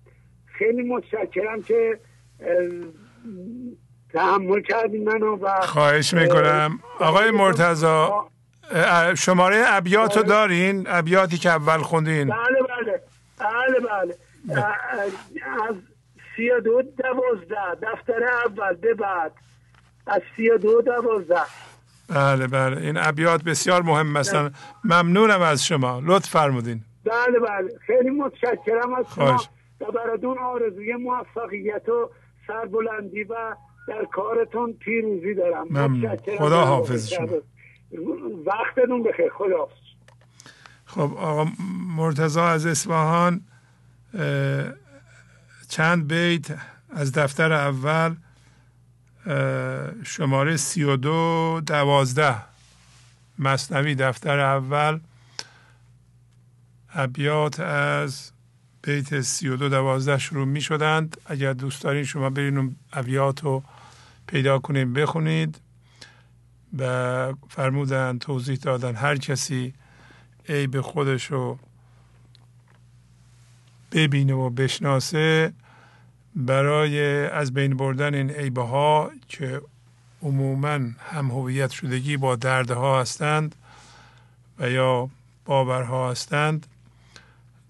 خیلی 0.46 0.82
متشکرم 0.82 1.62
که 1.62 1.98
تحمل 4.12 4.60
کردیم 4.60 5.04
منو 5.04 5.36
و 5.36 5.60
خواهش 5.60 6.14
می‌کنم. 6.14 6.78
آقای 7.00 7.30
مرتزا 7.30 8.26
شماره 9.16 9.62
ابیات 9.66 10.16
رو 10.16 10.22
دارین؟ 10.22 10.84
ابیاتی 10.88 11.36
که 11.36 11.50
اول 11.50 11.78
خوندین. 11.78 12.28
بله 12.28 12.62
بله. 12.68 13.02
بله 13.38 13.80
بله. 13.80 14.14
از 15.68 15.76
سی 16.36 16.50
دو 16.64 16.82
دوازده 16.82 17.74
دفتر 17.82 18.24
اول 18.46 18.74
به 18.74 18.94
بعد. 18.94 19.32
از 20.06 20.22
سی 20.36 20.48
دو 20.62 20.82
دوازده. 20.82 21.40
بله 22.08 22.46
بله. 22.46 22.76
این 22.80 22.96
ابیات 22.96 23.42
بسیار 23.42 23.82
مهم 23.82 24.16
هستن. 24.16 24.52
ممنونم 24.84 25.40
از 25.42 25.66
شما. 25.66 26.02
لطف 26.04 26.28
فرمودین. 26.28 26.80
بله 27.04 27.38
بله. 27.38 27.78
خیلی 27.86 28.10
متشکرم 28.10 28.94
از 28.94 29.06
شما. 29.14 29.42
و 29.80 29.84
براتون 29.92 30.38
آرزوی 30.38 30.94
موفقیت 30.94 31.88
و 31.88 32.10
سربلندی 32.46 33.24
و 33.24 33.34
در 33.88 34.04
کارتون 34.12 34.72
پیروزی 34.72 35.34
دارم. 35.34 35.66
ممنون. 35.70 36.16
خدا 36.38 36.64
حافظ 36.64 37.08
شما. 37.08 37.26
وقتتون 38.46 39.02
بخیر. 39.02 39.30
خدا 39.38 39.68
خب 40.86 41.00
آقا 41.00 41.46
مرتضا 41.96 42.44
از 42.46 42.66
اصفهان 42.66 43.40
چند 45.68 46.08
بیت 46.08 46.46
از 46.90 47.12
دفتر 47.12 47.52
اول. 47.52 48.14
شماره 50.04 50.56
سی 50.56 50.82
و 50.82 50.96
دو 50.96 51.60
دوازده. 51.66 52.36
مصنوی 53.38 53.94
دفتر 53.94 54.38
اول. 54.38 55.00
ابیات 56.94 57.60
از 57.60 58.30
بیت 58.82 59.20
سی 59.20 59.48
و 59.48 59.56
دو 59.56 59.68
دوازده 59.68 60.18
شروع 60.18 60.46
می 60.46 60.60
شدند. 60.60 61.16
اگر 61.26 61.52
دوست 61.52 61.82
دارین 61.82 62.04
شما 62.04 62.30
برین 62.30 62.58
اون 62.58 62.76
ابیات 62.92 63.44
رو 63.44 63.62
پیدا 64.26 64.58
کنیم 64.58 64.92
بخونید 64.92 65.60
و 66.78 67.34
فرمودن 67.48 68.18
توضیح 68.18 68.56
دادن 68.56 68.94
هر 68.94 69.16
کسی 69.16 69.74
عیب 70.48 70.80
خودش 70.80 71.24
رو 71.24 71.58
ببینه 73.92 74.34
و 74.34 74.50
بشناسه. 74.50 75.52
برای 76.36 77.26
از 77.26 77.54
بین 77.54 77.76
بردن 77.76 78.14
این 78.14 78.30
عیبه 78.30 78.62
ها 78.62 79.10
که 79.28 79.60
عموما 80.22 80.78
هم 80.98 81.30
هویت 81.30 81.70
شدگی 81.70 82.16
با 82.16 82.36
دردها 82.36 83.00
هستند 83.00 83.54
و 84.58 84.70
یا 84.70 85.10
باورها 85.44 86.10
هستند 86.10 86.66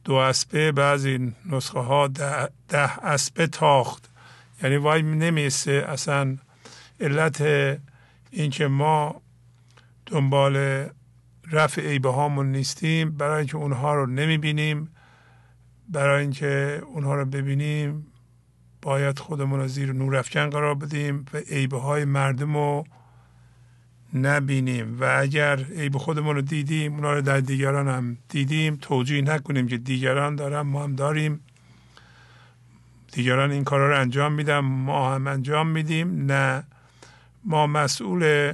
دو 0.05 0.15
اسبه 0.15 0.73
بعضی 0.73 1.33
نسخه 1.47 1.81
ها 1.81 2.09
ده, 2.09 2.49
ده 2.69 3.07
اسبه 3.07 3.47
تاخت. 3.47 4.11
یعنی 4.63 4.77
وای 4.77 5.03
نمیسه 5.03 5.85
اصلا 5.89 6.37
علت 7.01 7.41
اینکه 8.31 8.67
ما 8.67 9.23
دنبال 10.07 10.87
رفع 11.53 11.83
عیبه 11.83 12.11
هامون 12.11 12.53
نیستیم 12.53 13.11
برای 13.11 13.39
اینکه 13.39 13.57
اونها 13.57 13.95
رو 13.95 14.07
نمی‌بینیم 14.07 14.89
برای 15.89 16.23
اینکه 16.23 16.83
اونها 16.87 17.15
رو 17.15 17.25
ببینیم 17.25 18.07
باید 18.85 19.19
خودمون 19.19 19.61
رو 19.61 19.69
زیر 19.69 19.93
نورافکن 19.93 20.51
قرار 20.51 20.75
بدیم 20.75 21.27
و 21.33 21.37
عیبه 21.37 21.79
های 21.79 22.05
مردم 22.05 22.57
رو 22.57 22.85
نبینیم. 24.15 25.01
و 25.01 25.17
اگر 25.21 25.65
عیب 25.65 25.97
خودمون 25.97 26.35
رو 26.35 26.43
دیدیم 26.43 26.95
اونا 26.95 27.13
رو 27.13 27.21
در 27.21 27.41
دیگران 27.41 27.89
هم 27.89 28.17
دیدیم. 28.29 28.79
توجیه 28.83 29.23
نکنیم 29.23 29.69
که 29.69 29.77
دیگران 29.77 30.37
دارن 30.37 30.61
ما 30.61 30.85
هم 30.85 30.95
داریم. 30.95 31.41
دیگران 33.13 33.51
این 33.51 33.65
کارا 33.65 33.89
رو 33.89 34.01
انجام 34.01 34.33
میدم 34.33 34.65
ما 34.65 35.15
هم 35.15 35.27
انجام 35.27 35.69
میدیم. 35.69 36.33
نه 36.33 36.65
ما 37.45 37.67
مسئول 37.67 38.53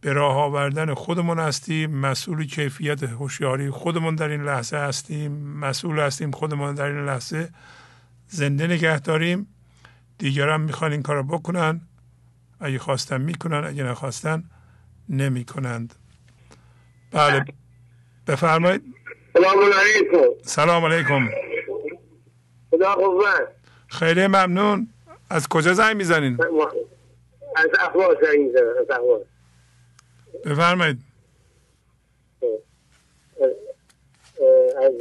به 0.00 0.12
راه 0.12 0.36
آوردن 0.36 0.94
خودمون 0.94 1.38
هستیم. 1.38 1.90
مسئول 1.90 2.46
کیفیت 2.46 3.02
هوشیاری 3.02 3.70
خودمون 3.70 4.14
در 4.14 4.28
این 4.28 4.42
لحظه 4.42 4.76
هستیم. 4.76 5.32
مسئول 5.58 5.98
هستیم 5.98 6.30
خودمون 6.30 6.74
در 6.74 6.84
این 6.84 7.06
لحظه. 7.06 7.48
زنده 8.28 8.66
نگه 8.66 9.00
داریم. 9.00 9.54
دیگران 10.18 10.60
می‌خوان 10.60 10.92
این 10.92 11.02
کار 11.02 11.22
بکنن. 11.22 11.80
اگه 12.60 12.78
خواستن 12.78 13.20
می‌کنن 13.20 13.64
اگه 13.64 13.82
نخواستن 13.82 14.44
نمی‌کنند. 15.08 15.94
بله. 17.10 17.44
بفرمایید. 18.26 18.82
سلام 19.32 19.58
علیکم. 19.58 20.42
سلام 20.44 20.84
علیکم. 20.84 21.28
خدا 22.70 22.96
خیلی 23.88 24.26
ممنون. 24.26 24.88
از 25.30 25.48
کجا 25.48 25.74
زنگ 25.74 25.96
می‌زنین؟ 25.96 26.38
از 27.56 27.70
احواز 27.80 28.16
زنگ 28.22 28.50
زدم 28.50 28.68
از 28.80 29.20
بفرمایید. 30.44 31.02
از 34.82 34.92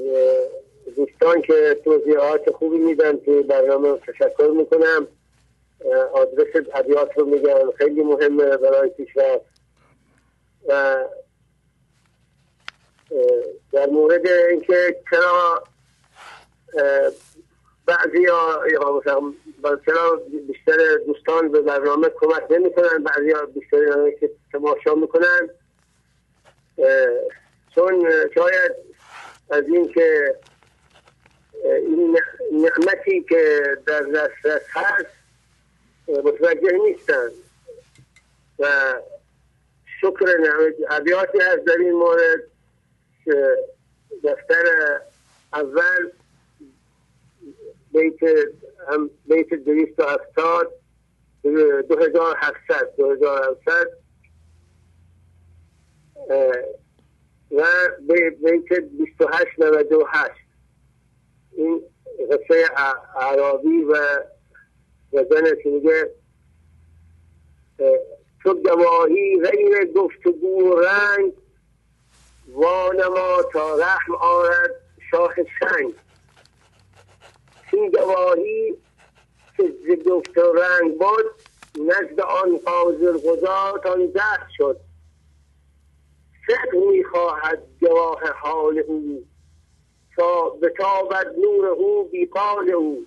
دوستان 0.95 1.41
که 1.41 1.81
توضیحات 1.84 2.51
خوبی 2.51 2.77
میدن 2.77 3.17
تو 3.17 3.43
برنامه 3.43 3.97
تشکر 3.97 4.53
می‌کنم. 4.57 5.07
آدرس 6.13 6.65
ابیات 6.73 7.17
رو 7.17 7.26
میگم 7.26 7.72
خیلی 7.77 8.03
مهمه 8.03 8.57
برای 8.57 8.89
پیشرفت. 8.89 9.45
و 10.67 11.03
در 13.72 13.85
مورد 13.88 14.27
اینکه 14.27 14.95
چرا 15.11 15.63
بعضی 17.85 18.22
یا 18.22 18.63
چرا 19.85 20.22
بیشتر 20.47 20.77
دوستان 21.05 21.51
به 21.51 21.61
برنامه 21.61 22.09
کمک 22.09 22.43
نمی 22.49 22.73
کنن 22.73 23.03
بعضی 23.03 23.31
ها 23.31 23.45
بیشتر 23.45 24.11
که 24.19 24.31
تماشا 24.51 24.95
می‌کنن. 24.95 25.49
چون 27.76 28.07
شاید 28.35 28.72
از 29.49 29.63
اینکه 29.63 30.35
این 31.64 32.19
نعمتی 32.52 33.22
که 33.30 33.61
در 33.86 34.02
دسترس 34.02 34.61
هست 34.69 35.06
متوجه 36.07 36.77
نیستن. 36.88 37.30
و 38.60 38.94
شکر 40.02 40.38
نعمت 40.40 40.73
عبیاتی 40.90 41.40
هست 41.40 41.65
در 41.65 41.77
این 41.80 41.91
مورد 41.91 42.40
که 43.26 43.56
دفتر 44.23 44.65
اول 45.53 46.11
بیت 47.94 48.19
هم 48.88 49.10
بیت 49.26 49.53
دویست 49.53 49.99
و 49.99 50.03
هفتاد 50.03 50.72
دو 51.90 51.99
هزار 51.99 52.38
هفتصد 52.40 52.95
دو 52.98 53.11
هزار 53.11 53.49
هفتصد 53.49 53.88
و 57.52 57.64
بیت 58.41 58.80
بیست 58.98 59.22
و 59.22 59.27
هشت 59.27 59.60
و 59.60 60.06
هشت. 60.10 60.44
این 61.57 61.82
قصه 62.32 62.65
عربی 63.15 63.84
و 63.84 63.98
که 65.64 65.69
میگه 65.69 66.11
تو 68.44 68.53
گواهی 68.53 69.40
غیر 69.40 69.91
گفتگو 69.91 70.76
رنگ 70.76 71.34
وانما 72.48 73.44
تا 73.53 73.76
رحم 73.76 74.15
آرد 74.15 74.72
شاخ 75.11 75.34
سنگ. 75.36 75.94
این 77.73 77.91
گواهی 77.91 78.77
که 79.57 79.64
ز 79.64 80.07
گفت 80.10 80.38
رنگ 80.38 80.98
بود 80.98 81.26
نزد 81.88 82.19
آن 82.19 82.57
قاضر 82.57 83.18
آن 83.86 84.06
دست 84.15 84.49
شد. 84.57 84.80
صدق 86.48 86.76
می‌خواهد 86.91 87.64
گواه 87.82 88.22
حال 88.41 88.80
او 88.80 89.26
تا 90.17 90.49
بتابد 90.49 91.35
نور 91.37 91.65
او 91.65 92.03
بیقال 92.03 92.71
او. 92.71 93.05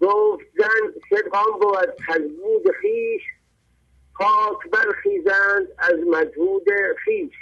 گفت 0.00 0.44
زن 0.58 0.94
صدقان 1.10 1.52
بود 1.60 1.96
بود 2.42 2.72
خیش 2.80 3.22
خاک 4.12 4.70
برخیزند 4.70 5.68
از 5.78 5.98
مجهود 6.06 6.66
خیش. 7.04 7.32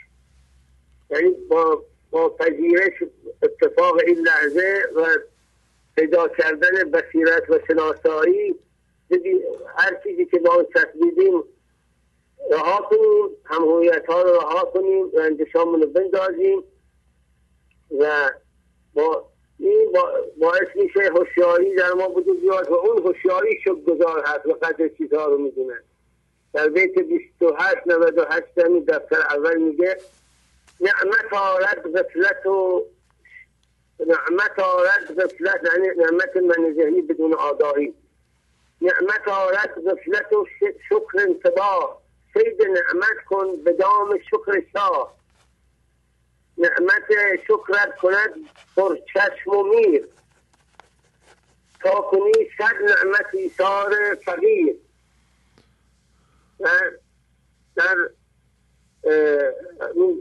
یعنی 1.10 1.30
با 1.30 1.82
با 2.10 2.28
پذیرش 2.28 2.92
اتفاق 3.42 3.96
این 4.06 4.18
لحظه 4.18 4.82
و 4.96 5.06
پیدا 5.96 6.28
کردن 6.28 6.90
بصیرت 6.90 7.50
و 7.50 7.58
شناسایی 7.68 8.54
هر 9.76 10.00
چیزی 10.02 10.26
که 10.26 10.38
با 10.38 10.54
اون 10.54 10.66
چسبیدیم 10.74 11.42
رها 12.50 12.82
کنیم 12.90 13.36
همهویت 13.44 14.06
ها 14.06 14.22
رو 14.22 14.34
رها 14.34 14.64
کنیم 14.64 15.10
اندشامون 15.18 15.82
رو 15.82 15.86
بندازیم. 15.86 16.62
و 17.90 18.30
با 18.94 19.24
این 19.58 19.92
باعث 20.40 20.68
میشه 20.74 21.00
هوشیاری 21.00 21.74
در 21.74 21.92
ما 21.92 22.08
وجود 22.08 22.40
بیاد 22.40 22.70
و 22.70 22.74
اون 22.74 23.02
هوشیاری 23.02 23.60
شد 23.64 23.84
گذار 23.86 24.24
هست 24.26 24.46
و 24.46 24.52
قدر 24.52 24.88
چیزها 24.88 25.24
رو 25.24 25.38
می‌دونه. 25.38 25.74
در 26.52 26.68
بیت 26.68 26.98
28 26.98 27.76
98 27.86 28.58
همین 28.64 28.84
دفتر 28.84 29.20
اول 29.20 29.56
میگه 29.56 29.96
نعمت 30.80 31.32
آرد 31.32 31.98
غفلت 31.98 32.46
و 32.46 32.84
نعمت 34.06 34.58
آرد 34.58 35.20
غفلت 35.20 35.60
یعنی 35.74 35.88
نعمت 35.96 36.36
من 36.36 36.74
ذهنی 36.74 37.02
بدون 37.02 37.34
آدایی 37.34 37.94
نعمت 38.82 39.28
آرد 39.28 39.74
غفلت 39.86 40.32
و 40.32 40.46
شکر 40.88 41.20
انتباه. 41.28 42.02
سید 42.34 42.62
نعمت 42.62 43.24
کن 43.28 43.56
به 43.64 43.72
دام 43.72 44.18
شکر 44.18 44.62
شاه. 44.72 45.17
نعمت 46.58 47.04
شکرت 47.44 47.96
کند 47.96 48.30
پر 48.76 48.96
چشم 49.14 49.50
و 49.50 49.62
میر. 49.62 50.08
تا 51.82 52.00
کنی 52.00 52.32
صد 52.58 52.74
نعمت 52.84 53.26
ایثار 53.32 53.94
فقیر. 54.24 54.76
در 56.58 56.92
در 57.76 58.10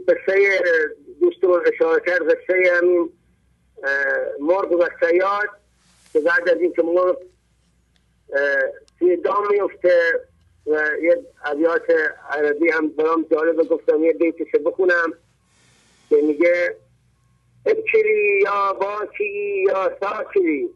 قصه 0.08 0.60
دوستون 1.20 1.62
اشاره 1.66 2.02
کرد 2.06 2.22
قصه 2.22 2.72
همین 2.76 3.12
مرد 4.40 4.72
و 4.72 4.88
سیاد 5.00 5.48
که 6.12 6.20
بعد 6.20 6.48
از 6.48 6.60
اینکه 6.60 6.82
مرد 6.82 7.16
توی 8.98 9.16
دام 9.16 9.48
میفته 9.50 10.20
و 10.66 10.82
یه 11.02 11.24
عبیات 11.44 11.82
عربی 12.30 12.70
هم 12.70 12.88
برام 12.88 13.26
جالبه 13.30 13.64
گفتم 13.64 14.04
یه 14.04 14.12
بیتش 14.12 14.60
بخونم. 14.66 15.12
که 16.08 16.16
میگه 16.16 16.76
یا 18.42 18.72
باکی 18.72 19.64
یا 19.68 19.96
ساکری 20.00 20.70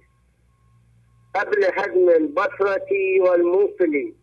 قبل 1.35 1.65
هدم 1.75 2.09
البصرتی 2.09 3.19
والموصلی. 3.19 4.15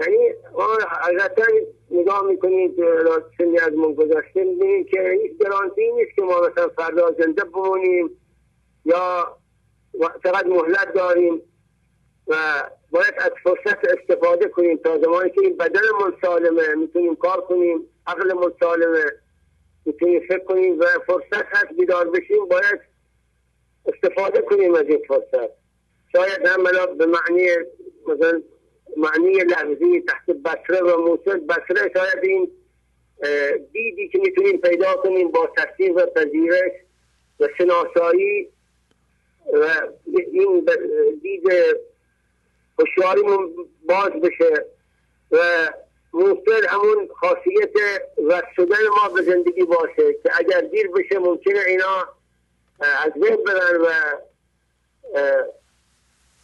یعنی 0.00 0.16
ما 0.52 0.78
حقیقتا 0.90 1.44
نگاه 1.90 2.22
می‌کنیم 2.22 2.76
که 2.76 2.82
سنی 3.38 3.58
از 3.58 3.72
من 3.72 3.94
گذاشته 3.94 4.44
می‌بینیم 4.44 4.84
که 4.84 5.18
هیچ 5.22 5.38
گرانتی 5.40 5.92
نیست 5.92 6.16
که 6.16 6.22
ما 6.22 6.40
مثلا 6.40 6.68
فردا 6.68 7.12
زنده 7.18 7.44
بمونیم 7.44 8.10
یا 8.84 9.36
چقدر 10.24 10.46
مهلت 10.48 10.92
داریم 10.94 11.42
و 12.26 12.36
باید 12.90 13.14
از 13.18 13.30
فرصت 13.42 13.78
استفاده 13.84 14.48
کنیم 14.48 14.76
تا 14.76 14.98
زمانی 14.98 15.30
که 15.30 15.40
این 15.40 15.56
بدنمون 15.56 16.16
سالمه 16.22 16.74
می‌تونیم 16.74 17.16
کار 17.16 17.40
کنیم 17.40 17.80
عقلمون 18.06 18.52
سالمه. 18.60 19.04
می‌تونیم 19.90 20.20
فکر 20.20 20.44
کنیم 20.44 20.80
و 20.80 20.84
فرصت 21.06 21.46
هست 21.46 21.72
بیدار 21.78 22.10
بشیم 22.10 22.48
باید 22.48 22.80
استفاده 23.86 24.40
کنیم 24.40 24.74
از 24.74 24.84
این 24.88 25.02
فرصت. 25.08 25.50
شاید 26.12 26.46
هم 26.46 26.64
به 26.98 27.06
معنی 27.06 27.46
مثلا 28.06 28.42
معنی 28.96 29.32
لحظی 29.32 30.00
تحت 30.00 30.30
بسره 30.30 30.80
و 30.80 31.00
موسیقی 31.08 31.38
بسره 31.38 31.92
شاید 31.92 32.18
این 32.22 32.50
دیدی 33.72 34.08
که 34.08 34.18
می‌تونیم 34.18 34.56
پیدا 34.56 34.94
کنیم 34.94 35.30
با 35.30 35.52
تصدیق 35.56 35.96
و 35.96 36.06
پذیرش 36.06 36.72
و 37.40 37.48
شناسایی 37.58 38.48
و 39.52 39.88
این 40.32 40.68
دید 41.22 41.44
هوشیاریمون 42.78 43.54
باز 43.86 44.10
بشه 44.10 44.64
و 45.30 45.38
موفر 46.12 46.66
همون 46.68 47.08
خاصیت 47.16 47.70
و 48.28 48.42
شدن 48.56 48.88
ما 48.88 49.08
به 49.14 49.22
زندگی 49.22 49.62
باشه 49.64 50.12
که 50.22 50.30
اگر 50.34 50.60
دیر 50.60 50.88
بشه 50.88 51.18
ممکنه 51.18 51.60
اینا 51.66 52.08
از 52.80 53.12
بین 53.12 53.36
برن 53.36 53.80
و 53.80 53.92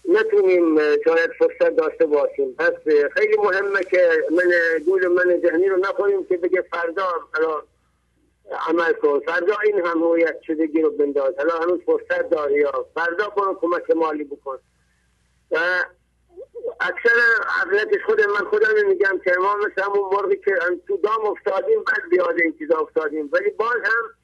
نتونیم 0.08 0.78
شاید 1.04 1.30
فرصت 1.38 1.76
داشته 1.76 2.06
باشیم. 2.06 2.54
پس 2.54 2.72
خیلی 3.12 3.36
مهمه 3.36 3.84
که 3.90 4.24
من 4.30 4.78
گول 4.86 5.08
من 5.08 5.40
ذهنی 5.40 5.68
رو 5.68 5.76
نخوریم 5.76 6.24
که 6.24 6.36
بگه 6.36 6.62
فردا 6.62 7.08
عمل 8.68 8.92
کن. 8.92 9.20
فردا 9.20 9.56
این 9.64 9.86
هم 9.86 10.02
هویت 10.02 10.40
شدگی 10.42 10.82
رو 10.82 10.90
بنداز. 10.90 11.34
حالا 11.38 11.58
هنوز 11.58 11.80
فرصت 11.86 12.30
داری 12.30 12.54
یا 12.54 12.86
فردا 12.94 13.28
برو 13.28 13.54
کمک 13.54 13.90
مالی 13.90 14.24
بکن. 14.24 14.58
و 15.50 15.58
اکثر 16.80 17.20
عقلتش 17.62 18.04
خود 18.06 18.20
من 18.20 18.50
خودم 18.50 18.88
میگم 18.88 19.20
که 19.24 19.32
ما 19.38 19.56
مثل 19.56 19.82
همون 19.82 20.10
مرغی 20.12 20.36
که 20.36 20.54
تو 20.88 20.96
دام 20.96 21.26
افتادیم 21.26 21.84
بعد 21.84 22.10
بیاد 22.10 22.40
این 22.40 22.58
چیزا 22.58 22.78
افتادیم. 22.78 23.28
ولی 23.32 23.50
باز 23.50 23.76
هم 23.84 24.16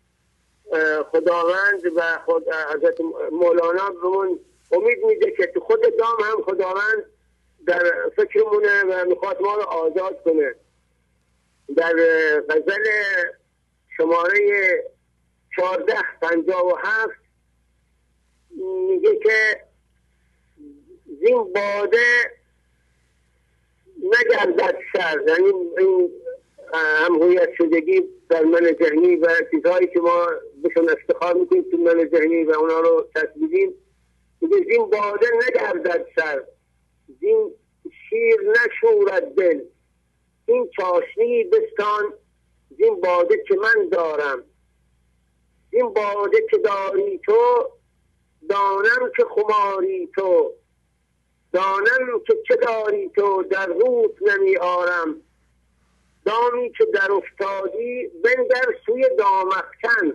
خداوند 1.03 1.83
و 1.97 2.19
خود 2.25 2.45
حضرت 2.49 3.01
مولانا 3.33 3.91
بهمون 3.91 4.41
امید 4.73 5.05
میده 5.05 5.31
که 5.31 5.47
تو 5.47 5.61
خود 5.61 5.81
دام 5.99 6.17
هم 6.25 6.43
خداوند 6.43 7.05
در 7.67 8.11
فکرمونه 8.17 8.83
و 8.83 9.05
می‌خواد 9.05 9.43
ما 9.43 9.55
رو 9.55 9.63
آزاد 9.63 10.23
کنه. 10.25 10.55
در 11.77 11.95
غزل 12.49 12.85
شماره 13.97 14.85
چارده 15.57 15.95
پنجاه 16.23 16.67
و 16.67 16.77
هفت 16.77 17.23
میگه 18.89 19.17
که 19.17 19.61
زین 21.21 21.53
باده 21.53 22.42
نگردد 24.21 24.79
سر. 24.93 25.23
یعنی 25.29 25.53
این 25.79 26.11
هم 26.75 27.23
هویت 27.23 27.49
شدگی 27.59 28.03
در 28.29 28.43
من 28.45 28.77
ذهنی 28.83 29.17
و 29.17 29.29
چیزهایی 29.51 29.87
که 29.87 30.01
ما 30.01 30.27
بهشون 30.63 30.91
افتخار 30.91 31.35
می‌کنیم 31.35 31.65
تو 31.71 31.77
من 31.77 32.09
ذهنی 32.09 32.45
و 32.45 32.51
اونا 32.53 32.81
رو 32.81 33.09
تصویدیم 33.15 33.75
میگه 34.41 34.57
زین 34.57 34.91
باده 34.91 35.27
نگردد 35.49 36.07
سر. 36.17 36.43
زین 37.21 37.55
شیر 38.09 38.41
نشورد 38.51 39.35
دل. 39.35 39.61
این 40.47 40.71
چاشنی 40.77 41.45
بستان 41.45 42.13
زین 42.79 43.01
باده 43.01 43.45
که 43.49 43.55
من 43.55 43.89
دارم. 43.89 44.43
این 45.71 45.89
باده 45.89 46.47
که 46.51 46.59
داری 46.59 47.21
تو 47.25 47.69
دانم 48.49 49.11
که 49.17 49.25
خماری 49.25 50.09
تو. 50.15 50.53
دانم 51.53 52.21
که 52.27 52.35
چه 52.49 52.57
داری 52.57 53.09
تو 53.09 53.43
در 53.43 53.67
روت 53.67 54.23
نمی 54.23 54.57
آرم 54.57 55.23
دامی 56.25 56.73
که 56.73 56.85
در 56.85 57.13
افتادی 57.13 58.09
بنگر 58.25 58.67
سوی 58.87 59.09
دامختن. 59.19 60.15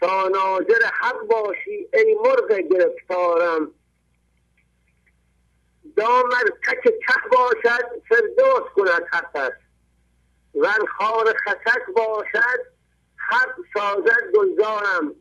تا 0.00 0.28
ناظر 0.28 0.84
حق 1.00 1.26
باشی 1.26 1.88
ای 1.92 2.16
مرغ 2.24 2.58
گرفتارم. 2.58 3.70
دام 5.96 6.26
از 6.26 6.50
تک 6.66 6.82
ته 6.82 7.28
باشد 7.32 8.02
فردوس 8.08 8.70
کند 8.76 9.02
حقت. 9.12 9.52
ون 10.54 10.86
خار 10.98 11.34
خسک 11.46 11.86
باشد 11.96 12.60
حق 13.16 13.54
سازد 13.74 14.32
گلزارم. 14.34 15.14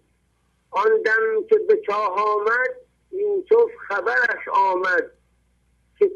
آن 0.72 1.02
دم 1.06 1.48
که 1.50 1.58
به 1.68 1.82
چاه 1.88 2.14
آمد 2.14 2.89
یوسف 3.12 3.72
خبرش 3.88 4.48
آمد 4.48 5.12
که, 6.00 6.12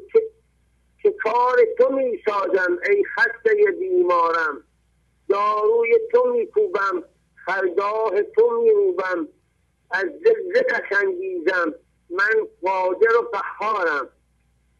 که, 1.01 1.11
کار 1.11 1.57
تو 1.77 1.89
می 1.89 2.23
سازم 2.25 2.79
ای 2.89 3.03
خسته 3.03 3.71
بیمارم. 3.79 4.63
داروی 5.29 5.99
تو 6.11 6.25
می 6.33 6.47
کوبم 6.47 7.03
خرگاه 7.45 8.21
تو 8.21 8.61
می 8.61 8.71
روبم 8.71 9.27
از 9.91 10.05
زلزه 10.05 10.65
انگیزم 11.01 11.73
من 12.09 12.47
قادر 12.61 13.17
و 13.17 13.21
قهارم 13.21 14.09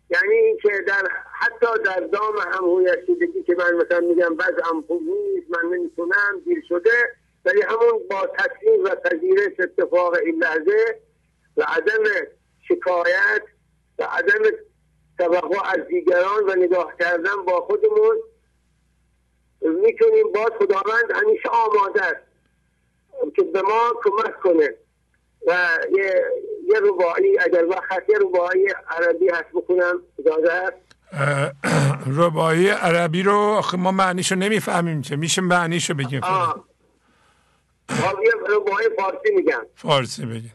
یعنی 0.10 0.36
اینکه 0.36 0.70
در 0.88 1.08
حتی 1.40 1.84
در 1.86 2.00
دام 2.00 2.38
هم 2.52 2.86
رسیدگی 2.86 3.44
که 3.44 3.56
من 3.56 3.74
مثلا 3.74 4.00
میگم 4.00 4.36
بعض 4.36 4.54
امپول 4.74 5.04
نیست 5.04 5.48
من 5.50 5.78
نمی‌تونم 5.78 6.42
دیر 6.46 6.64
شده 6.70 7.16
ولی 7.46 7.62
همون 7.62 8.08
با 8.10 8.28
تسلیم 8.28 8.84
و 8.84 8.90
پذیرش 8.90 9.60
اتفاق 9.60 10.14
این 10.14 10.44
لحظه 10.44 11.00
و 11.58 11.64
عدم 11.68 12.04
شکایت 12.68 13.44
و 14.00 14.04
عدم 14.04 14.50
توقع 15.18 15.70
از 15.74 15.88
دیگران 15.88 16.44
و 16.48 16.56
نگاه 16.56 16.94
کردن 17.00 17.46
با 17.48 17.62
خودمون 17.62 18.18
می‌تونیم 19.62 20.32
با 20.34 20.50
خداوند 20.60 21.12
همیشه 21.16 21.50
آماده 21.50 22.06
است 22.06 22.22
که 23.36 23.44
به 23.44 23.62
ما 23.62 23.94
کمک 24.04 24.40
کنه. 24.40 24.70
و 25.48 25.78
یه, 25.98 26.24
یه 26.68 26.80
ربایی 26.80 27.40
اگر 27.40 27.66
وقت 27.66 28.10
یه 28.10 28.18
ربایی 28.22 28.68
عربی 28.88 29.30
هست 29.30 29.50
بکنم 29.54 30.02
اجازه 30.20 30.52
هست؟ 30.52 30.74
ربایی 32.20 32.70
عربی 32.70 33.24
رو 33.24 33.62
ما 33.78 33.92
معنیشو 33.92 34.36
نمی‌فهمیم 34.36 35.02
چه 35.02 35.16
میشه 35.16 35.42
معنیشو 35.42 35.94
بگیم 35.94 36.22
یه 37.90 38.32
ربایی 38.50 38.90
فارسی 38.98 39.32
میگم. 39.36 39.66
فارسی 39.76 40.26
بگیم. 40.26 40.54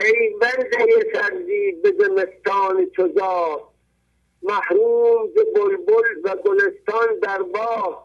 ای 0.00 0.34
بنده 0.40 1.12
سرزی 1.14 1.72
به 1.72 1.94
زمستان 1.98 2.90
چوزا 2.96 3.68
محروم 4.42 5.28
ز 5.28 5.58
بلبل 5.58 6.20
و 6.24 6.36
گلستان 6.36 7.18
در 7.22 7.42
باغ 7.42 8.04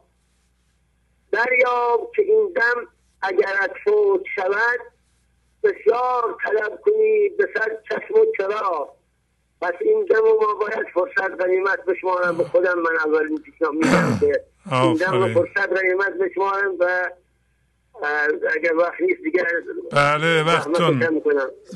دریاب 1.31 2.11
که 2.15 2.21
این 2.21 2.53
دم 2.55 2.87
اگر 3.21 3.55
از 3.61 3.69
فوت 3.83 4.21
شود 4.35 4.79
بسیار 5.63 6.37
طلب 6.43 6.81
کنی 6.81 7.29
به 7.29 7.49
صد 7.53 7.83
چشم 7.89 8.13
و 8.13 8.25
چرا. 8.37 8.93
پس 9.61 9.73
این 9.81 10.05
دم 10.05 10.21
ما 10.21 10.53
باید 10.53 10.87
فرصت 10.93 11.41
غنیمت 11.41 11.85
بشمارم 11.85 12.37
به 12.37 12.43
خودم 12.43 12.79
من 12.79 12.95
اولین 13.05 13.37
پیشنهاد 13.37 13.73
میدم 13.73 14.17
که 14.19 14.43
این 14.71 14.93
دم 14.93 15.33
فرصت 15.33 15.73
غنیمت 15.73 16.13
بشمارم 16.13 16.75
و 16.79 17.09
اگر 18.55 18.75
وقت 18.75 19.01
نیست 19.01 19.21
دیگه 19.23 19.43
بله 19.91 20.43
وقتون. 20.43 21.21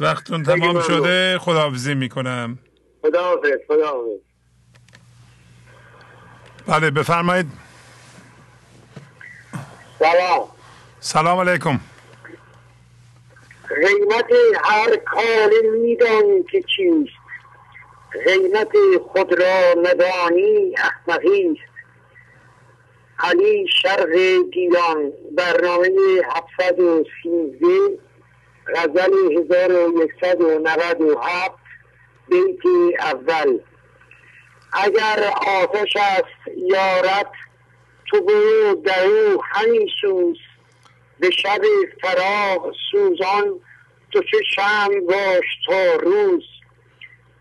وقتون 0.01 0.43
تمام 0.43 0.81
شده 0.81 1.37
خداحافظی 1.39 1.93
می‌کنم. 1.95 2.59
خداحافظ 3.01 3.49
خداحافظ. 3.67 4.19
بله 6.67 6.91
بفرمایید. 6.91 7.47
سلام. 9.99 10.47
سلام 10.99 11.49
علیکم. 11.49 11.79
قیمت 13.69 14.29
هر 14.63 14.95
کار 14.95 15.49
میدانی 15.81 16.43
که 16.51 16.61
چیست. 16.61 17.13
قیمت 18.25 18.71
خود 19.07 19.41
را 19.41 19.73
ندانی 19.81 20.75
احمقی. 20.77 21.49
است 21.49 21.72
علی 23.23 23.67
شرق 23.81 24.15
گیلان 24.51 25.13
برنامه 25.31 25.89
713 26.35 27.67
غزل 28.75 29.13
1197 29.37 31.51
بیت 32.29 32.65
اول. 32.99 33.59
اگر 34.73 35.31
آتش 35.47 35.95
است 35.95 36.57
یارت 36.57 37.31
تو 38.09 38.21
برو 38.21 38.75
در 38.75 39.05
او 39.05 39.43
همی 39.43 39.87
سوز. 40.01 40.37
به 41.19 41.31
شب 41.31 41.61
فراغ 42.01 42.73
سوزان 42.91 43.59
تو 44.11 44.23
چه 44.23 44.37
شم 44.55 44.89
باش 45.07 45.45
تا 45.67 45.95
روز. 45.95 46.43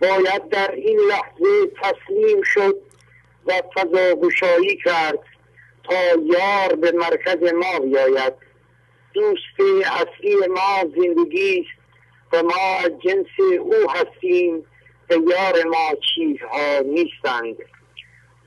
باید 0.00 0.48
در 0.48 0.70
این 0.70 1.00
لحظه 1.08 1.70
تسلیم 1.82 2.42
شد 2.42 2.76
و 3.46 3.62
فضا 3.74 4.14
کرد. 4.84 5.31
تا 5.84 6.22
یار 6.24 6.74
به 6.74 6.92
مرکز 6.92 7.52
ما 7.52 7.78
بیاید. 7.78 8.32
دوست 9.14 9.60
اصلی 9.86 10.36
ما 10.48 10.84
زندگی 10.96 11.66
و 12.32 12.42
ما 12.42 12.88
جنس 13.04 13.60
او 13.60 13.90
هستیم 13.90 14.64
و 15.10 15.14
یار 15.14 15.64
ما 15.64 15.94
چیزها 16.14 16.78
نیستند. 16.84 17.56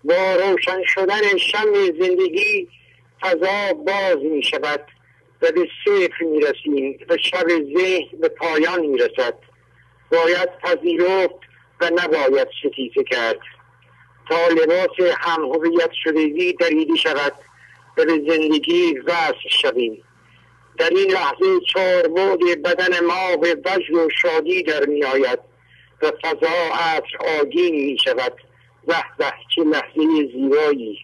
با 0.03 0.36
روشن 0.36 0.84
شدن 0.86 1.38
شم 1.38 1.74
زندگی 1.74 2.68
فضا 3.22 3.74
باز 3.74 4.18
می 4.18 4.44
شود 4.44 4.88
و 5.41 5.52
به 5.52 5.68
صفر 5.86 6.24
می 6.24 6.40
رسیم 6.40 6.98
و 7.10 7.18
شب 7.18 7.48
ذهن 7.48 8.20
به 8.22 8.30
پایان 8.30 8.86
می 8.86 8.98
رسد. 8.98 9.34
باید 10.12 10.49
پذیرفت 10.60 11.40
و 11.82 11.90
نباید 11.95 12.48
ستیزه 12.60 13.03
کرد. 13.03 13.40
تا 14.30 14.47
لباس 14.47 15.14
هم 15.18 15.45
هویت 15.45 15.91
شدگی 16.03 16.53
دریده 16.53 16.95
شود 16.95 17.34
به 17.95 18.06
زندگی 18.06 18.99
وصل 18.99 19.49
شویم 19.61 20.03
در 20.77 20.89
این 20.89 21.11
لحظه 21.11 21.60
چهار 21.73 22.07
بود 22.07 22.61
بدن 22.61 23.06
ما 23.06 23.38
به 23.38 23.56
وجد 23.65 23.93
و 23.93 24.10
شادی 24.22 24.64
در 24.64 24.85
می 24.85 25.03
آید 25.03 25.39
و 26.02 26.11
فضا 26.23 26.73
عصر 26.73 27.41
آگین 27.41 27.76
می 27.76 27.97
شود. 28.03 28.34
وح 28.88 29.03
وح 29.19 29.34
چه 29.56 29.64
لحظه 29.64 30.31
زیبایی. 30.34 30.99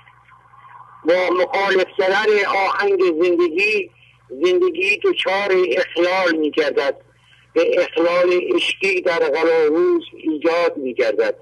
با 1.05 1.29
مخالف 1.29 1.87
زدن 1.97 2.45
آهنگ 2.47 2.99
زندگی 2.99 3.91
زندگی 4.29 4.99
دچار 5.03 5.51
اخلال 5.77 6.35
می 6.37 6.51
گردد. 6.51 6.97
به 7.53 7.81
اخلال 7.81 8.39
عشقی 8.55 9.01
در 9.01 9.19
غلاروز 9.19 10.03
ایجاد 10.13 10.77
می 10.77 10.93
گردد. 10.93 11.35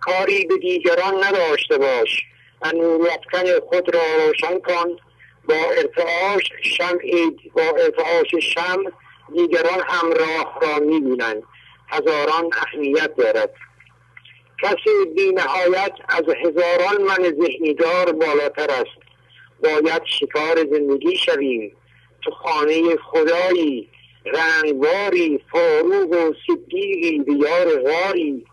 کاری 0.00 0.44
به 0.44 0.56
دیگران 0.56 1.24
نداشته 1.24 1.78
باش. 1.78 2.22
و 2.62 3.60
خود 3.68 3.94
را 3.94 4.00
روشن 4.26 4.58
کن. 4.58 4.96
با 5.48 5.54
ارتعاش 5.54 6.52
شمع 6.62 7.30
با 7.54 7.62
ارتعاش 7.62 8.34
شم 8.42 8.84
دیگران 9.32 9.80
هم 9.88 10.12
راه 10.12 10.58
را 10.62 10.78
می‌بینند. 10.78 11.42
هزاران 11.88 12.50
اهمیت 12.52 13.16
دارد. 13.16 13.54
کسی 14.62 15.06
بی 15.16 15.32
نهایت 15.32 15.92
از 16.08 16.24
هزاران 16.44 17.02
من 17.02 17.34
ذهنیدار 17.40 18.12
بالاتر 18.12 18.70
است. 18.70 19.00
باید 19.62 20.02
شکار 20.04 20.56
زندگی 20.56 21.16
شویم. 21.16 21.76
تو 22.22 22.30
خانه 22.30 22.96
خدایی 22.96 23.88
رنگواری 24.24 25.40
فاروق 25.52 26.12
و 26.12 26.32
صدیقی 26.46 27.18
بیار 27.18 27.82
غاری. 27.82 28.46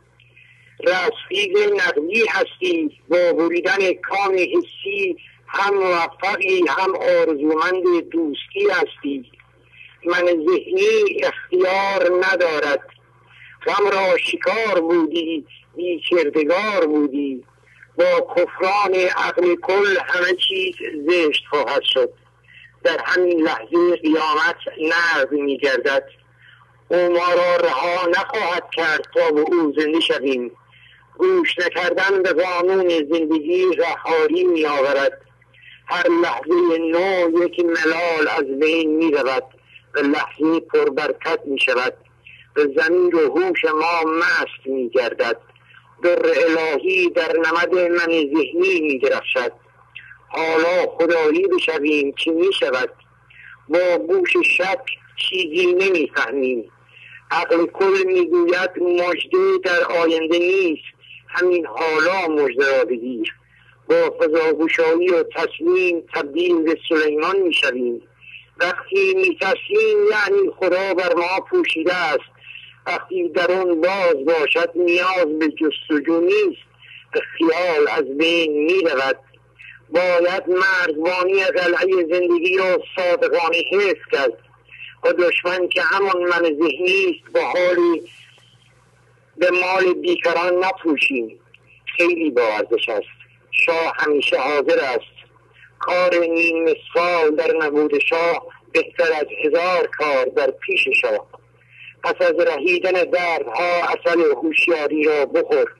رسفیز 0.80 1.58
نقلی 1.74 2.26
هستی 2.30 3.00
با 3.10 3.34
بریدن 3.34 3.94
کام 3.94 4.34
حسی 4.34 5.18
هم 5.48 5.74
موفقی 5.74 6.64
هم 6.68 6.96
آرزومند 6.96 8.10
دوستی 8.10 8.68
هستی 8.72 9.32
من 10.06 10.26
ذهنی 10.26 11.22
اختیار 11.24 12.26
ندارد. 12.26 12.80
غم 13.66 13.88
را 13.88 14.18
شکار 14.18 14.82
بودی 14.82 15.46
بی 15.76 16.02
کردگار 16.10 16.86
بودی. 16.88 17.44
با 17.98 18.36
کفران 18.36 18.94
عقل 18.96 19.56
کل 19.56 19.98
همه 20.06 20.36
چیز 20.48 20.76
زشت 21.08 21.44
خواهد 21.50 21.82
شد. 21.84 22.14
در 22.84 22.98
همین 23.06 23.42
لحظه 23.42 23.96
قیامت 23.96 24.56
نرد 24.82 25.32
می 25.32 25.58
گردد 25.58 26.04
او 26.88 26.98
ما 26.98 27.34
را 27.34 27.56
رها 27.56 28.08
نخواهد 28.08 28.64
کرد 28.72 29.06
تا 29.14 29.32
به 29.32 29.42
او 29.42 29.74
زنده 29.78 30.00
شویم. 30.00 30.52
گوش 31.18 31.60
نکردن 31.60 32.24
به 32.24 32.34
قانون 32.34 32.90
زندگی 32.90 33.76
رهایی 33.76 34.44
می 34.44 34.66
آورد 34.66 35.22
هر 35.86 36.10
لحظه 36.10 36.78
نو 36.78 37.44
یک 37.44 37.60
ملال 37.60 38.28
از 38.38 38.60
بین 38.60 38.96
می 38.96 39.12
رود 39.12 39.44
و 39.96 40.00
لحظه 40.00 40.60
پربرکت 40.60 41.40
می 41.46 41.60
شود 41.60 41.94
به 42.54 42.74
زمین 42.78 43.14
و 43.14 43.20
هوش 43.20 43.66
ما 43.66 44.12
مست 44.12 44.66
می 44.66 44.90
گردد 44.90 45.38
در 46.04 46.26
الهی 46.26 47.10
در 47.10 47.38
نمد 47.38 47.76
من 47.76 48.12
ذهنی 48.12 48.82
می 48.82 49.00
درخشد 49.00 49.52
حالا 50.28 50.88
خدایی 50.98 51.48
بشویم 51.48 52.12
چی 52.12 52.30
می 52.30 52.54
شود 52.54 52.90
با 53.70 53.98
گوش 53.98 54.34
شک 54.58 54.86
چیزی 55.16 55.74
نمی 55.74 56.12
فهمیم 56.16 56.72
عقل 57.32 57.66
کل 57.66 58.04
می‌گوید 58.06 58.70
مجده 58.82 59.58
در 59.64 59.84
آینده 59.84 60.40
نیست. 60.40 60.97
همین 61.28 61.66
حالا 61.66 62.28
مجده 62.28 62.78
را 62.78 62.86
با 63.90 64.18
فضاگوشایی 64.20 65.10
و 65.10 65.24
تصمیم 65.24 66.04
تبدیل 66.14 66.62
به 66.62 66.78
سلیمان 66.90 67.38
می‌شویم. 67.40 68.02
وقتی 68.60 69.14
میترسیم 69.14 69.98
یعنی 70.10 70.50
خدا 70.60 70.94
بر 70.94 71.14
ما 71.14 71.40
پوشیده 71.50 71.96
است. 71.96 72.30
وقتی 72.88 73.30
درون 73.30 73.82
باز 73.82 74.16
باشد 74.26 74.72
نیاز 74.76 75.40
به 75.40 75.48
جستجو 75.48 76.22
نیست. 76.22 76.68
خیال 77.38 77.88
از 77.88 78.18
بین 78.18 78.52
می‌رود. 78.52 79.20
باید 79.90 80.44
مرزبانی 80.48 81.44
قلعه 81.44 82.06
زندگی 82.12 82.58
را 82.58 82.82
صادقانه 82.96 83.58
حفظ 83.72 84.12
کرد. 84.12 84.34
و 85.04 85.14
دشمن 85.14 85.68
که 85.68 85.82
همان 85.82 86.24
من 86.24 86.44
ذهنی 86.44 87.22
است 87.22 87.34
با 87.34 87.42
حالی 87.42 88.02
به 89.38 89.52
مال 89.52 89.94
بیکران 89.94 90.54
نپوشیم. 90.64 91.40
خیلی 91.98 92.32
با 92.32 92.42
ارزش 92.42 92.90
است 92.90 93.18
شاه 93.52 93.94
همیشه 93.98 94.38
حاضر 94.38 94.80
است. 94.80 95.18
کار 95.80 96.16
نیم 96.16 96.66
سال 96.94 97.36
در 97.36 97.54
نبود 97.62 98.00
شاه 98.00 98.48
بهتر 98.72 99.14
از 99.14 99.26
هزار 99.46 99.88
کار 99.88 100.26
در 100.26 100.52
پیش 100.52 100.88
شاه. 101.02 101.28
پس 102.04 102.16
از 102.20 102.34
رهیدن 102.48 102.92
دردها 102.92 103.84
اصل 103.84 104.20
هوشیاری 104.20 105.04
را 105.04 105.26
بخور. 105.26 105.74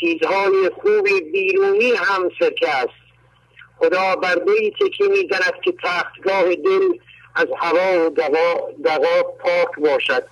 چیزهای 0.00 0.70
خوبی 0.82 1.20
بیرونی 1.20 1.92
هم 1.92 2.30
سرکه 2.38 2.68
است. 2.68 3.04
خدا 3.78 4.16
بر 4.16 4.38
بیتی 4.38 4.90
که 4.90 5.04
می‌زند 5.04 5.60
که 5.64 5.74
تختگاه 5.82 6.54
دل 6.54 6.98
از 7.34 7.46
هوا 7.56 8.06
و 8.06 8.10
دوا, 8.84 9.22
پاک 9.22 9.78
باشد. 9.78 10.24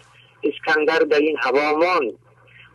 اسکندر 0.44 0.98
در 0.98 1.18
این 1.18 1.36
هوا 1.40 1.72
ماند 1.72 2.12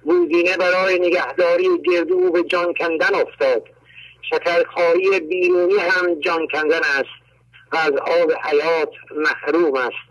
بودینه 0.03 0.57
برای 0.57 0.99
نگهداری 0.99 1.81
گردو 1.91 2.31
به 2.31 2.44
جان 2.44 2.73
کندن 2.73 3.15
افتاد. 3.15 3.64
شکرخواهی 4.22 5.19
بیرونی 5.19 5.77
هم 5.77 6.19
جان 6.19 6.48
کندن 6.48 6.80
است 6.80 7.18
و 7.72 7.77
از 7.77 7.91
آب 7.91 8.31
حیات 8.44 8.89
محروم 9.15 9.76
است. 9.76 10.07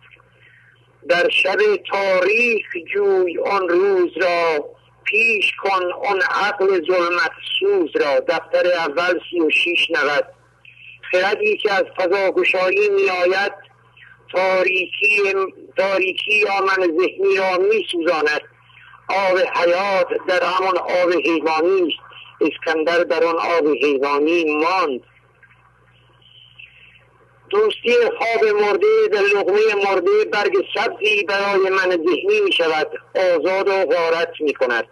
در 1.09 1.29
شب 1.29 1.59
تاریخ 1.93 2.67
جوی 2.95 3.39
آن 3.39 3.69
روز 3.69 4.11
را 4.17 4.65
پیش 5.05 5.53
کن 5.63 5.93
آن 5.93 6.23
عقل 6.31 6.67
ظلمت 6.67 7.33
سوز 7.61 7.91
را. 7.95 8.21
دفتر 8.21 8.67
اول 8.67 9.21
سی 9.31 9.41
و 9.41 9.51
شیش 9.51 9.91
نود. 9.91 10.25
خردی 11.13 11.57
که 11.57 11.73
از 11.73 11.85
فضا 11.97 12.31
گشایی 12.31 12.89
می 12.89 13.11
آید 13.11 13.66
تاریکی, 14.37 15.23
تاریکی 15.77 16.39
یا 16.39 16.61
من 16.61 16.99
ذهنی 16.99 17.37
را 17.37 17.59
می 17.59 17.87
سوزاند 17.93 18.41
آب 19.09 19.39
حیات 19.39 20.09
در 20.29 20.45
همان 20.45 20.79
آب 20.79 21.13
حیوانی 21.13 21.83
است 21.83 22.07
اسکندر 22.41 22.99
در 22.99 23.25
آن 23.25 23.37
آب 23.37 23.69
حیوانی 23.83 24.45
ماند. 24.45 25.01
دوستی 27.51 27.95
خواب 28.19 28.45
مرده 28.45 29.09
در 29.13 29.21
لغمه 29.21 29.75
مرده 29.85 30.25
برگ 30.33 30.53
سبزی 30.75 31.25
برای 31.25 31.71
من 31.71 31.91
ذهنی 31.91 32.41
می 32.45 32.53
شود 32.53 32.91
آزاد 33.15 33.69
و 33.69 33.87
غارت 33.87 34.33
می 34.41 34.55
کند 34.55 34.85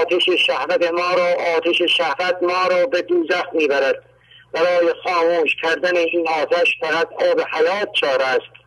آتش 0.00 0.30
شهوت 0.46 0.90
ما 0.92 1.14
را 1.14 1.56
آتش 1.56 1.82
شهوت 1.96 2.42
ما 2.42 2.66
را 2.70 2.86
به 2.86 3.02
دوزخ 3.02 3.44
می 3.52 3.68
برد 3.68 4.04
برای 4.52 4.94
خاموش 5.04 5.56
کردن 5.62 5.96
این 5.96 6.28
آتش 6.28 6.78
فقط 6.80 7.08
آب 7.12 7.40
حیات 7.40 7.92
چاره 7.92 8.24
است. 8.24 8.57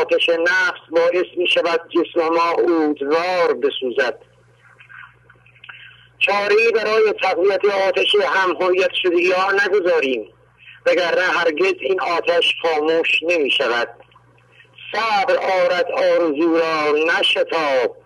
آتش 0.00 0.28
نفس 0.28 0.80
باعث 0.90 1.26
می 1.36 1.48
شود 1.48 1.80
جسم 1.88 2.28
ما 2.28 2.50
اودوار 2.50 3.54
بسوزد. 3.54 4.18
چاری 6.18 6.72
برای 6.74 7.12
تقویت 7.22 7.64
آتش 7.64 8.16
همهویت 8.26 8.90
شدگی 9.02 9.32
ها 9.32 9.52
نگذاریم. 9.52 10.32
وگرنه 10.86 11.22
هرگز 11.22 11.74
این 11.80 12.00
آتش 12.00 12.54
خاموش 12.62 13.08
نمی 13.22 13.50
شود. 13.50 13.88
صبر 14.92 15.36
آرد 15.36 15.86
آرزو 15.92 16.58
را 16.58 16.92
نشتاب. 16.92 17.96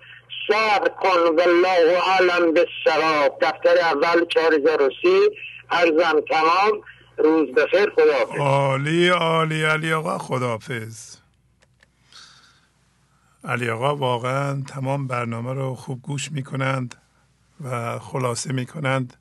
صبر 0.48 0.88
کن 0.88 1.36
والله 1.36 2.52
به 2.52 2.66
سراب 2.84 3.38
دفتر 3.40 3.78
اول 3.78 4.26
4003 4.26 5.08
ارزم 5.70 6.20
تمام. 6.20 6.82
روز 7.18 7.48
بخیر. 7.54 7.90
خداحافظ. 7.90 8.38
عالی 8.40 9.08
عالی 9.08 9.64
علی 9.64 9.92
آقا. 9.92 10.18
خداحافظ. 10.18 11.13
علی 13.44 13.70
آقا 13.70 13.96
واقعا 13.96 14.60
تمام 14.60 15.06
برنامه 15.06 15.52
رو 15.52 15.74
خوب 15.74 16.02
گوش 16.02 16.32
می 16.32 16.42
کنند 16.42 16.94
و 17.60 17.98
خلاصه 17.98 18.52
می 18.52 18.66
کنند 18.66 19.16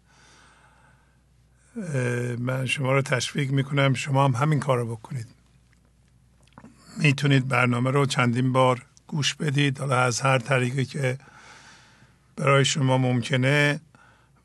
من 2.39 2.65
شما 2.65 2.93
رو 2.93 3.01
تشویق 3.01 3.51
می 3.51 3.63
کنم 3.63 3.93
شما 3.93 4.25
هم 4.25 4.31
همین 4.31 4.59
کار 4.59 4.77
رو 4.77 4.95
بکنید. 4.95 5.27
می‌تونید 6.97 7.47
برنامه 7.47 7.91
رو 7.91 8.05
چندین 8.05 8.51
بار 8.51 8.85
گوش 9.07 9.35
بدید. 9.35 9.79
حالا 9.79 9.99
از 9.99 10.21
هر 10.21 10.37
طریقی 10.37 10.85
که 10.85 11.17
برای 12.35 12.65
شما 12.65 12.97
ممکنه 12.97 13.81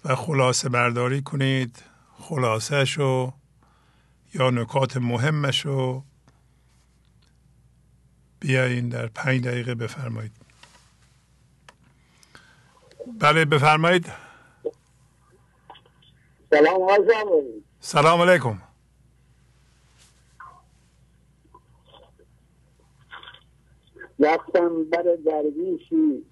و 0.05 0.15
خلاصه 0.15 0.69
برداری 0.69 1.23
کنید 1.23 1.83
خلاصه 2.19 2.85
شو 2.85 3.33
یا 4.35 4.51
نکات 4.51 4.97
مهمش 4.97 5.67
رو 5.67 6.05
بیاین 8.41 8.89
در 8.89 9.07
پنج 9.07 9.45
دقیقه 9.45 9.75
بفرمایید. 9.75 10.33
بله 13.21 13.45
بفرمایید. 13.45 14.07
سلام 16.51 16.91
سلام 17.81 18.23
علیکم. 18.23 18.63
رفتم 24.19 24.85
بر 24.85 25.05
درویشی. 25.27 26.25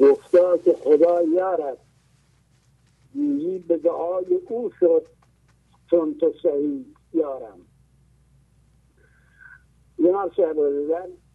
گفتا 0.00 0.58
که 0.58 0.76
خدا 0.84 1.22
یارد. 1.22 1.78
گویی 3.14 3.58
به 3.58 3.76
دعای 3.76 4.34
او 4.48 4.72
شد 4.80 5.06
چون 5.90 6.18
تو 6.20 6.34
صحیح 6.42 6.84
یارم. 7.12 7.58
جناب 10.02 10.32
شهر 10.32 10.54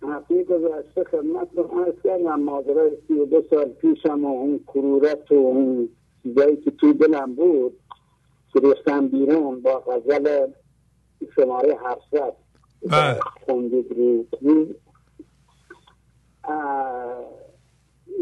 هفته 0.03 0.43
گذشته 0.43 1.03
خدمتتون 1.03 1.79
ارز 1.79 1.93
کردم. 2.03 2.39
ماجرای 2.39 2.91
سی 3.07 3.13
و 3.13 3.25
دو 3.25 3.43
سال 3.49 3.65
پیشم 3.65 4.25
و 4.25 4.27
اون 4.27 4.59
کرورت 4.67 5.31
و 5.31 5.35
اون 5.35 5.89
چیزایی 6.23 6.57
که 6.57 6.71
تو 6.71 6.93
دلم 6.93 7.35
بود 7.35 7.79
که 8.53 8.59
ریختم 8.59 9.07
بیرون 9.07 9.61
با 9.61 9.79
غزل 9.79 10.47
شماره 11.35 11.77
هفتصد. 11.83 12.33
بله. 12.91 13.19
خوندید 13.45 13.91
رو 13.97 14.25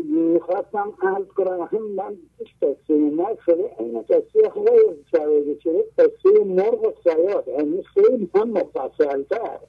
می‌خواستم 0.06 0.94
عرض 1.02 1.28
کنم 1.28 1.70
هم 1.72 1.92
من 1.92 2.18
قصه 2.62 2.94
مرگ 2.94 3.40
شده 3.46 3.76
این 3.80 4.02
قصه 4.02 4.50
خیلی 4.54 5.06
شده 5.12 5.60
شده 5.64 5.86
قصه 5.98 6.44
مرغ 6.46 6.84
و 6.84 6.92
سیاد. 7.04 7.48
یعنی 7.48 7.84
خیلی 7.84 8.30
هم 8.36 8.50
مفصلتر. 8.50 9.60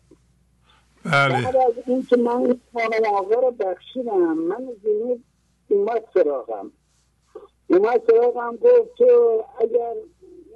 بله 1.13 1.45
بعد 1.45 1.57
از 1.57 1.75
این 1.87 2.03
که 2.03 2.17
من 2.17 2.37
این 2.37 2.61
خانواده 2.73 3.37
رو 3.37 3.51
بخشیدم 3.51 4.33
من 4.33 4.69
زنید 4.83 5.25
اومد 5.69 6.05
سراغم. 6.15 6.73
اومد 7.67 8.03
سراغم 8.07 8.57
گفت 8.57 8.95
تو 8.99 9.45
اگر 9.61 9.95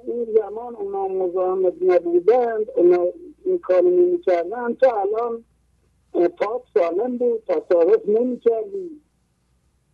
این 0.07 0.27
زمان 0.33 0.75
اونا 0.75 1.07
مزاحمت 1.07 1.73
نبودند 1.81 2.69
اونا 2.75 3.07
این 3.45 3.59
کار 3.59 3.81
نمی 3.81 4.21
کردن 4.21 4.73
تو 4.73 4.95
الان 4.95 5.43
پاک 6.13 6.61
سالم 6.73 7.17
بود 7.17 7.43
تصارف 7.47 8.07
نمی 8.07 8.39
کردی 8.39 9.01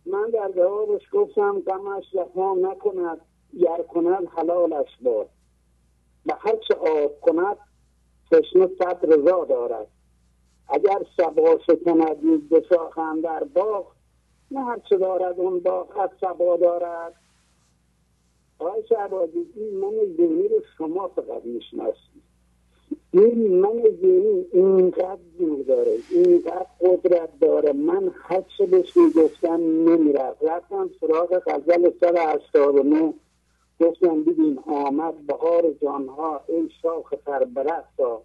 من 0.06 0.30
در 0.30 0.52
جوابش 0.56 1.02
گفتم 1.12 1.62
غمش 1.66 2.04
وفا 2.14 2.54
نکند 2.54 3.20
گر 3.60 3.82
کند 3.82 4.28
حلالش 4.36 4.88
باد. 5.02 5.28
و 6.26 6.32
هر 6.38 6.56
چه 6.68 6.74
آب 6.74 7.20
کند 7.20 7.56
تشنه 8.32 8.68
صد 8.78 9.12
رضا 9.12 9.44
دارد. 9.44 9.86
اگر 10.68 10.98
سبا 11.16 11.58
شکند 11.66 12.48
بشاخم 12.48 13.20
در 13.20 13.44
باغ 13.44 13.86
نه 14.50 14.64
هر 14.64 14.78
چه 14.88 14.96
دارد 14.96 15.40
اون 15.40 15.60
باغ 15.60 15.98
از 15.98 16.10
سبا 16.20 16.56
دارد. 16.56 17.14
آقای 18.58 18.82
شعبازی 18.88 19.46
این 19.56 19.74
من 19.74 20.16
ذهنی 20.16 20.48
رو 20.48 20.62
شما 20.78 21.08
فقط 21.08 21.44
می‌شناسید. 21.44 22.22
این 23.10 23.60
من 23.60 23.82
ذهنی 24.00 24.46
اینقدر 24.52 25.18
دور 25.38 25.64
داره 25.64 25.98
اینقدر 26.10 26.66
قدرت 26.80 27.38
داره. 27.40 27.72
من 27.72 28.10
هر 28.14 28.44
چه 28.58 28.66
بهش 28.66 28.96
می‌گفتم 28.96 29.60
نمی‌رفت. 29.60 30.44
رفتم 30.44 30.90
سراغ 31.00 31.42
غزل 31.46 31.90
سال 32.52 32.92
و 32.92 33.12
گفتم 33.80 34.24
ببین 34.24 34.58
آمد 34.66 35.26
بهار 35.26 35.72
جانها 35.82 36.40
ای 36.48 36.68
شاخ 36.82 37.14
تر 37.26 37.44
برقصا 37.44 38.22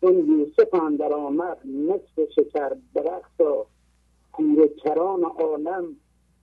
چون 0.00 0.14
یوسف 0.28 0.74
اندر 0.74 1.12
آمد 1.12 1.58
نصف 1.64 2.30
شکر 2.36 2.76
برقصا 2.94 3.66
کران 4.84 5.24
عالم 5.24 5.96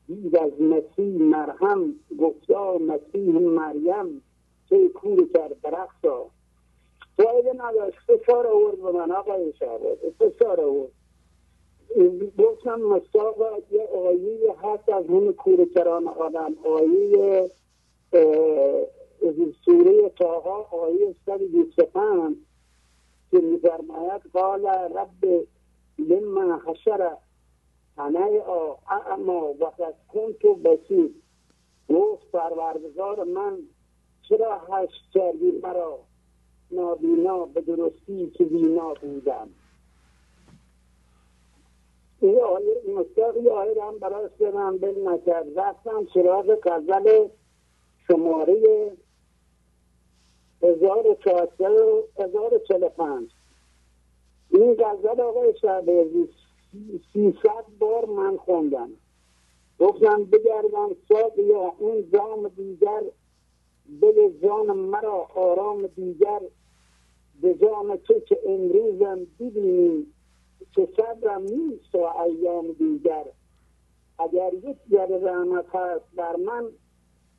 دید 0.08 0.36
از 0.36 0.62
مسیح 0.62 1.22
مرهم 1.22 1.96
گفتا 2.20 2.78
مسیح 2.78 3.32
مریم 3.32 4.22
چه 4.70 4.88
کور 4.90 5.28
کرد 5.34 5.62
برقصا 5.62 6.26
فایده 7.18 7.54
نداشت 7.58 7.98
فشار 8.08 8.48
آورد 8.48 8.82
به 8.82 8.92
من 8.92 9.12
آقای 9.12 9.54
شهباز 9.60 9.98
فشار 10.20 10.62
آورد. 10.62 10.92
گفتم 12.38 12.82
مستاق 12.82 13.38
یه 13.72 13.88
آیه 13.96 14.56
هست 14.64 14.90
از 14.90 15.06
همه 15.06 15.34
کران 15.76 16.08
آدم 16.08 16.56
آیه 16.66 17.52
سوره 19.66 20.10
تاها 20.10 20.68
آیه 20.72 21.16
سر 21.26 21.40
پنج. 21.94 22.36
که 23.32 23.40
میفرماید 23.40 24.22
قال 24.34 24.66
رب 24.66 25.48
لما 26.00 26.60
حشر 26.66 27.18
تنه 27.96 28.42
اعما 28.90 29.54
و 29.54 29.66
قد 29.66 29.96
کنتو 30.14 30.56
بسید 30.56 31.24
گفت 31.90 32.32
پروردگار 32.32 33.24
من 33.24 33.58
چرا 34.30 34.60
هشت 34.60 35.12
کردی 35.14 35.52
مرا 35.64 36.00
نابینا 36.72 37.46
به 37.46 37.62
درستی 37.62 38.30
که 38.30 38.44
بینا 38.44 38.94
بودم؟ 38.94 39.50
این 42.20 42.42
آیه 42.42 42.82
مستقی 42.96 43.50
آیه 43.50 43.84
هم 43.84 44.00
برای 44.00 44.30
سرم 44.40 44.78
بل 44.78 45.08
نکرد. 45.08 45.60
رفتم 45.60 46.08
سراغ 46.14 46.58
غزل 46.64 47.28
شماره 48.08 48.92
هزار 50.62 51.18
و 52.82 52.90
پنج. 52.90 53.30
این 54.50 54.74
غزل 54.74 55.22
آقای 55.22 55.54
شعبازی 55.62 56.30
سیصد 57.14 57.66
بار 57.80 58.06
من 58.06 58.38
خوندم. 58.38 58.90
گفتم 59.80 60.24
بگردم 60.24 60.90
ساق 61.08 61.40
یا 61.40 61.74
اون 61.78 62.10
جام 62.14 62.48
دیگر 62.48 63.04
بده 64.02 64.30
جان 64.44 64.78
مرا 64.78 65.28
آرام 65.36 65.88
دیگر. 65.88 66.42
به 67.42 67.54
جان 67.54 67.98
تو 67.98 68.20
که 68.20 68.40
امروزم 68.46 69.28
ببینیم 69.40 70.14
که 70.76 70.88
صبرم 70.98 71.42
نیست 71.42 71.96
و 71.96 71.98
ایام 71.98 72.72
دیگر. 72.72 73.26
اگر 74.20 74.54
یک 74.54 74.78
ذره 74.92 75.18
رحمت 75.18 75.76
هست 75.76 76.06
بر 76.16 76.36
من 76.36 76.70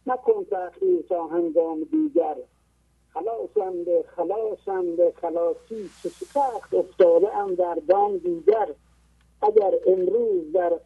نکن 0.06 0.44
تأخیر 0.44 1.02
تا 1.02 1.26
هنگام 1.26 1.84
دیگر. 1.84 2.36
خلاصم 3.14 3.84
به 3.84 4.04
خلاصم 4.16 4.96
به 4.96 5.12
خلاصی 5.20 5.90
که 6.02 6.08
سخت 6.08 6.74
افتاده 6.74 7.36
ام 7.36 7.54
در 7.54 7.78
دام 7.88 8.16
دیگر. 8.16 8.68
اگر 9.42 9.74
امروز 9.86 10.52
در 10.52 10.80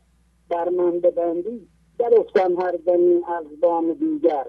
بر 0.48 0.68
من 0.68 1.00
ببندی 1.00 1.68
در 1.98 2.10
افتم 2.18 2.60
هر 2.60 2.72
دمی 2.72 3.22
از 3.28 3.60
بام 3.60 3.92
دیگر. 3.92 4.46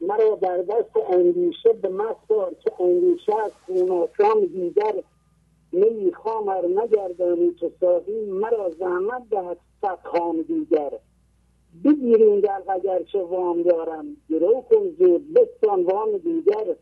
مرا 0.00 0.34
در 0.34 0.58
دست 0.62 0.96
اندیشه 1.10 1.72
به 1.72 1.88
مستار 1.88 2.54
که 2.54 2.82
اندیشه 2.82 3.40
از 3.44 3.52
خوناشام 3.66 4.40
دیگر. 4.46 4.94
نمی‌خوام 5.72 6.48
ار 6.48 6.66
نگردانی 6.66 7.54
تو 7.60 7.70
سازی 7.80 8.20
مرا 8.30 8.70
زحمت 8.70 9.22
دهد 9.30 9.58
صد 9.82 9.98
خام 10.04 10.42
دیگر. 10.42 10.92
بگیرین 11.84 12.40
در 12.40 12.62
اگر 12.68 13.02
چه 13.02 13.22
وام 13.22 13.62
دارم. 13.62 14.16
گرو 14.30 14.64
کن 14.70 14.88
زود 14.98 15.34
بستان 15.34 15.82
وام 15.82 16.18
دیگر. 16.18 16.76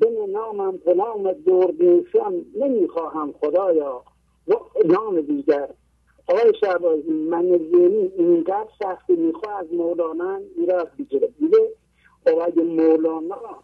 بن 0.00 0.30
نامم 0.30 0.76
به 0.76 0.94
نام 0.94 1.32
دردنشان 1.32 2.44
نمی‌خواهم 2.56 3.32
خدایا. 3.32 4.02
نام 4.84 5.20
دیگر. 5.20 5.68
آقای 6.28 6.52
شعبازی 6.60 7.12
من 7.12 7.58
زینی 7.58 8.12
اینقدر 8.16 8.68
سختی 8.82 9.16
می‌خواه 9.16 9.54
از 9.60 9.72
مولانا 9.72 10.40
ایراد 10.56 10.90
بگیره 10.98 11.28
دیگه 11.38 11.68
اگه 12.26 12.62
مولانا 12.62 13.62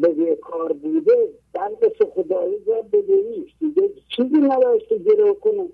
به 0.00 0.38
کار 0.40 0.72
بوده. 0.72 1.28
دردش 1.54 2.02
خدایی 2.14 2.58
جا 2.66 2.82
بدهیش. 2.92 3.54
دیگه 3.60 3.90
چیزی 4.16 4.36
نداشت 4.36 4.88
که 4.88 4.98
گره 4.98 5.34
کنه. 5.34 5.68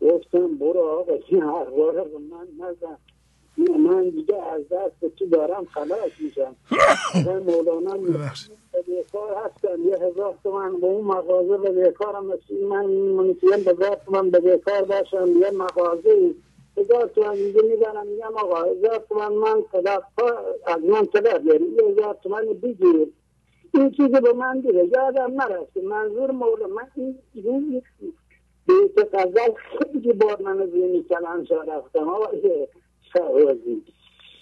گفتم 0.00 0.58
برو 0.58 0.80
آقا 0.80 1.12
این 1.28 1.42
رو 1.42 2.18
من 2.30 2.48
نزن. 2.58 2.98
من 3.58 4.08
دیگه 4.08 4.42
از 4.42 4.68
دست 4.68 5.16
تو 5.16 5.26
دارم 5.26 5.64
خلاص 5.64 6.10
میشم 6.20 6.56
مولانا 7.46 7.96
به 8.72 8.82
بیکار 8.82 9.36
هستم 9.44 9.84
یه 9.84 9.96
هزار 9.96 10.34
تومن 10.42 10.80
به 10.80 10.86
اون 10.86 11.04
مغازه 11.04 11.58
به 11.58 11.70
بیکارم 11.70 12.26
من 12.70 12.86
منیتیم 12.86 13.50
به 13.50 13.70
هزار 13.70 13.98
تومن 14.06 14.30
به 14.30 14.40
بیکار 14.40 14.82
باشم 14.82 15.26
یه 15.40 15.50
مغازه 15.50 16.34
هزار 16.76 17.06
تومن 17.06 17.34
دیگه 17.34 17.62
می‌برم 17.62 18.06
میگم 18.06 18.36
آقا 18.36 18.62
هزار 18.62 19.04
تومن 19.08 19.32
من 19.32 19.62
طلب 19.72 20.02
از 20.66 20.82
من 20.84 21.06
طلب 21.06 21.46
یعنی 21.46 21.66
یه 21.66 21.88
هزار 21.88 22.16
تومن 22.22 22.46
بگیر 22.62 23.12
این 23.74 23.90
چیزی 23.90 24.20
به 24.20 24.32
من 24.32 24.60
دیگه 24.60 24.84
یادم 24.84 25.42
نرسه 25.42 25.80
منظور 25.82 26.30
مولا 26.30 26.66
من 26.66 26.88
این 26.94 27.82
بیت 28.66 29.14
غزل 29.14 29.52
خیلی 29.78 30.12
بار 30.12 30.42
من 30.42 30.62
از 30.62 30.74
این 30.74 31.04
کلنجا 31.04 31.62
رفتم 31.62 32.08
آقای 32.08 32.68
شهوازی 33.18 33.82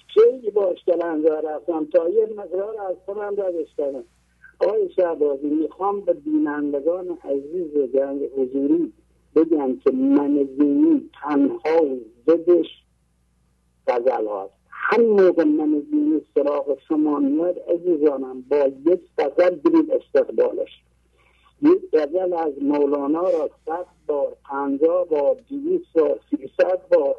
خیلی 0.09 0.51
باش 0.51 0.85
کلنجا 0.87 1.41
رفتم. 1.41 1.85
تا 1.85 2.09
یه 2.09 2.27
مقدار 2.37 2.81
از 2.81 2.97
خودم 3.07 3.35
ردش 3.43 3.69
کردم 3.79 4.05
آقای 4.61 4.91
شهبازی 4.97 5.47
می‌خوام 5.47 6.01
به 6.01 6.13
بینندگان 6.13 7.19
عزیز 7.25 7.93
جنگ 7.95 8.21
حضوری 8.37 8.93
بگم 9.37 9.77
که 9.77 9.91
من 9.93 10.49
زینی 10.59 11.11
تنها 11.23 11.81
زدش 12.27 12.67
غزل 13.87 14.27
هاست. 14.27 14.53
هم 14.71 15.03
موقع 15.03 15.45
من 15.45 15.87
زینی 15.91 16.21
سراغ 16.35 16.79
شما 16.89 17.19
میاد 17.19 17.59
عزیزانم 17.59 18.43
با 18.51 18.57
یک 18.87 19.01
غزل 19.19 19.51
برید 19.55 19.91
استقبالش. 19.91 20.71
یک 21.63 21.81
غزل 21.93 22.33
از 22.33 22.53
مولانا 22.63 23.23
را 23.31 23.51
صد 23.67 23.87
بار 24.07 24.37
پنجاه 24.45 25.09
بار 25.09 25.37
دویست 25.49 25.93
بار 25.95 26.21
سیصد 26.31 26.89
بار 26.89 27.17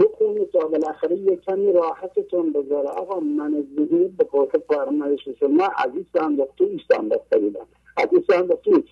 بخونید 0.00 0.50
تا 0.50 0.68
بالاخره 0.68 1.16
یک 1.16 1.40
کمی 1.40 1.72
راحتتون 1.72 2.52
بذاره. 2.52 2.88
آقا 2.88 3.20
من 3.20 3.66
زهیر 3.76 4.08
به 4.08 4.24
قوت 4.24 4.58
فرمایش 4.58 5.28
شما 5.40 5.64
عزیز 5.64 6.04
صندوقتو 6.18 6.68
صندوقته 6.92 7.38
بودم 7.38 7.66
عزیز 7.96 8.20
صندوقتو 8.30 8.82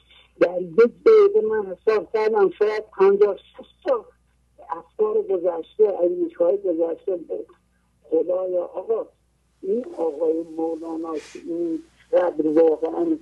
در 0.41 0.63
یک 0.63 0.93
دقیقه 1.07 1.41
من 1.49 1.67
حساب 1.67 2.13
کردم 2.13 2.51
شاید 2.51 2.85
پنجاه 2.99 3.37
شست 3.37 3.93
افکار 4.71 5.23
گذشته 5.23 5.97
های 6.39 6.57
گذشته 6.59 7.19
خدایا 8.11 8.65
آقا. 8.65 9.07
این 9.63 9.85
آقای 9.99 10.43
مولانا 10.57 11.15
که 11.15 11.39
این 11.47 11.83
قدر 12.13 12.49
واقعا 12.49 13.19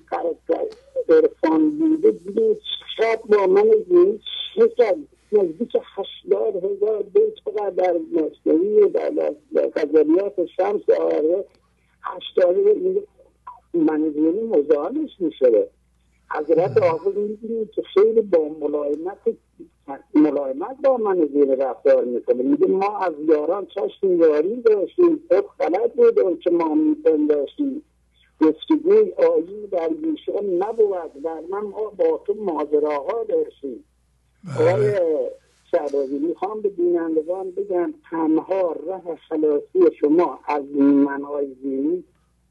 عرفان 1.09 1.79
بوده 1.79 2.11
دیگه 2.11 2.57
شاید 2.97 3.23
با 3.23 3.47
من 3.47 3.71
زهیر 3.89 4.21
چه 4.55 4.69
نزدیک 5.33 5.77
هشتاد 5.97 6.65
هزار 6.65 7.03
بیت 7.03 7.35
فقط 7.45 7.75
در 7.75 7.95
مصنوی 8.13 8.89
در 8.89 9.11
غزلیات 9.77 10.47
شمس 10.47 10.91
آره 11.01 11.45
هشتاد 12.03 12.57
منظوری 13.75 14.43
مزاحمش 14.43 15.11
میشه 15.19 15.69
حضرت 16.31 16.83
حافظ 16.83 17.17
می‌دونید 17.17 17.71
که 17.71 17.83
خیلی 17.83 18.21
با 18.21 18.49
ملایمت 18.49 19.19
ملایمت 20.15 20.77
با 20.85 20.97
من 20.97 21.27
زیر 21.27 21.55
رفتار 21.55 22.05
می‌کنه. 22.05 22.43
میگه 22.43 22.67
ما 22.67 22.99
از 22.99 23.15
یاران 23.29 23.67
چشم 23.67 24.21
یاری 24.21 24.63
داشتیم 24.63 25.23
خود 25.29 25.45
غلط 25.61 25.93
بود 25.93 26.41
که 26.41 26.51
ما 26.51 26.75
میپنداشتیم 26.75 27.83
گفتگوی 28.41 29.13
آیی 29.13 29.67
در 29.67 29.89
گیشان 29.89 30.45
نبود 30.45 31.23
در 31.25 31.41
من 31.51 31.61
ما 31.61 31.91
با 31.91 32.23
تو 32.27 32.35
ماجراها 32.35 33.25
داشتیم. 33.29 33.85
آقای 34.55 35.01
شعبازی 35.71 36.19
می‌خوام 36.19 36.63
به 36.63 36.69
بینندگان 36.69 37.51
بگم 37.51 37.95
تنها 38.11 38.77
راه 38.87 39.03
خلاصی 39.29 39.97
شما 40.01 40.39
از 40.49 40.65
منهای 40.81 41.47
زینی 41.63 42.05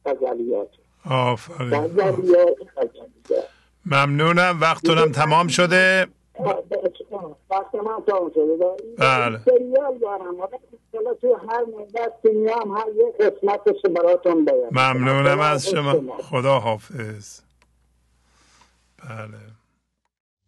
غزلیات. 0.05 0.69
آفرین. 1.09 1.89
ممنونم 3.85 4.57
وقتونم 4.61 5.11
تمام 5.11 5.47
شده. 5.47 6.07
وقت 7.49 7.75
من 7.75 8.03
تمام 8.07 8.31
شده. 8.35 8.57
بله. 8.97 9.39
سریال 9.45 9.97
دارم. 10.01 10.35
حالا 10.93 11.13
تو 11.13 11.39
هر 11.49 11.65
مدت 11.77 12.13
میام 12.23 12.77
هر 12.77 12.87
یک 12.95 13.17
قسمتش 13.21 13.81
براتون 13.95 14.45
بیارم 14.45 14.69
ممنونم 14.71 15.39
از 15.39 15.67
شما. 15.67 16.17
خدا 16.17 16.59
حافظ. 16.59 17.39
بله. 18.97 19.64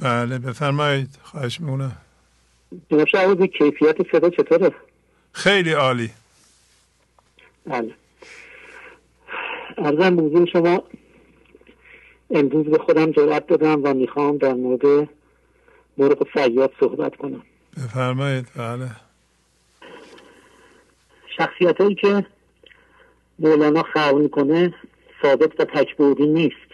بله 0.00 0.38
بفرمایید. 0.38 1.08
خواهش 1.22 1.60
می‌کنم. 1.60 1.96
جناب 2.90 3.46
کیفیت 3.46 3.96
صدا 4.12 4.30
چطوره؟ 4.30 4.70
خیلی 5.32 5.72
عالی. 5.72 6.10
بله. 7.66 7.94
ارزم 9.78 10.08
موضوع 10.08 10.46
شما 10.46 10.82
امروز 12.30 12.66
به 12.66 12.78
خودم 12.78 13.12
جرأت 13.12 13.46
دادم 13.46 13.80
و 13.84 13.94
می‌خوام 13.94 14.38
در 14.38 14.54
مورد 14.54 15.08
مرغ 15.98 16.26
فیاد 16.32 16.72
صحبت 16.80 17.16
کنم. 17.16 17.42
بفرمایید. 17.76 18.46
بله. 18.56 18.90
شخصیت 21.36 21.80
هایی 21.80 21.94
که 21.94 22.26
مولانا 23.38 23.82
خلق 23.82 24.14
می‌کنه 24.14 24.74
ثابت 25.22 25.60
و 25.60 25.64
تکبودی 25.64 26.26
نیست. 26.26 26.70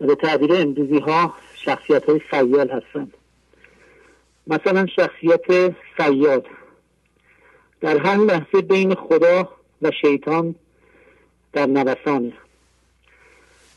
و 0.00 0.06
به 0.06 0.14
تعبیر 0.14 0.54
امروزی 0.54 0.98
ها 0.98 1.34
شخصیت 1.64 2.04
های 2.04 2.20
سیال 2.30 2.70
هستند 2.70 3.14
مثلا 4.46 4.86
شخصیت 4.86 5.74
سیاد. 5.96 6.46
در 7.80 7.98
هر 7.98 8.16
لحظه 8.16 8.60
بین 8.62 8.94
خدا 8.94 9.48
و 9.82 9.90
شیطان 10.00 10.54
در 11.52 11.66
نوسانه 11.66 12.32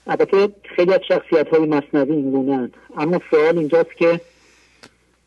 البته 0.07 0.49
خیلی 0.75 0.93
از 0.93 0.99
شخصیت 1.07 1.47
های 1.47 1.65
مصنوی 1.65 2.11
این 2.11 2.71
اما 2.97 3.21
سوال 3.31 3.57
اینجاست 3.57 3.91
که 3.97 4.21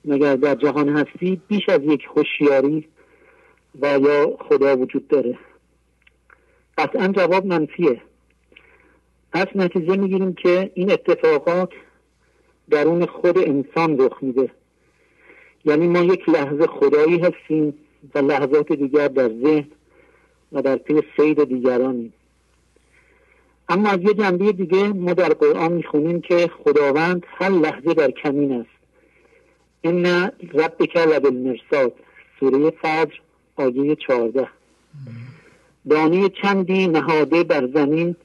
مگر 0.05 0.37
در 0.37 0.55
جهان 0.55 0.89
هستی 0.89 1.41
بیش 1.49 1.69
از 1.69 1.81
یک 1.85 2.05
هوشیاری 2.17 2.89
و 3.81 3.99
یا 3.99 4.37
خدا 4.49 4.77
وجود 4.77 5.09
داره. 5.09 5.39
قطعا 6.79 7.09
جواب 7.09 7.47
منفیه. 7.47 8.03
پس 9.33 9.47
نتیجه 9.55 9.97
می‌گیریم 9.97 10.35
که 10.35 10.71
این 10.75 10.93
اتفاقات 10.93 11.71
درون 12.71 13.07
خود 13.07 13.39
انسان 13.39 13.99
رخ 13.99 14.23
میده. 14.23 14.51
یعنی 15.65 15.89
ما 15.89 15.99
یک 16.01 16.29
لحظه 16.29 16.67
خدایی 16.67 17.19
هستیم 17.19 17.75
و 18.15 18.19
لحظات 18.19 18.73
دیگر 18.73 19.09
در 19.09 19.29
ذهن 19.29 19.69
و 20.53 20.63
در 20.63 20.77
پی 20.77 21.03
سید 21.17 21.45
دیگرانیم. 21.45 22.13
اما 23.69 23.89
از 23.89 24.01
یه 24.03 24.15
جنبه 24.15 24.53
دیگه 24.53 24.89
ما 24.89 25.13
در 25.13 25.29
قرآن 25.29 25.73
می‌خونیم 25.73 26.21
که 26.21 26.51
خداوند 26.65 27.27
هر 27.29 27.51
لحظه 27.51 27.95
در 27.95 28.11
کمین 28.11 28.53
است. 28.53 28.77
این 29.81 30.07
رب 30.55 30.83
لب 30.97 31.27
المرساد 31.27 31.93
سوره 32.41 32.71
فجر 32.71 33.15
آیه 33.57 33.97
چهارده. 33.97 34.49
دانه 35.91 36.29
چندی 36.29 36.87
نهاده 36.87 37.45
بر 37.45 37.69
زمین 37.75 38.17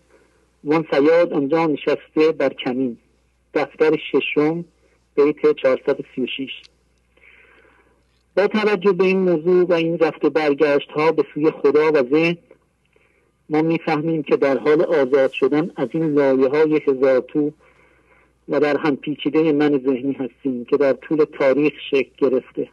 وان 0.63 0.85
سیاد 0.91 1.33
آنجا 1.33 1.65
نشسته 1.65 2.31
بر 2.31 2.53
کمین. 2.53 2.97
دفتر 3.53 3.97
ششم 4.11 4.65
بیت 5.15 5.55
436 5.55 6.49
با 8.37 8.47
توجه 8.47 8.91
به 8.91 9.03
این 9.03 9.19
موضوع 9.19 9.65
و 9.65 9.73
این 9.73 9.97
رفت 9.99 10.25
و 10.25 10.29
برگشت 10.29 10.91
ها 10.91 11.11
به 11.11 11.25
سوی 11.33 11.51
خدا 11.51 11.91
و 11.91 12.03
ذهن 12.09 12.37
ما 13.49 13.61
می‌فهمیم 13.61 14.23
که 14.23 14.37
در 14.37 14.57
حال 14.57 14.81
آزاد 14.81 15.31
شدن 15.31 15.71
از 15.75 15.89
این 15.91 16.13
لایه 16.13 16.49
های 16.49 16.81
هزارتو 16.87 17.51
و 18.49 18.59
در 18.59 18.77
هم 18.77 18.95
پیچیده 18.95 19.51
من 19.51 19.81
ذهنی 19.85 20.13
هستیم 20.13 20.65
که 20.65 20.77
در 20.77 20.93
طول 20.93 21.25
تاریخ 21.39 21.73
شکل 21.89 22.11
گرفته 22.17 22.69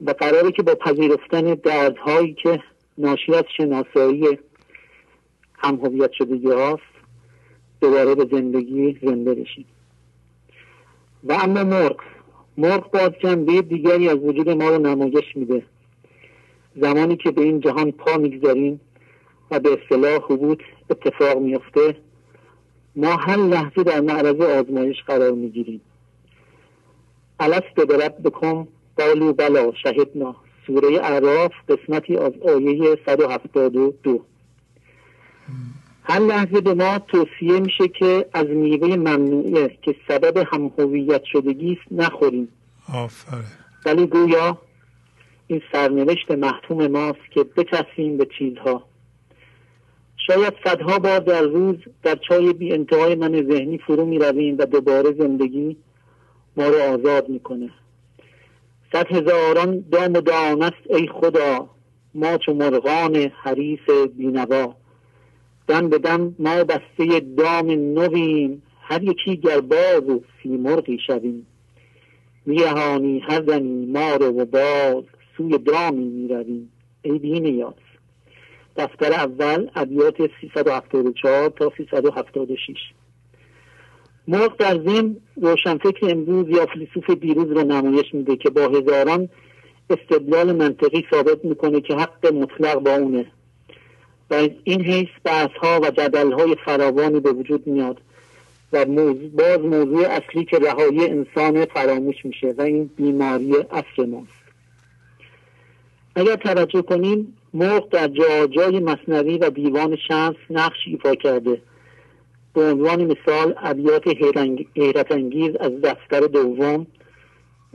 و 0.00 0.10
قراره 0.10 0.52
که 0.52 0.62
با 0.62 0.74
پذیرفتن 0.74 1.54
دردهایی 1.54 2.34
که 2.34 2.62
ناشی 2.98 3.34
از 3.34 3.44
شناسایی 3.56 4.38
هم 5.54 5.74
هویت 5.74 6.12
شدگی 6.12 6.50
هاست 6.50 6.97
دوباره 7.80 8.14
به 8.14 8.28
زندگی 8.36 8.98
زنده 9.02 9.34
بشیم. 9.34 9.64
و 11.24 11.32
اما 11.32 11.64
مرغ. 11.64 11.96
مرغ 12.58 12.90
باز 12.90 13.10
جنبه 13.22 13.62
دیگری 13.62 14.08
از 14.08 14.16
وجود 14.16 14.50
ما 14.50 14.68
رو 14.68 14.78
نمایش 14.78 15.36
میده. 15.36 15.62
زمانی 16.76 17.16
که 17.16 17.30
به 17.30 17.42
این 17.42 17.60
جهان 17.60 17.92
پا 17.92 18.16
می‌گذاریم 18.16 18.80
و 19.50 19.60
به 19.60 19.78
اصطلاح 19.82 20.14
حبوط 20.14 20.60
اتفاق 20.90 21.38
میفته 21.38 21.96
ما 22.96 23.16
هر 23.16 23.36
لحظه 23.36 23.82
در 23.82 24.00
معرض 24.00 24.40
آزمایش 24.40 25.02
قرار 25.06 25.32
می‌گیریم. 25.32 25.80
الست 27.40 27.74
برب 27.74 28.16
بکن 28.24 28.68
قالو 28.96 29.32
بلا 29.32 29.72
شهدنا. 29.82 30.36
سوره 30.66 30.88
اعراف 30.88 31.52
قسمتی 31.68 32.16
از 32.16 32.32
آیه 32.42 32.98
172 33.06 34.24
هر 36.08 36.18
لحظه 36.18 36.60
به 36.60 36.74
ما 36.74 36.98
توصیه 36.98 37.60
میشه 37.60 37.88
که 37.88 38.26
از 38.32 38.46
میوه 38.46 38.96
ممنوعه 38.96 39.78
که 39.82 39.94
سبب 40.08 40.36
هم 40.52 40.72
هویت 40.78 41.22
شدگی 41.32 41.72
است 41.72 41.92
نخوریم. 41.92 42.48
آفرین. 42.94 43.44
ولی 43.86 44.06
گویا 44.06 44.58
این 45.46 45.62
سرنوشت 45.72 46.30
محتوم 46.30 46.86
ماست 46.86 47.30
که 47.30 47.44
بچسبیم 47.44 48.16
به 48.16 48.28
چیزها. 48.38 48.84
شاید 50.26 50.54
صدها 50.64 50.98
بار 50.98 51.18
در 51.18 51.42
روز 51.42 51.76
در 52.02 52.18
چای 52.28 52.52
بی 52.52 52.72
انتهای 52.72 53.14
من 53.14 53.32
ذهنی 53.32 53.78
فرو 53.78 54.04
می 54.04 54.18
رویم 54.18 54.58
و 54.58 54.64
دوباره 54.64 55.12
زندگی 55.12 55.76
ما 56.56 56.68
رو 56.68 56.82
آزاد 56.82 57.28
می‌کنه. 57.28 57.70
صد 58.92 59.06
هزاران 59.06 59.84
دام 59.92 60.12
و 60.12 60.20
دانست 60.20 60.90
ای 60.90 61.08
خدا 61.08 61.70
ما 62.14 62.38
چو 62.38 62.54
مرغان 62.54 63.16
حریف 63.16 63.90
بینوا. 64.16 64.77
دم 65.68 65.88
به 65.88 65.98
دم 65.98 66.34
ما 66.38 66.64
بسته 66.64 67.20
دام 67.20 67.70
نویم 67.70 68.62
هر 68.80 69.02
یکی 69.02 69.36
گرباز 69.36 70.08
و 70.08 70.20
سیمرغی 70.42 70.98
شویم. 71.06 71.46
میرهانی 72.46 73.18
هر 73.18 73.40
دمی 73.40 73.86
ما 73.86 74.16
رو 74.16 74.26
و 74.26 74.44
باز 74.44 75.04
سوی 75.36 75.58
دامی 75.58 76.08
می‌رویم. 76.08 76.72
ای 77.02 77.18
بینیاز 77.18 77.74
دفتر 78.76 79.12
اول 79.12 79.70
ابیات 79.74 80.16
374 80.40 81.48
تا 81.48 81.72
376 81.76 82.76
مرغ 84.28 84.56
در 84.56 84.74
ضمن 84.74 85.16
روشنفکر 85.36 86.10
امروز 86.10 86.48
یا 86.48 86.66
فیلسوف 86.66 87.10
دیروز 87.10 87.52
را 87.52 87.62
نمایش 87.62 88.14
میده 88.14 88.36
که 88.36 88.50
با 88.50 88.68
هزاران 88.68 89.28
استدلال 89.90 90.52
منطقی 90.52 91.04
ثابت 91.10 91.44
می‌کنه 91.44 91.80
که 91.80 91.94
حق 91.94 92.32
مطلق 92.32 92.78
با 92.78 92.94
اونه. 92.94 93.26
و 94.30 94.48
این 94.64 94.84
حیث 94.84 95.08
بحث 95.24 95.50
ها 95.50 95.80
و 95.80 95.90
جدل 95.90 96.32
های 96.32 96.56
فراوانی 96.64 97.20
به 97.20 97.32
وجود 97.32 97.66
میاد 97.66 98.00
و 98.72 98.84
موضوع 98.84 99.28
باز 99.28 99.58
موضوع 99.58 100.06
اصلی 100.06 100.44
که 100.44 100.58
رهایی 100.58 101.06
انسان 101.06 101.64
فراموش 101.64 102.24
میشه 102.24 102.54
و 102.58 102.62
این 102.62 102.90
بیماری 102.96 103.54
اصل 103.56 104.06
ماست. 104.06 104.38
اگر 106.16 106.36
توجه 106.36 106.82
کنیم 106.82 107.36
مرغ 107.54 107.88
در 107.88 108.08
جای 108.46 108.80
مصنوی 108.80 109.38
و 109.38 109.50
دیوان 109.50 109.96
شمس 110.08 110.36
نقش 110.50 110.78
ایفا 110.86 111.14
کرده. 111.14 111.60
به 112.54 112.70
عنوان 112.70 113.04
مثال 113.04 113.54
ابیات 113.62 114.08
حیرت 114.74 115.12
انگیز 115.12 115.56
از 115.56 115.80
دفتر 115.80 116.20
دوم 116.20 116.86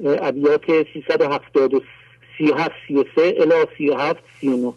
ابیات 0.05 0.65
337 0.93 2.73
33 2.87 3.35
الی 3.39 3.65
37 3.77 4.23
39 4.41 4.73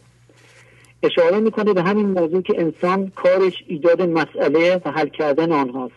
اشاره 1.03 1.41
می‌کنه 1.41 1.73
به 1.73 1.83
همین 1.83 2.07
موضوع 2.07 2.43
که 2.43 2.61
انسان 2.61 3.13
کارش 3.17 3.65
ایجاد 3.67 4.03
مسئله 4.03 4.81
و 4.85 4.91
حل 4.91 5.09
کردن 5.09 5.53
آنهاست. 5.53 5.95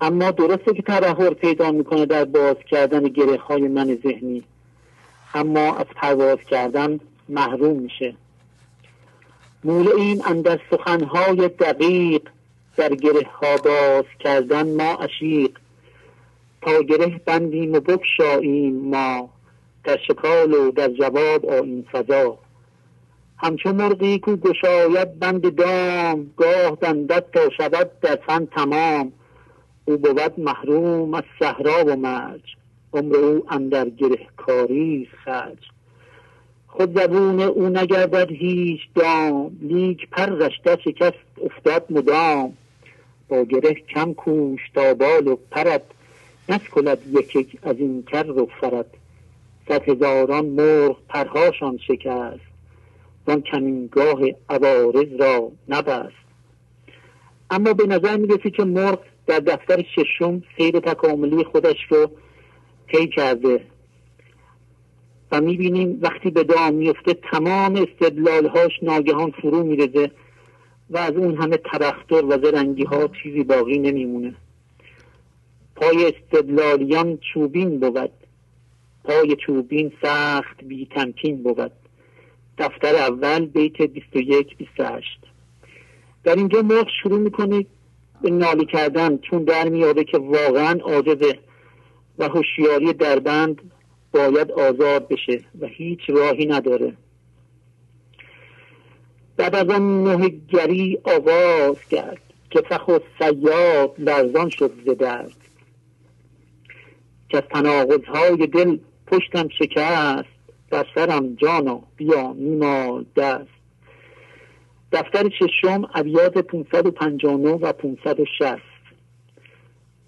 اما 0.00 0.30
درسته 0.30 0.72
که 0.72 0.82
تبهر 0.82 1.34
پیدا 1.34 1.70
می‌کنه 1.72 2.06
در 2.06 2.24
باز 2.24 2.56
کردن 2.70 3.02
گره 3.02 3.36
های 3.36 3.68
من 3.68 3.98
ذهنی 4.02 4.44
اما 5.34 5.76
از 5.76 5.86
پرواز 5.96 6.38
کردن 6.50 7.00
محروم 7.28 7.76
میشه. 7.76 8.14
این 9.64 10.22
اندر 10.26 10.60
سخنهای 10.70 11.48
دقیق 11.48 12.22
در 12.76 12.94
گره 12.94 13.26
ها 13.40 13.56
باز 13.56 14.04
کردن 14.20 14.74
ما 14.74 14.96
اشیق 14.96 15.58
تا 16.62 16.82
گره 16.82 17.20
بندیم 17.26 17.72
و 17.72 17.80
بکشاییم 17.80 18.76
ما 18.76 19.30
در 19.84 19.98
شکال 20.08 20.54
و 20.54 20.70
در 20.70 20.88
جواب 20.88 21.46
آین 21.46 21.86
فضا. 21.92 22.38
همچون 23.38 23.74
مرغی 23.74 24.18
کو 24.18 24.36
گشاید 24.36 25.18
بند 25.18 25.54
دام 25.54 26.30
گاه 26.36 26.76
بندد 26.76 27.24
تا 27.32 27.50
شود 27.56 27.90
در 28.00 28.18
فن 28.26 28.46
تمام. 28.46 29.12
او 29.84 29.96
بود 29.96 30.40
محروم 30.40 31.14
از 31.14 31.22
صحرا 31.38 31.84
و 31.86 31.96
مرج 31.96 32.56
عمر 32.92 33.16
او 33.16 33.44
اندر 33.48 33.88
گره 33.88 34.26
کاری 34.36 35.08
خرج. 35.24 35.58
خود 36.66 36.98
زبون 37.00 37.40
او 37.40 37.68
نگردد 37.68 38.30
هیچ 38.30 38.80
دام 38.94 39.58
لیک 39.62 40.08
پر 40.10 40.26
در 40.26 40.50
شکست 40.84 41.24
افتاد 41.44 41.86
مدام. 41.90 42.52
با 43.28 43.44
گره 43.44 43.74
کم 43.74 44.14
کوش 44.14 44.60
تا 44.74 44.94
بال 44.94 45.28
و 45.28 45.36
پرد 45.50 45.82
نسکلد 46.48 46.98
یک 47.12 47.58
از 47.62 47.76
این 47.78 48.02
کر 48.02 48.30
و 48.30 48.46
فرد 48.60 48.90
صد 49.68 49.88
هزاران 49.88 50.46
مرغ 50.46 50.96
پرهاشان 51.08 51.78
شکست. 51.78 52.53
وان 53.26 53.40
کمینگاه 53.40 54.20
عوارض 54.48 55.20
را 55.20 55.52
نبست. 55.68 56.24
اما 57.50 57.72
به 57.72 57.86
نظر 57.86 58.36
که 58.36 58.64
مرغ 58.64 58.98
در 59.26 59.38
دفتر 59.38 59.84
ششم 59.96 60.42
سیر 60.56 60.80
تکاملی 60.80 61.44
خودش 61.44 61.76
رو 61.88 62.10
طی 62.92 63.08
کرده. 63.08 63.60
و 65.32 65.40
می‌بینیم 65.40 65.98
وقتی 66.02 66.30
به 66.30 66.44
دام 66.44 66.74
میفته 66.74 67.14
تمام 67.14 67.76
استدلالهاش 67.76 68.72
ناگهان 68.82 69.30
فرو 69.30 69.62
میرزه 69.62 70.10
و 70.90 70.98
از 70.98 71.12
اون 71.12 71.36
همه 71.36 71.56
تبختر 71.56 72.24
و 72.24 72.38
زرنگی 72.42 72.84
ها 72.84 73.08
چیزی 73.22 73.44
باقی 73.44 73.78
نمیمونه. 73.78 74.34
پای 75.76 76.12
استدلالیان 76.12 77.18
چوبین 77.34 77.80
بود. 77.80 78.10
پای 79.04 79.36
چوبین 79.46 79.92
سخت 80.02 80.64
بی 80.64 80.86
تمکین 80.86 81.42
بود. 81.42 81.72
دفتر 82.58 82.96
اول 82.96 83.46
بیت 83.46 83.82
21 83.82 84.56
28 84.56 85.20
در 86.24 86.36
اینجا 86.36 86.62
مرغ 86.62 86.88
شروع 87.02 87.18
می‌کنه 87.18 87.66
به 88.22 88.30
نالی 88.30 88.66
کردن. 88.66 89.18
چون 89.18 89.44
در 89.44 89.68
میاده 89.68 90.04
که 90.04 90.18
واقعا 90.18 90.80
عاجزه 90.80 91.38
و 92.18 92.28
هوشیاری 92.28 92.92
دربند 92.92 93.60
باید 94.12 94.52
آزاد 94.52 95.08
بشه 95.08 95.40
و 95.60 95.66
هیچ 95.66 96.00
راهی 96.08 96.46
نداره. 96.46 96.96
بعد 99.36 99.54
از 99.54 99.68
آن 99.68 100.04
نه 100.04 100.28
گری 100.48 100.98
آغاز 101.04 101.76
کرد 101.90 102.20
که 102.50 102.60
فخ 102.60 102.88
و 102.88 102.98
سیاد 103.18 103.94
لرزان 103.98 104.50
شد 104.50 104.72
ز 104.86 104.90
درد. 104.98 105.36
که 107.28 107.36
از 107.36 107.42
تناقضهای 107.50 108.46
دل 108.46 108.78
پشتم 109.06 109.48
شکست 109.48 110.33
در 110.70 110.86
سرم 110.94 111.34
جانا 111.34 111.80
بیا 111.96 112.32
میمال 112.32 113.04
دست. 113.16 113.48
دفتر 114.92 115.28
ششم 115.28 115.90
ابیات 115.94 116.38
559 116.38 117.48
و 117.48 117.72
560 117.72 118.58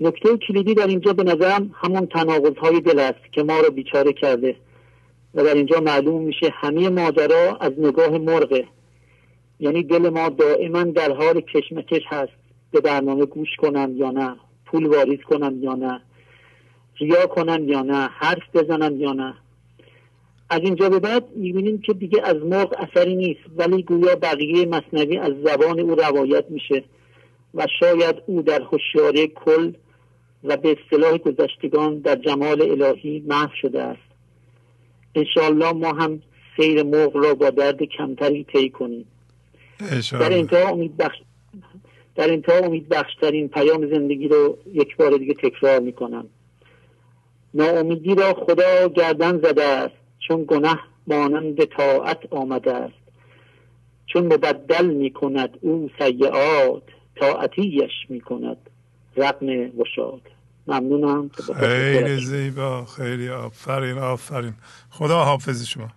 نکته 0.01 0.37
کلیدی 0.37 0.74
در 0.74 0.87
اینجا 0.87 1.12
به 1.12 1.23
نظرم 1.23 1.70
همون 1.74 2.07
تناقض 2.07 2.81
دل 2.85 2.99
است 2.99 3.33
که 3.33 3.43
ما 3.43 3.61
رو 3.61 3.70
بیچاره 3.70 4.12
کرده 4.12 4.57
و 5.35 5.45
در 5.45 5.55
اینجا 5.55 5.81
معلوم 5.81 6.23
میشه 6.23 6.55
همه 6.55 6.89
ماجرا 6.89 7.57
از 7.61 7.73
نگاه 7.78 8.19
مرغه 8.19 8.65
یعنی 9.61 9.83
دل 9.83 10.09
ما 10.09 10.28
دائما 10.28 10.83
در 10.83 11.12
حال 11.12 11.41
کشمکش 11.41 12.03
هست. 12.07 12.33
به 12.70 12.81
برنامه 12.81 13.27
گوش 13.27 13.49
کنم 13.59 13.97
یا 13.97 14.11
نه 14.11 14.37
پول 14.66 14.87
واریز 14.87 15.20
کنم 15.20 15.62
یا 15.62 15.74
نه 15.74 16.01
ریا 16.99 17.27
کنم 17.27 17.69
یا 17.69 17.83
نه 17.83 18.09
حرف 18.09 18.43
بزنم 18.55 19.01
یا 19.01 19.12
نه. 19.12 19.35
از 20.51 20.60
اینجا 20.62 20.89
به 20.89 20.98
بعد 20.98 21.24
می‌بینیم 21.36 21.81
که 21.81 21.93
دیگه 21.93 22.23
از 22.24 22.36
مرغ 22.36 22.74
اثری 22.78 23.16
نیست 23.16 23.40
ولی 23.56 23.82
گویا 23.82 24.16
بقیه 24.16 24.66
مصنوی 24.66 25.18
از 25.18 25.32
زبان 25.44 25.81
او 25.81 25.94
روایت 25.94 26.44
میشه 26.51 26.85
و 27.55 27.66
شاید 27.81 28.16
او 28.27 28.43
در 28.43 28.62
هوشیاری 28.62 29.32
کل 29.35 29.73
و 30.44 30.56
به 30.56 30.77
اصطلاح 30.81 31.18
گذشتگان 31.18 31.98
در 31.98 32.16
جمال 32.16 32.62
الهی 32.62 33.24
محو 33.27 33.51
شده 33.62 33.82
است. 33.82 34.06
انشاءالله 35.14 35.73
ما 35.73 35.93
هم 35.93 36.23
سیر 36.56 36.82
مرغ 36.82 37.16
را 37.16 37.35
با 37.35 37.51
درد 37.51 37.82
کمتری 37.82 38.44
طی 38.44 38.70
کنیم. 38.70 39.06
در 40.12 40.32
انتها 40.32 40.68
امید 40.68 40.97
بخش 40.97 41.16
در 42.14 42.32
انتها 42.32 42.59
امید 42.59 42.89
بخشترین 42.89 43.48
پیام 43.48 43.90
زندگی 43.90 44.28
رو 44.28 44.59
یک 44.73 44.97
بار 44.97 45.16
دیگه 45.16 45.35
تکرار 45.35 45.81
می‌کنم. 45.81 46.27
ناامیدی 47.55 48.14
را 48.14 48.35
خدا 48.35 48.89
گردن 48.89 49.39
زده 49.39 49.64
است. 49.64 50.06
چون 50.28 50.44
گناه 50.44 50.78
مانند 51.07 51.65
طاعت 51.65 52.32
آمده 52.32 52.74
است. 52.74 52.94
چون 54.07 54.24
مبدل 54.24 54.86
می 54.86 55.11
کند 55.11 55.59
او 55.61 55.90
سیعات 55.98 56.82
طاعتیش 57.20 57.93
می 58.09 58.20
کند 58.20 58.57
رقم 59.16 59.47
وشاد. 59.81 60.20
ممنونم. 60.66 61.31
خیلی 61.61 62.16
زیبا. 62.16 62.85
خیلی 62.85 63.28
آفرین 63.28 63.98
آفرین. 63.98 64.55
خدا 64.90 65.24
حافظ 65.24 65.66
شما. 65.66 65.89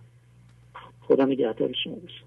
خدا 1.00 1.24
نگهدار 1.24 1.72
شما 1.84 1.94
باشه. 1.94 2.20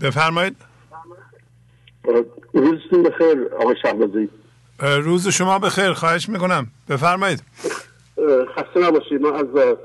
بفرمایید. 0.00 0.67
روزتون 2.52 3.02
بخیر 3.02 3.48
آقای 3.60 3.76
شهبازی. 3.82 4.28
روز 4.80 5.28
شما 5.28 5.58
بخیر 5.58 5.92
خواهش 5.92 6.28
می‌کنم. 6.28 6.66
بفرمایید. 6.88 7.42
خسته 8.56 8.80
نباشید 8.80 9.22
من 9.22 9.34
از 9.34 9.76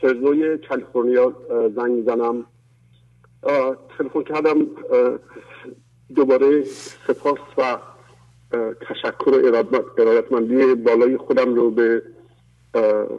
فرزوی 0.00 0.58
کالیفرنیا 0.68 1.32
زنگ 1.76 1.90
می‌زنم. 1.90 2.46
تلفن 3.98 4.22
کردم 4.22 4.66
دوباره 6.14 6.64
سپاس 7.06 7.38
و 7.58 7.78
تشکر 8.88 9.30
و 9.30 9.56
ارادتمندی 9.98 10.74
بالای 10.74 11.16
خودم 11.16 11.54
رو 11.54 11.70
به 11.70 12.02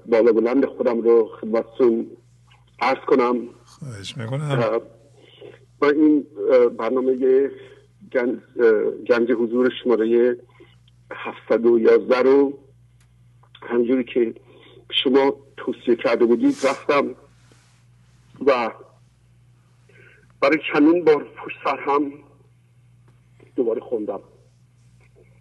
بالا 0.05 0.31
بلند 0.31 0.65
خودم 0.65 1.01
رو 1.01 1.29
خدمتتون 1.41 2.07
عرض 2.81 3.05
کنم. 3.07 3.35
خواهش 3.65 4.17
می‌کنم. 4.17 4.81
و 5.81 5.85
این 5.85 6.25
برنامه 6.79 7.49
گنج, 8.13 8.39
گنج 9.09 9.31
حضور 9.31 9.73
شماره 9.83 10.37
711 11.11 12.21
رو 12.21 12.59
همجوری 13.61 14.03
که 14.03 14.33
شما 14.91 15.35
توصیه 15.57 15.95
کرده 15.95 16.25
بودید 16.25 16.55
رفتم 16.69 17.15
و 18.45 18.71
برای 20.41 20.59
چندین 20.73 21.03
بار 21.03 21.23
پشت 21.23 21.57
سر 21.63 21.79
هم 21.79 22.11
دوباره 23.55 23.81
خوندم 23.81 24.19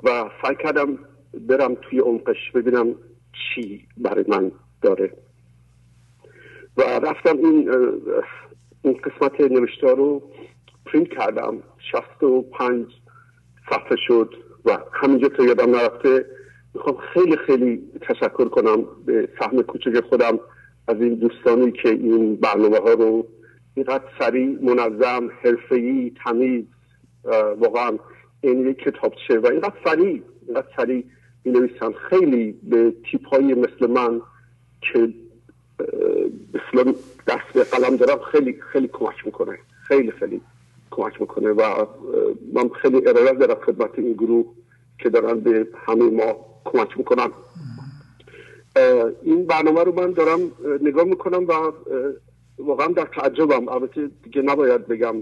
و 0.02 0.30
سعی 0.42 0.56
کردم 0.56 0.98
برم 1.48 1.74
توی 1.74 1.98
عمقش 1.98 2.50
ببینم 2.54 2.94
چی 3.32 3.86
برای 3.96 4.24
من 4.28 4.52
داره. 4.82 5.12
و 6.76 6.82
رفتم 6.82 7.36
این 7.36 7.70
این 8.82 8.94
قسمت 8.94 9.40
نوشته 9.40 9.86
رو 9.94 10.22
پرینت 10.86 11.08
کردم. 11.08 11.62
شست 11.92 12.22
و 12.22 12.42
پنج 12.42 12.86
صفحه 13.70 13.96
شد 14.08 14.34
و 14.64 14.78
همینجا 14.92 15.28
تا 15.28 15.44
یادم 15.44 15.70
نرفته 15.70 16.26
می‌خوام 16.74 16.96
خیلی 17.14 17.36
خیلی 17.36 17.82
تشکر 18.00 18.48
کنم 18.48 18.84
به 19.06 19.28
سهم 19.40 19.62
کوچک 19.62 20.00
خودم 20.00 20.40
از 20.88 20.96
این 21.00 21.14
دوستانی 21.14 21.72
که 21.72 21.88
این 21.88 22.36
برنامه 22.36 22.78
ها 22.78 22.92
رو 22.92 23.26
اینقدر 23.74 24.04
سریع 24.18 24.58
منظم 24.62 25.30
حرفه‌ای 25.42 26.12
تمیز 26.24 26.64
واقعا 27.58 27.98
این 28.40 28.70
یک 28.70 28.78
کتابچه 28.78 29.38
و 29.38 29.46
اینقدر 29.46 29.74
سریع 29.84 30.22
اینقدر 30.46 30.66
سریع 30.76 31.04
می 31.44 31.52
نویسن 31.52 31.92
خیلی 31.92 32.52
به 32.62 32.94
تیپ 33.10 33.26
های 33.28 33.54
مثل 33.54 33.86
من 33.86 34.20
که 34.80 35.12
مثلا 36.54 36.92
دست 37.26 37.52
به 37.54 37.64
قلم 37.64 37.96
دارم 37.96 38.18
خیلی 38.32 38.60
خیلی 38.72 38.88
کمک 38.88 39.26
می‌کنه. 39.26 39.58
خیلی 39.88 40.10
خیلی. 40.10 40.40
کمک 40.90 41.20
می‌کنه 41.20 41.50
و 41.50 41.86
من 42.54 42.68
خیلی 42.68 43.08
ارائه 43.08 43.32
دارم 43.32 43.60
خدمت 43.66 43.98
این 43.98 44.12
گروه 44.12 44.46
که 44.98 45.08
دارن 45.08 45.40
به 45.40 45.68
همه 45.86 46.10
ما 46.10 46.36
کمک 46.64 46.98
می‌کنن. 46.98 47.28
این 49.22 49.46
برنامه 49.46 49.84
رو 49.84 49.92
من 49.94 50.12
دارم 50.12 50.40
نگاه 50.82 51.04
می‌کنم 51.04 51.46
و 51.46 51.72
واقعا 52.58 52.86
در 52.86 53.04
تعجبم. 53.04 53.68
البته 53.68 54.10
دیگه 54.22 54.42
نباید 54.42 54.86
بگم 54.86 55.14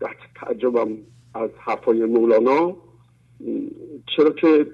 در 0.00 0.16
تعجبم 0.40 0.98
از 1.34 1.50
حرفای 1.58 2.04
مولانا. 2.04 2.76
چرا 4.16 4.30
که 4.30 4.66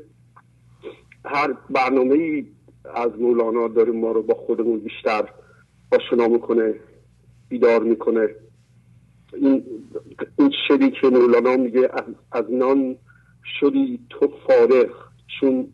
هر 1.24 1.54
برنامه 1.70 2.14
ای 2.14 2.46
از 2.94 3.10
مولانا 3.18 3.68
داره 3.68 3.92
ما 3.92 4.12
رو 4.12 4.22
با 4.22 4.34
خودمون 4.34 4.78
بیشتر 4.78 5.28
آشنا 5.92 6.28
می‌کنه 6.28 6.74
بیدار 7.48 7.82
می‌کنه. 7.82 8.28
این 9.32 10.52
شدی 10.68 10.90
که 10.90 11.06
مولانا 11.06 11.56
میگه 11.56 11.90
از 12.32 12.44
نان 12.50 12.96
شدی 13.60 14.00
تو 14.10 14.32
فارغ 14.46 14.90
چون 15.40 15.68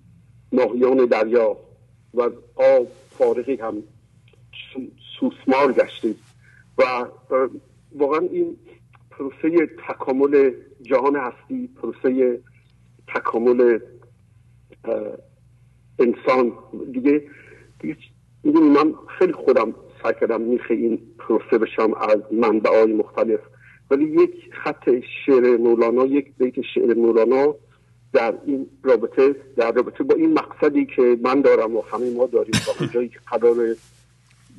ماهیان 0.52 0.96
دریا 0.96 1.56
و 2.14 2.20
از 2.20 2.32
آب 2.54 2.88
فارغی 3.10 3.56
هم 3.56 3.82
سوسمار 5.20 5.72
گشتید 5.72 6.16
و 6.78 7.06
واقعا 7.92 8.20
این 8.20 8.56
پروسه 9.10 9.66
تکامل 9.88 10.50
جهان 10.82 11.16
هستی 11.16 11.66
پروسه 11.66 12.40
تکامل 13.14 13.78
انسان. 15.98 16.52
دیگه 16.92 17.22
دیگه 17.80 17.96
من 18.60 18.94
خیلی 19.18 19.32
خودم 19.32 19.74
سعی 20.04 20.14
کردم 20.20 20.40
میخه 20.40 20.74
این 20.74 20.98
پروسه 21.18 21.58
بشم 21.58 21.94
از 21.94 22.18
منبع 22.32 22.70
های 22.70 22.92
مختلف. 22.92 23.40
ولی 23.90 24.04
یک 24.04 24.30
خط 24.64 24.90
شعر 25.26 25.56
مولانا 25.56 26.06
یک 26.06 26.32
بیت 26.38 26.54
شعر 26.74 26.94
مولانا 26.94 27.54
در 28.12 28.34
این 28.46 28.66
رابطه 28.82 29.36
در 29.56 29.72
رابطه 29.72 30.04
با 30.04 30.14
این 30.14 30.32
مقصدی 30.32 30.86
که 30.86 31.18
من 31.22 31.40
دارم 31.40 31.76
و 31.76 31.82
همه 31.92 32.10
ما 32.10 32.26
داریم 32.26 32.54
و 32.66 32.70
اونجایی 32.80 33.08
که 33.08 33.18
قرار 33.26 33.56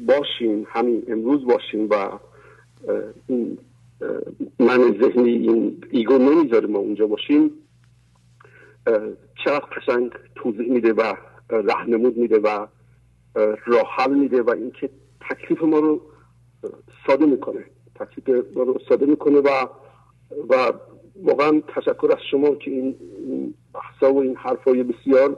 باشیم 0.07 0.67
همین 0.69 1.03
امروز 1.07 1.45
باشیم 1.45 1.87
و 1.89 2.09
این 3.27 3.57
من 4.59 4.97
ذهنی 5.01 5.29
این 5.29 5.83
ایگو 5.91 6.17
نمی‌ذاره 6.17 6.67
ما 6.67 6.79
اونجا 6.79 7.07
باشیم 7.07 7.51
چقدر 9.45 9.65
قشنگ 9.77 10.11
توضیح 10.35 10.71
میده 10.71 10.93
و 10.93 11.13
رهنمود 11.49 12.17
میده 12.17 12.39
و 12.39 12.67
راه 13.65 13.87
حل 13.97 14.13
میده 14.13 14.41
و 14.41 14.49
اینکه 14.49 14.89
تکلیف 15.29 15.63
ما 15.63 15.79
رو 15.79 16.01
ساده 17.07 17.25
می‌کنه. 17.25 17.65
تکلیف 17.95 18.45
ما 18.55 18.63
رو 18.63 18.79
ساده 18.89 19.05
می‌کنه 19.05 19.39
و 19.39 19.67
و 20.49 20.73
واقعا 21.23 21.61
تشکر 21.67 22.11
از 22.11 22.23
شما 22.31 22.55
که 22.55 22.71
این 22.71 22.95
بحثا 23.73 24.13
و 24.13 24.21
این 24.21 24.35
حرفای 24.35 24.83
بسیار 24.83 25.37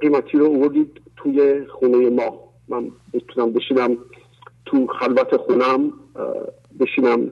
قیمتی 0.00 0.38
رو 0.38 0.44
اوردید 0.44 1.00
توی 1.16 1.66
خونه 1.66 2.10
ما. 2.10 2.52
من 2.68 2.90
بتونم 3.12 3.52
بشینم 3.52 3.96
تو 4.66 4.86
خلوت 4.86 5.36
خونم 5.36 5.92
بشینم 6.80 7.30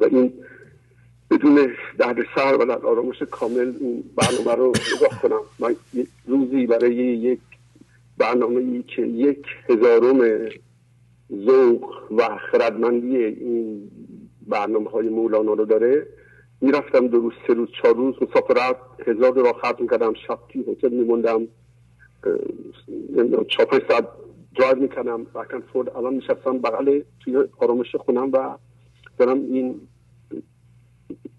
و 0.00 0.04
این 0.04 0.32
بدون 1.30 1.72
سر 2.36 2.56
و 2.60 2.64
در 2.64 2.86
آرامش 2.86 3.22
کامل 3.22 3.72
این 3.80 4.04
برنامه 4.16 4.54
رو 4.54 4.72
نگاه 4.96 5.22
کنم. 5.22 5.40
من 5.58 5.76
روزی 6.26 6.66
برای 6.66 6.94
یک 6.94 7.40
برنامه 8.18 8.60
ای 8.60 8.82
که 8.82 9.02
یک 9.02 9.46
هزارم 9.68 10.48
ذوق 11.32 12.12
و 12.16 12.38
خردمندی 12.50 13.16
این 13.16 13.90
برنامه 14.46 14.90
های 14.90 15.08
مولانا 15.08 15.52
رو 15.52 15.64
داره. 15.64 16.06
می‌رفتم 16.60 17.06
دو 17.06 17.20
روز 17.20 17.32
سه 17.46 17.54
روز 17.54 17.68
چهار 17.82 17.96
روز 17.96 18.14
مسافرت. 18.22 18.76
هزار 19.06 19.34
را 19.34 19.52
خرج 19.52 19.80
می‌کردم 19.80 20.14
شب 20.26 20.38
توی 20.48 20.64
هتل 20.72 20.88
میموندم. 20.88 21.48
چهار 23.48 23.68
پنج 23.70 23.82
ساعت 23.88 24.08
درایو 24.58 24.76
می‌کنم 24.78 25.24
بکن 25.24 25.60
فورد 25.60 25.96
الان 25.96 26.14
نشستم 26.14 26.58
بغل 26.58 27.00
توی 27.20 27.44
آرامش 27.58 27.96
خونم 27.96 28.32
و 28.32 28.56
دارم 29.18 29.38
این 29.38 29.80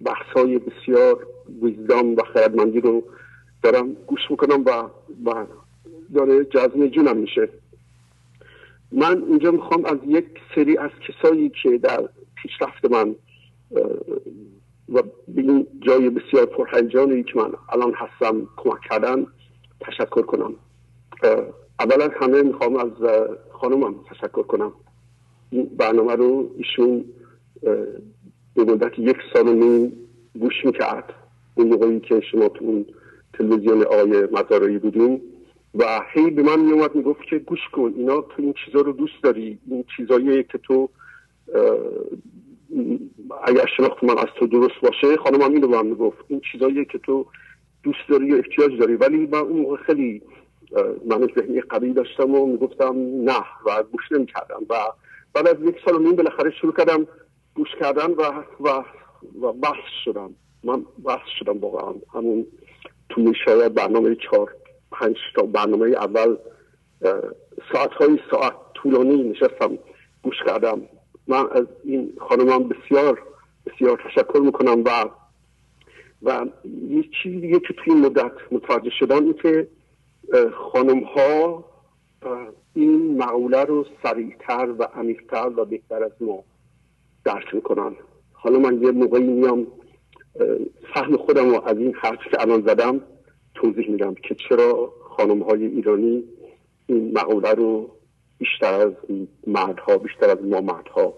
بحث 0.06 0.26
های 0.36 0.60
بسیار 0.60 1.28
ویزدام 1.62 2.16
و 2.16 2.22
خیردمندی 2.34 2.82
رو 2.82 3.04
دارم 3.64 3.94
گوش 3.94 4.20
می‌کنم 4.30 4.66
و, 4.66 4.90
و 5.26 5.46
داره 6.14 6.46
جزم 6.46 6.88
جونم 6.88 7.18
میشه. 7.18 7.50
من 8.92 9.24
اینجا 9.28 9.52
می‌خوام 9.52 9.86
از 9.86 9.98
یک 10.08 10.26
سری 10.56 10.78
از 10.78 10.90
کسایی 11.08 11.52
که 11.64 11.78
در 11.78 12.10
پیشرفت 12.36 12.86
من 12.92 13.16
و 14.90 15.02
به 15.28 15.42
این 15.42 15.68
جای 15.82 16.10
بسیار 16.10 16.46
پرهیجانی 16.46 17.24
که 17.24 17.32
من 17.36 17.52
الان 17.70 17.94
هستم 17.94 18.48
کمک 18.58 18.82
کردن 18.90 19.26
تشکر 19.82 20.22
کنم. 20.22 20.56
اولا 21.80 22.10
همه 22.22 22.42
می‌خوام 22.42 22.76
از 22.76 22.92
خانمم 23.52 23.96
تشکر 24.10 24.44
کنم. 24.44 24.74
این 25.50 25.66
برنامه 25.78 26.16
رو 26.16 26.52
ایشون 26.58 27.06
به 28.56 28.64
مدت 28.64 29.00
یک 29.00 29.18
سال 29.34 29.48
و 29.48 29.54
نیم 29.54 29.94
گوش 30.40 30.66
می‌کرد. 30.66 31.14
اون 31.56 31.68
موقعی 31.68 32.00
که 32.00 32.22
شما 32.32 32.50
تو 32.50 32.66
اون 32.66 32.86
تلویزیون 33.34 33.84
آقای 33.84 34.28
مزارایی 34.32 34.78
بودیم 34.78 35.22
و 35.80 36.02
هی 36.14 36.30
به 36.30 36.44
من 36.44 36.60
میومد 36.60 36.96
می‌گفت 36.96 37.24
که 37.30 37.40
گوش 37.40 37.60
کن 37.72 37.94
اینا 37.98 38.22
تو 38.22 38.34
این 38.38 38.54
چیزا 38.66 38.82
رو 38.82 38.92
دوست 38.92 39.24
داری 39.24 39.60
این 39.70 39.86
چیزایی 39.98 40.44
که 40.44 40.58
تو 40.58 40.90
اگر 43.44 43.66
شناخت 43.78 44.04
من 44.04 44.18
از 44.18 44.28
تو 44.40 44.48
درست 44.48 44.82
باشه 44.82 45.18
خانم 45.18 45.42
هم 45.42 45.54
اینو 45.54 45.68
به 45.68 45.78
من 45.78 45.86
می‌گفت. 45.86 46.26
این 46.28 46.42
چیزایی 46.52 46.86
که 46.86 46.98
تو 46.98 47.26
دوست 47.84 48.10
داری 48.10 48.32
و 48.32 48.36
احتیاج 48.36 48.80
داری. 48.80 48.96
ولی 48.96 49.18
من 49.18 49.40
اون 49.40 49.62
موقع 49.62 49.76
خیلی 49.76 50.22
من 51.06 51.28
ذهنی 51.40 51.62
قوی 51.62 51.94
داشتم 51.94 52.36
و 52.36 52.46
می‌گفتم 52.46 52.96
نه 53.24 53.44
و 53.66 53.84
گوش 53.92 54.12
نمی‌کردم. 54.12 54.62
و 54.70 54.76
بعد 55.34 55.48
از 55.48 55.56
یک 55.68 55.76
سال 55.86 55.96
و 55.96 56.00
نیم 56.00 56.16
بالاخره 56.16 56.52
شروع 56.52 56.74
کردم 56.74 57.08
گوش 57.56 57.70
کردن 57.80 58.12
و 58.12 58.44
و 58.60 58.84
و 59.42 59.54
بحث 59.54 59.90
شدم. 60.06 60.36
من 60.64 60.86
بحث 61.06 61.28
شدم 61.40 61.58
واقعا. 61.58 61.94
همون 62.14 62.46
توی 63.10 63.34
شاید 63.46 63.74
برنامه 63.74 64.16
چهار. 64.16 64.56
پنج 64.92 65.16
تا 65.36 65.44
برنامه 65.44 65.88
اول 65.88 66.38
ساعت 67.74 67.92
های 67.92 68.20
ساعت 68.32 68.54
طولانی 68.74 69.24
نشستم 69.24 69.78
گوش 70.24 70.36
کردم. 70.46 70.82
من 71.28 71.46
از 71.52 71.66
این 71.84 72.14
خانمم 72.30 72.70
بسیار 72.70 73.22
بسیار 73.66 74.02
تشکر 74.10 74.40
می‌کنم 74.40 74.84
و 74.84 75.10
و 76.22 76.46
یه 76.90 77.04
چیزی 77.24 77.40
دیگه 77.40 77.60
که 77.60 77.74
توی 77.74 77.94
مدت 77.94 78.32
متوجه 78.52 78.90
شدم 79.00 79.24
این 79.24 79.34
که 79.34 79.68
خانم 80.72 81.04
ها 81.04 81.66
این 82.74 83.18
معوله 83.18 83.64
رو 83.64 83.86
سریعتر 84.04 84.76
و 84.80 84.84
عمیقتر 84.84 85.52
و 85.58 85.66
بهتر 85.66 86.04
از 86.04 86.12
ما 86.22 86.44
درک 87.26 87.56
می‌کنن. 87.56 87.96
حالا 88.34 88.60
من 88.60 88.84
یه 88.84 88.92
موقعی 88.92 89.24
میام 89.24 89.68
فهم 90.94 91.18
خودم 91.18 91.50
رو 91.50 91.62
از 91.66 91.78
این 91.78 91.94
حرف 91.94 92.20
که 92.32 92.42
الان 92.42 92.62
زدم 92.62 93.02
توضیح 93.56 93.90
میدم 93.90 94.14
که 94.14 94.36
چرا 94.50 94.94
خانم 95.18 95.44
های 95.44 95.66
ایرانی 95.66 96.24
این 96.88 97.12
مقوله 97.14 97.52
رو 97.54 97.90
بیشتر 98.38 98.74
از 98.74 98.94
مردها 99.48 99.98
بیشتر 99.98 100.30
از 100.30 100.38
ما 100.44 100.62
مردها 100.62 101.14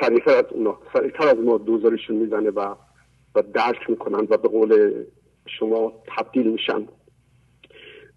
سریعتر 0.00 0.36
از 0.36 0.44
اونا 0.50 0.78
سریعتر 0.92 1.28
از 1.28 1.38
ما 1.38 1.58
دوزارشون 1.58 2.16
می‌زنه 2.16 2.50
و 2.50 2.74
و 3.34 3.42
درک 3.54 3.90
می‌کنن 3.90 4.26
و 4.30 4.36
به 4.36 4.48
قول 4.48 5.04
شما 5.46 5.92
تبدیل 6.16 6.46
میشن. 6.46 6.88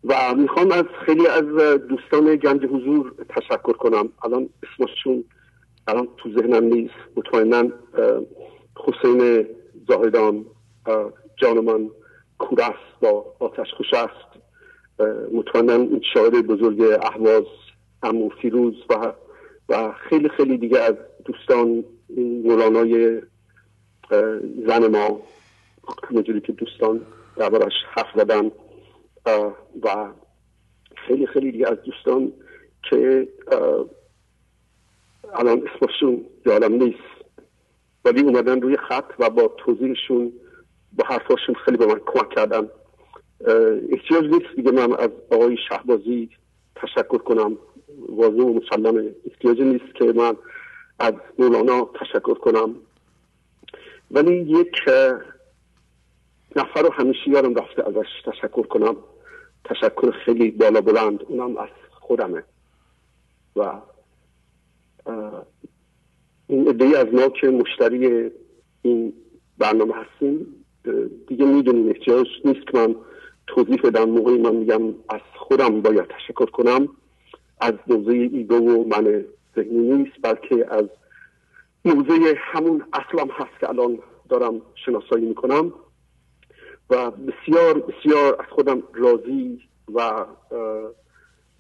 و 0.03 0.35
می‌خوام 0.37 0.71
از 0.71 0.85
خیلی 1.05 1.27
از 1.27 1.45
دوستان 1.77 2.35
گنج 2.35 2.65
حضور 2.65 3.13
تشکر 3.29 3.73
کنم. 3.73 4.09
الان 4.23 4.49
اسمشون 4.63 5.23
الان 5.87 6.07
تو 6.17 6.29
ذهنم 6.29 6.63
نیست. 6.63 6.93
مطمئنا 7.15 7.71
حسین 8.77 9.47
زاهدان 9.87 10.45
جان 11.37 11.89
من 12.39 12.47
کورست 12.47 12.99
با 13.01 13.35
آتش 13.39 13.73
خوش 13.77 13.93
است. 13.93 14.39
مطمئنا 15.33 15.73
این 15.73 16.01
شاعر 16.13 16.41
بزرگ 16.41 16.81
احواز 16.81 17.43
امو 18.03 18.29
فیروز 18.29 18.73
و 18.89 19.13
و 19.69 19.91
خیلی 20.09 20.29
خیلی 20.29 20.57
دیگه 20.57 20.79
از 20.79 20.95
دوستان 21.25 21.83
مولانای 22.43 23.21
زن 24.67 24.87
ما 24.87 25.21
همونجوری 26.09 26.41
که 26.41 26.51
دوستان 26.51 27.01
دربارش 27.35 27.73
حرف 27.89 28.07
زدن 28.15 28.51
و 29.83 30.07
خیلی 30.95 31.27
خیلی 31.27 31.51
دیگه 31.51 31.69
از 31.69 31.77
دوستان 31.85 32.31
که 32.89 33.27
الان 35.33 35.67
اسمشون 35.67 36.25
یادم 36.45 36.73
نیست. 36.73 37.15
ولی 38.05 38.21
اومدن 38.21 38.61
روی 38.61 38.77
خط 38.77 39.13
و 39.19 39.29
با 39.29 39.47
توضیحشون 39.57 40.33
با 40.95 41.05
حرفاشون 41.07 41.55
خیلی 41.55 41.77
به 41.77 41.85
من 41.85 42.01
کمک 42.05 42.29
کردن. 42.29 42.69
احتیاج 43.91 44.23
نیست 44.23 44.55
دیگه 44.55 44.71
من 44.71 44.93
از 44.93 45.09
آقای 45.31 45.57
شهبازی 45.69 46.29
تشکر 46.75 47.17
کنم. 47.17 47.57
واضح 48.09 48.41
و 48.41 48.53
مسلمه 48.53 49.15
احتیاج 49.25 49.61
نیست 49.61 49.95
که 49.95 50.05
من 50.05 50.37
از 50.99 51.13
مولانا 51.39 51.89
تشکر 51.99 52.33
کنم. 52.33 52.75
ولی 54.11 54.35
یک 54.35 54.75
نفر 56.55 56.81
رو 56.81 56.93
همیشه 56.93 57.29
یارم 57.29 57.55
رفته 57.55 57.87
ازش 57.87 58.07
تشکر 58.25 58.67
کنم. 58.67 58.95
تشکر 59.63 60.11
خیلی 60.11 60.51
بالا 60.51 60.81
بلند 60.81 61.23
اونم 61.23 61.57
از 61.57 61.69
خودمه. 61.91 62.43
و 63.55 63.81
این 66.47 66.67
عده 66.67 66.99
از 66.99 67.07
ما 67.13 67.29
که 67.29 67.47
مشتری 67.47 68.31
این 68.81 69.13
برنامه 69.57 69.93
هستیم 69.93 70.64
دیگه 71.27 71.45
می‌دونیم 71.45 71.89
احتیاج 71.89 72.27
نیست 72.45 72.67
که 72.67 72.77
من 72.77 72.95
توضیح 73.47 73.81
بدم. 73.83 74.09
موقعی 74.09 74.37
من 74.37 74.55
میگم 74.55 74.87
از 75.09 75.21
خودم 75.35 75.81
باید 75.81 76.07
تشکر 76.07 76.45
کنم. 76.45 76.87
از 77.61 77.73
موضع 77.87 78.11
ایگو 78.11 78.55
و 78.55 78.87
من 78.87 79.25
ذهنی 79.55 79.79
نیست 79.79 80.15
بلکه 80.21 80.65
از 80.69 80.85
موضع 81.85 82.33
همون 82.37 82.83
اصلم 82.93 83.29
هست 83.31 83.59
که 83.59 83.69
الان 83.69 83.99
دارم 84.29 84.61
شناسایی 84.85 85.25
می‌کنم. 85.25 85.73
و 86.89 87.11
بسیار 87.11 87.79
بسیار 87.79 88.35
از 88.39 88.45
خودم 88.49 88.83
راضی 88.93 89.61
و 89.93 90.25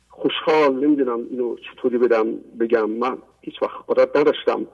خوشحال. 0.09 0.85
نمی‌دونم 0.85 1.27
اینو 1.29 1.55
چطوری 1.55 1.97
بدم 1.97 2.33
بگم. 2.59 2.89
من 2.89 3.17
هیچ 3.41 3.61
وقت 3.61 3.77
قدرت 3.87 4.17
نداشتم 4.17 4.67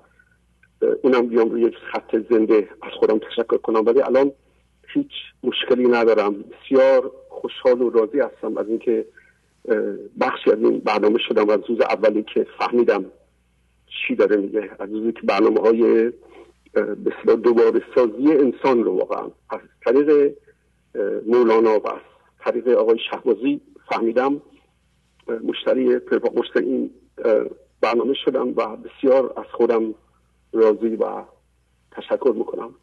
اونم 1.03 1.27
بیام 1.27 1.49
روی 1.49 1.71
خط 1.71 2.15
زنده 2.29 2.69
از 2.81 2.91
خودم 2.99 3.19
تشکر 3.19 3.57
کنم. 3.57 3.85
ولی 3.85 4.01
الان 4.01 4.31
هیچ 4.87 5.11
مشکلی 5.43 5.87
ندارم. 5.87 6.33
بسیار 6.33 7.11
خوشحال 7.29 7.81
و 7.81 7.89
راضی 7.89 8.19
هستم 8.19 8.57
از 8.57 8.67
اینکه 8.67 9.05
بخشی 10.19 10.51
از 10.51 10.57
این 10.59 10.79
برنامه 10.79 11.19
شدم 11.27 11.49
از 11.49 11.59
روز 11.69 11.81
اولی 11.81 12.23
که 12.33 12.47
فهمیدم 12.59 13.05
چی 13.85 14.15
داره 14.15 14.37
میگه. 14.37 14.69
از 14.79 14.89
روزی 14.91 15.11
که 15.11 15.21
برنامه 15.23 15.61
های 15.61 16.11
بسیار 16.75 17.37
دوباره 17.37 17.81
سازی 17.95 18.31
انسان 18.31 18.83
رو 18.83 18.97
واقعا. 18.97 19.31
از 19.49 19.59
طریق 19.85 20.33
مولانا 21.27 21.79
و 21.79 21.87
از 21.87 22.01
طریق 22.39 22.67
آقای 22.67 22.97
شهبازی 23.11 23.61
فهمیدم 23.89 24.41
مشتری 25.43 25.99
پرپاقشت 25.99 26.57
این 26.57 26.91
برنامه 27.81 28.13
شدم 28.25 28.47
و 28.55 28.77
بسیار 28.77 29.33
از 29.37 29.45
خودم 29.51 29.93
راضی 30.53 30.95
و 30.95 31.23
تشکر 31.91 32.33
می‌کنم. 32.35 32.75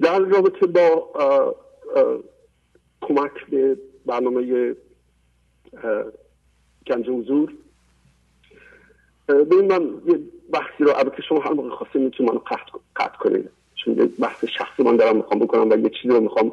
در 0.00 0.18
رابطه 0.18 0.66
با 0.66 1.10
کمک 3.00 3.46
به 3.50 3.76
برنامه 4.06 4.74
گنج 6.86 7.08
حضور 7.08 7.52
ببین 9.28 9.72
من 9.72 10.02
یه 10.06 10.20
بحثی 10.52 10.84
رو 10.84 10.92
البته 10.96 11.22
شما 11.22 11.40
هر 11.40 11.52
موقع 11.52 11.70
خواستید 11.70 12.02
می‌تونید 12.02 12.32
منو 12.32 12.40
قطع 12.96 13.18
کنید 13.18 13.50
چون 13.74 13.98
یه 13.98 14.04
بحث 14.04 14.44
شخصی 14.44 14.82
من 14.82 14.96
دارم 14.96 15.16
می‌خوام 15.16 15.40
بکنم 15.40 15.70
و 15.70 15.76
یه 15.76 15.90
چیزی 15.90 16.14
رو 16.14 16.20
می‌خوام 16.20 16.52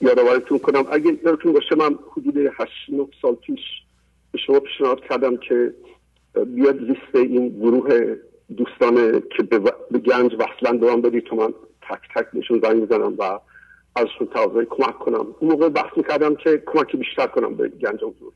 یادآوریتون 0.00 0.58
کنم. 0.58 0.84
اگه 0.90 1.18
یادتون 1.24 1.52
باشه 1.52 1.74
من 1.74 1.98
حدود 2.12 2.36
8 2.36 2.70
9 2.88 3.06
سال 3.22 3.34
پیش 3.34 3.60
به 4.32 4.38
شما 4.38 4.60
پیشنهاد 4.60 5.00
کردم 5.00 5.36
که 5.36 5.74
بیاد 6.46 6.80
لیست 6.80 7.14
این 7.14 7.48
گروه 7.48 8.16
دوستان 8.56 9.22
که 9.36 9.42
به 9.42 9.98
گنج 9.98 10.32
وصلن 10.34 10.76
من 10.84 11.00
بدید 11.00 11.24
تو 11.24 11.36
من 11.36 11.54
تک 11.82 12.00
تک 12.14 12.30
بهشون 12.32 12.60
زنگ 12.62 12.76
می‌زنم 12.76 13.14
و 13.18 13.40
ازشون 13.96 14.26
تقاضای 14.26 14.66
کمک 14.70 14.98
کنم. 14.98 15.26
اون 15.40 15.50
موقع 15.50 15.68
بحث 15.68 15.96
می‌کردم 15.96 16.34
که 16.34 16.62
کمک 16.66 16.96
بیشتر 16.96 17.26
کنم 17.26 17.54
به 17.54 17.68
گنج 17.68 17.96
حضور. 17.96 18.32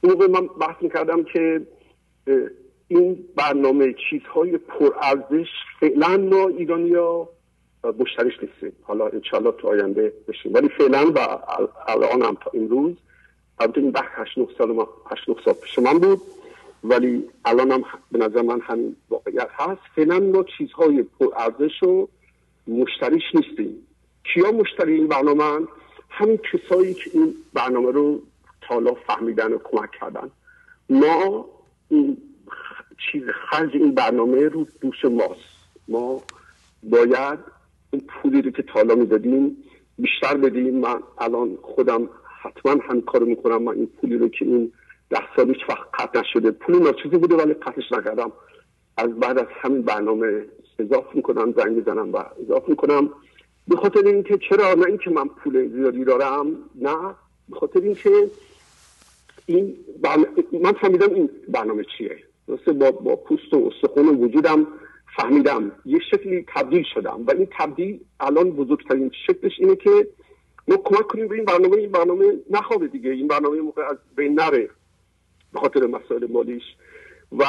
اون 0.00 0.12
موقع 0.12 0.26
من 0.26 0.46
بحث 0.46 0.76
می‌کردم 0.80 1.24
که 1.24 1.60
این 2.88 3.24
برنامه 3.36 3.94
چیزهای 4.10 4.58
پرارزش 4.58 5.48
فعلا 5.80 6.16
ما 6.16 6.48
ایرانیا 6.48 7.28
مشتریش 7.98 8.34
نیستیم. 8.42 8.72
حالا 8.82 9.08
انشالله 9.08 9.52
تو 9.52 9.68
آینده 9.68 10.12
بشیم. 10.28 10.54
ولی 10.54 10.68
فعلا 10.68 11.12
و 11.14 11.18
الان 11.88 12.22
هم 12.22 12.36
تا 12.44 12.50
امروز 12.54 12.96
البته 13.58 13.80
این 13.80 13.90
بحث 13.90 14.08
8 14.14 14.38
سال 14.58 14.72
ما 14.72 14.88
8 15.10 15.24
سال 15.44 15.54
پیش 15.54 15.78
من 15.78 15.98
بود. 15.98 16.20
ولی 16.88 17.24
الان 17.44 17.70
هم 17.72 17.84
به 18.12 18.18
نظر 18.18 18.42
من 18.42 18.60
همین 18.60 18.96
واقعیت 19.10 19.48
هست. 19.52 19.80
فعلا 19.96 20.20
ما 20.20 20.44
چیزهای 20.58 21.02
پرارزش 21.02 21.82
و 21.82 22.08
مشتریش 22.66 23.22
نیستیم. 23.34 23.86
کیا 24.24 24.52
مشتری 24.52 24.94
این 24.94 25.08
برنامه 25.08 25.66
همین 26.10 26.38
کسایی 26.52 26.94
که 26.94 27.10
این 27.14 27.34
برنامه 27.54 27.90
رو 27.90 28.22
تالا 28.68 28.94
فهمیدن 29.06 29.52
و 29.52 29.58
کمک 29.64 29.90
کردن. 30.00 30.30
ما 30.90 31.46
این 31.88 32.16
چیز 32.98 33.22
خرج 33.50 33.70
این 33.74 33.94
برنامه 33.94 34.48
رو 34.48 34.66
دوش 34.80 35.04
ماست. 35.04 35.56
ما 35.88 36.22
باید 36.82 37.38
این 37.90 38.02
پولی 38.08 38.42
رو 38.42 38.50
که 38.50 38.62
تالا 38.62 38.94
می‌دادیم 38.94 39.56
بیشتر 39.98 40.36
بدیم. 40.36 40.80
من 40.80 41.00
الان 41.18 41.58
خودم 41.62 42.08
حتما 42.42 42.72
هم 42.88 43.00
کار 43.00 43.22
می‌کنم. 43.22 43.62
من 43.62 43.74
این 43.74 43.86
پولی 43.86 44.18
رو 44.18 44.28
که 44.28 44.44
این 44.44 44.72
ده 45.10 45.36
سال 45.36 45.48
هیچ 45.48 45.68
وقت 45.68 45.88
قطع 45.94 46.20
نشده. 46.20 46.50
پولی 46.50 46.78
ناچیزی 46.78 47.16
بوده 47.16 47.36
ولی 47.36 47.54
قطعش 47.54 47.92
نکردم. 47.92 48.32
از 48.96 49.10
بعد 49.20 49.38
از 49.38 49.46
همین 49.50 49.82
برنامه 49.82 50.44
اضافه 50.78 51.08
می‌کنم 51.14 51.54
زنگ 51.56 51.76
می‌زنم 51.76 52.12
و 52.12 52.24
اضافه 52.42 52.70
می‌کنم. 52.70 53.10
به 53.68 53.76
خاطر 53.76 54.06
اینکه 54.06 54.38
چرا؟ 54.50 54.74
نه 54.74 54.86
اینکه 54.86 55.10
من 55.10 55.28
پول 55.28 55.68
زیادی 55.68 56.04
دارم 56.04 56.46
نه. 56.74 57.14
به 57.48 57.56
خاطر 57.60 57.80
اینکه 57.80 58.10
این 59.46 59.76
من 60.52 60.72
فهمیدم 60.72 61.14
این 61.14 61.30
برنامه 61.48 61.84
چیه. 61.98 62.18
درسته؟ 62.48 62.72
با, 62.72 62.90
با 62.90 63.16
پوست 63.16 63.54
و 63.54 63.70
استخون 63.74 64.08
وجودم 64.08 64.66
فهمیدم. 65.16 65.72
یه 65.84 65.98
شکلی 66.10 66.44
تبدیل 66.54 66.84
شدم 66.94 67.24
و 67.26 67.30
این 67.30 67.48
تبدیل 67.58 68.00
الان 68.20 68.50
بزرگترین 68.50 69.10
شکلش 69.26 69.52
اینه 69.58 69.76
که 69.76 70.08
ما 70.68 70.76
کمک 70.76 71.06
کنیم 71.06 71.28
به 71.28 71.34
این 71.34 71.44
برنامه. 71.44 71.76
این 71.76 71.90
برنامه 71.90 72.24
نخوابه 72.50 72.86
دیگه. 72.86 73.10
این 73.10 73.28
برنامه 73.28 73.60
موقع 73.60 73.82
از 73.82 73.96
بین 74.16 74.40
نره. 74.40 74.70
به 75.56 75.60
خاطر 75.62 75.86
مسائل 75.86 76.26
مالیش. 76.30 76.62
و 77.38 77.44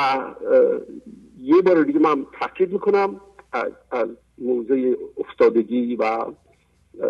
یه 1.42 1.62
بار 1.62 1.84
دیگه 1.84 2.00
من 2.00 2.26
تاکید 2.40 2.74
می‌کنم 2.74 3.22
از, 3.52 3.72
از 3.92 4.08
موضع 4.38 4.94
افتادگی 5.18 5.96
و 5.96 6.26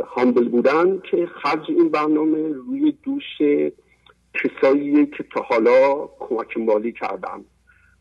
هامبل 0.07 0.49
بودن 0.49 0.99
که 1.11 1.25
خرج 1.25 1.65
این 1.69 1.89
برنامه 1.89 2.47
روی 2.53 2.91
دوش 3.03 3.23
کسایی 4.33 5.05
که 5.05 5.25
تا 5.33 5.41
حالا 5.41 6.09
کمک 6.19 6.57
مالی 6.57 6.91
کردن. 6.91 7.45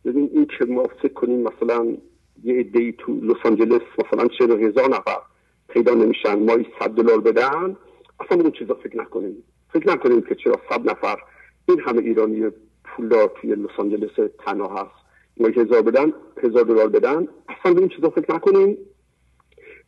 ببین 0.04 0.30
این 0.34 0.46
که 0.58 0.64
ما 0.64 0.82
فکر 1.02 1.12
کنیم 1.12 1.40
مثلا 1.40 1.96
یه 2.44 2.54
عده 2.54 2.92
تو 2.92 3.20
لس 3.20 3.36
آنجلس 3.44 3.82
مثلا 3.98 4.28
چه 4.28 4.44
هزار 4.44 4.88
نفر 4.88 5.18
پیدا 5.68 5.94
نمیشن 5.94 6.34
مایی 6.34 6.66
صد 6.78 6.90
دلار 6.90 7.20
بدن 7.20 7.76
اصلا 8.20 8.42
اون 8.42 8.50
چیزا 8.50 8.74
فکر 8.74 8.96
نکنیم. 8.98 9.42
فکر 9.72 9.88
نکنیم 9.88 10.22
که 10.22 10.34
چرا 10.34 10.60
صد 10.70 10.90
نفر 10.90 11.16
این 11.68 11.80
همه 11.80 12.02
ایرانی 12.02 12.50
پولدار 12.96 13.32
توی 13.40 13.54
لس 13.54 13.70
آنجلس 13.78 14.30
تنها 14.38 14.82
هست. 14.82 15.06
ما 15.36 15.48
هزار 15.48 15.82
بدن 15.82 16.12
هزار 16.42 16.64
دلار 16.64 16.88
بدن. 16.88 17.28
اصلا 17.48 17.74
به 17.74 17.80
این 17.80 17.88
چیزا 17.88 18.10
فکر 18.10 18.34
نکنیم. 18.34 18.78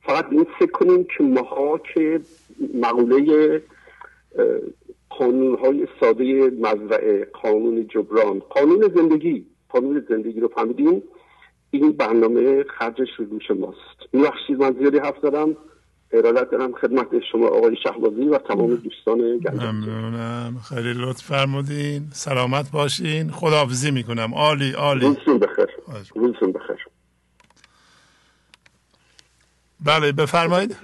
فقط 0.03 0.27
این 0.31 0.47
فکر 0.59 0.71
کنیم 0.71 1.05
که 1.05 1.25
ماها 1.25 1.81
که 1.95 2.21
مقوله 2.75 3.63
قانون 5.11 5.55
های 5.55 5.87
ساده 6.01 6.51
مزرعه 6.51 7.25
قانون 7.43 7.87
جبران 7.87 8.39
قانون 8.39 8.93
زندگی 8.97 9.47
قانون 9.69 10.07
زندگی 10.09 10.41
رو 10.41 10.49
فهمیدیم. 10.49 11.03
این 11.71 11.93
برنامه 11.93 12.65
خرجش 12.65 13.09
رو 13.19 13.25
دوش 13.25 13.51
ماست. 13.51 13.99
میبخشید 14.13 14.59
من 14.59 14.73
زیادی 14.79 14.99
حرف 14.99 15.19
زدم. 15.23 15.57
ارادت 16.13 16.51
دارم 16.51 16.73
خدمت 16.73 17.07
شما 17.33 17.47
آقای 17.47 17.77
شهبازی 17.83 18.23
و 18.23 18.39
تمام 18.39 18.75
دوستان 18.75 19.19
گنج 19.19 19.63
ممنونم. 19.63 20.61
خیلی 20.69 20.93
لطف 20.93 21.23
فرمودین. 21.23 22.11
سلامت 22.13 22.71
باشین. 22.71 23.31
خداحافظی 23.31 23.91
می‌کنم. 23.91 24.35
عالی 24.35 24.73
عالی. 24.73 25.07
روزتون 25.07 25.39
بخیر. 25.39 25.67
روزتون 26.15 26.53
بخیر. 26.53 26.87
بله 29.81 30.13
بفرمایید. 30.13 30.77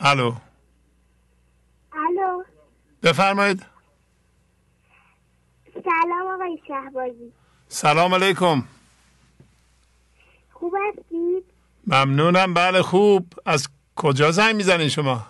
الو. 0.00 0.32
الو. 1.92 2.42
بفرمایید. 3.02 3.66
سلام 5.74 6.26
آقای 6.34 6.58
شهبازی. 6.68 7.32
سلام 7.68 8.14
علیکم. 8.14 8.64
خوب 10.52 10.74
هستید؟ 10.88 11.51
ممنونم 11.86 12.54
بله 12.54 12.82
خوب. 12.82 13.26
از 13.46 13.68
کجا 13.96 14.30
زنگ 14.30 14.56
می‌زنین 14.56 14.88
شما؟ 14.88 15.20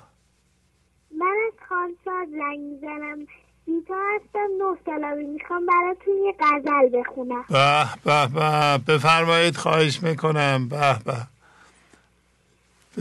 من 1.18 1.36
از 1.46 1.68
خانساد 1.68 2.28
زنگ 2.28 2.58
می‌زنم. 2.58 3.18
بیتا 3.66 3.94
هستم 4.14 4.48
نه 4.58 4.76
سالمی 4.86 5.24
می‌خوام 5.24 5.66
براتون 5.66 6.14
یه 6.24 6.34
غزل 6.40 6.98
بخونم. 6.98 7.44
به 7.48 7.84
به 8.04 8.26
به. 8.26 8.78
بفرمایید 8.94 9.56
خواهش 9.56 10.02
می‌کنم. 10.02 10.68
به 10.68 10.96
به. 11.04 11.16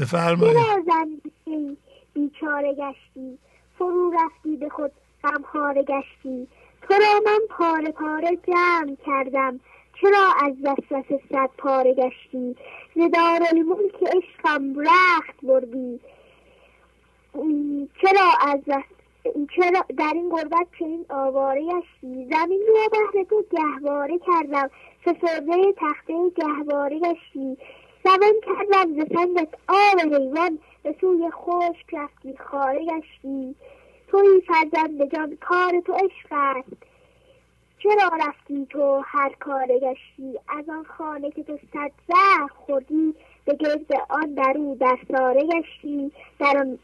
بفرمایید. 0.02 0.58
بیچاره 2.14 2.74
گشتی. 2.74 3.38
فرو 3.78 4.12
رفتی 4.12 4.58
به 4.58 4.70
خود 4.70 4.92
غمخواره 5.24 5.84
گشتی. 5.84 6.48
تو 6.82 6.94
را 6.94 7.22
من 7.26 7.40
پاره 7.50 7.92
پاره 7.92 8.38
جمع 8.48 8.98
کردم؟ 9.06 9.60
چرا 10.02 10.34
از 10.44 10.54
وسوسه 10.64 11.20
صد 11.32 11.50
پاره 11.58 11.94
گشتی؟ 11.94 12.56
ز 12.96 13.00
دارالملک 13.14 14.04
عشقم 14.04 14.80
رخت 14.80 15.36
بردی. 15.44 16.00
چرا 18.02 18.32
از 18.42 18.60
چرا 19.56 19.86
در 19.98 20.12
این 20.14 20.30
غربت 20.30 20.68
چنین 20.80 21.06
آواره 21.10 21.66
گشتی 21.66 22.30
زمین 22.32 22.62
را 22.68 22.88
بهر 22.92 23.24
تو 23.24 23.44
گهواره 23.52 24.20
کردم. 24.20 24.70
فسرده 25.06 25.74
تخته 25.78 26.30
گهواره 26.36 27.00
گشتی 27.00 27.58
زبان 28.04 28.34
کردم 28.46 28.94
ز 28.94 29.08
سنگت 29.14 29.50
آب 29.68 30.14
حیوان. 30.14 30.60
به 30.84 30.96
سوی 31.02 31.30
خشک 31.32 31.94
رفتی 31.94 32.38
خاره 32.38 32.86
گشتی 32.86 33.56
توی 34.08 34.42
فرزند 34.48 35.14
جان 35.16 35.38
کار 35.42 35.80
تو 35.86 35.94
عشق 35.94 36.28
است. 36.32 36.91
چرا 37.84 38.12
رفتی 38.28 38.66
تو 38.70 39.04
هر 39.06 39.32
کاره 39.40 39.80
گشتی 39.80 40.40
از 40.60 40.70
آن 40.70 40.86
خانه 40.98 41.32
که 41.32 41.44
تو 41.44 41.60
صد 41.74 41.92
زهر 42.08 42.48
خوردی 42.66 43.14
به 43.46 43.54
گرد 43.54 44.02
آن 44.10 44.34
درو 44.34 44.78
در 44.80 44.98
ساره 45.12 45.44
گشتی. 45.44 46.12
در 46.40 46.58
آن 46.58 46.80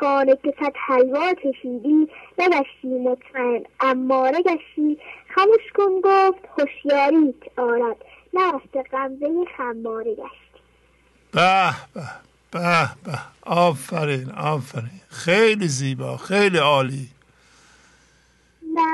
خانه 0.00 0.36
که 0.42 0.54
صد 0.60 0.72
حلوا 0.76 1.32
کشیدی 1.34 2.08
نگشتی 2.38 2.88
مطمئن 2.88 3.64
اماره 3.80 4.38
گشتی. 4.42 4.98
خموش 5.34 5.72
کن 5.74 6.00
گفت 6.04 6.40
هوشیاریت 6.58 7.58
آرد. 7.58 7.96
نرفته 8.34 8.82
غمزه 8.82 9.44
خماره 9.56 10.14
گشتی. 10.14 10.62
به 11.32 11.70
به 11.94 12.02
به 12.50 12.88
به. 13.04 13.18
آفرین 13.42 14.30
آفرین. 14.30 15.00
خیلی 15.10 15.68
زیبا 15.68 16.16
خیلی 16.16 16.58
عالی. 16.58 17.08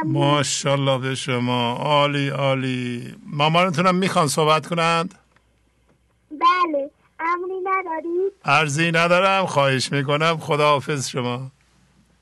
ماشاءالله 0.04 0.98
به 0.98 1.14
شما. 1.14 1.72
عالی 1.76 2.28
عالی. 2.28 3.14
مامانتونم 3.26 3.94
می‌خوان 3.94 4.26
صحبت 4.26 4.66
کنند؟ 4.66 5.14
بله. 6.30 6.90
امری 7.20 7.60
ندارید 7.64 8.32
ارزی 8.44 8.92
ندارم. 8.92 9.46
خواهش 9.46 9.92
می‌کنم. 9.92 10.38
خداحافظ 10.38 11.08
شما. 11.08 11.50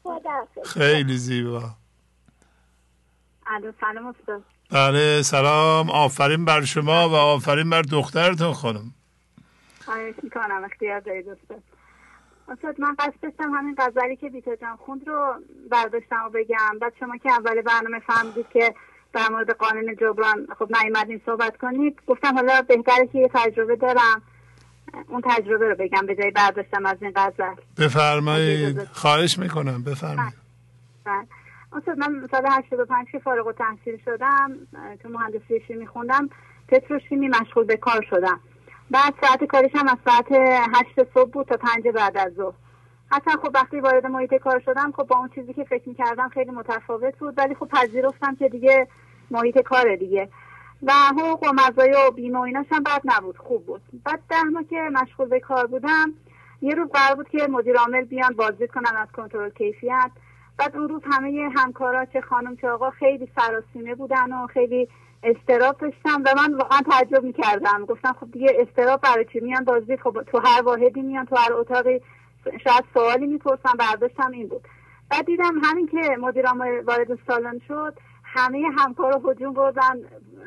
خداحافظ. 0.03 0.62
خیلی 0.65 1.16
زیبا. 1.16 1.70
الو 3.47 3.73
سلام 3.81 4.07
استاد. 4.07 4.43
بله 4.70 5.23
سلام. 5.23 5.91
آفرین 5.91 6.45
بر 6.45 6.65
شما 6.65 7.09
و 7.09 7.15
آفرین 7.15 7.70
بر 7.70 7.83
دخترتون 7.83 8.53
خانم. 8.53 8.95
خواهش 9.85 10.15
می‌کنم. 10.23 10.65
اختیار 10.65 11.01
دارید 11.01 11.28
استاد. 11.28 11.62
استاد 12.48 12.81
من 12.81 12.94
قصد 12.98 13.14
داشتم 13.23 13.51
همین 13.55 13.74
غزلی 13.78 14.16
که 14.16 14.28
بیتا 14.28 14.56
جان 14.56 14.77
خوند 14.77 15.09
رو 15.09 15.35
برداشتم 15.70 16.24
و 16.27 16.31
بگم. 16.31 16.78
بعد 16.81 16.93
شما 17.01 17.16
که 17.16 17.31
اول 17.31 17.62
برنامه 17.62 17.98
فهمیدید 17.98 18.47
که 18.48 18.74
در 19.12 19.28
مورد 19.31 19.51
قانون 19.51 19.97
جبران 20.01 20.47
خب 20.59 20.68
نیومدین 20.82 21.20
صحبت 21.27 21.56
کنید 21.56 22.01
گفتم 22.06 22.35
حالا 22.35 22.62
بهتره 22.68 23.06
که 23.06 23.18
یه 23.18 23.31
تجربه 23.35 23.77
دارم. 23.77 24.23
اون 25.09 25.23
تجربه 25.24 25.68
رو 25.68 25.74
بگم 25.74 26.06
به 26.06 26.14
جای 26.14 26.31
برداشتم 26.31 26.86
از 26.86 26.97
این 27.01 27.12
غزل. 27.16 27.55
بفرمایید. 27.78 28.85
خواهش 28.85 29.39
می‌کنم 29.39 29.82
بفرمایید. 29.82 30.35
بله. 31.05 31.27
استاد 31.73 31.98
من 31.98 32.28
سال 32.31 32.47
85 32.51 33.06
که 33.12 33.18
فارغ 33.18 33.47
التحصیل 33.47 33.98
شدم 34.05 34.56
تو 35.02 35.09
مهندسی 35.09 35.60
شیمی 35.66 35.86
خوندم. 35.86 36.28
پتروشیمی 36.68 37.28
مشغول 37.28 37.64
به 37.64 37.77
کار 37.77 38.06
شدم. 38.10 38.40
بعد 38.91 39.15
ساعت 39.21 39.45
کارش 39.45 39.71
هم 39.75 39.89
از 39.89 39.97
ساعت 40.05 40.33
هشت 40.75 41.09
صبح 41.15 41.31
بود 41.31 41.47
تا 41.47 41.57
پنج 41.57 41.89
بعد 41.89 42.17
از 42.17 42.33
ظهر. 42.33 42.55
حتی 43.11 43.31
خب 43.31 43.51
وقتی 43.55 43.81
وارد 43.81 44.07
محیط 44.07 44.35
کار 44.35 44.61
شدم 44.61 44.93
خب 44.97 45.03
با 45.03 45.17
اون 45.17 45.29
چیزی 45.35 45.53
که 45.53 45.65
فکر 45.65 45.89
می‌کردم 45.89 46.29
خیلی 46.29 46.51
متفاوت 46.51 47.19
بود 47.19 47.35
ولی 47.39 47.55
خب 47.55 47.69
پذیرفتم 47.69 48.35
که 48.35 48.49
دیگه 48.49 48.89
محیط 49.31 49.59
کار 49.59 49.97
دیگه. 49.97 50.29
و 50.83 50.93
حقوق 50.93 51.43
و 51.43 51.53
مزایا 51.53 52.09
و 52.09 52.11
بیمه 52.11 52.39
و 52.39 52.43
ایناش 52.43 52.67
هم 52.71 52.83
بد 52.83 53.01
نبود 53.05 53.39
خوب 53.39 53.67
بود. 53.67 53.83
بعد 54.05 54.21
ده 54.29 54.43
ماه 54.43 54.65
که 54.65 54.77
مشغول 54.93 55.29
به 55.29 55.41
کار 55.41 55.67
بودم 55.67 56.13
یه 56.63 56.75
روز 56.75 56.89
قرار 56.91 57.15
بود 57.15 57.29
که 57.29 57.47
مدیر 57.51 57.77
عامل 57.77 58.05
بیان 58.05 58.35
بازدید 58.37 58.71
کنن 58.71 58.97
از 58.97 59.09
کنترل 59.13 59.51
کیفیت. 59.51 60.11
بعد 60.59 60.77
اون 60.77 60.89
روز 60.89 61.03
همه 61.13 61.51
همکارا 61.57 62.05
چه 62.05 62.21
خانم 62.21 62.57
چه 62.57 62.69
آقا 62.69 62.91
خیلی 62.91 63.29
سراسیمه 63.37 63.95
بودن 63.95 64.33
و 64.33 64.47
خیلی 64.47 64.89
استراب 65.27 65.78
داشتم 65.78 66.23
و 66.24 66.35
من 66.36 66.55
واقعا 66.55 66.81
تعجب 66.90 67.23
می‌کردم. 67.23 67.85
گفتم 67.85 68.12
خب 68.20 68.31
دیگه 68.31 68.57
استراب 68.59 69.01
برای 69.01 69.24
چی؟ 69.32 69.40
میان 69.40 69.65
بازدید 69.65 70.01
خب 70.01 70.23
تو 70.23 70.39
هر 70.39 70.62
واحدی 70.62 71.03
میان 71.03 71.27
تو 71.27 71.36
هر 71.36 71.53
اتاقی. 71.53 72.01
شاید 72.44 72.85
سوالی 72.94 73.27
می‌پرسم 73.27 73.77
برداشتم 73.78 74.31
این 74.31 74.48
بود. 74.48 74.69
بعد 75.11 75.27
دیدم 75.27 75.59
همین 75.62 75.86
که 75.86 76.16
مدیرم 76.20 76.61
وارد 76.85 77.19
سالن 77.27 77.61
شد 77.69 77.94
همه 78.24 78.66
همکارا 78.78 79.23
هجوم 79.31 79.53
بردن. 79.53 79.97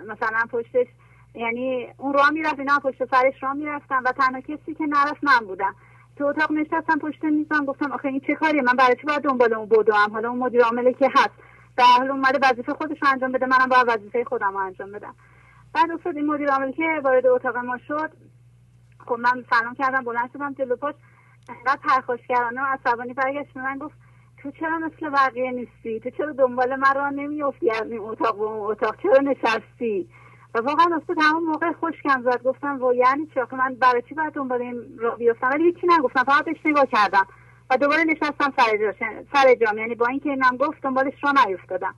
مثلا 0.07 0.45
پشتش 0.51 0.87
یعنی 1.35 1.87
اون 1.97 2.13
راه 2.13 2.29
می‌رفت 2.29 2.59
اینا 2.59 2.79
پشت 2.79 3.05
سرش 3.11 3.43
راه 3.43 3.53
می‌رفتن 3.53 3.99
و 4.05 4.11
تنها 4.11 4.41
کسی 4.41 4.73
که 4.73 4.85
نرفت 4.85 5.23
من 5.23 5.47
بودم. 5.47 5.75
تو 6.17 6.25
اتاق 6.25 6.51
نشستم 6.51 6.99
پشت 7.01 7.23
میزم 7.23 7.65
گفتم 7.65 7.91
آخه 7.91 8.07
این 8.07 8.19
چه 8.19 8.35
کاریه؟ 8.35 8.61
من 8.61 8.73
برای 8.73 8.95
چی 8.95 9.07
باید 9.07 9.21
دنبال 9.21 9.53
اون 9.53 9.69
بدوم 9.69 10.11
حالا 10.13 10.29
اون 10.29 10.39
مدیر 10.39 10.63
عاملی 10.63 10.93
که 10.93 11.09
هست. 11.15 11.48
حال 11.83 12.11
اومده 12.11 12.39
وظیفه 12.51 12.73
خودش 12.73 12.97
انجام 13.03 13.31
بده 13.31 13.45
منم 13.45 13.69
باید 13.69 13.87
وظیفه 13.87 14.23
خودم 14.23 14.53
رو 14.53 14.57
انجام 14.57 14.91
بدم. 14.91 15.15
بعد 15.73 15.91
افتاد 15.91 16.15
این 16.15 16.25
مدیر 16.25 16.49
عامل 16.49 16.71
که 16.71 17.01
وارد 17.03 17.27
اتاق 17.27 17.57
ما 17.57 17.77
شد. 17.77 18.11
خب 19.05 19.15
من 19.19 19.45
سلام 19.49 19.75
کردم 19.75 20.03
بلند 20.03 20.29
شدم 20.33 20.53
جلو 20.53 20.75
پاش 20.75 20.95
انقدر 21.49 21.79
پرخاشگرانه 21.83 22.61
و 22.61 22.65
عصبانی 22.65 23.13
برگشت 23.13 23.57
من 23.57 23.77
گفت 23.77 23.95
تو 24.37 24.51
چرا 24.51 24.79
مثل 24.79 25.09
بقیه 25.09 25.51
نیستی؟ 25.51 25.99
تو 25.99 26.09
چرا 26.09 26.31
دنبال 26.31 26.75
من 26.75 26.93
را 26.95 27.09
نمیافتی؟ 27.09 27.71
از 27.71 27.91
این 27.91 27.99
اتاق 27.99 28.37
به 28.37 28.43
اون 28.43 28.71
اتاق 28.71 28.95
چرا 29.03 29.17
نشستی؟ 29.17 30.09
و 30.55 30.59
واقعا 30.59 30.95
افتاد 30.95 31.17
همون 31.21 31.43
موقع 31.43 31.71
خوشکم 31.71 32.21
زد. 32.23 32.43
گفتم 32.43 32.83
و 32.83 32.93
یعنی 32.93 33.25
چی؟ 33.33 33.39
من 33.51 33.75
برای 33.75 34.01
چی 34.01 34.15
باید 34.15 34.33
دنبال 34.33 34.61
این 34.61 34.97
را 34.97 35.15
بیفتم؟ 35.15 35.49
ولی 35.49 35.63
هیچی 35.63 35.87
نگفتم 35.87 36.23
فقط 36.23 36.45
بهش 36.45 36.65
نگاه 36.65 36.85
کردم. 36.85 37.27
و 37.69 37.77
دوباره 37.77 38.03
نشستم 38.03 38.53
سر 38.57 38.77
جام 38.77 39.25
سر 39.33 39.55
جام. 39.55 39.77
یعنی 39.77 39.95
با 39.95 40.07
اینکه 40.07 40.29
اینم 40.29 40.57
گفت 40.57 40.81
دنبالش 40.81 41.13
را 41.23 41.31
نیفتادم. 41.31 41.95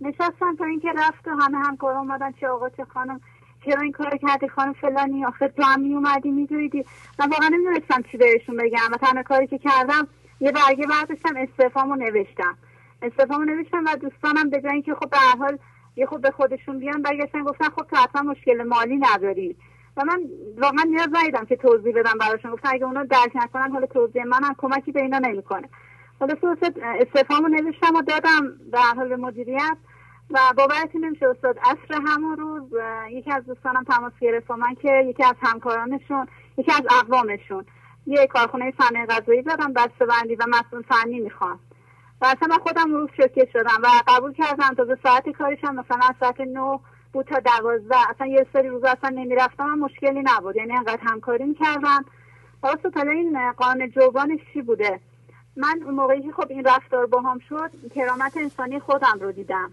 نشستم 0.00 0.56
تا 0.58 0.64
اینکه 0.64 0.92
رفت 0.96 1.28
و 1.28 1.30
همه 1.30 1.58
همکار 1.58 1.94
اومدن 1.94 2.32
چه 2.32 2.48
آقا 2.48 2.68
چه 2.68 2.84
خانم. 2.84 3.20
چرا 3.64 3.80
این 3.80 3.92
کار 3.92 4.16
کردی 4.16 4.48
خانم 4.48 4.72
فلانی؟ 4.72 5.24
آخه 5.24 5.48
تو 5.48 5.62
هم 5.62 5.80
میومدی 5.80 6.30
میدویدی 6.30 6.84
من 7.18 7.28
واقعا 7.28 7.48
نمی‌دونستم 7.48 8.02
چی 8.02 8.16
بهشون 8.18 8.56
بگم. 8.56 8.92
و 8.92 8.96
تنها 8.96 9.22
کاری 9.22 9.46
که 9.46 9.58
کردم 9.58 10.08
یه 10.40 10.52
برگه 10.52 10.86
برداشتم 10.86 11.36
استعفامو 11.36 11.96
نوشتم. 11.96 12.58
استعفامو 13.02 13.44
نوشتم 13.44 13.84
و 13.86 13.96
دوستانم 13.96 14.50
به 14.50 14.60
جای 14.60 14.72
اینکه 14.72 14.94
خب 14.94 15.10
به 15.10 15.16
هر 15.16 15.36
حال 15.36 15.58
یه 15.96 16.06
خب 16.06 16.20
به 16.20 16.30
خودشون 16.30 16.78
بیان 16.78 17.02
برگشتن 17.02 17.42
گفتن 17.42 17.68
خب 17.68 17.86
تو 17.90 17.96
حتما 17.96 18.22
مشکل 18.22 18.62
مالی 18.62 18.96
نداری. 18.96 19.56
و 19.98 20.04
من 20.04 20.22
واقعا 20.58 20.84
نیاز 20.84 21.08
ندیدم 21.12 21.44
که 21.44 21.56
توضیح 21.56 21.94
بدم 21.94 22.18
براشون. 22.20 22.50
گفتن 22.50 22.68
اگه 22.72 22.84
اونا 22.84 23.04
درک 23.04 23.30
نکنن 23.34 23.72
حالا 23.72 23.86
توضیح 23.86 24.24
منم 24.24 24.54
کمکی 24.58 24.92
به 24.92 25.02
اینا 25.02 25.18
نمی‌کنه. 25.18 25.68
حالا 26.20 26.34
استعفامو 27.00 27.48
نوشتم 27.48 27.94
و 27.94 28.02
دادم 28.02 28.58
به 28.70 28.78
حال 28.78 29.16
مدیریت. 29.16 29.76
و 30.30 30.38
باورتون 30.56 31.04
نمیشه 31.04 31.26
استاد 31.26 31.58
اصر 31.58 32.00
همون 32.06 32.36
روز 32.36 32.72
یکی 33.10 33.32
از 33.32 33.46
دوستانم 33.46 33.84
تماس 33.84 34.12
گرفت 34.20 34.46
با 34.46 34.56
من 34.56 34.74
که 34.74 35.04
یکی 35.06 35.24
از 35.24 35.34
همکارانشون 35.42 36.26
یکی 36.56 36.72
از 36.72 36.82
اقوامشون. 36.90 37.64
یه 38.06 38.26
کارخونه 38.26 38.72
صنایع 38.80 39.06
غذایی 39.06 39.42
زدم 39.42 39.72
بسته 39.72 40.04
و 40.04 40.44
مسئول 40.48 40.82
فنی 40.82 41.20
می‌خوام 41.20 41.58
و 42.20 42.26
اصلا 42.26 42.48
من 42.48 42.58
خودم 42.58 42.92
روز 42.92 43.08
شوکه 43.16 43.48
شدم 43.52 43.82
و 43.82 43.88
قبول 44.08 44.32
کردم 44.32 44.74
تا 44.76 44.84
به 44.84 44.98
ساعت 45.02 45.28
کارشم 45.28 45.74
مثلا 45.74 46.14
ساعت 46.20 46.40
نه 46.40 46.80
بود 47.12 47.26
تا 47.26 47.38
دوازده. 47.40 48.10
اصلا 48.10 48.26
یه 48.26 48.46
سری 48.52 48.68
روز 48.68 48.84
اصلا 48.84 49.10
نمی‌رفتم 49.10 49.78
مشکلی 49.78 50.22
نبود. 50.24 50.56
یعنی 50.56 50.72
انقدر 50.72 51.00
همکاری 51.02 51.44
می‌کردم 51.44 52.04
و 52.62 52.76
حالا 52.94 53.10
این 53.10 53.52
قانون 53.52 53.90
جوبانش 53.90 54.40
چی 54.52 54.62
بوده؟ 54.62 55.00
من 55.56 55.80
اون 55.84 55.94
موقعی 55.94 56.22
که 56.22 56.32
خب 56.32 56.46
این 56.50 56.64
رفتار 56.64 57.06
با 57.06 57.20
هم 57.20 57.38
شد 57.38 57.70
کرامت 57.94 58.36
انسانی 58.36 58.80
خودم 58.80 59.18
رو 59.20 59.32
دیدم. 59.32 59.70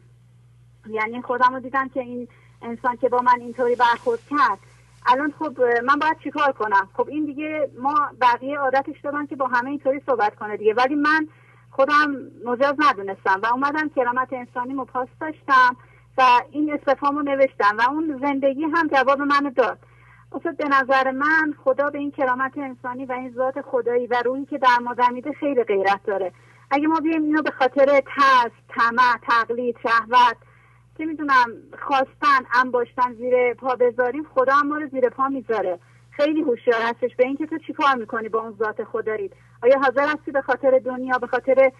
یعنی 0.90 1.22
خودم 1.22 1.53
رو 1.53 1.60
دیدم 1.60 1.90
که 1.90 1.99
این 1.99 2.28
انسان 2.62 2.98
که 2.98 3.10
با 3.10 3.22
من 3.22 3.41
اینطوری 3.41 3.76
برخورد 3.76 4.20
کرد. 4.30 4.60
الان 5.06 5.34
خب 5.40 5.62
من 5.62 5.99
باید 5.99 6.20
چیکار 6.24 6.52
کنم؟ 6.52 6.90
خب 6.94 7.10
این 7.10 7.26
دیگه 7.26 7.70
ما 7.80 8.10
بقیه 8.22 8.57
عادتش 8.60 9.02
دادن 9.03 9.26
که 9.26 9.36
با 9.36 9.48
همه 9.48 9.70
اینطوری 9.70 10.02
صحبت 10.06 10.36
کنه 10.36 10.57
دیگه. 10.57 10.74
ولی 10.74 10.95
من 10.95 11.28
خودم 11.72 12.16
مجاز 12.45 12.76
ندونستم 12.78 13.40
و 13.44 13.45
اومدم 13.45 13.90
کرامت 13.90 14.34
انسانی 14.34 14.74
مو 14.74 14.86
پاس 14.86 15.07
داشتم. 15.22 15.76
و 16.18 16.42
این 16.52 16.74
استفامو 16.74 17.22
نوشتم 17.22 17.78
و 17.78 17.82
اون 17.90 18.20
زندگی 18.22 18.64
هم 18.64 18.88
جواب 18.88 19.22
منو 19.22 19.50
داد. 19.50 19.78
اصلا 20.32 20.52
به 20.52 20.68
نظر 20.68 21.12
من 21.12 21.54
خدا 21.64 21.90
به 21.90 21.98
این 21.98 22.12
کرامت 22.12 22.58
انسانی 22.58 23.06
و 23.06 23.12
این 23.12 23.34
ذات 23.34 23.62
خدایی 23.62 24.08
و 24.08 24.22
روحی 24.26 24.46
که 24.46 24.58
در 24.58 24.80
ما 24.84 24.94
دمیده 24.94 25.32
خیلی 25.32 25.64
غیرت 25.64 26.00
داره. 26.06 26.32
اگه 26.72 26.88
ما 26.88 27.00
بیایم 27.00 27.24
اینو 27.24 27.42
به 27.42 27.52
خاطر 27.52 27.86
ترس 27.86 28.52
طمع 28.70 29.18
تقلید 29.28 29.78
شهوت 29.84 30.38
که 30.98 31.06
می‌دونم 31.06 31.46
خواستن 31.82 32.46
انباشتن 32.54 33.14
زیر 33.14 33.54
پا 33.54 33.76
بذاریم 33.76 34.24
خدا 34.36 34.54
هم 34.54 34.68
ما 34.68 34.78
رو 34.78 34.88
زیر 34.88 35.10
پا 35.10 35.28
می‌ذاره. 35.28 35.80
خیلی 36.12 36.42
هوشیار 36.42 36.82
هستش 36.82 37.16
به 37.16 37.26
اینکه 37.26 37.46
تو 37.46 37.58
چیکار 37.58 37.96
می‌کنی 37.96 38.30
با 38.30 38.40
اون 38.40 38.56
ذات 38.60 38.84
خدایی؟ 38.84 39.32
آیا 39.64 39.80
حاضر 39.80 40.08
هستی 40.08 40.32
به 40.32 40.42
خاطر 40.42 40.80
دنیا 40.86 41.18
به 41.18 41.28
خاطر 41.28 41.72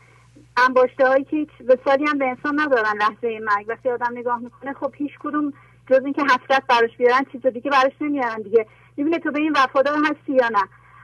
انباشته 0.58 1.08
هایی 1.08 1.24
که 1.24 1.38
هیچ 1.38 1.50
سالی 1.86 2.06
هم 2.06 2.18
به 2.18 2.26
انسان 2.26 2.60
ندارن 2.60 2.98
لحظه 2.98 3.40
مرگ. 3.40 3.66
وقتی 3.68 3.90
آدم 3.90 4.12
نگاه 4.14 4.40
می‌کنه 4.40 4.74
خب 4.74 4.94
هیچ 4.96 5.12
کدوم 5.20 5.54
جز 5.90 6.02
اینکه 6.04 6.22
حسرت 6.22 6.64
براش 6.68 6.98
بیارن 6.98 7.26
چیز 7.32 7.46
دیگه 7.46 7.72
براش 7.72 7.94
نمیارن 8.02 8.42
دیگه. 8.42 8.66
می‌بینه 8.98 9.20
تو 9.20 9.32
به 9.32 9.40
این 9.40 9.54
وفادار 9.56 9.98
هستی 9.98 10.34
یا 10.34 10.50
نه؟ 10.50 10.64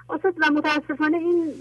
استاد 0.10 0.34
و 0.42 0.54
متاسفانه 0.54 1.18
این 1.18 1.54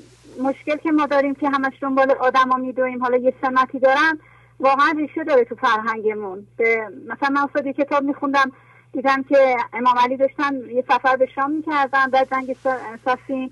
مشکل 0.42 0.76
که 0.76 0.92
ما 0.92 1.06
داریم 1.06 1.34
که 1.34 1.48
همش 1.48 1.72
دنبال 1.80 2.10
آدما 2.10 2.56
میدویم 2.56 3.02
حالا 3.02 3.16
یه 3.16 3.34
سمتی 3.42 3.78
دارن 3.78 4.18
واقعا 4.60 4.94
ریشه 4.96 5.24
داره 5.24 5.44
تو 5.44 5.54
فرهنگمون. 5.54 6.46
به 6.56 6.88
مثلا 7.08 7.28
من 7.28 7.40
استاد 7.42 7.68
کتاب 7.68 8.02
میخوندم 8.04 8.52
دیدم 8.92 9.22
که 9.22 9.56
امام 9.72 9.98
علی 9.98 10.16
داشتن 10.16 10.54
یه 10.70 10.84
سفر 10.88 11.16
به 11.16 11.26
شام 11.34 11.50
می‌کردن 11.50 12.06
بعد 12.06 12.28
جنگ 12.30 12.56
ساسین 13.04 13.50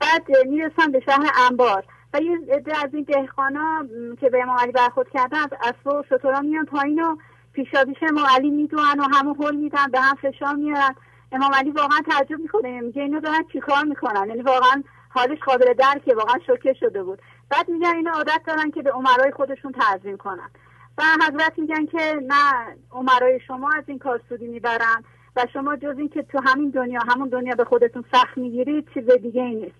بعد 0.00 0.46
می‌رسن 0.46 0.92
به 0.92 1.00
شهر 1.00 1.30
انبار. 1.50 1.84
و 2.14 2.20
یه 2.20 2.38
عده 2.52 2.84
از 2.84 2.94
این 2.94 3.02
دهخانا 3.02 3.86
که 4.20 4.30
به 4.30 4.42
امام 4.42 4.58
علی 4.58 4.72
برخورد 4.72 5.08
کردن 5.08 5.38
از 5.38 5.50
اسب 5.62 5.86
و 5.86 6.02
شطورا 6.08 6.40
میان 6.40 6.64
پایین 6.64 7.02
و 7.02 7.16
پیشا 7.52 7.84
پیش 7.84 7.96
امام 8.02 8.26
علی 8.36 8.50
می‌دونن 8.50 9.00
و 9.00 9.02
همه 9.12 9.34
حل 9.40 9.56
میدن 9.56 9.86
به 9.92 10.00
هم 10.00 10.14
فشار 10.14 10.54
میارن. 10.54 10.94
امام 11.32 11.54
علی 11.54 11.70
واقعا 11.70 11.98
تعجب 12.10 12.40
می‌کنه 12.40 12.80
میگه 12.80 13.02
اینو 13.02 13.20
دارن 13.20 13.44
چیکار 13.52 13.84
می‌کنن؟ 13.84 14.28
یعنی 14.28 14.42
واقعا 14.42 14.82
حالش 15.08 15.38
قابل 15.38 15.72
درکه 15.72 16.14
واقعا 16.14 16.38
شوکه 16.46 16.72
شده 16.72 17.02
بود. 17.02 17.22
بعد 17.50 17.68
میگن 17.68 17.94
اینو 17.96 18.10
عادت 18.10 18.40
دارن 18.46 18.70
که 18.70 18.82
به 18.82 18.90
عمرای 18.90 19.30
خودشون 19.30 19.72
تعظیم 19.72 20.16
کنن. 20.16 20.50
و 20.98 21.02
حضرت 21.28 21.58
میگن 21.58 21.86
که 21.86 22.20
نه 22.26 22.76
عمرای 22.92 23.40
شما 23.40 23.70
از 23.76 23.84
این 23.86 23.98
کار 23.98 24.20
سودی 24.28 24.46
می‌برن 24.46 25.04
و 25.36 25.46
شما 25.52 25.76
جز 25.76 25.98
این 25.98 26.08
که 26.08 26.22
تو 26.22 26.40
همین 26.44 26.70
دنیا 26.70 27.00
همون 27.00 27.28
دنیا 27.28 27.54
به 27.54 27.64
خودتون 27.64 28.04
سخت 28.12 28.38
می‌گیرید 28.38 28.88
چیز 28.94 29.10
دیگه 29.10 29.42
ای 29.42 29.54
نیست. 29.54 29.76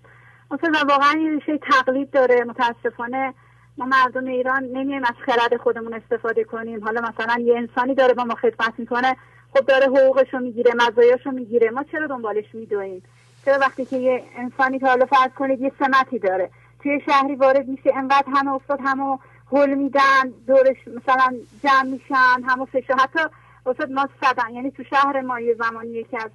مثلا 0.51 0.85
واقعا 0.89 1.11
این 1.11 1.41
ریشه 1.41 1.59
تقلید 1.59 2.11
داره. 2.11 2.45
متاسفانه 2.45 3.35
ما 3.79 3.87
مردم 3.87 4.25
ایران 4.25 4.65
نمیایم 4.65 5.05
از 5.05 5.15
خرد 5.27 5.57
خودمون 5.57 5.95
استفاده 5.95 6.45
کنیم. 6.45 6.85
حالا 6.85 7.01
مثلا 7.01 7.41
یه 7.41 7.57
انسانی 7.57 7.95
داره 7.95 8.15
با 8.15 8.25
ما 8.25 8.35
خدمت 8.35 8.73
می‌کنه 8.79 9.17
خب 9.55 9.67
داره 9.67 9.87
حقوقشو 9.87 10.39
می‌گیره 10.39 10.73
مزایاشو 10.75 11.31
می‌گیره. 11.31 11.71
ما 11.71 11.83
چرا 11.83 12.07
دنبالش 12.07 12.55
میدویم؟ 12.55 13.03
چرا 13.45 13.59
وقتی 13.59 13.85
که 13.85 13.97
یه 13.97 14.25
انسانی 14.37 14.79
که 14.79 14.87
حالا 14.87 15.07
فرض 15.07 15.31
کنید 15.37 15.61
یه 15.61 15.73
سمتی 15.79 16.19
داره 16.19 16.51
توی 16.83 17.01
شهری 17.07 17.35
وارد 17.35 17.69
میشه 17.69 17.93
انقدر 17.97 18.27
همه 18.35 18.53
افتاد 18.53 18.81
همه 18.85 19.19
حل 19.53 19.75
میدن 19.75 20.31
دورش 20.47 20.77
مثلا 20.89 21.35
جمع 21.63 21.83
میشن 21.83 22.43
همه 22.49 22.65
فشا 22.65 22.95
حتی 22.95 23.19
استاد 23.67 23.93
ما 23.93 24.09
صدن 24.21 24.55
یعنی 24.55 24.71
تو 24.71 24.85
شهر 24.85 25.21
ما 25.21 25.41
یه 25.41 25.55
زمانی 25.55 25.91
یکی 25.91 26.17
از 26.17 26.31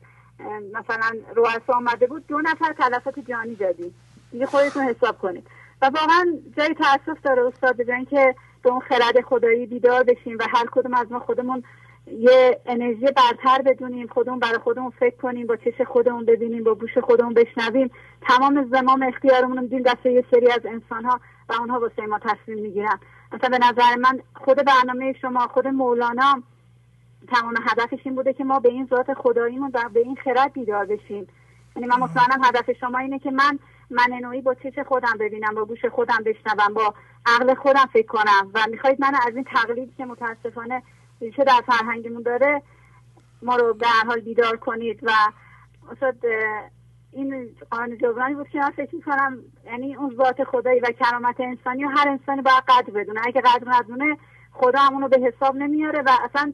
مثلا 0.74 1.12
رؤسا 1.36 1.74
آمده 1.74 2.08
بود 2.08 2.28
دو 2.28 2.42
نفر 2.42 2.74
تلفات 2.74 3.20
جانی 3.20 3.56
دادیم. 3.56 3.96
دیگه 4.36 4.46
خودتون 4.46 4.84
حساب 4.84 5.18
کنید. 5.18 5.48
و 5.82 5.86
واقعا 5.86 6.26
جای 6.58 6.74
تاسف 6.74 7.22
داره 7.24 7.46
استاد 7.46 7.78
بجن 7.78 8.04
که 8.04 8.36
به 8.64 8.70
اون 8.70 8.80
خرد 8.80 9.22
خدایی 9.22 9.66
بیدار 9.66 10.04
بشیم 10.04 10.38
و 10.40 10.44
هر 10.50 10.66
کدوم 10.72 10.94
از 10.94 11.12
ما 11.12 11.20
خودمون 11.20 11.64
یه 12.08 12.60
انرژی 12.66 13.06
برتر 13.06 13.62
بدونیم 13.66 14.08
خودمون 14.08 14.40
برای 14.40 14.58
خودمون 14.58 14.90
فکر 15.00 15.16
کنیم 15.16 15.48
با 15.48 15.56
چش 15.56 15.82
خودمون 15.88 16.26
ببینیم 16.26 16.64
با 16.64 16.76
گوش 16.76 16.98
خودمون 16.98 17.34
بشنویم. 17.34 17.92
تمام 18.22 18.70
زمام 18.72 19.04
اختیارمون 19.04 19.60
میدیم 19.60 19.82
دست 19.82 20.06
یه 20.06 20.26
سری 20.32 20.52
از 20.52 20.66
انسان 20.66 21.06
ها 21.06 21.20
و 21.50 21.54
اونها 21.54 21.80
واسه 21.80 22.06
ما 22.06 22.20
تصمیم 22.20 22.60
می‌گیرن. 22.60 23.00
مثلا 23.34 23.50
به 23.50 23.58
نظر 23.58 23.96
من 23.96 24.20
خود 24.34 24.58
برنامه 24.58 25.14
شما 25.22 25.48
خود 25.48 25.68
مولانا 25.68 26.44
تمام 27.28 27.54
هدفش 27.68 28.00
این 28.04 28.16
بوده 28.16 28.34
که 28.34 28.44
ما 28.44 28.60
به 28.60 28.70
این 28.70 28.88
ذات 28.90 29.14
خداییمون 29.14 29.72
و 29.74 29.90
به 29.94 30.00
این 30.00 30.16
خرد 30.16 30.54
بیدار 30.54 30.86
بشیم. 30.86 31.28
یعنی 31.76 31.88
من 31.88 32.00
مطمئنم 32.00 32.44
هدف 32.44 32.72
شما 32.72 32.98
اینه 32.98 33.20
که 33.20 33.32
من 33.32 33.60
من 33.90 34.18
نوعی 34.22 34.42
با 34.42 34.54
چش 34.54 34.80
خودم 34.88 35.18
ببینم 35.20 35.56
با 35.56 35.66
گوش 35.66 35.86
خودم 35.86 36.24
بشنوم 36.26 36.74
با 36.74 36.94
عقل 37.26 37.54
خودم 37.54 37.86
فکر 37.94 38.08
کنم 38.08 38.52
و 38.54 38.60
می‌خواید 38.72 39.02
من 39.02 39.16
از 39.28 39.36
این 39.36 39.44
تقلیدی 39.44 39.94
که 39.98 40.06
متاسفانه 40.06 40.84
ریشه 41.22 41.44
در 41.44 41.62
فرهنگمون 41.68 42.22
داره 42.22 42.62
ما 43.42 43.56
رو 43.56 43.74
به 43.74 43.88
هر 43.88 44.06
حال 44.06 44.20
بیدار 44.20 44.58
کنید 44.58 45.00
و 45.04 45.12
استاد 45.92 46.16
این 47.12 47.56
قانون 47.72 47.98
جبرانی 47.98 48.34
بود 48.34 48.50
که 48.50 48.60
من 48.60 48.70
فکر 48.70 48.96
می‌کنم 48.96 49.38
یعنی 49.66 49.96
اون 49.96 50.16
ذات 50.16 50.44
خدایی 50.44 50.80
و 50.80 50.86
کرامت 51.00 51.40
انسانی 51.40 51.86
و 51.86 51.90
هر 51.90 52.08
انسانی 52.10 52.42
باید 52.42 52.64
قدر 52.68 52.92
بدونه. 52.94 53.22
اگه 53.26 53.42
قدر 53.42 53.64
ندونه 53.68 54.18
خدا 54.52 54.80
همونو 54.80 55.08
به 55.08 55.20
حساب 55.20 55.56
نمیاره 55.56 56.02
و 56.02 56.10
اصلا 56.24 56.54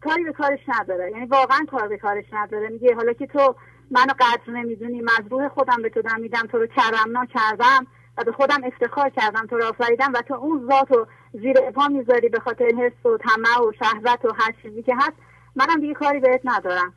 کاری 0.00 0.24
به 0.24 0.32
کارش 0.32 0.60
نداره. 0.68 1.10
یعنی 1.10 1.26
واقعا 1.26 1.66
کار 1.70 1.88
به 1.88 1.98
کارش 1.98 2.24
نداره. 2.32 2.68
میگه 2.68 2.94
حالا 2.94 3.12
که 3.12 3.26
تو 3.26 3.54
منو 3.92 4.12
قدر 4.20 4.52
نمی‌دونی. 4.52 5.02
مجروح 5.02 5.48
خودم 5.48 5.82
به 5.82 5.88
تو 5.88 6.02
میدم. 6.20 6.46
تو 6.52 6.58
رو 6.58 6.66
کرمنا 6.66 7.26
کردم 7.26 7.86
و 8.18 8.24
به 8.24 8.32
خودم 8.32 8.64
افتخار 8.64 9.08
کردم. 9.08 9.46
تو 9.46 9.56
رو 9.56 9.64
آفریدم 9.64 10.12
و 10.14 10.22
تو 10.28 10.34
اون 10.34 10.68
ذات 10.68 10.90
رو 10.92 11.06
زیر 11.32 11.60
پا 11.60 11.88
می‌ذاری 11.88 12.28
به 12.28 12.40
خاطر 12.40 12.64
حس 12.64 13.06
و 13.06 13.18
طمع 13.18 13.66
و 13.68 13.72
شهوت 13.72 14.24
و 14.24 14.32
هر 14.38 14.54
چیزی 14.62 14.82
که 14.82 14.94
هست. 14.96 15.16
منم 15.56 15.80
دیگه 15.80 15.94
کاری 15.94 16.20
بهت 16.20 16.40
ندارم. 16.44 16.92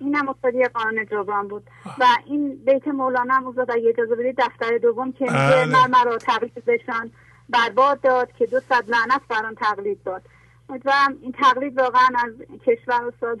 اینم 0.00 0.28
افتادی 0.28 0.64
قانون 0.64 1.06
جبران 1.06 1.48
بود. 1.48 1.62
و 1.98 2.04
این 2.26 2.64
بیت 2.64 2.88
مولانا 2.88 3.34
هم 3.34 3.46
اگه 3.46 3.88
اجازه 3.88 4.14
بدید 4.14 4.36
دفتر 4.38 4.78
دوم 4.78 5.12
که 5.12 5.24
میگه 5.24 5.34
بله. 5.34 5.64
من 5.64 5.90
مرا 5.90 6.18
بشان. 6.66 7.12
برباد 7.48 8.00
داد 8.00 8.32
که 8.32 8.46
دو 8.46 8.60
صد 8.60 8.84
لعنت 8.88 9.20
بر 9.28 9.46
آن 9.46 9.54
تقلید 9.54 10.02
داد. 10.02 10.22
امیدوارم 10.68 11.18
این 11.22 11.32
تقلید 11.32 11.78
واقعا 11.78 12.08
از 12.24 12.32
کشور 12.66 13.04
استاد 13.06 13.38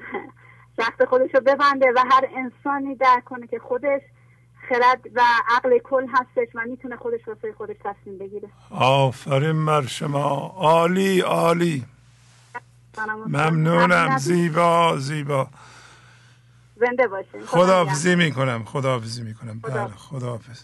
رخت 0.78 1.04
خودش 1.04 1.34
رو 1.34 1.40
ببنده 1.40 1.86
و 1.96 2.04
هر 2.10 2.28
انسانی 2.36 2.94
درک 2.94 3.24
کنه 3.24 3.46
که 3.46 3.58
خودش 3.58 4.00
خرد 4.68 5.00
و 5.14 5.22
عقل 5.48 5.78
کل 5.78 6.06
هستش 6.12 6.48
و 6.54 6.60
می‌تونه 6.66 6.96
خودش 6.96 7.28
واسه 7.28 7.54
خودش 7.58 7.76
تصمیم 7.84 8.18
بگیره. 8.18 8.48
آفرین 8.70 9.66
بر 9.66 9.86
شما. 9.86 10.54
عالی 10.56 11.20
عالی. 11.20 11.84
ممنونم. 13.26 14.18
زیبا 14.18 14.96
زیبا. 14.98 15.48
زنده 16.76 17.06
باشین. 17.06 17.46
خداحافظی 17.46 18.14
می‌کنم 18.14 18.64
خداحافظی 18.64 19.22
می‌کنم. 19.22 19.60
بله 19.60 19.88
خداحافظ. 19.88 20.60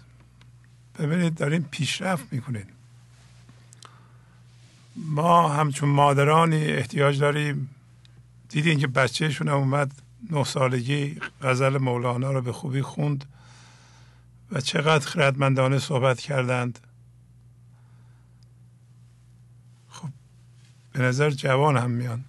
ببینید 0.98 1.34
داریم 1.34 1.68
پیشرفت 1.70 2.32
می‌کنیم 2.32 2.66
ما 4.96 5.48
همچون 5.48 5.88
مادرانی 5.88 6.66
احتیاج 6.66 7.20
داریم 7.20 7.74
دیدین 8.48 8.78
که 8.78 8.86
بچهشون 8.86 9.48
اومد 9.48 9.92
نه 10.30 10.44
سالگی 10.44 11.20
غزل 11.42 11.78
مولانا 11.78 12.32
رو 12.32 12.42
به 12.42 12.52
خوبی 12.52 12.82
خوند 12.82 13.24
و 14.52 14.60
چقدر 14.60 15.06
خردمندانه 15.06 15.78
صحبت 15.78 16.20
کردند. 16.20 16.78
خب 19.88 20.08
به 20.92 21.00
نظر 21.00 21.30
جوان 21.30 21.76
هم 21.76 21.90
میان. 21.90 22.24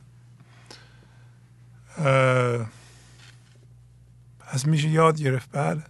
پس 4.39 4.65
میشه 4.65 4.89
یاد 4.89 5.17
گرفت؟ 5.17 5.49
بله. 5.51 5.83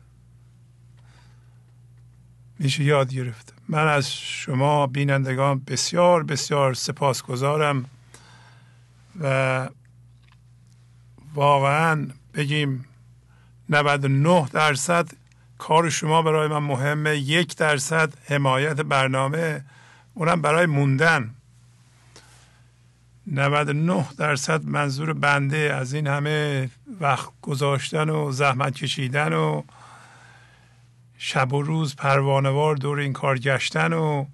میشه 2.59 2.83
یاد 2.83 3.13
گرفت. 3.13 3.53
من 3.67 3.87
از 3.87 4.13
شما 4.13 4.87
بینندگان 4.87 5.59
بسیار 5.59 6.23
بسیار 6.23 6.73
سپاسگزارم 6.73 7.85
و 9.21 9.69
واقعا 11.33 12.07
بگیم 12.33 12.85
99 13.69 14.47
درصد 14.53 15.09
کار 15.57 15.89
شما 15.89 16.21
برای 16.21 16.47
من 16.47 16.57
مهمه 16.57 17.17
یک 17.17 17.55
درصد 17.55 18.13
حمایت 18.25 18.81
برنامه 18.81 19.65
اونم 20.13 20.41
برای 20.41 20.65
موندن. 20.65 21.35
99 23.27 24.05
درصد 24.17 24.65
منظور 24.65 25.13
بنده 25.13 25.57
از 25.57 25.93
این 25.93 26.07
همه 26.07 26.69
وقت 26.99 27.29
گذاشتن 27.41 28.09
و 28.09 28.31
زحمت 28.31 28.75
کشیدن 28.75 29.33
و 29.33 29.63
شب 31.17 31.53
و 31.53 31.61
روز 31.61 31.95
پروانوار 31.95 32.75
دور 32.75 32.99
این 32.99 33.13
کار 33.13 33.39
گشتن 33.39 33.93
و 33.93 34.25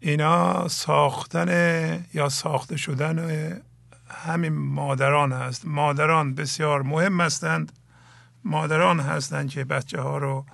اینا 0.00 0.68
ساختن 0.68 2.04
یا 2.14 2.28
ساخته 2.28 2.76
شدن 2.76 3.18
همین 4.14 4.52
مادران 4.52 5.32
هست. 5.32 5.66
مادران 5.66 6.34
بسیار 6.34 6.82
مهم 6.82 7.20
هستند. 7.20 7.72
مادران 8.44 9.00
هستند 9.00 9.50
که 9.50 9.64
بچه 9.64 10.00
ها 10.00 10.18
رو 10.18 10.44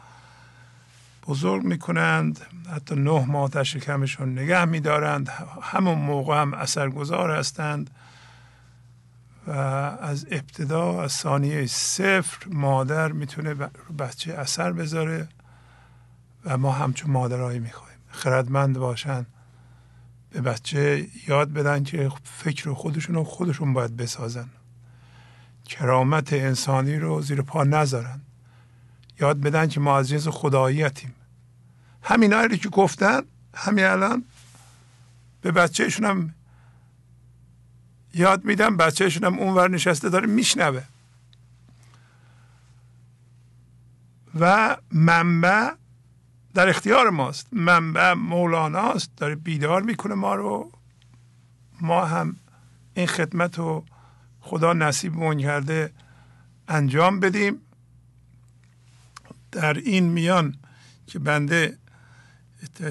بزرگ 1.27 1.63
می‌کنند. 1.63 2.41
حتی 2.75 2.95
نه 2.95 3.25
ماه 3.27 3.49
در 3.49 3.63
شکمشون 3.63 4.39
نگه 4.39 4.65
میدارند. 4.65 5.29
همون 5.63 5.99
موقع 5.99 6.41
هم 6.41 6.55
اثرگذار 6.55 7.31
هستند. 7.31 7.91
و 9.47 9.51
از 9.51 10.27
ابتدا 10.31 11.03
از 11.03 11.13
ثانیه 11.13 11.67
صفر 11.67 12.49
مادر 12.49 13.13
می‌تونه 13.13 13.55
بچه 13.99 14.35
اثر 14.35 14.73
بذاره 14.73 15.29
و 16.45 16.59
ما 16.59 16.73
همچون 16.73 17.11
مادرهایی 17.11 17.59
می‌خوایم. 17.59 17.99
خردمند 18.11 18.79
باشن. 18.79 19.27
به 20.31 20.41
بچه 20.41 21.07
یاد 21.29 21.53
بدن 21.53 21.85
که 21.85 22.11
فکر 22.25 22.73
خودشون 22.73 23.15
رو 23.15 23.25
خودشون 23.25 23.73
باید 23.73 23.97
بسازن. 23.97 24.49
کرامت 25.65 26.33
انسانی 26.33 26.97
رو 26.97 27.23
زیر 27.23 27.43
پا 27.43 27.65
نذارن. 27.65 28.21
یاد 29.21 29.41
بدن 29.41 29.69
که 29.69 29.81
ما 29.81 29.99
از 29.99 30.09
جنس 30.09 30.29
خداییتیم 30.29 31.15
همین 32.03 32.33
رو 32.33 32.57
که 32.57 32.69
گفتن 32.69 33.23
همین 33.55 33.85
الان 33.85 34.25
به 35.41 35.53
بچهشون 35.53 36.05
هم 36.07 36.35
یاد 38.15 38.45
میدم 38.45 38.77
بچهشون 38.77 39.25
هم 39.25 39.39
اونور 39.39 39.71
نشسته 39.71 40.09
داره 40.09 40.27
میشنوه. 40.27 40.83
و 44.41 44.77
منبع 44.93 45.71
در 46.55 46.69
اختیار 46.69 47.11
ماست. 47.11 47.49
منبع 47.53 48.13
مولاناست 48.13 49.17
داره 49.17 49.35
بیدار 49.35 49.83
می‌کنه 49.83 50.15
ما 50.15 50.35
رو. 50.35 50.73
ما 51.81 52.05
هم 52.05 52.37
این 52.95 53.07
خدمت 53.07 53.59
رو 53.59 53.85
خدا 54.41 54.73
نصیب 54.73 55.41
کرده 55.41 55.93
انجام 56.69 57.21
بدیم. 57.21 57.61
در 59.53 59.75
این 59.75 60.05
میان 60.05 60.55
که 61.07 61.19
بنده 61.19 61.79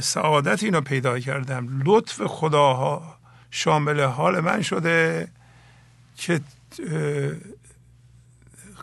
سعادت 0.02 0.64
اینو 0.64 0.82
پیدا 0.82 1.20
کردم. 1.20 1.82
لطف 1.86 2.22
خداها 2.22 3.18
شامل 3.52 4.02
حال 4.02 4.40
من 4.40 4.62
شده 4.62 5.28
که 6.16 6.42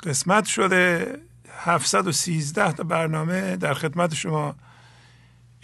قسمت 0.05 0.45
شده. 0.45 1.17
713 1.59 2.73
تا 2.73 2.83
برنامه 2.83 3.57
در 3.57 3.75
خدمت 3.75 4.15
شما 4.15 4.55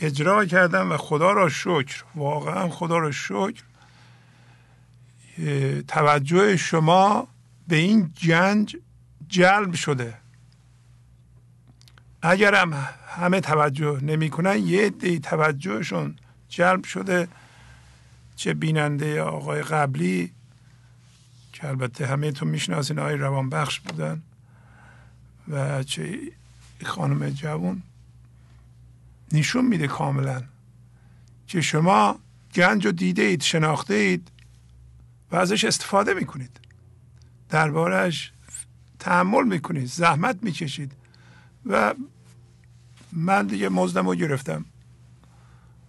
اجرا 0.03 0.45
کردم 0.45 0.93
و 0.93 0.97
خدا 0.97 1.33
را 1.33 1.49
شکر. 1.49 2.05
واقعا 2.15 2.69
خدا 2.69 2.99
را 2.99 3.11
شکر. 3.11 3.63
توجه 5.89 6.57
شما 6.57 7.29
به 7.69 7.77
این 7.77 8.13
جنج 8.17 8.77
جلب 9.29 9.75
شده. 9.75 10.15
اگر 12.23 12.55
هم 12.55 12.89
همه 13.09 13.41
توجه 13.41 13.99
نمی‌کنن 14.03 14.59
یه 14.59 14.91
دی 14.91 15.19
توجهشون 15.21 16.17
جلب 16.49 16.85
شده. 16.85 17.29
چه 18.37 18.55
بیننده 18.55 19.23
آقای 19.23 19.63
قبلی 19.63 20.33
که 21.53 21.69
البته 21.69 22.07
همه 22.07 22.33
تو 22.33 22.47
می‌شناسین 22.47 22.99
آقای 22.99 23.17
روان 23.17 23.51
بخش 23.51 23.81
بودن 23.81 24.23
و 25.49 25.83
چه 25.83 26.19
خانم 26.85 27.31
جوون. 27.31 27.83
نشون 29.33 29.65
میده 29.65 29.87
کاملا 29.87 30.43
که 31.47 31.61
شما 31.61 32.19
گنج 32.55 32.87
رو 32.87 32.93
دیده 32.93 33.23
اید 33.23 33.43
شناخته 33.43 33.95
اید 33.95 34.29
و 35.31 35.37
ازش 35.37 35.65
استفاده 35.65 36.15
می‌کنید. 36.15 36.61
دربارهش 37.49 38.33
تحمل 38.99 39.45
می‌کنید 39.45 39.87
زحمت 39.87 40.39
می‌کشید 40.43 40.93
و 41.67 41.95
من 43.13 43.47
دیگه 43.47 43.69
مزدم 43.69 44.07
رو 44.09 44.15
گرفتم. 44.15 44.65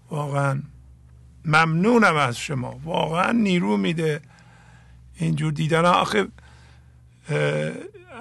واقعا 0.10 0.62
ممنونم 1.46 2.16
از 2.16 2.38
شما. 2.38 2.80
واقعا 2.84 3.32
نیرو 3.32 3.78
میده 3.78 4.22
اینجور 5.16 5.52
دیدن. 5.52 5.86
آخه 5.86 6.28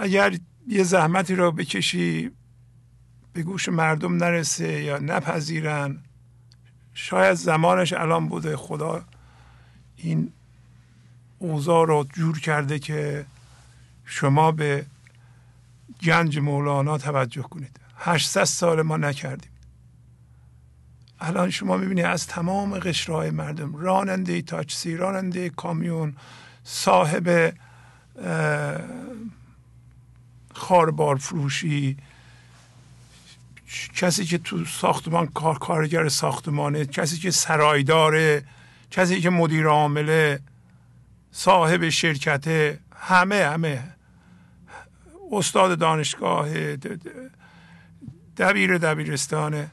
اگر 0.00 0.38
یه 0.68 0.82
زحمتی 0.82 1.34
رو 1.34 1.52
بکشی 1.52 2.30
به 3.32 3.42
گوش 3.42 3.68
مردم 3.68 4.16
نرسه 4.16 4.82
یا 4.82 4.98
نپذیرن. 4.98 5.98
شاید 6.94 7.34
زمانش 7.34 7.92
الان 7.92 8.28
بوده. 8.28 8.56
خدا 8.56 9.04
این 9.96 10.32
اوضاع 11.38 11.86
رو 11.86 12.06
جور 12.14 12.40
کرده 12.40 12.78
که 12.78 13.26
شما 14.04 14.52
به 14.52 14.86
گنج 16.02 16.38
مولانا 16.38 16.98
توجه 16.98 17.42
کنید. 17.42 17.80
800 17.96 18.44
سال 18.44 18.82
ما 18.82 18.96
نکردیم. 18.96 19.50
الان 21.20 21.50
شما 21.50 21.76
می‌بینید 21.76 22.04
از 22.04 22.26
تمام 22.26 22.78
قشرهای 22.78 23.30
مردم 23.30 23.76
راننده 23.76 24.42
تاکسی 24.42 24.96
راننده 24.96 25.48
کامیون 25.48 26.16
صاحب 26.64 27.54
خاربار 30.54 31.16
فروشی 31.16 31.96
کسی 33.94 34.24
که 34.24 34.38
تو 34.38 34.64
ساختمان 34.64 35.26
کار 35.26 35.58
کارگر 35.58 36.08
ساختمانه 36.08 36.86
کسی 36.86 37.18
که 37.18 37.30
سرایداره 37.30 38.44
کسی 38.90 39.20
که 39.20 39.30
مدیر 39.30 39.66
عامله 39.66 40.40
صاحب 41.30 41.88
شرکته 41.88 42.78
همه 42.96 43.44
همه. 43.44 43.94
استاد 45.32 45.78
دانشگاه 45.78 46.76
دبیر 48.36 48.78
دبیرستانه. 48.78 49.70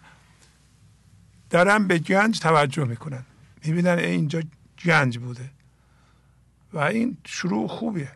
دارن 1.50 1.88
به 1.88 2.00
گنج 2.00 2.40
توجه 2.40 2.84
می‌کنن. 2.84 3.26
می‌بینن 3.66 3.98
اینجا 3.98 4.42
گنج 4.86 5.18
بوده. 5.18 5.50
و 6.74 6.80
این 6.80 7.18
شروع 7.26 7.68
خوبیه. 7.68 8.12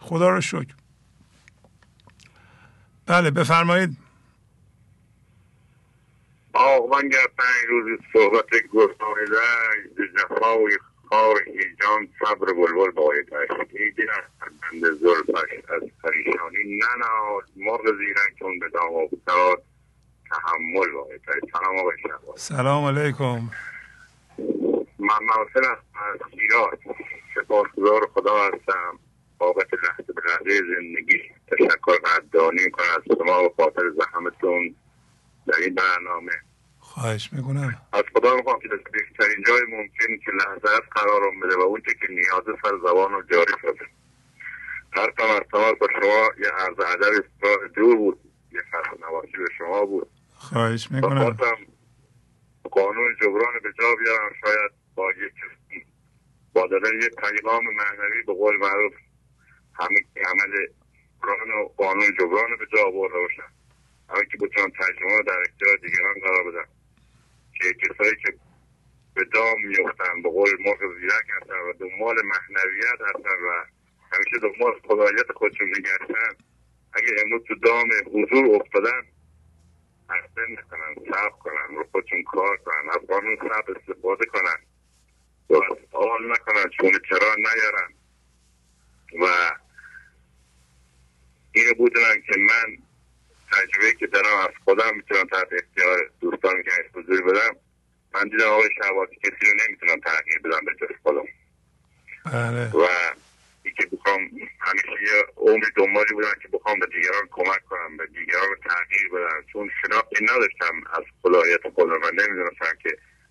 خدا 0.00 0.28
رو 0.28 0.40
شکر. 0.40 0.74
بله 3.06 3.30
بفرمایید. 3.30 3.96
آقوان 6.58 7.08
گر 7.08 7.26
پنج 7.38 7.68
روز 7.68 7.98
صحبت 8.12 8.46
گفتانیده 8.72 9.36
جفای 10.18 10.78
خار 11.08 11.36
ایجان 11.46 12.08
صبر 12.18 12.52
بلبل 12.52 12.90
باید 12.90 13.28
داشت 13.28 13.50
ایدین 13.70 14.06
از 14.10 14.24
بند 14.72 14.84
زلفش 14.92 15.70
از 15.70 15.82
پریشانی 16.02 16.78
نناد 16.78 17.48
مرغ 17.56 17.96
زیرن 17.98 18.34
چون 18.38 18.58
به 18.58 18.68
دام 18.68 18.94
افتاد. 18.94 19.62
تحمل 20.30 20.90
باید 20.92 21.20
داشت 21.26 21.44
سلام 21.52 21.78
آقای 21.78 21.96
سلام 22.36 22.84
علیکم. 22.84 23.50
من 24.98 25.18
محسن 25.22 25.70
از 25.70 26.18
شیراز 26.30 26.78
سپاسگزار 27.34 28.10
خدا 28.14 28.36
هستم. 28.36 28.98
بابت 29.38 29.74
لحظه 29.74 30.12
به 30.12 30.22
لحظه 30.26 30.62
زندگی. 30.76 31.22
تشکر 31.46 31.96
قدردانی 32.04 32.70
کنم. 32.70 32.86
از 32.96 33.18
شما 33.18 33.44
و 33.44 33.54
خاطر 33.56 33.90
زحمتتون 33.90 34.74
در 35.46 35.54
این 35.64 35.74
برنامه. 35.74 36.32
خواهش 36.98 37.32
می‌کنم. 37.32 37.82
از 37.92 38.04
خدا 38.14 38.36
می‌خوام 38.36 38.60
که 38.60 38.68
در 38.68 38.76
بهترین 38.76 39.44
جای 39.46 39.62
ممکن 39.68 40.24
که 40.24 40.30
لحظه 40.30 40.76
است 40.76 40.88
قرارم 40.90 41.40
بده 41.40 41.56
و 41.56 41.60
اون 41.60 41.80
که 41.80 42.06
نیازه 42.10 42.52
سر 42.62 42.76
زبان 42.82 43.12
رو 43.12 43.22
جاری 43.22 43.52
شده. 43.62 43.86
هر 44.92 45.12
از 45.18 45.42
تماس 45.52 45.74
با 45.80 45.88
شما 46.00 46.30
یه 46.38 46.48
عرض 46.48 46.80
ادب 46.80 47.24
دور 47.74 47.96
بود. 47.96 48.20
یه 48.52 48.60
خط 48.72 49.00
نواسی 49.00 49.36
به 49.36 49.48
شما 49.58 49.86
بود. 49.86 50.10
خواهش 50.34 50.90
می‌کنم. 50.90 51.36
قانون 52.70 53.16
جبران 53.20 53.52
به 53.62 53.72
جا 53.78 53.94
بیارم. 53.94 54.32
شاید 54.44 54.70
با 54.94 55.10
یک 55.10 55.32
با 56.52 56.68
یه 57.02 57.08
پیغام 57.08 57.64
معنوی 57.64 58.22
به 58.26 58.32
قول 58.32 58.56
معروف 58.56 58.92
همه 59.74 60.04
عمل 60.16 60.66
قرآن 61.22 61.50
و 61.50 61.68
قانون 61.76 62.14
جبران 62.20 62.56
به 62.58 62.66
جا 62.76 62.90
برده 62.90 63.18
باشن. 63.18 63.52
همه 64.08 64.24
که 64.30 64.36
بتونن 64.36 64.70
ترجمه 64.70 65.16
رو 65.16 65.22
در 65.22 65.40
اختیار 65.48 65.76
دیگران 65.76 66.14
قرار 66.22 66.50
بدن 66.50 66.77
که 67.58 67.74
کسایی 67.74 68.16
که 68.16 68.34
به 69.14 69.24
دام 69.24 69.66
میفتن 69.66 70.22
به 70.22 70.30
قول 70.30 70.50
مرغ 70.60 70.78
زیرک 71.00 71.26
هستن 71.40 71.60
و 71.60 71.72
دنبال 71.72 72.16
معنویت 72.24 73.00
هستن 73.00 73.38
و 73.48 73.64
همیشه 74.12 74.38
دنبال 74.42 74.80
خدایت 74.88 75.32
خودشون 75.34 75.68
نگشتن 75.68 76.44
اگه 76.92 77.08
امروز 77.24 77.42
تو 77.48 77.54
دام 77.54 77.88
حضور 78.06 78.56
افتادن 78.56 79.02
اصلا 80.10 80.44
نکنن 80.50 80.94
صبر 80.94 81.30
کنن 81.30 81.76
رو 81.76 81.84
خودشون 81.92 82.22
کار 82.22 82.56
کنن 82.56 82.90
از 82.90 83.06
قانون 83.08 83.36
صبر 83.36 83.78
استفاده 83.78 84.26
کنن 84.26 84.56
و 85.50 85.54
آل 85.96 86.32
نکنن 86.32 86.70
چون 86.80 86.90
چرا 87.08 87.34
نیارن. 87.34 87.94
و 89.20 89.26
اینو 91.52 91.74
بودن 91.74 92.14
که 92.26 92.40
من 92.40 92.87
تجربه 93.52 93.92
که 93.98 94.06
دارم 94.06 94.36
از 94.36 94.54
خودم 94.64 94.96
می‌تونم 94.96 95.24
تحت 95.24 95.48
اختیار 95.52 96.10
دوستان 96.20 96.62
که 96.62 96.70
حضور 96.94 97.22
بدم 97.22 97.56
من 98.14 98.28
دیدم 98.28 98.48
آقای 98.48 98.68
شهبازی 98.82 99.16
کسی 99.16 99.50
رو 99.50 99.52
نمی‌تونم 99.66 100.00
تغییر 100.00 100.38
بدم 100.38 100.60
به 100.66 100.72
جز 100.80 100.94
خودم 101.02 101.24
بله. 102.32 102.70
و 102.70 102.88
ای 103.62 103.72
که 103.72 103.86
بخوام 103.96 104.20
همیشه 104.60 105.02
یه 105.02 105.24
عمری 105.36 105.70
دنبالی 105.76 106.14
بودم 106.14 106.34
که 106.42 106.48
بخوام 106.48 106.78
به 106.78 106.86
دیگران 106.86 107.28
کمک 107.30 107.64
کنم 107.64 107.96
به 107.96 108.06
دیگران 108.06 108.56
تغییر 108.64 109.08
بدم 109.12 109.44
چون 109.52 109.70
شناختی 109.82 110.24
نداشتم 110.24 110.74
از 110.92 111.04
خدایت 111.22 111.68
خودم 111.74 112.02
و 112.02 112.10
نمی‌دونستم 112.10 112.76
که 112.82 112.90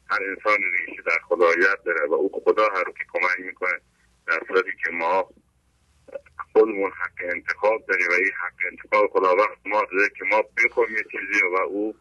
هر 0.10 0.20
انسان 0.24 0.58
ریشه 0.88 1.02
در 1.02 1.20
خدایت 1.28 1.84
داره 1.86 2.08
و 2.10 2.14
او 2.14 2.44
خدا 2.46 2.70
هست 2.70 2.98
که 2.98 3.06
کمک 3.14 3.40
می‌کنه 3.40 3.80
در 4.28 4.40
صورتی 4.48 4.72
که 4.84 4.92
ما 4.92 5.30
خودمون 6.58 6.92
حق 6.92 7.36
انتخاب 7.36 7.86
داریم 7.86 8.08
و 8.08 8.14
این 8.14 8.32
حق 8.42 8.72
انتخاب 8.72 9.08
خداوند 9.12 9.58
ما 9.66 9.82
داده 9.92 10.10
که 10.10 10.26
ما 10.26 10.42
بخوریم 10.42 10.98
یه 10.98 11.04
چیزی 11.12 11.46
و 11.54 11.56
او 11.56 11.96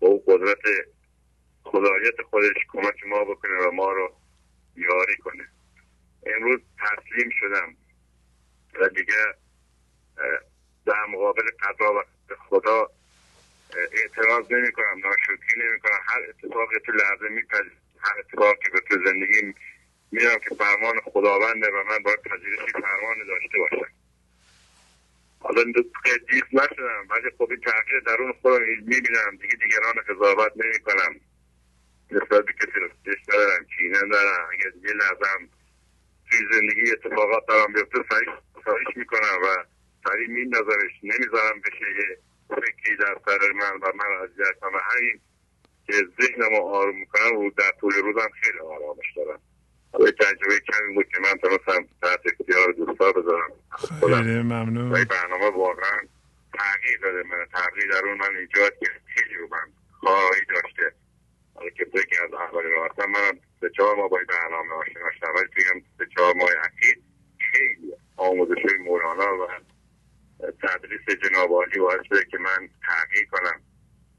با 0.00 0.08
او 0.08 0.24
قدرت 0.26 0.58
خدایت 1.62 2.22
خودش 2.30 2.56
کمک 2.72 3.06
ما 3.06 3.24
بکنه 3.24 3.58
و 3.66 3.70
ما 3.70 3.92
رو 3.92 4.14
یاری 4.76 5.16
کنه. 5.16 5.48
امروز 6.26 6.60
تسلیم 6.78 7.30
شدم 7.40 7.76
و 8.80 8.88
دیگه 8.88 9.24
در 10.86 11.06
مقابل 11.08 11.42
قضا 11.60 11.94
و 11.94 12.02
خدا 12.48 12.90
اعتراض 13.92 14.52
نمی 14.52 14.72
کنم 14.72 15.00
ناشکری 15.04 15.62
نمی 15.68 15.80
کنم. 15.80 16.00
هر 16.06 16.20
اتفاقی 16.28 16.78
تو 16.86 16.92
لحظه 16.92 17.28
میپذیرم 17.28 17.76
هر 18.00 18.18
اتفاقی 18.18 18.70
به 18.72 18.80
تو 18.80 18.94
زندگی 19.04 19.54
میرم 20.12 20.38
که 20.48 20.54
فرمان 20.54 21.00
خداونده 21.04 21.66
و 21.66 21.84
من 21.88 21.98
باید 22.02 22.22
پذیرشی 22.22 22.72
فرمان 22.72 23.16
داشته 23.26 23.58
باشم. 23.58 23.92
حالا 25.40 25.62
قدیس 26.04 26.42
نشدم 26.52 27.06
ولی 27.10 27.30
خب 27.38 27.46
این 27.50 27.60
تحقیق 27.60 28.04
درون 28.06 28.32
خودم 28.32 28.64
می‌بینم. 28.64 29.36
دیگه 29.40 29.54
دیگران 29.54 29.94
قضاوت 30.08 30.52
نمی 30.56 30.78
کنم 30.78 31.20
نسبت 32.10 32.44
به 32.44 32.52
کسی 32.52 32.80
رو 32.80 32.88
ندارم 33.28 33.64
کینه 33.76 34.00
دارم 34.00 34.48
اگر 34.52 34.88
یه 34.88 34.94
لحظه 34.94 35.48
توی 36.30 36.38
زندگی 36.52 36.92
اتفاقات 36.92 37.46
دارم 37.48 37.72
بیفته 37.72 37.98
سریش 38.64 38.96
می‌کنم 38.96 39.38
و 39.42 39.64
سریع 40.08 40.28
میندازمش 40.28 40.92
نمی‌ذارم 41.02 41.60
بشه 41.60 41.86
یه 41.98 42.18
فکری 42.48 42.96
در 42.96 43.16
سر 43.26 43.52
من 43.52 43.80
و 43.82 43.92
من 43.94 44.24
اذیت 44.24 44.58
کنم 44.60 44.74
و 44.74 44.78
همین 44.78 45.20
که 45.86 45.92
ذهنم 45.92 46.56
رو 46.56 46.62
آروم 46.62 46.98
می‌کنم 46.98 47.36
رو 47.36 47.50
در 47.50 47.72
طول 47.80 47.94
روزم 47.94 48.28
خیلی 48.42 48.58
آرامش 48.58 49.12
دارم. 49.16 49.40
حالا 49.92 50.10
تجربه 50.10 50.60
کمی 50.60 50.94
بود 50.94 51.08
که 51.08 51.18
من 51.20 51.38
تونستم 51.38 51.88
تحت 52.02 52.20
اختیار 52.26 52.72
دوستا 52.72 53.12
بذارم. 53.12 53.50
خیلی 54.00 54.42
ممنون. 54.42 54.92
و 54.92 55.04
برنامه 55.04 55.56
واقعا 55.56 55.98
تغییر 56.58 57.00
داده 57.02 57.22
من. 57.22 57.46
تغییر 57.52 57.90
در 57.92 58.08
اون 58.08 58.18
من 58.18 58.36
ایجاد 58.36 58.72
که 58.78 58.86
خیلی 59.14 59.34
رو 59.34 59.48
من 59.50 59.72
خواهی 60.00 60.44
داشته. 60.48 60.92
حالا 61.54 61.70
که 61.70 61.84
بگی 61.84 62.16
از 62.24 62.34
اولین 62.34 62.72
راستم 62.72 63.10
من 63.10 63.38
سه 63.60 63.70
چهار 63.76 63.96
ماه 63.96 64.08
با 64.08 64.18
برنامه 64.28 64.72
آشنا 64.74 65.10
شدم 65.18 65.34
ولی 65.34 65.46
بگم 65.46 65.80
سه 65.98 66.06
چهار 66.16 66.34
ماه 66.34 66.50
اخیر 66.64 66.98
خیلی 67.38 67.92
آموزش 68.16 68.62
های 68.68 68.78
مولانا 68.78 69.38
و 69.38 69.48
تدریس 70.62 71.18
جناب 71.22 71.52
عالی 71.52 71.78
باعث 71.78 72.00
شده 72.08 72.24
که 72.24 72.38
من 72.38 72.68
تغییر 72.88 73.28
کنم 73.30 73.60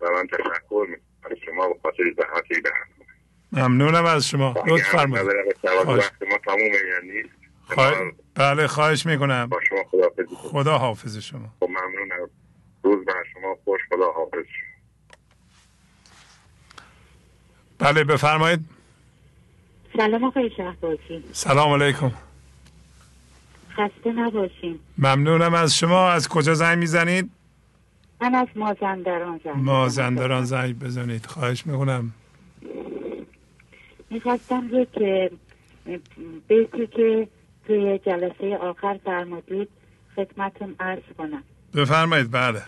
و 0.01 0.11
من 0.11 0.27
تشکر 0.27 0.85
می‌کنم. 0.89 1.09
از 1.23 1.38
شما 1.45 1.67
به 1.67 1.80
خاطر 1.83 2.03
زحمت 2.17 2.48
برنامه. 2.64 2.98
ممنونم 3.51 4.05
از 4.05 4.27
شما. 4.27 4.55
لطف 4.67 4.89
فرمایید. 4.89 5.27
وقت 5.87 6.23
ما 6.31 6.37
تموم 6.45 6.59
یعنی. 6.59 7.23
بله 8.35 8.67
خواهش 8.67 9.05
می‌کنم. 9.05 9.45
با 9.45 9.59
شما 9.69 9.83
خدا 9.91 10.09
خدا 10.35 10.77
حافظ 10.77 11.17
شما. 11.17 11.53
خب 11.59 11.69
ممنونم. 11.69 12.29
روز 12.83 13.05
بر 13.05 13.23
شما 13.33 13.55
خوش. 13.63 13.81
خدا 13.89 14.11
حافظ. 14.11 14.45
بله 17.79 18.03
بفرمایید. 18.03 18.59
سلام 19.97 20.23
آقای 20.23 20.51
شهبازی. 20.57 21.23
سلام 21.31 21.81
علیکم. 21.81 22.11
خسته 23.71 24.11
نباشین. 24.11 24.79
ممنونم 24.97 25.53
از 25.53 25.77
شما. 25.77 26.09
از 26.09 26.29
کجا 26.29 26.53
زنگ 26.53 26.77
می‌زنید؟ 26.77 27.29
من 28.21 28.35
از 28.35 28.47
مازندران 28.55 29.41
زنگ 29.43 29.55
مازندران 29.55 30.45
زنگ 30.45 30.79
بزنید. 30.79 31.25
خواهش 31.25 31.65
می‌کنم. 31.65 32.13
می‌خواستم 34.09 34.69
یک 34.71 34.99
بیتی 36.47 36.88
که 36.88 37.27
توی 37.67 37.99
جلسه 38.05 38.57
آخر 38.57 38.99
فرمودید 39.05 39.69
خدمتون 40.15 40.75
عرض 40.79 41.03
کنم. 41.17 41.43
بفرمایید 41.75 42.31
بله. 42.31 42.61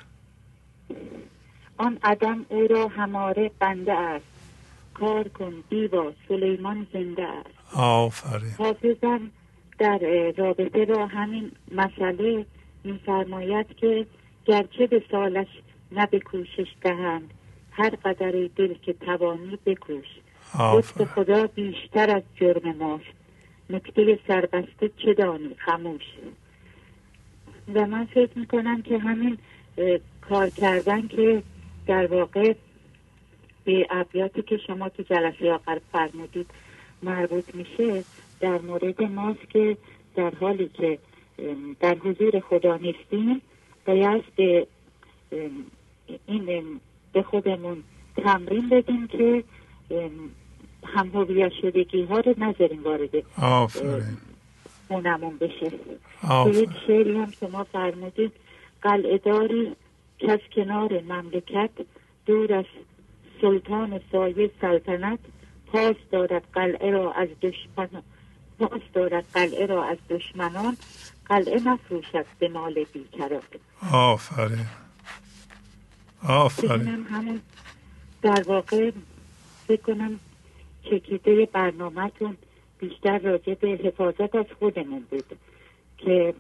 آن 1.78 1.98
عدم 2.04 2.46
او 2.50 2.68
را 2.68 2.88
هماره 2.88 3.52
بنده 3.60 3.94
است. 3.94 4.26
کار 4.94 5.28
کن 5.28 5.54
دیوا 5.70 6.12
سلیمان 6.28 6.88
زنده 6.94 7.24
است. 7.28 7.76
آفرین. 7.76 8.52
حافظم 8.58 9.32
در 9.80 10.00
رابطه 10.38 10.86
با 10.86 11.06
همین 11.06 11.52
مسئله 11.72 12.46
میفرماید 12.84 13.76
که 13.76 14.06
گرچه 14.46 14.88
به 14.88 15.04
سالش 15.12 15.48
نه 15.92 16.06
به 16.06 16.20
کوشش 16.20 16.68
دهند 16.82 17.34
هر 17.72 17.90
قدر 17.90 18.50
دل 18.56 18.74
که 18.74 18.94
توانی 18.94 19.60
بکوش. 19.66 20.06
لطف 20.60 21.04
خدا 21.04 21.48
بیشتر 21.48 22.16
از 22.16 22.24
جرم 22.36 22.76
ماست. 22.78 23.04
نکته 23.70 24.20
سربسته 24.28 24.92
چه 24.98 25.14
دانی؟ 25.14 25.56
خموش 25.58 26.02
و 27.74 27.86
من 27.86 28.06
فکر 28.06 28.40
می‌کنم 28.40 28.82
که 28.82 28.98
همین 28.98 29.38
کار 30.22 30.50
کردن 30.50 31.08
که 31.08 31.44
در 31.88 32.08
واقع 32.08 32.54
به 33.64 33.88
ابیاتی 33.90 34.42
که 34.42 34.58
شما 34.58 34.90
تو 34.90 35.04
جلسه 35.04 35.52
آخر 35.52 35.82
فرمودید 35.92 36.48
مربوط 37.04 37.56
میشه 37.56 38.04
در 38.40 38.58
مورد 38.58 39.04
ماست 39.04 39.50
که 39.50 39.78
در 40.16 40.34
حالی 40.40 40.70
که 40.74 41.00
در 41.80 41.96
حضور 41.96 42.40
خدا 42.40 42.78
نیستیم 42.78 43.42
باید 43.86 44.24
به 44.36 44.68
این 46.28 46.80
به 47.14 47.24
خودمون 47.24 47.84
تمرین 48.18 48.70
بدیم 48.70 49.08
که 49.08 49.44
هم 50.86 51.10
هویت 51.10 51.52
شدگی 51.62 52.04
ها 52.04 52.20
رو 52.20 52.34
نذاریم 52.38 52.84
وارد 52.84 53.10
خونمون 54.88 55.38
بشه. 55.38 55.72
به 56.46 56.58
یک 56.58 56.70
شعری 56.88 57.18
هم 57.18 57.32
شما 57.40 57.64
فرمودید 57.64 58.32
قلعه 58.82 59.18
که 60.20 60.32
از 60.32 60.40
کنار 60.56 61.02
مملکت 61.02 61.70
دور 62.26 62.54
از 62.54 62.66
سلطان 63.42 64.00
سایه 64.12 64.52
سلطنت 64.62 65.20
پاس 65.68 65.96
دارد 66.12 66.44
قلعه 66.54 66.92
را 66.92 67.14
از 67.14 67.28
دشمن 67.42 67.90
پاس 68.60 68.82
دارد 68.94 69.26
قلعه 69.34 69.66
را 69.66 69.84
از 69.84 69.98
دشمنان 70.10 70.78
قلعه 71.26 71.60
نفروشد 71.66 72.26
به 72.40 72.50
مال 72.50 72.86
بیکران. 72.94 73.42
آفرین. 73.92 74.66
آفرین. 76.28 77.06
همون 77.10 77.42
در 78.22 78.44
واقع 78.48 78.92
فکر 79.68 79.82
کنم 79.82 80.20
چکیده 80.84 81.46
برنامهتون 81.46 82.38
بیشتر 82.80 83.20
راجع 83.20 83.54
به 83.54 83.68
حفاظت 83.68 84.36
از 84.36 84.46
خودمون 84.60 85.06
بود 85.10 85.26
که 85.98 86.34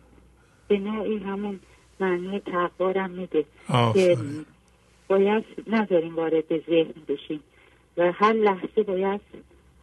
به 0.67 0.77
نوعی 0.77 1.17
همون 1.17 1.59
معنی 1.99 2.39
تقوارم 2.39 3.09
میده 3.09 3.45
که 3.93 4.17
باید 5.07 5.43
نذاریم 5.67 6.15
وارد 6.15 6.65
ذهن 6.69 6.93
بشیم 7.07 7.39
و 7.97 8.11
هر 8.11 8.33
لحظه 8.33 8.83
باید 8.83 9.21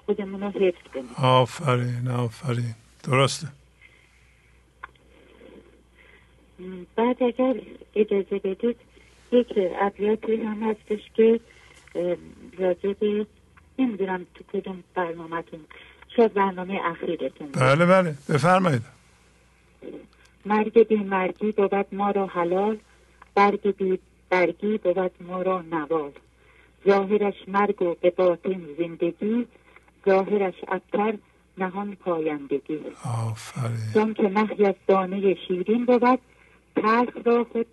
خودمون 0.06 0.40
رو 0.40 0.48
حفظ 0.48 0.92
کنیم. 0.94 1.10
آفرین 1.22 2.08
آفرین. 2.08 2.74
درسته. 3.04 3.46
بعد 6.96 7.22
اگر 7.22 7.54
اجازه 7.94 8.38
بدید 8.38 8.76
یک 9.32 9.46
ابیاتی 9.80 10.36
هم 10.36 10.62
هستش 10.62 11.00
که 11.14 11.40
راجع 12.58 12.92
به 12.92 13.26
نمی‌دونم 13.78 14.26
تو 14.34 14.44
کدوم 14.52 14.84
برنامهتون 14.94 15.60
شاید 16.16 16.34
برنامه 16.34 16.81
اخیرتون. 16.84 17.48
بله 17.52 17.86
بله. 17.86 18.15
بفرمایید. 18.28 18.82
مرگ 20.47 20.89
بی 20.89 20.97
مرگی 20.97 21.52
بود 21.52 21.86
ما 21.92 22.10
را 22.10 22.26
حلال 22.26 22.78
برگ 23.34 23.76
بی 23.76 23.98
برگی 24.31 24.78
بود 24.78 25.10
ما 25.20 25.42
را 25.42 25.62
نوال. 25.62 26.10
ظاهرش 26.86 27.34
مرگ 27.48 27.82
و 27.82 27.94
به 28.00 28.10
باطن 28.10 28.60
زندگی 28.78 29.47
ظاهرش 30.07 30.55
ابتر 30.68 31.15
نهان 31.58 31.94
پایندگی. 31.94 32.81
آفرین. 33.05 34.15
که 34.15 34.23
نهی 34.23 34.66
از 34.66 34.74
دانه 34.86 35.34
شیرین 35.34 35.84
بود 35.84 36.18
تلخ 36.76 37.16
را 37.24 37.44
خود 37.52 37.66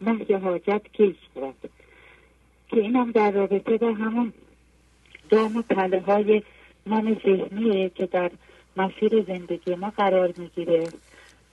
نهی 0.00 0.34
حاجت 0.34 0.82
کیش 0.92 1.16
بود. 1.34 1.70
که 2.68 2.76
اینم 2.76 3.10
در 3.10 3.30
رابطه 3.30 3.76
با 3.76 3.92
همون 3.92 4.32
دام 5.32 5.56
و 5.56 5.62
تله 5.62 6.00
های 6.00 6.42
من 6.86 7.16
ذهنیه 7.24 7.88
که 7.88 8.06
در 8.06 8.30
مسیر 8.76 9.24
زندگی 9.26 9.74
ما 9.74 9.92
قرار 9.96 10.32
می‌گیره 10.36 10.88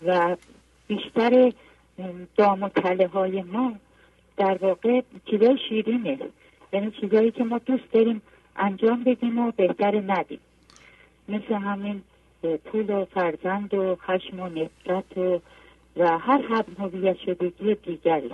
و 0.06 0.36
بیشتر 0.88 1.52
دام 2.38 2.64
و 2.64 2.70
تله 2.70 3.08
های 3.08 3.42
ما 3.42 3.74
در 4.38 4.58
واقع 4.62 5.02
چیزای 5.26 5.58
شیرینه. 5.70 6.20
یعنی 6.74 6.92
چیزایی 7.02 7.32
که 7.32 7.44
ما 7.44 7.58
دوست 7.58 7.92
داریم 7.92 8.22
انجام 8.56 9.04
بدیم 9.04 9.40
و 9.40 9.52
بهتر 9.52 10.04
ندیم. 10.08 10.40
مثل 11.30 11.54
همین 11.54 12.02
پول 12.66 12.90
و 12.90 13.06
فرزند 13.06 13.74
و 13.74 13.96
خشم 13.96 14.40
و 14.40 14.50
نفرت 14.50 15.18
و 15.18 15.40
و 15.98 16.18
هر 16.18 16.42
هم 16.50 16.66
هویت 16.80 17.18
شدگی 17.26 17.76
دیگری. 17.76 18.32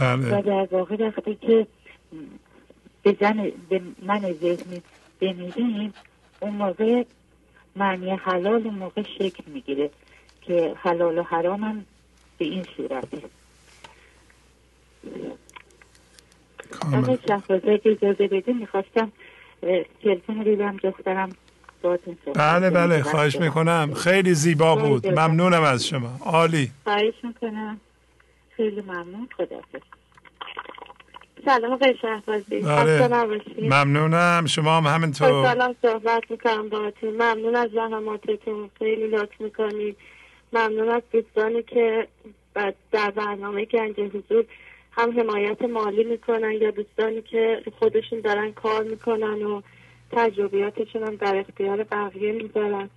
بله. 0.00 0.38
و 0.38 0.42
در 0.42 0.76
واقع 0.76 0.96
وقتی 0.96 1.34
که 1.34 1.66
به, 3.02 3.16
زن 3.20 3.52
به 3.68 3.80
من 4.02 4.32
ذهنی 4.32 4.82
بمیریم 5.20 5.94
اون 6.40 6.54
موقع 6.54 7.04
معنی 7.76 8.10
حلال 8.10 8.62
اون 8.66 8.74
موقع 8.74 9.02
شکل 9.02 9.42
می‌گیره 9.46 9.90
که 10.42 10.74
حلال 10.76 11.18
و 11.18 11.22
حرام 11.22 11.64
هم 11.64 11.84
به 12.38 12.44
این 12.44 12.66
صورته. 12.76 13.22
آقای 16.92 17.18
شهبازه 17.28 17.80
اجازه 17.84 18.28
بده 18.28 18.52
می‌خواستم 18.52 19.12
تلفن 20.02 20.42
دیدم 20.42 20.76
دخترم 20.76 21.30
بله 22.34 22.70
بله 22.70 23.02
خواهش 23.02 23.36
می‌کنم. 23.36 23.94
خیلی 23.94 24.34
زیبا 24.34 24.76
بود. 24.76 25.06
ممنونم 25.06 25.62
از 25.62 25.86
شما. 25.86 26.18
عالی. 26.20 26.70
خواهش 26.84 27.14
می‌کنم. 27.22 27.80
خیلی 28.56 28.80
ممنون. 28.80 29.28
خدا 29.36 29.60
سلام 31.44 31.72
آقای 31.72 31.94
شهبازی. 32.02 32.60
نباشید. 33.10 33.64
ممنونم. 33.64 34.46
شما 34.46 34.76
هم 34.76 34.94
همینطور. 34.94 35.28
سلام 35.44 35.74
صحبت 35.82 36.30
می‌کنم 36.30 36.68
باهاتون. 36.68 37.10
ممنون 37.10 37.56
از 37.56 37.70
زحماتتون. 37.70 38.70
خیلی 38.78 39.06
لطف 39.06 39.40
می‌کنید. 39.40 39.96
ممنون 40.52 40.88
از 40.88 41.02
دوستانی 41.12 41.62
که 41.62 42.08
در 42.92 43.10
برنامه 43.10 43.64
گنج 43.64 44.00
حضور 44.00 44.44
هم 44.92 45.20
حمایت 45.20 45.62
مالی 45.62 46.04
می‌کنن 46.04 46.52
یا 46.52 46.70
دوستانی 46.70 47.22
که 47.22 47.62
خودشون 47.78 48.20
دارن 48.20 48.52
کار 48.52 48.82
می‌کنن 48.82 49.42
و 49.42 49.62
تجربیاتشون 50.12 51.02
هم 51.02 51.16
در 51.16 51.36
اختیار 51.36 51.84
بقیه 51.84 52.32
می‌ذارن. 52.32 52.90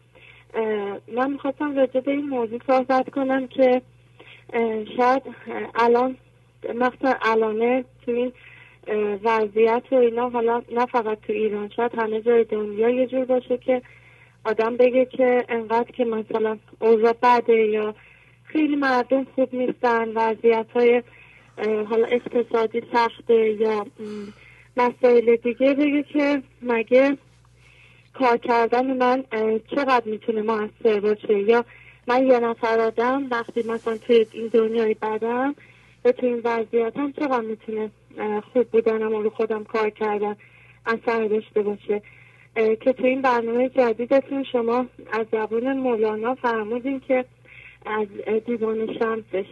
من 1.16 1.32
می‌خواستم 1.32 1.76
راجع 1.76 2.00
به 2.00 2.12
این 2.12 2.30
موضوع 2.30 2.60
صحبت 2.68 3.10
کنم 3.10 3.48
که 3.48 3.82
شاید 4.98 5.24
الان 5.76 6.18
مثلا 6.70 7.16
الانه 7.22 7.86
تو 8.06 8.12
این 8.12 8.32
وضعیت 9.24 9.84
و 9.92 9.96
اینا 9.96 10.30
حالا 10.30 10.62
نه 10.72 10.86
فقط 10.86 11.18
تو 11.22 11.34
ایران 11.34 11.70
شاید 11.76 11.92
همه 11.98 12.22
جای 12.22 12.44
دنیا 12.44 12.90
یه 12.90 13.08
جور 13.08 13.26
باشه 13.26 13.58
که 13.58 13.82
آدم 14.46 14.78
بگه 14.78 15.06
که 15.06 15.46
انقدر 15.50 15.92
که 15.92 16.06
مثلا 16.06 16.58
اوضاع 16.80 17.16
بده 17.24 17.54
یا 17.54 17.96
خیلی 18.44 18.76
مردم 18.76 19.28
خوب 19.36 19.56
نیستن 19.56 20.10
وضعیت 20.16 20.66
های 20.76 21.04
حالا 21.90 22.08
اقتصادی 22.08 22.84
سخته 22.94 23.50
یا 23.50 23.86
مسائل 24.78 25.36
دیگه 25.36 25.74
بگه 25.74 26.04
که 26.04 26.42
مگه 26.62 27.18
کار 28.14 28.38
کردن 28.38 28.98
من 28.98 29.24
چقدر 29.76 30.04
می‌تونه 30.06 30.42
موثر 30.42 31.00
باشه؟ 31.00 31.40
یا 31.40 31.66
من 32.08 32.28
یه 32.28 32.40
نفر 32.40 32.80
آدم 32.80 33.28
وقتی 33.32 33.64
مثلا 33.68 33.98
توی 33.98 34.26
این 34.32 34.48
دنیای 34.48 34.94
بدم 34.94 35.56
و 36.06 36.12
توی 36.12 36.30
این 36.30 36.42
وضعیتم 36.44 37.12
چقدر 37.12 37.42
می‌تونه 37.42 37.92
خوب 38.54 38.64
بودنم 38.64 39.14
و 39.14 39.22
رو 39.22 39.30
خودم 39.30 39.64
کار 39.64 39.90
کردن 39.90 40.36
اثر 40.86 41.28
داشته 41.28 41.62
باشه. 41.62 42.02
که 42.56 42.94
تو 42.94 43.06
این 43.06 43.22
برنامه 43.22 43.70
جدیدتون 43.70 44.44
شما 44.44 44.86
از 45.12 45.26
زبون 45.32 45.74
مولانا 45.74 46.36
فرمودین 46.36 47.00
که 47.00 47.26
از 47.86 48.08
دیوان 48.46 48.98
شمسش 49.00 49.46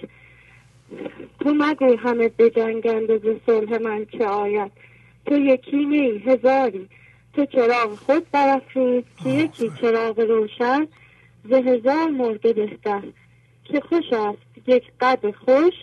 تو 1.39 1.53
مگو 1.53 1.97
همه 1.97 2.30
بجنگند 2.30 3.09
و 3.09 3.17
ز 3.17 3.38
صلح 3.45 3.77
من 3.77 4.05
چه 4.05 4.25
آید؟ 4.25 4.71
تو 5.25 5.38
یکی 5.38 5.85
نی 5.85 6.17
هزاری. 6.17 6.89
تو 7.33 7.45
چراغ 7.45 7.89
خود 7.95 8.31
برافروز 8.31 9.03
که 9.23 9.30
یکی 9.30 9.71
چراغ 9.81 10.19
روشن 10.19 10.88
ز 11.49 11.53
هزار 11.53 12.07
مرده 12.07 12.53
بهتر. 12.53 13.01
که 13.63 13.81
خوش 13.81 14.13
است 14.13 14.67
یک 14.67 14.83
قد 15.01 15.31
خوش 15.31 15.73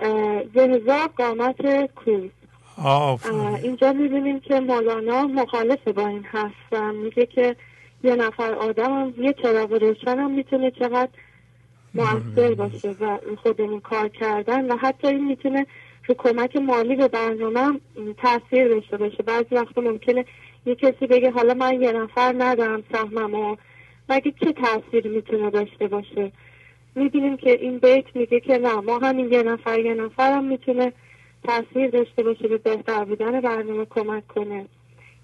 هزار 0.00 1.08
قامت 1.16 1.90
کوز. 1.94 2.30
اینجا 3.62 3.92
می‌بینیم 3.92 4.40
که 4.40 4.60
مولانا 4.60 5.22
مخالف 5.26 5.88
با 5.88 6.06
این 6.06 6.24
و 6.72 6.92
میگه 6.92 7.26
که 7.26 7.56
یه 8.04 8.16
نفر 8.16 8.54
آدم 8.54 8.92
هم 8.92 9.14
یه 9.18 9.32
چراغ 9.32 9.72
روشن 9.72 10.18
هم 10.18 10.30
می‌تونه 10.30 10.70
چقدر 10.70 11.08
مؤثر 11.94 12.54
باشه 12.54 12.94
و 13.00 13.18
خودمون 13.42 13.80
کار 13.80 14.08
کردن 14.08 14.72
و 14.72 14.76
حتی 14.76 15.08
این 15.08 15.24
می‌تونه 15.24 15.66
رو 16.06 16.14
کمک 16.18 16.56
مالی 16.56 16.96
به 16.96 17.08
برنامه 17.08 17.60
هم 17.60 17.80
تاثیر 18.16 18.68
داشته 18.68 18.96
باشه. 18.96 19.22
بعضی 19.22 19.54
وقتا 19.54 19.80
ممکنه 19.80 20.24
یه 20.66 20.74
کسی 20.74 21.06
بگه 21.06 21.30
حالا 21.30 21.54
من 21.54 21.82
یه 21.82 21.92
نفر 21.92 22.34
ندارم 22.38 22.82
سهمم 22.92 23.34
و 23.34 23.56
مگه 24.08 24.32
چه 24.44 24.52
تاثیر 24.52 25.08
می‌تونه 25.08 25.50
داشته 25.50 25.88
باشه؟ 25.88 26.32
می‌بینیم 26.96 27.36
که 27.36 27.50
این 27.50 27.78
بیت 27.78 28.04
میگه 28.14 28.40
که 28.40 28.58
نه 28.58 28.74
ما 28.74 28.98
همین 28.98 29.32
یه 29.32 29.42
نفر 29.42 29.78
یه 29.78 29.94
نفر 29.94 30.32
هم 30.32 30.44
می‌تونه 30.44 30.92
تاثیر 31.44 31.90
داشته 31.90 32.22
باشه 32.22 32.48
به 32.48 32.58
بهتر 32.58 33.04
بودن 33.04 33.40
برنامه 33.40 33.86
کمک 33.90 34.26
کنه. 34.26 34.66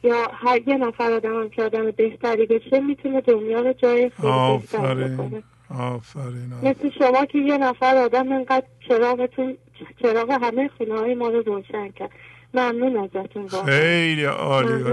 یا 0.02 0.30
هر 0.32 0.68
یه 0.68 0.76
نفر 0.76 1.12
آدم 1.12 1.40
هم 1.40 1.48
که 1.48 1.62
آدم 1.62 1.90
بهتری 1.90 2.46
بشه 2.46 2.80
می‌تونه 2.80 3.20
دنیا 3.20 3.60
رو 3.60 3.72
جای 3.72 4.10
خیلی 4.10 4.32
بهتر 4.60 4.78
آفرین 4.78 5.16
بکنه. 5.16 5.42
آفرین 5.78 6.52
مثل 6.62 6.90
شما 6.98 7.24
که 7.24 7.38
یه 7.38 7.58
نفر 7.58 7.96
آدم 7.96 8.32
انقدر 8.32 8.66
چراغتون 8.88 9.56
چراغ 10.02 10.30
همه 10.30 10.70
خونه 10.78 10.98
های 10.98 11.14
ما 11.14 11.28
رو 11.28 11.42
روشن 11.42 11.88
کرد. 11.88 12.10
ممنون 12.54 12.96
ازتون 12.96 13.48
خیلی 13.48 14.24
عالی. 14.24 14.84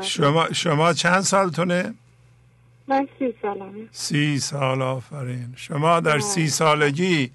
شما 0.00 0.46
شما 0.52 0.92
چند 0.92 1.20
سالتونه؟ 1.20 1.94
من 2.88 3.08
سی 3.18 3.34
سالمه. 3.42 3.88
سی 3.92 4.38
سال 4.38 4.82
آفرین. 4.82 5.54
شما 5.56 6.00
در 6.00 6.18
سی 6.18 6.48
سالگی 6.48 7.30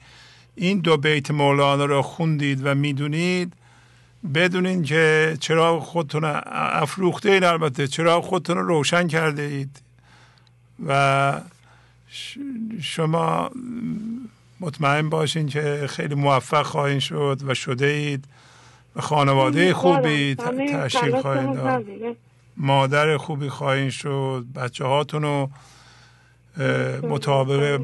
این 0.56 0.80
دو 0.80 0.98
بیت 0.98 1.32
مولانا 1.32 1.86
رو 1.86 2.02
خوندید 2.02 2.66
و 2.66 2.76
می‌دونید. 2.76 3.54
بدونین 4.34 4.84
که 4.84 5.38
چرا 5.40 5.80
خودتون 5.80 6.24
افروخته 6.46 7.32
این 7.32 7.44
البته. 7.44 7.88
چرا 7.88 8.22
خودتون 8.22 8.58
رو 8.58 8.68
روشن 8.68 9.08
کرده 9.08 9.42
اید. 9.42 9.82
و 10.86 11.42
شما 12.82 13.52
مطمئن 14.60 15.10
باشین 15.10 15.48
که 15.48 15.86
خیلی 15.90 16.16
موفق 16.16 16.66
خواهید 16.66 17.00
شد 17.00 17.42
و 17.46 17.54
شده 17.54 17.86
اید. 17.86 18.26
و 18.96 19.02
خانواده 19.02 19.74
خوبی 19.74 20.36
تشکیل 20.36 21.22
خواهید 21.22 21.54
داد. 21.54 21.86
مادر 22.58 23.18
خوبی 23.18 23.50
خواهید 23.50 23.90
شد. 23.90 24.46
بچه 24.56 24.86
هاتون 24.86 25.22
رو 25.22 25.50
مطابق 27.02 27.82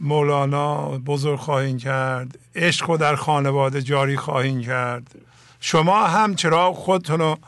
مولانا 0.00 0.98
بزرگ 0.98 1.38
خواهید 1.38 1.78
کرد. 1.78 2.38
عشق 2.54 2.90
رو 2.90 2.96
در 2.96 3.16
خانواده 3.16 3.82
جاری 3.82 4.16
خواهید 4.16 4.66
کرد. 4.66 5.14
شما 5.60 6.06
هم 6.06 6.34
چرا 6.34 6.72
خودتون 6.72 7.20
رو 7.20 7.38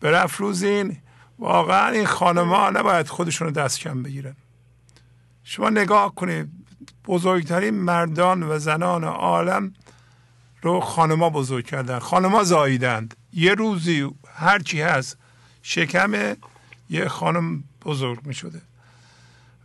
برافروزین؟ 0.00 0.96
واقعا 1.38 1.88
این 1.88 2.06
خانما 2.06 2.70
نباید 2.70 3.08
خودشون 3.08 3.48
رو 3.48 3.52
دست 3.52 3.80
کم 3.80 4.02
بگیرن. 4.02 4.36
شما 5.44 5.70
نگاه 5.70 6.14
کنید 6.14 6.48
بزرگترین 7.04 7.74
مردان 7.74 8.42
و 8.42 8.58
زنان 8.58 9.04
عالم 9.04 9.74
رو 10.62 10.80
خانما 10.80 11.30
بزرگ 11.30 11.66
کردن. 11.66 11.98
خانما 11.98 12.44
زاییدند. 12.44 13.16
یه 13.32 13.54
روزی 13.54 14.10
هرچی 14.36 14.80
هست 14.80 15.16
شکم 15.62 16.36
یه 16.90 17.08
خانم 17.08 17.64
بزرگ 17.84 18.26
می 18.26 18.34
شده 18.34 18.60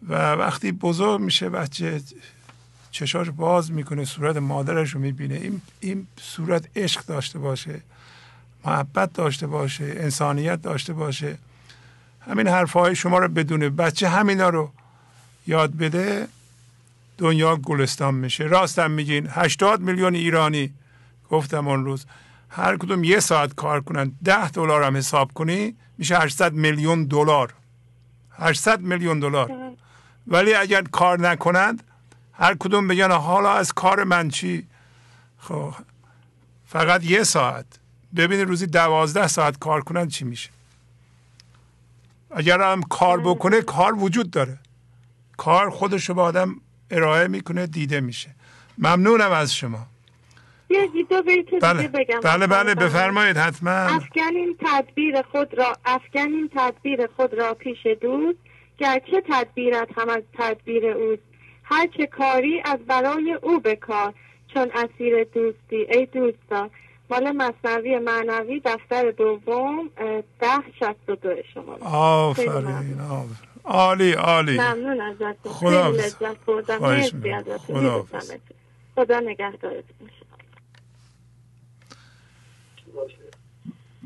و 0.08 0.14
وقتی 0.34 0.72
بزرگ 0.72 1.22
میشه 1.22 1.50
بچه 1.50 2.02
چشاش 2.92 3.30
باز 3.30 3.72
می‌کنه 3.72 4.06
صورت 4.06 4.38
مادرش 4.38 4.90
رو 4.90 5.00
می‌بینه. 5.00 5.36
این, 5.36 5.62
این 5.80 6.08
صورت 6.22 6.78
عشق 6.78 7.06
داشته 7.06 7.40
باشه 7.40 7.82
محبت 8.66 9.14
داشته 9.14 9.48
باشه 9.48 9.94
انسانیت 9.98 10.62
داشته 10.62 10.94
باشه. 10.94 11.38
همین 12.28 12.48
حرفهای 12.48 12.96
شما 12.96 13.18
رو 13.18 13.28
بدونه. 13.28 13.70
بچه 13.70 14.10
همینا 14.10 14.50
رو 14.50 14.72
یاد 15.48 15.78
بده. 15.78 16.28
دنیا 17.18 17.56
گلستان 17.56 18.16
میشه. 18.16 18.44
راستم 18.44 18.92
میگین. 18.92 19.28
80 19.30 19.82
میلیون 19.82 20.16
ایرانی 20.16 20.74
گفتم 21.30 21.68
اون 21.68 21.86
روز. 21.86 22.06
هر 22.54 22.78
کدوم 22.78 23.04
یه 23.04 23.20
ساعت 23.20 23.56
کار 23.56 23.82
کنن 23.82 24.12
ده 24.24 24.50
دلار 24.50 24.84
هم 24.84 24.98
حساب 24.98 25.34
کنی 25.34 25.76
میشه 25.98 26.18
800 26.18 26.54
میلیون 26.54 27.04
دلار. 27.04 27.54
800 28.32 28.82
میلیون 28.82 29.20
دلار. 29.20 29.52
ولی 30.28 30.54
اگر 30.54 30.82
کار 30.82 31.20
نکنند 31.20 31.84
هر 32.34 32.56
کدوم 32.60 32.88
بگن 32.88 33.12
حالا 33.12 33.52
از 33.52 33.74
کار 33.74 34.04
من 34.04 34.30
چی؟ 34.30 34.68
خب 35.38 35.74
فقط 36.66 37.04
یه 37.04 37.24
ساعت. 37.24 37.66
ببینید 38.16 38.48
روزی 38.48 38.68
دوازده 38.68 39.28
ساعت 39.28 39.60
کار 39.60 39.82
کنن 39.82 40.08
چی 40.08 40.26
میشه؟ 40.26 40.50
اگر 42.32 42.62
هم 42.62 42.84
کار 42.84 43.22
بکنه 43.22 43.62
کار 43.62 43.94
وجود 44.04 44.32
داره. 44.32 44.58
کار 45.38 45.70
خودش 45.70 46.10
رو 46.10 46.16
به 46.16 46.22
آدم 46.22 46.56
ارائه 46.92 47.28
می‌کنه 47.28 47.68
دیده 47.68 48.02
میشه. 48.02 48.30
ممنونم 48.78 49.32
از 49.32 49.56
شما. 49.56 49.88
یه 50.72 51.04
دو 51.10 51.22
بیت 51.22 51.64
بله. 51.64 51.88
بگم. 51.88 52.20
بله 52.20 52.48
بله 52.48 52.76
بفرمایید 52.76 53.38
حتما. 53.38 53.72
افکنیم 53.72 54.58
تدبیر 54.60 55.22
خود 55.22 55.54
را 55.58 55.74
افکنیم 55.86 56.50
تدبیر 56.56 57.08
خود 57.08 57.34
را 57.34 57.54
پیش 57.54 57.86
دوست 58.02 58.40
گرچه 58.78 59.24
تدبیرت 59.30 59.88
هم 59.98 60.10
از 60.10 60.24
تدبیر 60.38 60.86
اوست. 60.88 61.22
هر 61.64 61.88
چه 61.98 62.06
کاری 62.08 62.62
از 62.66 62.80
برای 62.80 63.34
او 63.42 63.60
بکار 63.60 64.14
چون 64.54 64.72
اسیر 64.74 65.24
دوستی. 65.24 65.76
ای 65.76 66.06
دوستا 66.06 66.70
مال 67.10 67.32
مصنوی 67.32 68.00
معنوی 68.00 68.62
دفتر 68.66 69.12
دوم 69.12 69.90
ده 70.40 70.48
شست 70.80 71.10
و 71.10 71.16
دو 71.16 71.36
شما. 71.54 71.78
آفرین 71.90 73.00
عالی 73.66 74.12
عالی. 74.14 74.58
ممنون 74.58 75.02
ازتون. 75.02 75.54
خدا 75.54 75.70
خیلی 75.70 75.76
حافظ. 75.76 76.24
لذت 76.24 76.46
بردم 76.46 76.78
خواهش 76.78 77.14
مرسی 77.14 77.16
می‌کنم. 77.18 77.38
ازتون 77.38 77.58
خدا 77.58 77.90
حافظ. 77.90 78.14
می‌بوسمتون. 78.14 78.58
خدا 78.96 79.20
نگهدارتون 79.20 80.10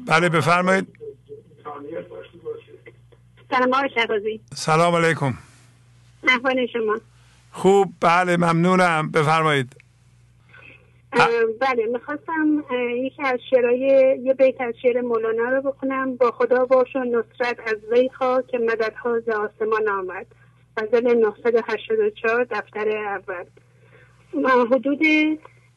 بله 0.08 0.30
بفرمایید. 0.30 0.88
سلام 3.50 3.74
آقای 3.74 3.90
سلام 4.56 4.96
علیکم. 4.96 5.34
احوال 6.28 6.68
شما. 6.74 6.98
خوب 7.52 7.94
بله 8.02 8.38
ممنونم. 8.38 9.12
بفرمایید. 9.12 9.76
بله 11.62 11.86
می‌خواستم 11.94 12.64
یکی 12.96 13.24
از 13.24 13.40
شعرهای 13.50 14.20
یه 14.24 14.34
بیت 14.34 14.62
از 14.62 14.74
شعر 14.82 15.02
مولانا 15.02 15.50
رو 15.50 15.62
بخونم. 15.72 16.16
با 16.16 16.32
خدا 16.32 16.66
باش 16.66 16.96
و 16.96 17.00
نصرت 17.00 17.60
از 17.68 17.78
وی 17.92 18.10
که 18.52 18.58
مددها 18.58 19.20
ز 19.20 19.30
آسمان 19.30 19.90
آمد. 19.90 20.26
غزل 20.78 21.14
984 21.14 22.44
دفتر 22.44 22.98
اول. 22.98 23.46
حدود 24.72 25.02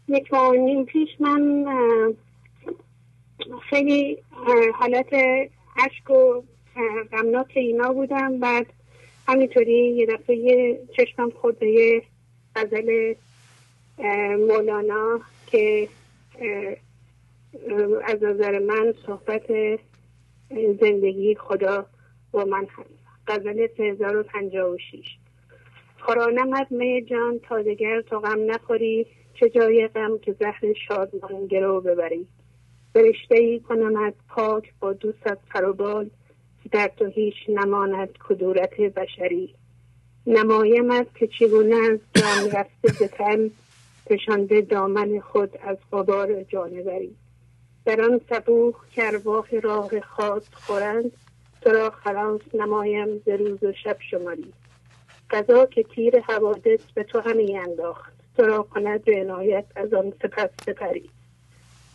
یک 0.08 0.32
ماه 0.32 0.56
نیم 0.56 0.84
پیش 0.84 1.08
من 1.20 1.64
خیلی 3.70 4.18
حالت 4.74 5.12
عشق 5.76 6.10
و 6.10 6.42
غمناک 7.12 7.52
اینا 7.54 7.92
بودم. 7.92 8.40
بعد 8.40 8.66
همینطوری 9.28 9.94
یه 9.96 10.06
دفعه 10.06 10.78
چشمم 10.96 11.30
خود 11.30 11.58
به 11.58 12.02
غزل 12.56 13.14
مولانا 14.48 15.20
که 15.46 15.88
از 18.04 18.22
نظر 18.22 18.58
من 18.58 18.94
صحبت 19.06 19.46
زندگی 20.80 21.34
خدا 21.34 21.86
با 22.32 22.44
من 22.44 22.66
هست. 22.76 22.90
غزل 23.26 23.66
3056 23.76 25.16
خورانمت 25.98 26.72
می 26.72 27.02
جان 27.02 27.38
تا 27.38 27.62
دگر 27.62 28.00
تو 28.00 28.20
غم 28.20 28.50
نخوری. 28.50 29.06
چه 29.34 29.48
جای 29.50 29.88
غم 29.88 30.18
که 30.18 30.32
زهر 30.32 30.72
شادمان 30.88 31.46
گرو 31.46 31.80
ببری. 31.80 32.26
برشته 32.94 33.34
ای 33.34 33.60
کنمت 33.60 34.14
پاک 34.28 34.72
با 34.80 34.92
دوست 34.92 35.34
فروبال 35.52 36.10
که 36.62 36.68
در 36.68 36.90
تو 36.96 37.04
هیچ 37.04 37.34
نماند 37.48 38.08
کدورت 38.28 38.80
بشری. 38.80 39.54
نمایمت 40.26 41.06
که 41.14 41.26
چگونه 41.26 41.76
از 41.76 41.98
جان 42.14 42.50
رفته 42.50 42.92
به 43.00 43.08
تن 43.08 43.50
کشانده 44.10 44.60
دامن 44.60 45.20
خود 45.20 45.58
از 45.62 45.76
غبار 45.92 46.42
جانوری. 46.42 47.16
در 47.84 48.00
آن 48.00 48.20
صبوح 48.30 48.74
که 48.92 49.10
راه 49.62 50.00
خاص 50.00 50.42
خورند 50.52 51.12
تو 51.60 51.70
را 51.70 51.90
خلاص 51.90 52.40
نمایم 52.54 53.18
ز 53.26 53.28
روز 53.28 53.64
و 53.64 53.72
شب 53.72 53.96
شماری. 54.10 54.52
قضا 55.30 55.66
که 55.66 55.82
تیر 55.82 56.20
حوادث 56.20 56.80
به 56.94 57.04
تو 57.04 57.20
همی 57.20 57.58
انداخت 57.58 58.12
تو 58.36 58.42
را 58.42 58.62
کند 58.62 59.04
به 59.04 59.20
عنایت 59.20 59.64
از 59.76 59.94
آن 59.94 60.12
سپس 60.22 60.50
سپری. 60.66 61.10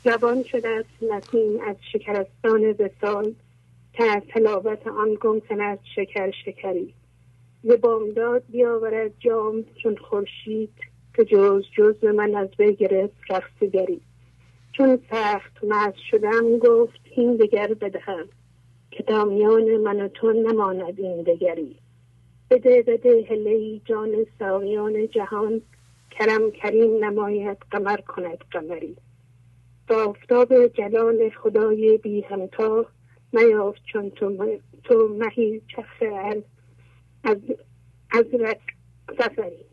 زبان 0.06 0.44
شده 0.44 0.86
نسیم 1.02 1.60
از 1.68 1.76
شکرستان 1.92 2.76
وسال 2.80 3.34
که 3.94 4.04
از 4.04 4.22
تلاوت 4.34 4.88
آن 4.88 5.18
گم 5.22 5.40
کند 5.40 5.80
شکر 5.96 6.32
شکری. 6.46 6.94
ز 7.64 7.72
بامداد 7.72 8.44
بیاورد 8.50 9.12
جام 9.20 9.64
چون 9.84 9.96
خورشید 9.96 10.74
که 11.16 11.26
جز 11.26 11.64
جز 11.78 12.04
من 12.04 12.36
از 12.36 12.50
وی 12.60 12.76
گرفت 12.76 13.16
رقصگری 13.30 14.02
چون 14.72 15.00
سخت 15.12 15.64
مست 15.64 15.98
شدم 16.12 16.58
گفت 16.58 17.00
این 17.16 17.38
دگر 17.38 17.74
بدهم 17.74 18.28
که 18.92 19.04
دامیان 19.04 19.78
من 19.78 20.02
و 20.02 20.08
تو 20.08 20.32
نماند 20.34 21.00
این 21.00 21.22
دگری. 21.22 21.76
بده 22.50 22.82
بده 22.82 23.26
هلی 23.30 23.82
جان 23.86 24.26
ساقیان 24.40 25.08
جهان 25.08 25.62
کرم 26.12 26.52
کریم 26.52 27.06
نماید 27.06 27.58
قمر 27.72 27.98
کند 27.98 28.38
قمری. 28.52 28.96
آفتاب 29.90 30.68
جلال 30.68 31.30
خدای 31.30 31.98
بی 31.98 32.22
همتا 32.22 32.86
میافت 33.34 33.82
چون 33.86 34.10
تو, 34.10 34.58
تو 34.84 35.18
مهی 35.20 35.62
چخ 35.68 36.04
از 37.24 37.38
از 38.12 38.26
سفری. 39.18 39.66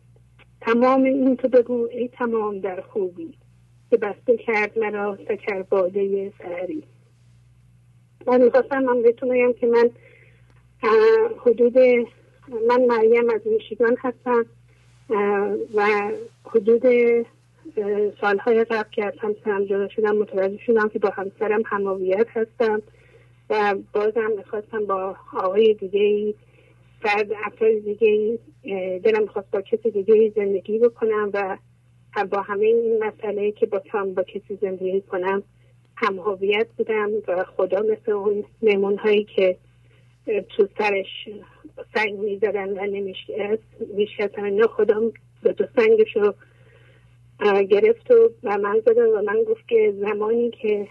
تمام 0.60 1.02
این 1.02 1.36
تو 1.36 1.48
بگو 1.48 1.88
ای 1.90 2.08
تمام 2.08 2.60
در 2.60 2.80
خوبی 2.80 3.34
که 3.90 3.96
بسته 3.96 4.36
کرد 4.36 4.78
مرا 4.78 5.18
سکر 5.28 5.62
باده 5.62 6.32
سهری 6.38 6.84
من 8.26 8.40
می‌خواستم 8.42 8.82
من 8.82 9.02
بتونم 9.02 9.52
که 9.52 9.66
من 9.66 9.90
حدود 11.38 11.78
من 12.68 12.86
مریم 12.88 13.30
از 13.30 13.40
میشیگان 13.46 13.96
هستم 13.98 14.46
و 15.74 16.10
حدود 16.44 16.82
سالهای 18.20 18.64
قبل 18.64 18.90
که 18.90 19.04
از 19.04 19.14
همسرم 19.20 19.64
جدا 19.64 19.88
شدم 19.88 20.16
متوجه 20.16 20.58
شدم 20.66 20.88
که 20.88 20.98
با 20.98 21.10
همسرم 21.10 21.62
هماویت 21.66 22.26
هستم 22.30 22.82
و 23.50 23.74
بازم 23.92 24.30
می‌خواستم 24.36 24.86
با 24.86 25.16
آقای 25.32 25.74
دیگه 25.74 26.34
بعد 27.04 27.32
افراد 27.44 27.72
دیگه 27.84 28.38
دلم 28.98 29.22
می‌خواست 29.22 29.50
با 29.50 29.60
کسی 29.60 29.90
دیگه 29.90 30.32
زندگی 30.36 30.78
بکنم 30.78 31.30
و 31.34 31.58
با 32.30 32.42
همه 32.42 32.66
این 32.66 33.04
مسئله 33.04 33.52
که 33.52 33.66
با 33.66 33.78
تام 33.78 34.14
با 34.14 34.22
کسی 34.22 34.58
زندگی 34.60 35.00
کنم 35.00 35.42
هم 35.96 36.18
هویت 36.18 36.66
بودم 36.76 37.10
و 37.28 37.44
خدا 37.44 37.82
مثل 37.82 38.12
اون 38.12 38.44
میمون 38.60 38.98
هایی 38.98 39.24
که 39.24 39.56
تو 40.26 40.68
سرش 40.78 41.28
سنگ 41.94 42.18
می‌زدن 42.18 42.68
و 42.78 42.86
نمیشکستن 42.86 44.44
اینا 44.44 44.66
خدا 44.66 45.00
به 45.42 45.52
دو 45.52 45.64
سنگش 45.76 46.16
رو 46.16 46.34
گرفت 47.70 48.10
و 48.42 48.58
من 48.58 48.82
زدن 48.86 49.06
و 49.06 49.22
من 49.22 49.42
گفت 49.42 49.68
که 49.68 49.94
زمانی 50.00 50.50
که 50.50 50.88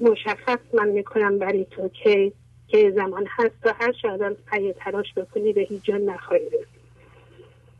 مشخص 0.00 0.58
من 0.74 0.88
می‌کنم 0.88 1.38
برای 1.38 1.66
تو 1.70 1.88
که 1.88 2.32
که 2.68 2.90
زمان 2.96 3.26
هست 3.28 3.56
و 3.64 3.74
هر 3.80 3.92
شادم 4.02 4.36
پی 4.52 4.72
تلاش 4.72 5.14
بکنی 5.14 5.52
به 5.52 5.60
هیچ 5.60 5.84
جا 5.84 5.96
نخواهی 5.96 6.46
رسید. 6.46 6.78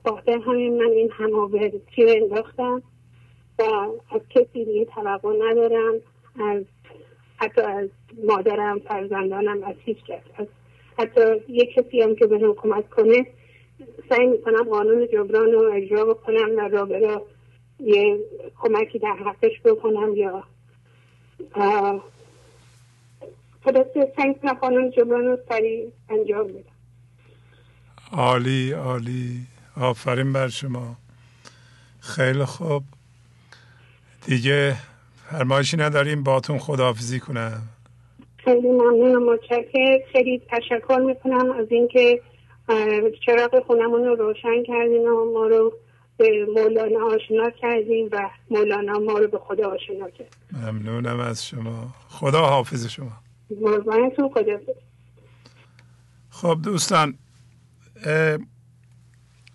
باخته 0.05 0.39
همین 0.47 0.83
من 0.83 0.91
این 0.91 1.11
هماورزی 1.13 1.81
رو 1.97 2.09
انداختم 2.09 2.83
و 3.59 3.63
از 4.11 4.21
کسی 4.31 4.65
دیگه 4.65 4.85
توقع 4.85 5.33
ندارم 5.51 5.95
از 6.41 6.65
حتی 7.37 7.61
از 7.61 7.89
مادرم 8.25 8.79
فرزندانم 8.79 9.63
از 9.63 9.75
هیچ 9.85 9.99
کس. 10.05 10.23
از 10.37 10.47
حتی 10.99 11.21
یک 11.49 11.75
کسی 11.75 12.01
هم 12.01 12.15
که 12.15 12.27
به 12.27 12.55
کمک 12.57 12.91
کنه 12.91 13.27
سعی 14.09 14.27
می‌کنم 14.27 14.63
قانون 14.63 15.07
جبران 15.07 15.53
رو 15.53 15.73
اجرا 15.75 16.05
بکنم 16.05 16.57
و 16.57 16.61
را 16.61 16.85
برا 16.85 17.23
یه 17.81 18.19
کمکی 18.61 18.99
در 18.99 19.17
حقش 19.27 19.61
بکنم 19.65 20.15
یا 20.17 20.45
خلاصه 23.65 24.13
سنگ 24.17 24.41
قانون 24.61 24.91
جبران 24.91 25.25
رو 25.25 25.39
سریع 25.49 25.93
انجام 26.09 26.47
بدم. 26.47 26.63
عالی 28.13 28.73
عالی. 28.73 29.47
آفرین 29.81 30.33
بر 30.33 30.49
شما. 30.49 30.97
خیلی 32.01 32.45
خوب. 32.45 32.83
دیگه 34.27 34.77
فرمایشی 35.31 35.77
نداریم 35.77 36.23
باتون 36.23 36.59
خداحافظی 36.59 37.21
کنم. 37.21 37.63
خیلی 38.37 38.69
ممنونم. 38.69 39.23
متشکر 39.33 39.99
خیلی 40.13 40.43
تشکر 40.51 40.99
می‌کنم 41.07 41.51
از 41.51 41.67
اینکه 41.71 42.21
چراغ 43.27 43.67
خونمون 43.67 44.05
رو 44.05 44.15
روشن 44.15 44.63
کردین 44.67 45.09
و 45.09 45.33
ما 45.33 45.47
رو 45.47 45.73
به 46.19 46.47
مولانا 46.55 47.15
آشنا 47.15 47.51
کردیم 47.51 48.09
و 48.13 48.31
مولانا 48.51 48.99
ما 48.99 49.19
رو 49.19 49.29
به 49.29 49.39
خدا 49.39 49.71
آشنا 49.71 50.11
کرد. 50.11 50.37
ممنونم 50.53 51.21
از 51.21 51.47
شما. 51.47 51.95
خدا 52.09 52.47
حافظ 52.47 52.87
شما. 52.87 53.13
خدا 54.35 54.59
خب 56.31 56.59
دوستان 56.63 57.15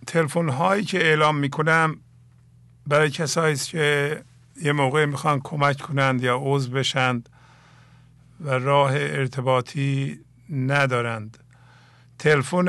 تلفن 0.08 0.50
هایی 0.50 0.83
که 0.83 0.98
اعلام 0.98 1.38
می‌کنم 1.38 2.00
برای 2.88 3.09
کسایی 3.09 3.56
که 3.56 4.24
یه 4.61 4.72
موقع 4.72 5.06
می‌خوان 5.06 5.42
کمک 5.43 5.82
کنند 5.82 6.24
یا 6.24 6.40
عضو 6.43 6.72
بشند 6.72 7.30
و 8.40 8.50
راه 8.50 8.92
ارتباطی 8.93 10.19
ندارند. 10.50 11.43
تلفن 12.19 12.66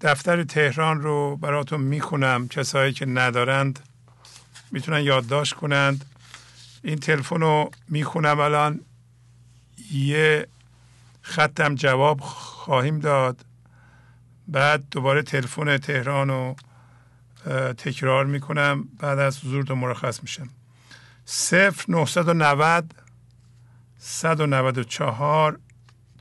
دفتر 0.00 0.44
تهران 0.44 1.00
رو 1.00 1.36
براتون 1.36 1.80
می‌خونم. 1.80 2.48
کسایی 2.48 2.92
که 2.92 3.06
ندارند 3.06 3.78
می‌تونن 4.70 5.00
یادداشت 5.00 5.54
کنند. 5.54 6.04
این 6.82 6.98
تلفن 6.98 7.40
رو 7.40 7.70
می‌خونم. 7.88 8.40
الان 8.40 8.80
یه 9.92 10.48
خطم 11.22 11.74
جواب 11.74 12.20
خواهیم 12.20 12.98
داد. 12.98 13.44
بعد 14.48 14.84
دوباره 14.90 15.22
تلفن 15.22 15.78
تهران 15.78 16.28
رو 16.28 16.56
تکرار 17.72 18.26
می‌کنم. 18.26 18.88
بعد 18.98 19.18
از 19.18 19.38
حضور 19.38 19.64
دو 19.64 19.74
مرخص 19.74 20.22
میشم. 20.22 20.48
صفر 21.24 21.84
990 21.88 22.94
194 23.98 25.58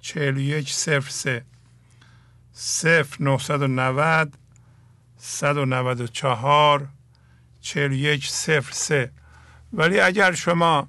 41 0.02 0.74
صفر 0.74 1.10
سه 2.58 3.04
صفر 3.04 3.24
990 3.24 4.38
194 5.18 6.88
41 7.62 8.28
صفر 8.28 8.72
سه. 8.72 9.12
ولی 9.74 10.00
اگر 10.00 10.34
شما 10.34 10.88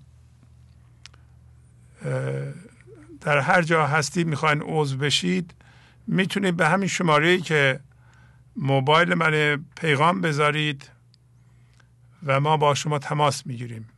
در 3.20 3.38
هر 3.38 3.62
جا 3.62 3.86
هستی 3.86 4.24
می‌خواین 4.24 4.62
عضو 4.62 4.96
بشید 4.96 5.54
می‌تونید 6.06 6.56
به 6.56 6.68
همین 6.68 6.88
شماره 6.88 7.38
که 7.38 7.80
موبایل 8.56 9.14
من 9.14 9.64
پیغام 9.76 10.20
بذارید 10.20 10.90
و 12.26 12.40
ما 12.40 12.56
با 12.56 12.74
شما 12.74 12.98
تماس 12.98 13.46
می‌گیریم. 13.46 13.88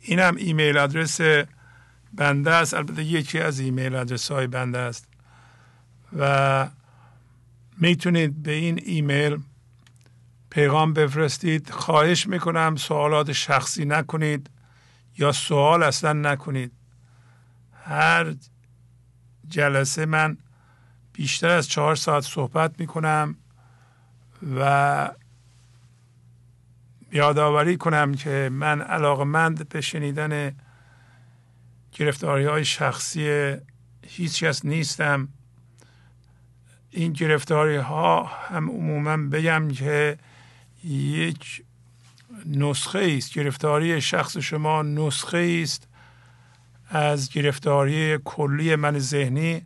اینم 0.00 0.36
ایمیل 0.36 0.78
آدرس 0.78 1.20
بنده 2.12 2.50
است. 2.50 2.74
البته 2.74 3.04
یکی 3.04 3.38
از 3.38 3.58
ایمیل 3.58 3.96
آدرس 3.96 4.30
های 4.30 4.46
بنده 4.46 4.78
است. 4.78 5.15
و 6.18 6.68
می‌تونید 7.78 8.42
به 8.42 8.52
این 8.52 8.80
ایمیل 8.84 9.38
پیغام 10.50 10.92
بفرستید. 10.92 11.70
خواهش 11.70 12.26
می‌کنم 12.26 12.76
سوالات 12.76 13.32
شخصی 13.32 13.84
نکنید 13.84 14.50
یا 15.18 15.32
سوال 15.32 15.82
اصلا 15.82 16.12
نکنید. 16.12 16.72
هر 17.72 18.34
جلسه 19.48 20.06
من 20.06 20.38
بیشتر 21.12 21.48
از 21.48 21.68
چهار 21.68 21.94
ساعت 21.94 22.24
صحبت 22.24 22.80
می‌کنم 22.80 23.36
و 24.56 25.10
یادآوری 27.12 27.76
کنم 27.76 28.14
که 28.14 28.48
من 28.52 28.80
علاقمند 28.80 29.68
به 29.68 29.80
شنیدن 29.80 30.56
گرفتاری 31.92 32.44
های 32.44 32.64
شخصی 32.64 33.54
هیچ 34.06 34.44
کس 34.44 34.64
نیستم. 34.64 35.28
این 36.96 37.12
گرفتاری 37.12 37.76
ها 37.76 38.24
هم 38.24 38.70
عموما 38.70 39.16
بگم 39.16 39.68
که 39.68 40.18
یک 40.84 41.62
نسخه 42.46 43.14
است. 43.18 43.32
گرفتاری 43.32 44.00
شخص 44.00 44.36
شما 44.36 44.82
نسخه 44.82 45.60
است 45.62 45.88
از 46.90 47.30
گرفتاری 47.30 48.18
کلی 48.24 48.76
من 48.76 48.98
ذهنی. 48.98 49.62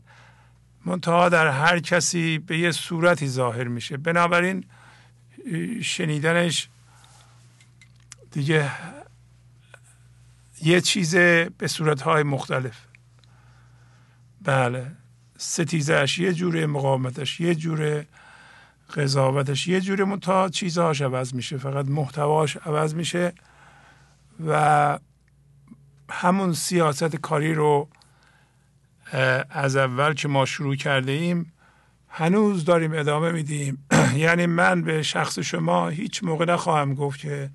منتها 0.84 1.28
در 1.28 1.48
هر 1.48 1.80
کسی 1.80 2.38
به 2.38 2.58
یه 2.58 2.72
صورتی 2.72 3.28
ظاهر 3.28 3.64
میشه. 3.64 3.96
بنابراین 3.96 4.64
شنیدنش 5.82 6.68
دیگه 8.30 8.70
یه 10.62 10.80
چیز 10.80 11.16
به 11.58 11.66
صورتهای 11.66 12.22
مختلف. 12.22 12.76
بله. 14.42 14.99
ستیزش 15.42 16.18
یه 16.18 16.32
جوره 16.32 16.66
مقاومتش 16.66 17.40
یه 17.40 17.54
جوره 17.54 18.06
قضاوتش 18.96 19.68
یه 19.68 19.80
جوره 19.80 20.04
متا 20.04 20.48
چیزهاش 20.48 21.02
عوض 21.02 21.34
میشه. 21.34 21.56
فقط 21.56 21.86
محتواش 21.88 22.56
عوض 22.56 22.94
میشه 22.94 23.32
و 24.46 24.98
همون 26.10 26.52
سیاست 26.52 27.16
کاری 27.16 27.54
رو 27.54 27.88
از 29.50 29.76
اول 29.76 30.14
که 30.14 30.28
ما 30.28 30.44
شروع 30.44 30.76
کرده 30.76 31.12
ایم 31.12 31.52
هنوز 32.08 32.64
داریم 32.64 32.92
ادامه 32.92 33.32
میدیم. 33.32 33.86
یعنی 34.16 34.46
من 34.46 34.82
به 34.82 35.02
شخص 35.02 35.38
شما 35.38 35.88
هیچ 35.88 36.24
موقع 36.24 36.44
نخواهم 36.44 36.94
گفت 36.94 37.20
که 37.20 37.50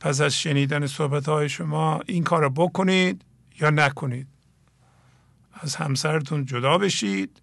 پس 0.00 0.20
از 0.20 0.34
شنیدن 0.34 0.86
صحبت 0.86 1.28
های 1.28 1.48
شما 1.48 2.00
این 2.06 2.24
کار 2.24 2.42
رو 2.42 2.50
بکنید 2.50 3.22
یا 3.60 3.70
نکنید. 3.70 4.35
از 5.60 5.76
همسرتون 5.76 6.44
جدا 6.44 6.78
بشید 6.78 7.42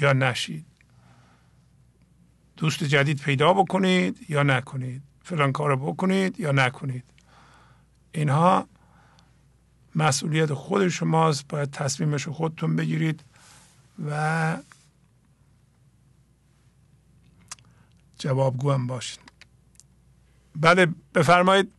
یا 0.00 0.12
نشید. 0.12 0.66
دوست 2.56 2.84
جدید 2.84 3.22
پیدا 3.22 3.52
بکنید 3.52 4.26
یا 4.28 4.42
نکنید. 4.42 5.02
فلان 5.22 5.52
کار 5.52 5.70
رو 5.70 5.76
بکنید 5.76 6.40
یا 6.40 6.52
نکنید. 6.52 7.04
اینها 8.12 8.68
مسئولیت 9.94 10.54
خود 10.54 10.88
شماست. 10.88 11.48
باید 11.48 11.70
تصمیمش 11.70 12.22
رو 12.22 12.32
خودتون 12.32 12.76
بگیرید 12.76 13.24
و 14.06 14.56
جوابگو 18.18 18.72
هم 18.72 18.86
باشید. 18.86 19.20
بله 20.56 20.86
بفرمایید. 21.14 21.72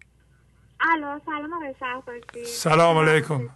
الو 0.80 1.20
سلام 1.26 1.54
آقای 1.54 2.46
سلام 2.46 2.98
علیکم. 2.98 3.50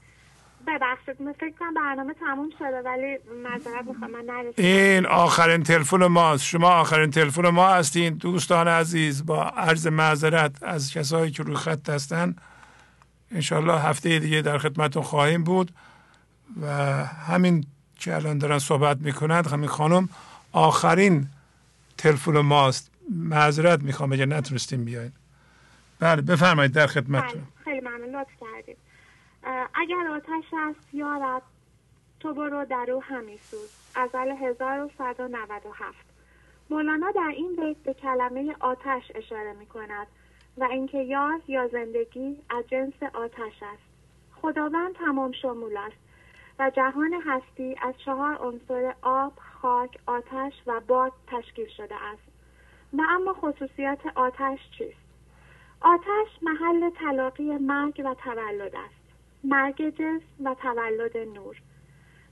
ببخشید 0.68 1.22
من 1.22 1.34
فکر 1.34 1.54
کنم 1.60 1.74
برنامه 1.74 2.14
تموم 2.14 2.50
شده 2.60 2.82
ولی 2.86 3.18
معذرت 3.44 3.86
می‌خوام 3.86 4.12
من 4.12 4.26
نرسیدم. 4.28 4.68
این 4.68 5.06
آخرین 5.06 5.64
تلفن 5.64 6.06
ماست 6.06 6.44
شما 6.44 6.70
آخرین 6.70 7.12
تلفن 7.12 7.50
ما 7.50 7.70
هستین. 7.70 8.14
دوستان 8.14 8.68
عزیز 8.68 9.26
با 9.26 9.44
عرض 9.44 9.88
معذرت 9.88 10.64
از 10.64 10.94
کسایی 10.94 11.32
که 11.32 11.44
روی 11.44 11.56
خط 11.56 11.90
هستن 11.90 12.36
انشالله 13.32 13.82
هفته 13.82 14.20
دیگه 14.20 14.42
در 14.42 14.58
خدمتون 14.58 15.04
خواهیم 15.04 15.44
بود. 15.44 15.72
و 16.62 16.68
همین 17.06 17.66
که 18.00 18.16
الان 18.16 18.38
دارن 18.38 18.60
صحبت 18.60 18.98
می‌کنند 18.98 19.48
همین 19.48 19.70
خانم 19.70 20.10
آخرین 20.52 21.28
تلفن 21.98 22.40
ماست 22.40 22.92
معذرت 23.10 23.82
می‌خوام 23.82 24.12
اگه 24.14 24.26
نتونستیم 24.26 24.86
بیاین. 24.86 25.12
بله 26.00 26.22
بفرمایید 26.22 26.72
در 26.72 26.88
خدمتتون. 26.88 27.42
بله، 27.42 27.64
خیلی 27.64 27.80
ممنون. 27.80 28.16
لطف 28.16 28.30
کردید. 28.42 28.78
اگر 29.74 30.08
آتش 30.08 30.54
است 30.54 30.94
یارب 30.94 31.42
تو 32.20 32.34
برو 32.34 32.66
در 32.66 32.92
او 32.92 33.04
همی 33.04 33.38
سوز. 33.38 33.82
ازل 33.96 34.32
1197 34.32 36.06
مولانا 36.70 37.12
در 37.12 37.32
این 37.36 37.56
بیت 37.56 37.78
به 37.78 37.94
کلمه 37.94 38.56
آتش 38.60 39.12
اشاره 39.16 39.54
می 39.54 39.66
کند 39.66 40.08
و 40.58 40.64
اینکه 40.64 40.98
یار 40.98 41.42
یا 41.48 41.68
زندگی 41.68 42.38
از 42.50 42.68
جنس 42.68 43.04
آتش 43.14 43.64
است. 43.64 43.84
خداوند 44.42 44.96
تمام 44.96 45.32
شمول 45.32 45.78
است 45.78 45.98
و 46.60 46.70
جهان 46.70 47.14
هستی 47.26 47.76
از 47.82 47.94
چهار 48.06 48.38
عنصر 48.38 48.96
آب، 49.02 49.34
خاک، 49.62 49.98
آتش 50.06 50.54
و 50.68 50.80
باد 50.80 51.12
تشکیل 51.28 51.68
شده 51.78 51.96
است. 51.96 52.24
و 52.94 53.02
اما 53.10 53.34
خصوصیات 53.34 54.00
آتش 54.16 54.60
چیست؟ 54.78 55.02
آتش 55.82 56.28
محل 56.42 56.90
تلاقی 56.90 57.58
مرگ 57.58 58.02
و 58.06 58.14
تولد 58.14 58.76
است. 58.76 59.01
مرگ 59.44 59.90
جسم 59.90 60.46
و 60.46 60.56
تولد 60.56 61.18
نور. 61.18 61.62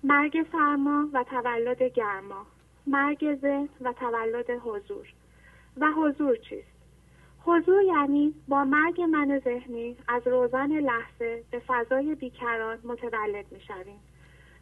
مرگ 0.04 0.46
سرما 0.52 1.10
و 1.14 1.24
تولد 1.24 1.84
گرما. 1.84 2.46
مرگ 2.88 3.36
ذهن 3.42 3.70
و 3.82 3.94
تولد 3.94 4.50
حضور. 4.50 5.08
و 5.78 5.92
حضور 5.92 6.36
چیست؟ 6.36 6.80
حضور 7.46 7.84
یعنی 7.84 8.34
با 8.48 8.64
مرگ 8.64 9.02
من 9.02 9.42
ذهنی 9.44 9.98
از 10.08 10.28
روزن 10.28 10.72
لحظه 10.72 11.44
به 11.52 11.62
فضای 11.68 12.16
بیکران 12.16 12.80
متولد 12.84 13.46
می 13.52 13.62
شویم 13.62 14.00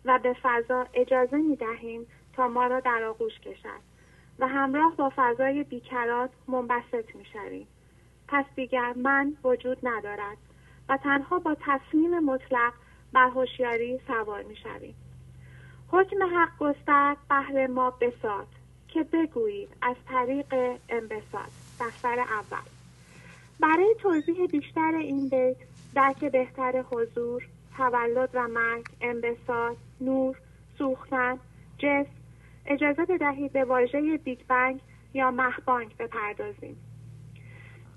و 0.05 0.19
به 0.19 0.35
فضا 0.43 0.87
اجازه 0.93 1.37
می 1.37 1.55
دهیم 1.55 2.07
تا 2.33 2.47
ما 2.47 2.67
را 2.67 2.79
در 2.79 3.03
آغوش 3.03 3.39
کشد 3.39 3.81
و 4.39 4.47
همراه 4.47 4.95
با 4.95 5.11
فضای 5.15 5.63
بیکران 5.63 6.29
منبسط 6.47 7.15
می 7.15 7.25
شویم. 7.25 7.67
پس 8.27 8.45
دیگر 8.55 8.93
من 8.93 9.33
وجود 9.43 9.77
ندارد. 9.83 10.37
و 10.89 10.97
تنها 10.97 11.39
با 11.39 11.57
تصمیم 11.59 12.19
مطلق 12.19 12.73
بر 13.13 13.29
هوشیاری 13.29 13.99
سوار 14.07 14.43
می 14.43 14.55
شویم. 14.55 14.95
حکم 15.91 16.23
حق 16.23 16.57
گسترد 16.59 17.17
بهر 17.29 17.67
ما 17.67 17.89
بساد 17.89 18.47
که 18.87 19.03
بگویید 19.03 19.69
از 19.81 19.95
طریق 20.07 20.53
انبساط. 20.89 21.49
دفتر 21.79 22.19
اول. 22.19 22.67
برای 23.59 23.95
توضیح 24.01 24.47
بیشتر 24.47 24.95
این 24.95 25.29
بیت 25.29 25.57
درک 25.95 26.25
بهتر 26.25 26.83
حضور 26.91 27.43
تولد 27.77 28.29
و 28.33 28.47
مرگ 28.47 28.85
انبساط 29.01 29.77
نور 30.01 30.37
سوختن 30.77 31.39
جسم 31.77 32.09
اجازه 32.65 33.05
بدهید 33.05 33.53
به 33.53 33.63
واژه 33.63 34.17
بیگ 34.17 34.39
بنگ 34.47 34.79
یا 35.13 35.31
مهبانگ 35.31 35.97
بپردازیم. 35.99 36.86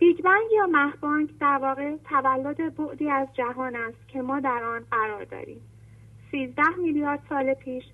بیگ 0.01 0.23
بنگ 0.23 0.53
یا 0.53 0.67
مهبانگ 0.67 1.39
در 1.41 1.59
واقع 1.59 1.97
تولد 1.97 2.77
بعدی 2.77 3.11
از 3.11 3.29
جهان 3.35 3.77
است 3.77 4.09
که 4.09 4.23
ما 4.23 4.41
در 4.41 4.65
آن 4.65 4.85
قرار 4.91 5.25
داریم. 5.25 5.61
سیزده 6.31 6.77
میلیارد 6.77 7.23
سال 7.29 7.55
پیش 7.55 7.85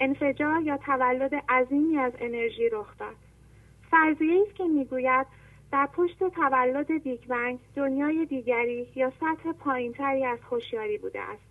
انفجار 0.00 0.62
یا 0.62 0.76
تولد 0.76 1.34
عظیمی 1.48 1.98
از 1.98 2.12
انرژی 2.18 2.68
رخ 2.68 2.98
داد. 2.98 3.16
فرضیه 3.90 4.42
است 4.46 4.54
که 4.54 4.64
می‌گوید 4.64 5.26
در 5.72 5.86
پشت 5.86 6.18
تولد 6.18 7.02
بیگ 7.02 7.26
بنگ 7.28 7.58
دنیای 7.76 8.26
دیگری 8.26 8.88
یا 8.94 9.12
سطح 9.20 9.52
پایینتری 9.52 10.24
از 10.24 10.38
هوشیاری 10.50 10.98
بوده 10.98 11.20
است 11.20 11.42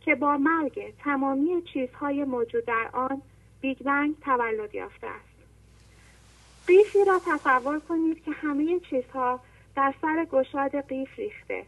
که 0.00 0.14
با 0.14 0.36
مرگ 0.36 0.94
تمامی 0.98 1.62
چیزهای 1.62 2.24
موجود 2.24 2.64
در 2.64 2.88
آن 2.92 3.22
بیگ 3.60 3.82
بنگ 3.82 4.14
تولد 4.20 4.74
یافته 4.74 5.06
است. 5.06 5.31
قیفی 6.72 7.04
را 7.04 7.20
تصور 7.26 7.80
کنید 7.80 8.24
که 8.24 8.30
همه 8.30 8.80
چیزها 8.80 9.40
در 9.76 9.94
سر 10.02 10.24
گشاد 10.24 10.88
قیف 10.88 11.18
ریخته. 11.18 11.64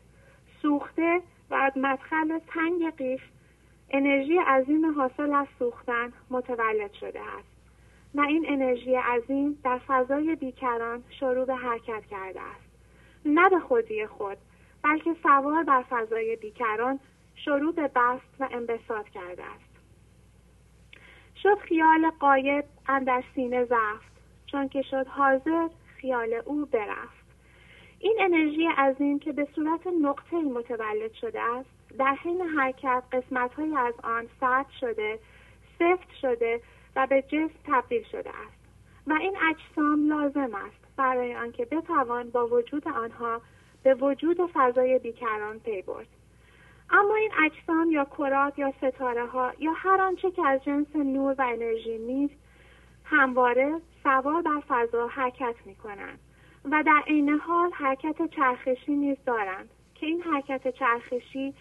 سوخته 0.62 1.20
و 1.50 1.55
از 1.55 1.73
مدخل 1.76 2.39
تنگ 2.39 2.97
قیف 2.97 3.20
انرژی 3.91 4.39
عظیم 4.39 5.00
حاصل 5.00 5.33
از 5.33 5.47
سوختن 5.58 6.12
متولد 6.31 6.92
شده 6.92 7.20
است. 7.20 7.49
و 8.15 8.20
این 8.20 8.44
انرژی 8.49 8.94
عظیم 8.94 9.58
در 9.65 9.81
فضای 9.86 10.36
بیکران 10.36 11.05
شروع 11.20 11.44
به 11.44 11.55
حرکت 11.55 12.07
کرده 12.10 12.41
است. 12.41 12.70
نه 13.24 13.49
به 13.50 13.60
خودی 13.60 14.07
خود 14.07 14.39
بلکه 14.83 15.16
سوار 15.23 15.62
بر 15.62 15.84
فضای 15.91 16.36
بیکران 16.36 17.00
شروع 17.34 17.74
به 17.74 17.89
بست 17.89 18.41
و 18.41 18.49
انبساط 18.52 19.08
کرده 19.08 19.44
است. 19.44 19.74
شد 21.42 21.58
خیال 21.58 22.10
قایب 22.10 22.65
اندر 22.89 23.24
سینه 23.34 23.65
زفت 23.65 24.14
چون 24.55 24.68
که 24.68 24.83
شد 24.83 25.07
حاضر 25.07 25.68
خیال 25.97 26.42
او 26.44 26.66
برفت. 26.66 27.24
این 27.99 28.16
انرژی 28.20 28.66
عظیم 28.66 29.18
که 29.18 29.33
به 29.33 29.49
صورت 29.55 29.86
نقطه 30.02 30.36
متولد 30.36 31.12
شده 31.12 31.41
است 31.41 31.68
در 31.99 32.15
حین 32.23 32.41
حرکت 32.41 33.02
قسمت 33.12 33.50
از 33.76 33.94
آن 34.02 34.28
سرد 34.41 34.66
شده 34.81 35.18
سفت 35.78 36.15
شده 36.20 36.60
و 36.97 37.07
به 37.07 37.23
جسم 37.23 37.55
تبدیل 37.66 38.02
شده 38.02 38.31
است. 38.31 38.58
و 39.07 39.12
این 39.12 39.36
اجسام 39.50 40.08
لازم 40.08 40.55
است 40.55 40.97
برای 40.97 41.36
آنکه 41.36 41.65
بتوان 41.65 42.31
با 42.31 42.47
وجود 42.47 42.89
آنها 42.89 43.41
به 43.83 43.94
وجود 43.94 44.41
فضای 44.55 44.99
بیکران 44.99 45.58
پی 45.58 45.83
برد. 45.83 46.08
اما 46.91 47.15
این 47.15 47.31
اجسام 47.44 47.91
یا 47.91 48.05
کرات 48.05 48.58
یا 48.58 48.73
ستاره 48.78 49.26
ها 49.26 49.52
یا 49.58 49.73
هر 49.73 50.00
آنچه 50.00 50.31
که 50.31 50.47
از 50.47 50.65
جنس 50.65 50.97
نور 50.97 51.34
و 51.39 51.42
انرژی 51.42 51.99
نیست 51.99 52.34
همواره 53.05 53.81
سوار 54.05 54.42
بر 54.42 54.62
فضا 54.68 55.07
حرکت 55.07 55.55
می 55.65 55.74
کنند 55.74 56.18
و 56.65 56.83
در 56.86 57.02
عین 57.07 57.28
حال 57.28 57.70
حرکت 57.73 58.26
چرخشی 58.26 58.92
نیز 58.92 59.16
دارند 59.26 59.68
که 59.94 60.07
این 60.07 60.23
حرکت 60.23 60.68
چرخشی 60.68 61.55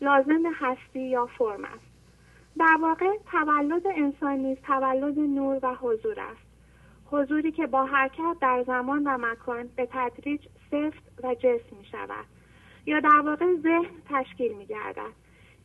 لازم 0.00 0.42
هستی 0.54 1.00
یا 1.00 1.26
فرم 1.26 1.64
است. 1.64 1.90
در 2.58 2.78
واقع 2.80 3.16
تولد 3.32 3.86
انسان 3.86 4.38
نیز 4.38 4.58
تولد 4.58 5.18
نور 5.18 5.58
و 5.62 5.74
حضور 5.74 6.20
است. 6.20 6.50
حضوری 7.10 7.52
که 7.52 7.66
با 7.66 7.84
حرکت 7.84 8.36
در 8.40 8.64
زمان 8.66 9.02
و 9.06 9.18
مکان 9.18 9.68
به 9.76 9.88
تدریج 9.92 10.40
سفت 10.70 11.24
و 11.24 11.34
جسم 11.34 11.76
می 11.78 11.84
شود 11.84 12.24
یا 12.86 13.00
در 13.00 13.20
واقع 13.24 13.54
ذهن 13.62 14.02
تشکیل 14.08 14.52
می 14.52 14.66
گردد 14.66 15.12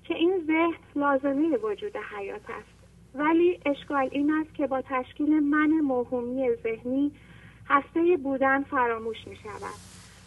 که 0.03 0.15
این 0.15 0.43
ذهن 0.47 0.83
لازمه 0.95 1.57
وجود 1.57 1.97
حیات 1.97 2.49
است. 2.49 2.74
ولی 3.15 3.59
اشکال 3.65 4.09
این 4.11 4.31
است 4.31 4.55
که 4.55 4.67
با 4.67 4.81
تشکیل 4.81 5.39
من 5.39 5.67
موهومی 5.67 6.49
ذهنی 6.63 7.11
هسته 7.69 8.17
بودن 8.23 8.63
فراموش 8.63 9.27
می 9.27 9.35
شود 9.35 9.79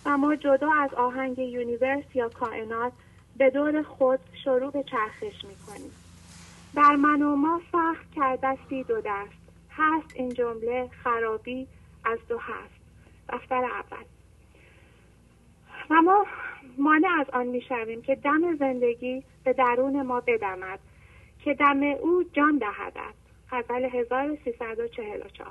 و 0.07 0.19
ما 0.19 0.37
جدا 0.37 0.73
از 0.73 0.95
آهنگ 0.95 1.39
یونیورس 1.39 2.05
یا 2.15 2.29
کائنات 2.29 2.93
به 3.37 3.51
دور 3.51 3.83
خود 3.83 4.21
شروع 4.45 4.71
به 4.71 4.83
چرخش 4.83 5.45
می 5.45 5.55
کنیم 5.67 5.93
در 6.75 6.97
من 6.97 7.23
و 7.23 7.37
ما 7.37 7.61
سخت 7.73 8.13
کردستی 8.17 8.83
دو 8.83 9.01
دست 9.01 9.39
هست 9.71 10.13
این 10.15 10.35
جمله 10.35 10.89
خرابی 11.05 11.67
از 12.05 12.19
دو 12.29 12.39
هست 12.39 12.79
دفتر 13.29 13.65
اول. 13.65 14.05
و 15.91 16.03
ما 16.03 16.27
مانع 16.79 17.09
از 17.21 17.27
آن 17.33 17.47
می‌شویم 17.47 18.03
که 18.03 18.15
دم 18.15 18.57
زندگی 18.57 19.23
به 19.45 19.53
درون 19.53 20.03
ما 20.03 20.21
بدمد. 20.21 20.79
که 21.49 21.55
دم 21.55 21.83
او 21.83 22.23
جان 22.33 22.59
دهدد 22.59 23.15
غزل 23.51 23.85
1344 23.85 25.51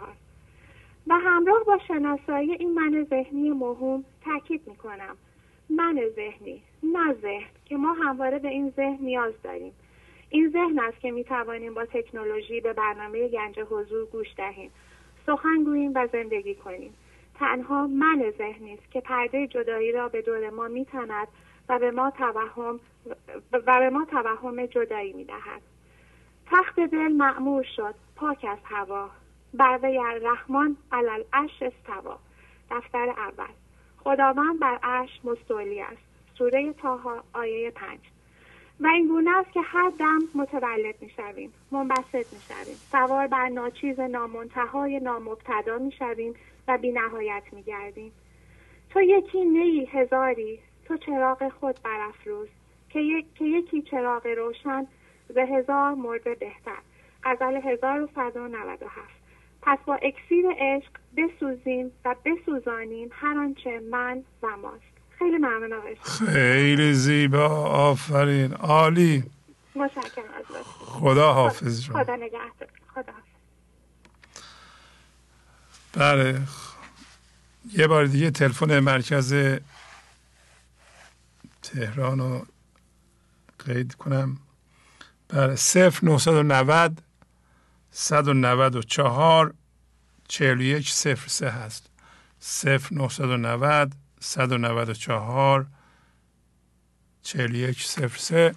و 1.08 1.14
همراه 1.14 1.64
با 1.64 1.77
شناسایی 1.88 2.53
این 2.53 2.74
من 2.74 3.08
ذهنی 3.09 3.50
مهم 3.50 4.03
تاکید 4.26 4.61
می‌کنم. 4.67 5.17
من 5.69 6.01
ذهنی 6.16 6.61
نه 6.84 7.14
ذهن 7.14 7.50
که 7.66 7.77
ما 7.77 7.93
همواره 7.93 8.40
به 8.40 8.48
این 8.48 8.74
ذهن 8.76 8.98
نیاز 9.00 9.34
داریم. 9.43 9.74
این 10.30 10.50
ذهن 10.50 10.80
است 10.80 11.00
که 11.00 11.11
می 11.11 11.24
توانیم 11.24 11.74
با 11.74 11.85
تکنولوژی 11.85 12.61
به 12.61 12.74
برنامه 12.74 13.27
گنج 13.27 13.59
حضور 13.59 14.06
گوش 14.06 14.27
دهیم. 14.38 14.72
سخن 15.26 15.64
گوییم 15.64 15.92
و 15.95 16.08
زندگی 16.11 16.56
کنیم. 16.56 16.93
تنها 17.35 17.88
من 17.88 18.34
ذهنی 18.38 18.74
است 18.74 18.92
که 18.92 19.01
پرده 19.01 19.48
جدایی 19.48 19.92
را 19.92 20.09
به 20.09 20.22
دور 20.22 20.50
ما 20.50 20.67
میتند 20.67 21.27
و 21.69 21.80
به 21.80 21.92
ما 21.92 22.11
توهم 22.11 22.80
و 23.51 23.80
به 23.80 23.90
ما 23.90 24.06
توهم 24.06 24.66
جدایی 24.66 25.14
می‌دهد. 25.14 25.77
تخت 26.51 26.80
دل 26.80 27.11
معمور 27.11 27.64
شد 27.76 27.95
پاک 28.16 28.45
از 28.50 28.58
هوا. 28.64 29.09
بر 29.53 29.80
وی 29.84 30.00
رحمان 30.22 30.77
علل 30.92 31.24
عرش 31.34 31.64
استوا. 31.64 32.17
دفتر 32.72 33.09
اول. 33.09 33.53
خداوند 33.98 34.59
بر 34.59 34.80
عرش 34.84 35.19
مستولی 35.24 35.82
است. 35.82 36.01
سوره 36.38 36.74
تاها 36.74 37.24
آیه 37.34 37.72
پنج. 37.72 38.00
و 38.80 38.88
این 38.88 39.08
گونه 39.08 39.38
است 39.38 39.51
که 39.51 39.61
هر 39.61 39.92
دم 40.00 40.19
متولد 40.35 40.95
می‌شویم 41.01 41.53
منبسط 41.72 42.34
می‌شویم. 42.34 42.76
سوار 42.92 43.27
بر 43.27 43.50
ناچیز 43.50 44.00
نامنتهای 44.00 45.00
نامبتدا 45.00 45.77
می‌شویم 45.77 46.34
و 46.67 46.77
بی 46.77 46.92
نهایت 46.92 47.43
میگردیم. 47.51 48.11
تو 48.90 49.01
یکی 49.01 49.45
نی 49.45 49.85
هزاری 49.85 50.59
تو 50.85 50.98
چراغ 50.98 51.50
خود 51.50 51.76
برافروز. 51.84 52.48
که, 52.90 53.00
یک، 53.00 53.26
که 53.35 53.45
یکی 53.45 53.82
چراغ 53.82 54.27
روشن 54.27 54.88
به 55.36 55.46
هزار 55.46 55.94
مرده 55.94 56.36
بهتر. 56.36 56.78
غزل 57.24 57.56
1197 57.64 59.18
پس 59.62 59.78
با 59.86 59.96
اکسیر 59.96 60.46
عشق 60.60 60.92
بسوزیم 61.18 61.92
و 62.06 62.16
بسوزانیم 62.26 63.10
هر 63.12 63.38
آنچه 63.38 63.82
من 63.92 64.24
و 64.44 64.58
ماست. 64.58 64.84
خیلی 65.20 65.38
ممنون 65.38 65.74
آقای 65.74 65.96
خیلی 66.04 66.94
زیبا. 66.94 67.48
آفرین. 67.68 68.54
عالی. 68.54 69.24
متشکرم 69.76 70.24
از 70.38 70.46
خدا 70.66 71.34
حافظ 71.34 71.90
خدا, 71.90 72.04
خدا 72.04 72.16
نگهدار. 72.16 72.70
خدا 72.96 73.14
بله. 75.94 76.42
یه 77.74 77.88
بار 77.88 78.06
دیگه 78.06 78.32
تلفن 78.32 78.80
مرکز 78.80 79.36
تهران 81.62 82.20
رو 82.20 82.46
قید 83.66 83.96
کنم. 83.96 84.38
بله 85.30 85.56
صفر 85.56 86.06
990 86.06 87.02
194 87.92 89.54
41 90.28 90.90
صفر 90.90 91.28
سه 91.28 91.50
هست. 91.50 91.90
صفر 92.40 92.96
990 92.96 93.94
194 94.20 95.66
41 97.24 97.84
صفر 97.84 98.18
سه. 98.18 98.56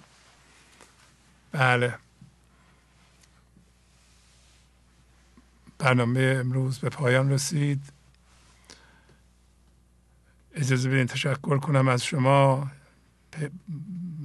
بله. 1.51 1.97
برنامه 5.79 6.37
امروز 6.39 6.79
به 6.79 6.89
پایان 6.89 7.31
رسید. 7.31 7.83
اجازه 10.55 10.89
بدین 10.89 11.07
تشکر 11.07 11.57
کنم 11.57 11.87
از 11.87 12.03
شما. 12.03 12.71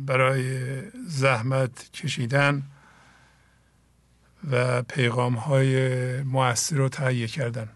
برای 0.07 0.81
زحمت 1.09 1.91
کشیدن 1.93 2.63
و 4.51 4.83
پیغام 4.83 5.35
های 5.35 6.23
مؤثر 6.23 6.77
رو 6.77 6.89
تهیه 6.89 7.27
کردن. 7.27 7.69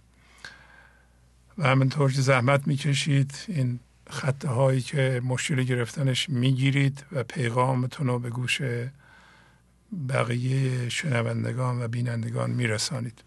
و 1.58 1.68
همینطور 1.68 2.12
که 2.12 2.20
زحمت 2.20 2.66
می‌کشید 2.66 3.34
این 3.48 3.80
خطه 4.10 4.48
هایی 4.48 4.80
که 4.80 5.20
مشکل 5.24 5.62
گرفتنش 5.62 6.28
می‌گیرید 6.28 7.04
و 7.12 7.24
پیغامتون 7.24 8.06
رو 8.06 8.18
به 8.18 8.30
گوش 8.30 8.62
بقیه 10.08 10.88
شنوندگان 10.88 11.82
و 11.82 11.88
بینندگان 11.88 12.50
میرسانید. 12.50 13.22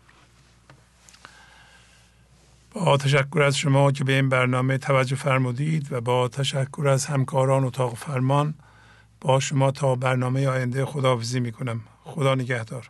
با 2.73 2.97
تشکر 2.97 3.41
از 3.41 3.57
شما 3.57 3.91
که 3.91 4.03
به 4.03 4.13
این 4.13 4.29
برنامه 4.29 4.77
توجه 4.77 5.15
فرمودید 5.15 5.91
و 5.91 6.01
با 6.01 6.27
تشکر 6.27 6.87
از 6.87 7.05
همکاران 7.05 7.63
اتاق 7.63 7.95
فرمان 7.95 8.53
با 9.21 9.39
شما 9.39 9.71
تا 9.71 9.95
برنامه 9.95 10.47
آینده 10.47 10.85
خداحافظی 10.85 11.39
می 11.39 11.51
کنم 11.51 11.81
خدا 12.03 12.35
نگهدار. 12.35 12.89